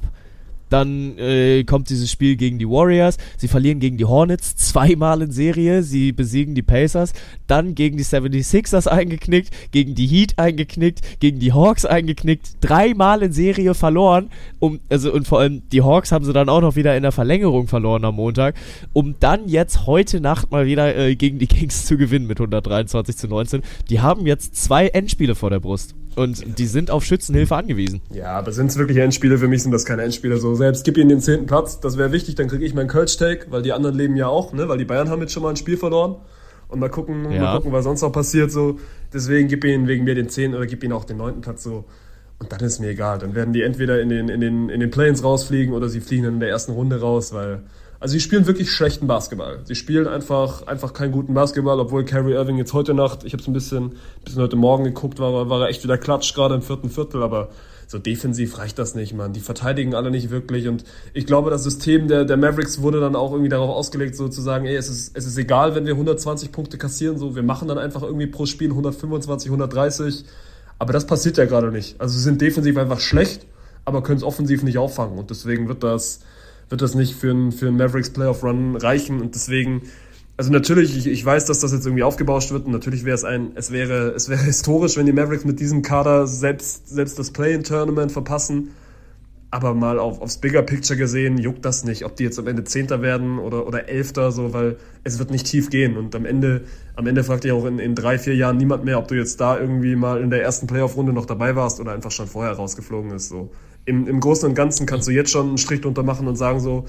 dann 0.70 1.18
äh, 1.18 1.64
kommt 1.64 1.90
dieses 1.90 2.10
Spiel 2.10 2.36
gegen 2.36 2.58
die 2.58 2.68
Warriors. 2.68 3.18
Sie 3.36 3.48
verlieren 3.48 3.80
gegen 3.80 3.98
die 3.98 4.04
Hornets 4.04 4.56
zweimal 4.56 5.20
in 5.20 5.32
Serie. 5.32 5.82
Sie 5.82 6.12
besiegen 6.12 6.54
die 6.54 6.62
Pacers. 6.62 7.12
Dann 7.46 7.74
gegen 7.74 7.96
die 7.96 8.04
76ers 8.04 8.86
eingeknickt, 8.86 9.50
gegen 9.72 9.94
die 9.94 10.06
Heat 10.06 10.38
eingeknickt, 10.38 11.20
gegen 11.20 11.40
die 11.40 11.52
Hawks 11.52 11.84
eingeknickt. 11.84 12.56
Dreimal 12.60 13.22
in 13.22 13.32
Serie 13.32 13.74
verloren. 13.74 14.30
Um, 14.60 14.80
also, 14.88 15.12
und 15.12 15.26
vor 15.26 15.40
allem 15.40 15.68
die 15.70 15.82
Hawks 15.82 16.12
haben 16.12 16.24
sie 16.24 16.32
dann 16.32 16.48
auch 16.48 16.60
noch 16.60 16.76
wieder 16.76 16.96
in 16.96 17.02
der 17.02 17.12
Verlängerung 17.12 17.66
verloren 17.66 18.04
am 18.04 18.14
Montag. 18.14 18.54
Um 18.92 19.16
dann 19.18 19.48
jetzt 19.48 19.86
heute 19.86 20.20
Nacht 20.20 20.52
mal 20.52 20.66
wieder 20.66 20.96
äh, 20.96 21.16
gegen 21.16 21.38
die 21.38 21.48
Kings 21.48 21.84
zu 21.84 21.96
gewinnen 21.96 22.28
mit 22.28 22.38
123 22.38 23.16
zu 23.16 23.26
19. 23.26 23.62
Die 23.88 24.00
haben 24.00 24.26
jetzt 24.26 24.54
zwei 24.54 24.86
Endspiele 24.86 25.34
vor 25.34 25.50
der 25.50 25.60
Brust. 25.60 25.94
Und 26.16 26.58
die 26.58 26.66
sind 26.66 26.90
auf 26.90 27.04
Schützenhilfe 27.04 27.54
angewiesen. 27.54 28.00
Ja, 28.10 28.32
aber 28.32 28.52
sind 28.52 28.66
es 28.66 28.78
wirklich 28.78 28.98
Endspiele? 28.98 29.38
Für 29.38 29.48
mich 29.48 29.62
sind 29.62 29.72
das 29.72 29.84
keine 29.84 30.02
Endspiele. 30.02 30.38
So, 30.38 30.54
selbst 30.54 30.84
gib 30.84 30.98
ihnen 30.98 31.08
den 31.08 31.20
zehnten 31.20 31.46
Platz, 31.46 31.80
das 31.80 31.96
wäre 31.96 32.12
wichtig, 32.12 32.34
dann 32.34 32.48
kriege 32.48 32.64
ich 32.64 32.74
meinen 32.74 32.88
Kölsch-Take, 32.88 33.46
weil 33.50 33.62
die 33.62 33.72
anderen 33.72 33.96
leben 33.96 34.16
ja 34.16 34.26
auch, 34.26 34.52
ne? 34.52 34.68
Weil 34.68 34.78
die 34.78 34.84
Bayern 34.84 35.08
haben 35.08 35.20
jetzt 35.20 35.32
schon 35.32 35.42
mal 35.42 35.50
ein 35.50 35.56
Spiel 35.56 35.76
verloren. 35.76 36.16
Und 36.68 36.78
mal 36.78 36.88
gucken, 36.88 37.30
ja. 37.32 37.42
mal 37.42 37.56
gucken, 37.56 37.72
was 37.72 37.84
sonst 37.84 38.00
noch 38.02 38.12
passiert. 38.12 38.52
So. 38.52 38.78
Deswegen 39.12 39.48
gib 39.48 39.64
ihnen 39.64 39.88
wegen 39.88 40.04
mir 40.04 40.14
den 40.14 40.28
zehnten 40.28 40.56
oder 40.56 40.66
gib 40.66 40.84
ihnen 40.84 40.92
auch 40.92 41.04
den 41.04 41.16
neunten 41.16 41.40
Platz 41.40 41.64
so. 41.64 41.84
Und 42.38 42.52
dann 42.52 42.60
ist 42.60 42.80
mir 42.80 42.90
egal. 42.90 43.18
Dann 43.18 43.34
werden 43.34 43.52
die 43.52 43.62
entweder 43.62 44.00
in 44.00 44.08
den, 44.08 44.28
in 44.28 44.40
den, 44.40 44.68
in 44.68 44.80
den 44.80 44.90
Planes 44.90 45.24
rausfliegen 45.24 45.74
oder 45.74 45.88
sie 45.88 46.00
fliegen 46.00 46.24
dann 46.24 46.34
in 46.34 46.40
der 46.40 46.48
ersten 46.48 46.72
Runde 46.72 47.00
raus, 47.00 47.32
weil 47.32 47.62
also 48.00 48.12
sie 48.12 48.20
spielen 48.20 48.46
wirklich 48.46 48.70
schlechten 48.70 49.06
Basketball. 49.06 49.60
Sie 49.64 49.74
spielen 49.74 50.08
einfach, 50.08 50.66
einfach 50.66 50.94
keinen 50.94 51.12
guten 51.12 51.34
Basketball, 51.34 51.78
obwohl 51.78 52.06
Kyrie 52.06 52.32
Irving 52.32 52.56
jetzt 52.56 52.72
heute 52.72 52.94
Nacht, 52.94 53.24
ich 53.24 53.34
habe 53.34 53.42
es 53.42 53.46
ein 53.46 53.52
bisschen, 53.52 53.92
bisschen 54.24 54.40
heute 54.40 54.56
Morgen 54.56 54.84
geguckt, 54.84 55.18
war, 55.18 55.50
war 55.50 55.62
er 55.62 55.68
echt 55.68 55.84
wieder 55.84 55.98
klatsch, 55.98 56.34
gerade 56.34 56.54
im 56.54 56.62
vierten 56.62 56.88
Viertel, 56.88 57.22
aber 57.22 57.50
so 57.86 57.98
defensiv 57.98 58.56
reicht 58.56 58.78
das 58.78 58.94
nicht, 58.94 59.12
man. 59.12 59.34
Die 59.34 59.40
verteidigen 59.40 59.94
alle 59.94 60.10
nicht 60.10 60.30
wirklich 60.30 60.66
und 60.66 60.84
ich 61.12 61.26
glaube, 61.26 61.50
das 61.50 61.62
System 61.62 62.08
der, 62.08 62.24
der 62.24 62.38
Mavericks 62.38 62.80
wurde 62.80 63.00
dann 63.00 63.16
auch 63.16 63.32
irgendwie 63.32 63.50
darauf 63.50 63.68
ausgelegt, 63.68 64.16
so 64.16 64.28
zu 64.28 64.40
sagen, 64.40 64.64
ey, 64.64 64.76
es 64.76 64.88
ist, 64.88 65.14
es 65.14 65.26
ist 65.26 65.36
egal, 65.36 65.74
wenn 65.74 65.84
wir 65.84 65.92
120 65.92 66.52
Punkte 66.52 66.78
kassieren, 66.78 67.18
so, 67.18 67.36
wir 67.36 67.42
machen 67.42 67.68
dann 67.68 67.78
einfach 67.78 68.02
irgendwie 68.02 68.28
pro 68.28 68.46
Spiel 68.46 68.70
125, 68.70 69.48
130, 69.50 70.24
aber 70.78 70.94
das 70.94 71.06
passiert 71.06 71.36
ja 71.36 71.44
gerade 71.44 71.70
nicht. 71.70 72.00
Also 72.00 72.16
sie 72.16 72.22
sind 72.22 72.40
defensiv 72.40 72.78
einfach 72.78 73.00
schlecht, 73.00 73.44
aber 73.84 74.02
können 74.02 74.18
es 74.18 74.24
offensiv 74.24 74.62
nicht 74.62 74.78
auffangen 74.78 75.18
und 75.18 75.28
deswegen 75.28 75.68
wird 75.68 75.82
das, 75.82 76.20
wird 76.70 76.80
das 76.80 76.94
nicht 76.94 77.14
für 77.14 77.30
einen 77.30 77.52
für 77.52 77.68
ein 77.68 77.76
Mavericks 77.76 78.10
Playoff 78.10 78.42
Run 78.42 78.76
reichen 78.76 79.20
und 79.20 79.34
deswegen 79.34 79.82
also 80.40 80.52
natürlich, 80.52 80.96
ich, 80.96 81.06
ich 81.06 81.22
weiß, 81.22 81.44
dass 81.44 81.60
das 81.60 81.70
jetzt 81.70 81.84
irgendwie 81.84 82.02
aufgebauscht 82.02 82.50
wird 82.50 82.64
und 82.64 82.72
natürlich 82.72 83.04
wäre 83.04 83.14
es 83.14 83.24
ein, 83.24 83.50
es 83.56 83.72
wäre, 83.72 84.14
es 84.16 84.30
wäre 84.30 84.40
historisch, 84.44 84.96
wenn 84.96 85.04
die 85.04 85.12
Mavericks 85.12 85.44
mit 85.44 85.60
diesem 85.60 85.82
Kader 85.82 86.26
selbst, 86.26 86.88
selbst 86.88 87.18
das 87.18 87.30
Play-in-Tournament 87.32 88.10
verpassen. 88.10 88.70
Aber 89.50 89.74
mal 89.74 89.98
auf, 89.98 90.22
aufs 90.22 90.38
Bigger 90.38 90.62
Picture 90.62 90.96
gesehen, 90.96 91.36
juckt 91.36 91.66
das 91.66 91.84
nicht, 91.84 92.06
ob 92.06 92.16
die 92.16 92.24
jetzt 92.24 92.38
am 92.38 92.46
Ende 92.46 92.64
Zehnter 92.64 93.02
werden 93.02 93.38
oder, 93.38 93.66
oder 93.66 93.90
Elfter, 93.90 94.32
so, 94.32 94.54
weil 94.54 94.78
es 95.04 95.18
wird 95.18 95.30
nicht 95.30 95.44
tief 95.44 95.68
gehen. 95.68 95.98
Und 95.98 96.14
am 96.14 96.24
Ende, 96.24 96.62
am 96.96 97.06
Ende 97.06 97.22
fragt 97.22 97.44
dich 97.44 97.52
auch 97.52 97.66
in, 97.66 97.78
in 97.78 97.94
drei, 97.94 98.16
vier 98.16 98.34
Jahren 98.34 98.56
niemand 98.56 98.86
mehr, 98.86 98.98
ob 98.98 99.08
du 99.08 99.16
jetzt 99.16 99.42
da 99.42 99.58
irgendwie 99.60 99.94
mal 99.94 100.22
in 100.22 100.30
der 100.30 100.42
ersten 100.42 100.66
Playoff-Runde 100.66 101.12
noch 101.12 101.26
dabei 101.26 101.54
warst 101.54 101.80
oder 101.80 101.92
einfach 101.92 102.12
schon 102.12 102.28
vorher 102.28 102.54
rausgeflogen 102.54 103.10
ist. 103.10 103.28
So 103.28 103.50
im, 103.84 104.06
im 104.06 104.20
Großen 104.20 104.48
und 104.48 104.54
Ganzen 104.54 104.86
kannst 104.86 105.08
du 105.08 105.12
jetzt 105.12 105.30
schon 105.30 105.48
einen 105.48 105.58
Strich 105.58 105.80
drunter 105.80 106.02
machen 106.02 106.28
und 106.28 106.36
sagen 106.36 106.60
so, 106.60 106.86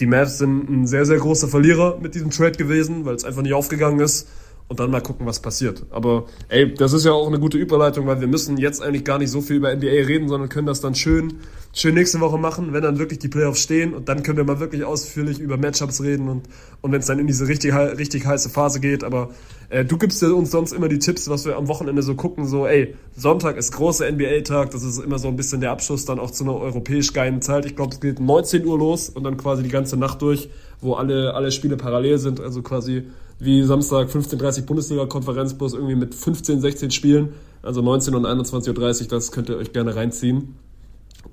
die 0.00 0.06
Mavs 0.06 0.38
sind 0.38 0.68
ein 0.68 0.86
sehr, 0.86 1.06
sehr 1.06 1.18
großer 1.18 1.48
Verlierer 1.48 1.98
mit 2.00 2.14
diesem 2.14 2.30
Trade 2.30 2.52
gewesen, 2.52 3.04
weil 3.04 3.14
es 3.14 3.24
einfach 3.24 3.42
nicht 3.42 3.54
aufgegangen 3.54 4.00
ist 4.00 4.28
und 4.66 4.80
dann 4.80 4.90
mal 4.90 5.00
gucken, 5.00 5.26
was 5.26 5.40
passiert. 5.40 5.84
Aber 5.90 6.24
ey, 6.48 6.72
das 6.72 6.94
ist 6.94 7.04
ja 7.04 7.12
auch 7.12 7.26
eine 7.26 7.38
gute 7.38 7.58
Überleitung, 7.58 8.06
weil 8.06 8.20
wir 8.20 8.28
müssen 8.28 8.56
jetzt 8.56 8.82
eigentlich 8.82 9.04
gar 9.04 9.18
nicht 9.18 9.30
so 9.30 9.42
viel 9.42 9.56
über 9.56 9.74
NBA 9.74 10.06
reden, 10.06 10.28
sondern 10.28 10.48
können 10.48 10.66
das 10.66 10.80
dann 10.80 10.94
schön, 10.94 11.34
schön 11.74 11.94
nächste 11.94 12.18
Woche 12.20 12.38
machen, 12.38 12.72
wenn 12.72 12.82
dann 12.82 12.98
wirklich 12.98 13.18
die 13.18 13.28
Playoffs 13.28 13.60
stehen 13.60 13.92
und 13.92 14.08
dann 14.08 14.22
können 14.22 14.38
wir 14.38 14.44
mal 14.44 14.60
wirklich 14.60 14.84
ausführlich 14.84 15.38
über 15.38 15.58
Matchups 15.58 16.02
reden 16.02 16.28
und, 16.28 16.48
und 16.80 16.92
wenn 16.92 17.00
es 17.00 17.06
dann 17.06 17.18
in 17.18 17.26
diese 17.26 17.46
richtig, 17.46 17.74
richtig 17.74 18.24
heiße 18.24 18.48
Phase 18.48 18.80
geht. 18.80 19.04
Aber 19.04 19.30
äh, 19.68 19.84
du 19.84 19.98
gibst 19.98 20.22
ja 20.22 20.28
uns 20.28 20.50
sonst 20.50 20.72
immer 20.72 20.88
die 20.88 20.98
Tipps, 20.98 21.28
was 21.28 21.44
wir 21.44 21.56
am 21.56 21.68
Wochenende 21.68 22.02
so 22.02 22.14
gucken, 22.14 22.46
so 22.46 22.66
ey, 22.66 22.94
Sonntag 23.14 23.58
ist 23.58 23.72
großer 23.72 24.10
NBA-Tag, 24.10 24.70
das 24.70 24.82
ist 24.82 24.98
immer 24.98 25.18
so 25.18 25.28
ein 25.28 25.36
bisschen 25.36 25.60
der 25.60 25.72
Abschluss 25.72 26.06
dann 26.06 26.18
auch 26.18 26.30
zu 26.30 26.42
einer 26.44 26.56
europäisch 26.56 27.12
geilen 27.12 27.42
Zeit. 27.42 27.66
Ich 27.66 27.76
glaube, 27.76 27.92
es 27.92 28.00
geht 28.00 28.18
19 28.18 28.64
Uhr 28.64 28.78
los 28.78 29.10
und 29.10 29.24
dann 29.24 29.36
quasi 29.36 29.62
die 29.62 29.68
ganze 29.68 29.98
Nacht 29.98 30.22
durch, 30.22 30.48
wo 30.80 30.94
alle, 30.94 31.34
alle 31.34 31.52
Spiele 31.52 31.76
parallel 31.76 32.16
sind, 32.16 32.40
also 32.40 32.62
quasi 32.62 33.04
wie 33.38 33.62
Samstag 33.62 34.08
15.30 34.08 34.66
Bundesliga-Konferenz, 34.66 35.54
bloß 35.54 35.74
irgendwie 35.74 35.96
mit 35.96 36.14
15, 36.14 36.60
16 36.60 36.90
Spielen, 36.90 37.34
also 37.62 37.82
19 37.82 38.14
und 38.14 38.26
21.30 38.26 39.02
Uhr, 39.02 39.08
das 39.08 39.32
könnt 39.32 39.48
ihr 39.48 39.56
euch 39.56 39.72
gerne 39.72 39.96
reinziehen. 39.96 40.56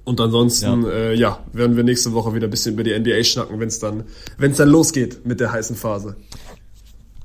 Und 0.03 0.19
ansonsten, 0.19 0.83
ja. 0.83 0.89
Äh, 0.89 1.15
ja, 1.15 1.39
werden 1.53 1.75
wir 1.75 1.83
nächste 1.83 2.13
Woche 2.13 2.33
wieder 2.33 2.47
ein 2.47 2.49
bisschen 2.49 2.73
über 2.73 2.83
die 2.83 2.97
NBA 2.97 3.23
schnacken, 3.23 3.59
wenn 3.59 3.67
es 3.67 3.79
dann, 3.79 4.03
wenn's 4.37 4.57
dann 4.57 4.69
losgeht 4.69 5.25
mit 5.25 5.39
der 5.39 5.51
heißen 5.51 5.75
Phase. 5.75 6.15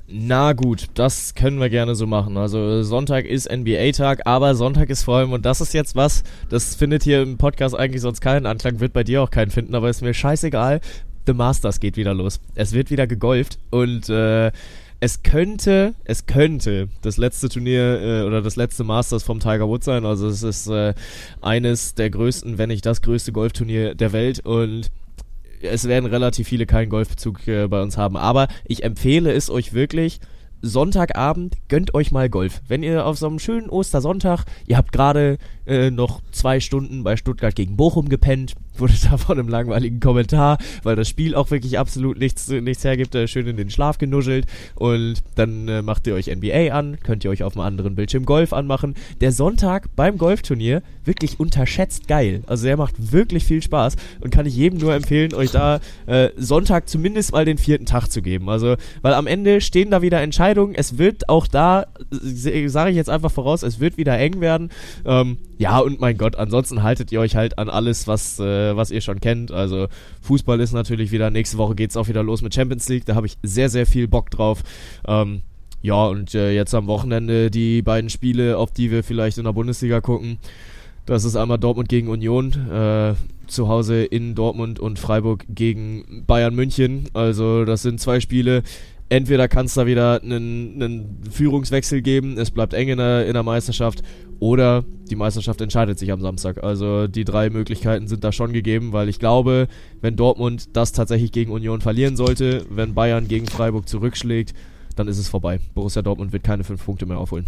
Na 0.09 0.53
gut, 0.53 0.85
das 0.93 1.35
können 1.35 1.59
wir 1.59 1.69
gerne 1.69 1.93
so 1.93 2.07
machen. 2.07 2.37
Also 2.37 2.81
Sonntag 2.83 3.25
ist 3.25 3.51
NBA-Tag, 3.51 4.21
aber 4.25 4.55
Sonntag 4.55 4.89
ist 4.89 5.03
vor 5.03 5.17
allem, 5.17 5.33
und 5.33 5.45
das 5.45 5.59
ist 5.59 5.73
jetzt 5.73 5.97
was, 5.97 6.23
das 6.47 6.75
findet 6.75 7.03
hier 7.03 7.21
im 7.21 7.37
Podcast 7.37 7.75
eigentlich 7.75 8.01
sonst 8.01 8.21
keinen 8.21 8.45
Anklang, 8.45 8.79
wird 8.79 8.93
bei 8.93 9.03
dir 9.03 9.21
auch 9.21 9.31
keinen 9.31 9.51
finden, 9.51 9.75
aber 9.75 9.89
ist 9.89 10.01
mir 10.01 10.13
scheißegal. 10.13 10.79
The 11.27 11.33
Masters 11.33 11.79
geht 11.79 11.97
wieder 11.97 12.13
los. 12.13 12.39
Es 12.55 12.71
wird 12.71 12.89
wieder 12.89 13.05
gegolft 13.05 13.59
und 13.69 14.09
äh, 14.09 14.51
es 14.99 15.21
könnte, 15.21 15.93
es 16.05 16.25
könnte 16.25 16.89
das 17.01 17.17
letzte 17.17 17.49
Turnier 17.49 18.01
äh, 18.01 18.21
oder 18.23 18.41
das 18.41 18.55
letzte 18.55 18.83
Masters 18.83 19.23
vom 19.23 19.39
Tiger 19.39 19.67
Woods 19.67 19.85
sein. 19.85 20.05
Also 20.05 20.27
es 20.27 20.41
ist 20.41 20.67
äh, 20.67 20.95
eines 21.41 21.93
der 21.93 22.09
größten, 22.09 22.57
wenn 22.57 22.69
nicht 22.69 22.85
das 22.85 23.01
größte 23.01 23.31
Golfturnier 23.31 23.93
der 23.93 24.13
Welt 24.13 24.39
und 24.39 24.89
es 25.61 25.87
werden 25.87 26.05
relativ 26.05 26.47
viele 26.47 26.65
keinen 26.65 26.89
Golfbezug 26.89 27.47
äh, 27.47 27.67
bei 27.67 27.81
uns 27.81 27.97
haben. 27.97 28.17
Aber 28.17 28.47
ich 28.65 28.83
empfehle 28.83 29.31
es 29.31 29.49
euch 29.49 29.73
wirklich. 29.73 30.19
Sonntagabend 30.61 31.55
gönnt 31.67 31.93
euch 31.93 32.11
mal 32.11 32.29
Golf. 32.29 32.61
Wenn 32.67 32.81
ihr 32.81 33.05
auf 33.05 33.17
so 33.17 33.27
einem 33.27 33.37
schönen 33.37 33.69
Ostersonntag, 33.69 34.45
ihr 34.65 34.77
habt 34.77 34.91
gerade 34.91 35.37
äh, 35.67 35.91
noch 35.91 36.21
zwei 36.31 36.59
Stunden 36.59 37.03
bei 37.03 37.15
Stuttgart 37.15 37.55
gegen 37.55 37.77
Bochum 37.77 38.09
gepennt, 38.09 38.55
wurde 38.79 38.93
da 39.09 39.17
von 39.17 39.39
einem 39.39 39.49
langweiligen 39.49 39.99
Kommentar, 39.99 40.57
weil 40.83 40.95
das 40.95 41.09
Spiel 41.09 41.35
auch 41.35 41.51
wirklich 41.51 41.79
absolut 41.79 42.19
nichts, 42.19 42.47
nichts 42.49 42.83
hergibt, 42.83 43.15
äh, 43.15 43.27
schön 43.27 43.47
in 43.47 43.57
den 43.57 43.69
Schlaf 43.69 43.97
genuschelt 43.97 44.45
und 44.75 45.15
dann 45.35 45.67
äh, 45.67 45.81
macht 45.81 46.07
ihr 46.07 46.15
euch 46.15 46.27
NBA 46.27 46.73
an, 46.73 46.97
könnt 47.01 47.23
ihr 47.23 47.31
euch 47.31 47.43
auf 47.43 47.55
einem 47.55 47.65
anderen 47.65 47.95
Bildschirm 47.95 48.25
Golf 48.25 48.53
anmachen. 48.53 48.95
Der 49.21 49.31
Sonntag 49.31 49.95
beim 49.95 50.17
Golfturnier 50.17 50.81
wirklich 51.03 51.39
unterschätzt 51.39 52.07
geil. 52.07 52.43
Also 52.47 52.65
der 52.65 52.77
macht 52.77 53.11
wirklich 53.11 53.45
viel 53.45 53.61
Spaß 53.61 53.95
und 54.21 54.31
kann 54.31 54.45
ich 54.45 54.55
jedem 54.55 54.79
nur 54.79 54.93
empfehlen, 54.93 55.33
euch 55.33 55.51
da 55.51 55.79
äh, 56.05 56.29
Sonntag 56.37 56.89
zumindest 56.89 57.31
mal 57.31 57.45
den 57.45 57.57
vierten 57.57 57.85
Tag 57.85 58.07
zu 58.07 58.21
geben. 58.21 58.49
Also, 58.49 58.75
weil 59.01 59.13
am 59.13 59.27
Ende 59.27 59.61
stehen 59.61 59.91
da 59.91 60.01
wieder 60.01 60.21
Entscheidungen. 60.21 60.75
Es 60.75 60.97
wird 60.97 61.29
auch 61.29 61.47
da, 61.47 61.87
sage 62.11 62.91
ich 62.91 62.95
jetzt 62.95 63.09
einfach 63.09 63.31
voraus, 63.31 63.63
es 63.63 63.79
wird 63.79 63.97
wieder 63.97 64.17
eng 64.17 64.41
werden. 64.41 64.69
Ähm, 65.05 65.37
ja, 65.57 65.79
und 65.79 65.99
mein 65.99 66.17
Gott, 66.17 66.35
ansonsten 66.35 66.83
haltet 66.83 67.11
ihr 67.11 67.19
euch 67.19 67.35
halt 67.35 67.57
an 67.57 67.69
alles, 67.69 68.07
was, 68.07 68.39
äh, 68.39 68.66
was 68.75 68.91
ihr 68.91 69.01
schon 69.01 69.19
kennt. 69.19 69.51
Also 69.51 69.87
Fußball 70.21 70.59
ist 70.59 70.73
natürlich 70.73 71.11
wieder, 71.11 71.29
nächste 71.29 71.57
Woche 71.57 71.75
geht's 71.75 71.95
auch 71.95 72.07
wieder 72.07 72.23
los 72.23 72.41
mit 72.41 72.53
Champions 72.53 72.89
League, 72.89 73.05
da 73.05 73.15
habe 73.15 73.27
ich 73.27 73.37
sehr, 73.43 73.69
sehr 73.69 73.85
viel 73.85 74.07
Bock 74.07 74.29
drauf. 74.29 74.63
Ähm, 75.07 75.41
ja, 75.81 76.05
und 76.07 76.33
äh, 76.35 76.51
jetzt 76.51 76.73
am 76.73 76.87
Wochenende 76.87 77.51
die 77.51 77.81
beiden 77.81 78.09
Spiele, 78.09 78.57
auf 78.57 78.71
die 78.71 78.91
wir 78.91 79.03
vielleicht 79.03 79.37
in 79.37 79.45
der 79.45 79.53
Bundesliga 79.53 80.01
gucken. 80.01 80.39
Das 81.05 81.23
ist 81.23 81.37
einmal 81.37 81.57
Dortmund 81.57 81.87
gegen 81.87 82.09
Union, 82.09 82.51
äh, 82.69 83.13
zu 83.47 83.69
Hause 83.69 84.03
in 84.03 84.35
Dortmund 84.35 84.79
und 84.79 84.99
Freiburg 84.99 85.45
gegen 85.47 86.25
Bayern 86.27 86.53
München. 86.53 87.05
Also 87.13 87.63
das 87.63 87.81
sind 87.81 88.01
zwei 88.01 88.19
Spiele, 88.19 88.63
entweder 89.09 89.47
kann 89.47 89.67
es 89.67 89.73
da 89.73 89.85
wieder 89.85 90.21
einen, 90.21 90.81
einen 90.81 91.21
Führungswechsel 91.31 92.01
geben, 92.01 92.37
es 92.37 92.51
bleibt 92.51 92.73
eng 92.73 92.89
in 92.89 92.97
der, 92.97 93.25
in 93.25 93.33
der 93.33 93.43
Meisterschaft, 93.43 94.01
oder 94.39 94.83
die 95.09 95.15
Meisterschaft 95.15 95.61
entscheidet 95.61 95.97
sich 95.99 96.11
am 96.11 96.21
Samstag. 96.21 96.63
Also 96.63 97.07
die 97.07 97.23
drei 97.23 97.49
Möglichkeiten 97.49 98.07
sind 98.07 98.23
da 98.23 98.31
schon 98.31 98.53
gegeben, 98.53 98.93
weil 98.93 99.09
ich 99.09 99.19
glaube, 99.19 99.67
wenn 100.01 100.15
Dortmund 100.15 100.69
das 100.73 100.91
tatsächlich 100.91 101.31
gegen 101.31 101.51
Union 101.51 101.81
verlieren 101.81 102.15
sollte, 102.15 102.65
wenn 102.69 102.93
Bayern 102.93 103.27
gegen 103.27 103.47
Freiburg 103.47 103.87
zurückschlägt, 103.87 104.53
dann 104.95 105.07
ist 105.07 105.17
es 105.17 105.27
vorbei. 105.27 105.59
Borussia 105.73 106.01
Dortmund 106.01 106.33
wird 106.33 106.43
keine 106.43 106.63
fünf 106.63 106.85
Punkte 106.85 107.05
mehr 107.05 107.19
aufholen. 107.19 107.45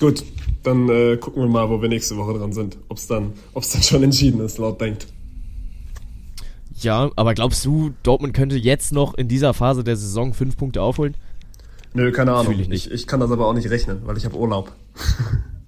Gut, 0.00 0.24
dann 0.62 0.88
äh, 0.88 1.18
gucken 1.18 1.42
wir 1.42 1.48
mal, 1.48 1.68
wo 1.68 1.80
wir 1.82 1.88
nächste 1.88 2.16
Woche 2.16 2.38
dran 2.38 2.52
sind. 2.52 2.78
Ob 2.88 2.96
es 2.96 3.06
dann, 3.06 3.34
ob's 3.52 3.70
dann 3.70 3.82
schon 3.82 4.02
entschieden 4.02 4.40
ist, 4.40 4.58
laut 4.58 4.80
denkt. 4.80 5.06
Ja, 6.78 7.10
aber 7.16 7.34
glaubst 7.34 7.64
du, 7.66 7.92
Dortmund 8.02 8.32
könnte 8.32 8.56
jetzt 8.56 8.92
noch 8.92 9.12
in 9.14 9.28
dieser 9.28 9.52
Phase 9.52 9.84
der 9.84 9.96
Saison 9.96 10.32
fünf 10.32 10.56
Punkte 10.56 10.80
aufholen? 10.80 11.14
Nö, 11.92 12.10
keine 12.12 12.32
Ahnung. 12.32 12.52
Ich 12.58 12.68
nicht. 12.68 12.86
Ich, 12.86 12.92
ich 12.92 13.06
kann 13.06 13.20
das 13.20 13.30
aber 13.30 13.46
auch 13.46 13.52
nicht 13.52 13.68
rechnen, 13.68 14.00
weil 14.04 14.16
ich 14.16 14.24
habe 14.24 14.36
Urlaub. 14.36 14.72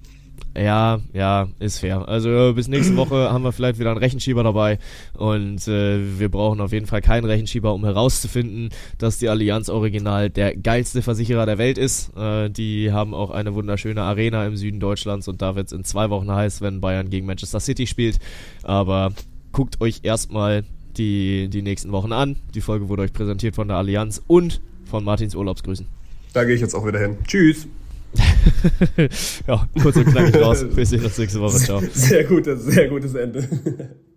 Ja, 0.57 1.01
ja, 1.13 1.49
ist 1.59 1.79
fair. 1.79 2.07
Also 2.07 2.53
bis 2.55 2.69
nächste 2.69 2.97
Woche 2.97 3.15
haben 3.33 3.43
wir 3.43 3.53
vielleicht 3.53 3.79
wieder 3.79 3.91
einen 3.91 3.99
Rechenschieber 3.99 4.43
dabei 4.43 4.79
und 5.15 5.67
äh, 5.67 6.19
wir 6.19 6.29
brauchen 6.29 6.61
auf 6.61 6.73
jeden 6.73 6.87
Fall 6.87 7.01
keinen 7.01 7.25
Rechenschieber, 7.25 7.73
um 7.73 7.85
herauszufinden, 7.85 8.71
dass 8.99 9.19
die 9.19 9.29
Allianz 9.29 9.69
Original 9.69 10.29
der 10.29 10.55
geilste 10.57 11.01
Versicherer 11.01 11.47
der 11.47 11.59
Welt 11.59 11.79
ist. 11.79 12.15
Äh, 12.17 12.51
die 12.51 12.93
haben 12.93 13.15
auch 13.15 13.31
eine 13.31 13.55
wunderschöne 13.55 14.03
Arena 14.03 14.47
im 14.47 14.57
Süden 14.57 14.81
Deutschlands 14.81 15.29
und 15.29 15.41
da 15.41 15.57
wird 15.57 15.69
es 15.69 15.73
in 15.73 15.85
zwei 15.85 16.11
Wochen 16.11 16.31
heiß, 16.31 16.61
wenn 16.61 16.81
Bayern 16.81 17.09
gegen 17.09 17.27
Manchester 17.27 17.61
City 17.61 17.87
spielt. 17.87 18.19
Aber 18.63 19.13
guckt 19.53 19.81
euch 19.81 20.01
erstmal 20.03 20.65
die, 20.97 21.49
die 21.49 21.63
nächsten 21.63 21.93
Wochen 21.93 22.13
an. 22.13 22.37
Die 22.55 22.61
Folge 22.61 22.89
wurde 22.89 23.03
euch 23.03 23.13
präsentiert 23.13 23.55
von 23.55 23.69
der 23.69 23.79
Allianz 23.79 24.23
und 24.27 24.61
von 24.85 25.05
Martins 25.05 25.35
Urlaubsgrüßen. 25.35 25.87
Da 26.33 26.45
gehe 26.45 26.55
ich 26.55 26.61
jetzt 26.61 26.75
auch 26.75 26.87
wieder 26.87 26.99
hin. 26.99 27.17
Tschüss. 27.27 27.67
ja, 29.47 29.69
kurz 29.83 29.97
und 29.97 30.07
knackig 30.07 30.41
raus. 30.41 30.65
Wir 30.75 30.87
sehen 30.87 31.05
uns 31.05 31.19
nächste 31.19 31.41
Woche. 31.41 31.59
Ciao. 31.59 31.81
Sehr 31.93 32.25
gutes, 32.25 32.65
sehr 32.65 32.89
gutes 32.89 33.15
Ende. 33.15 33.49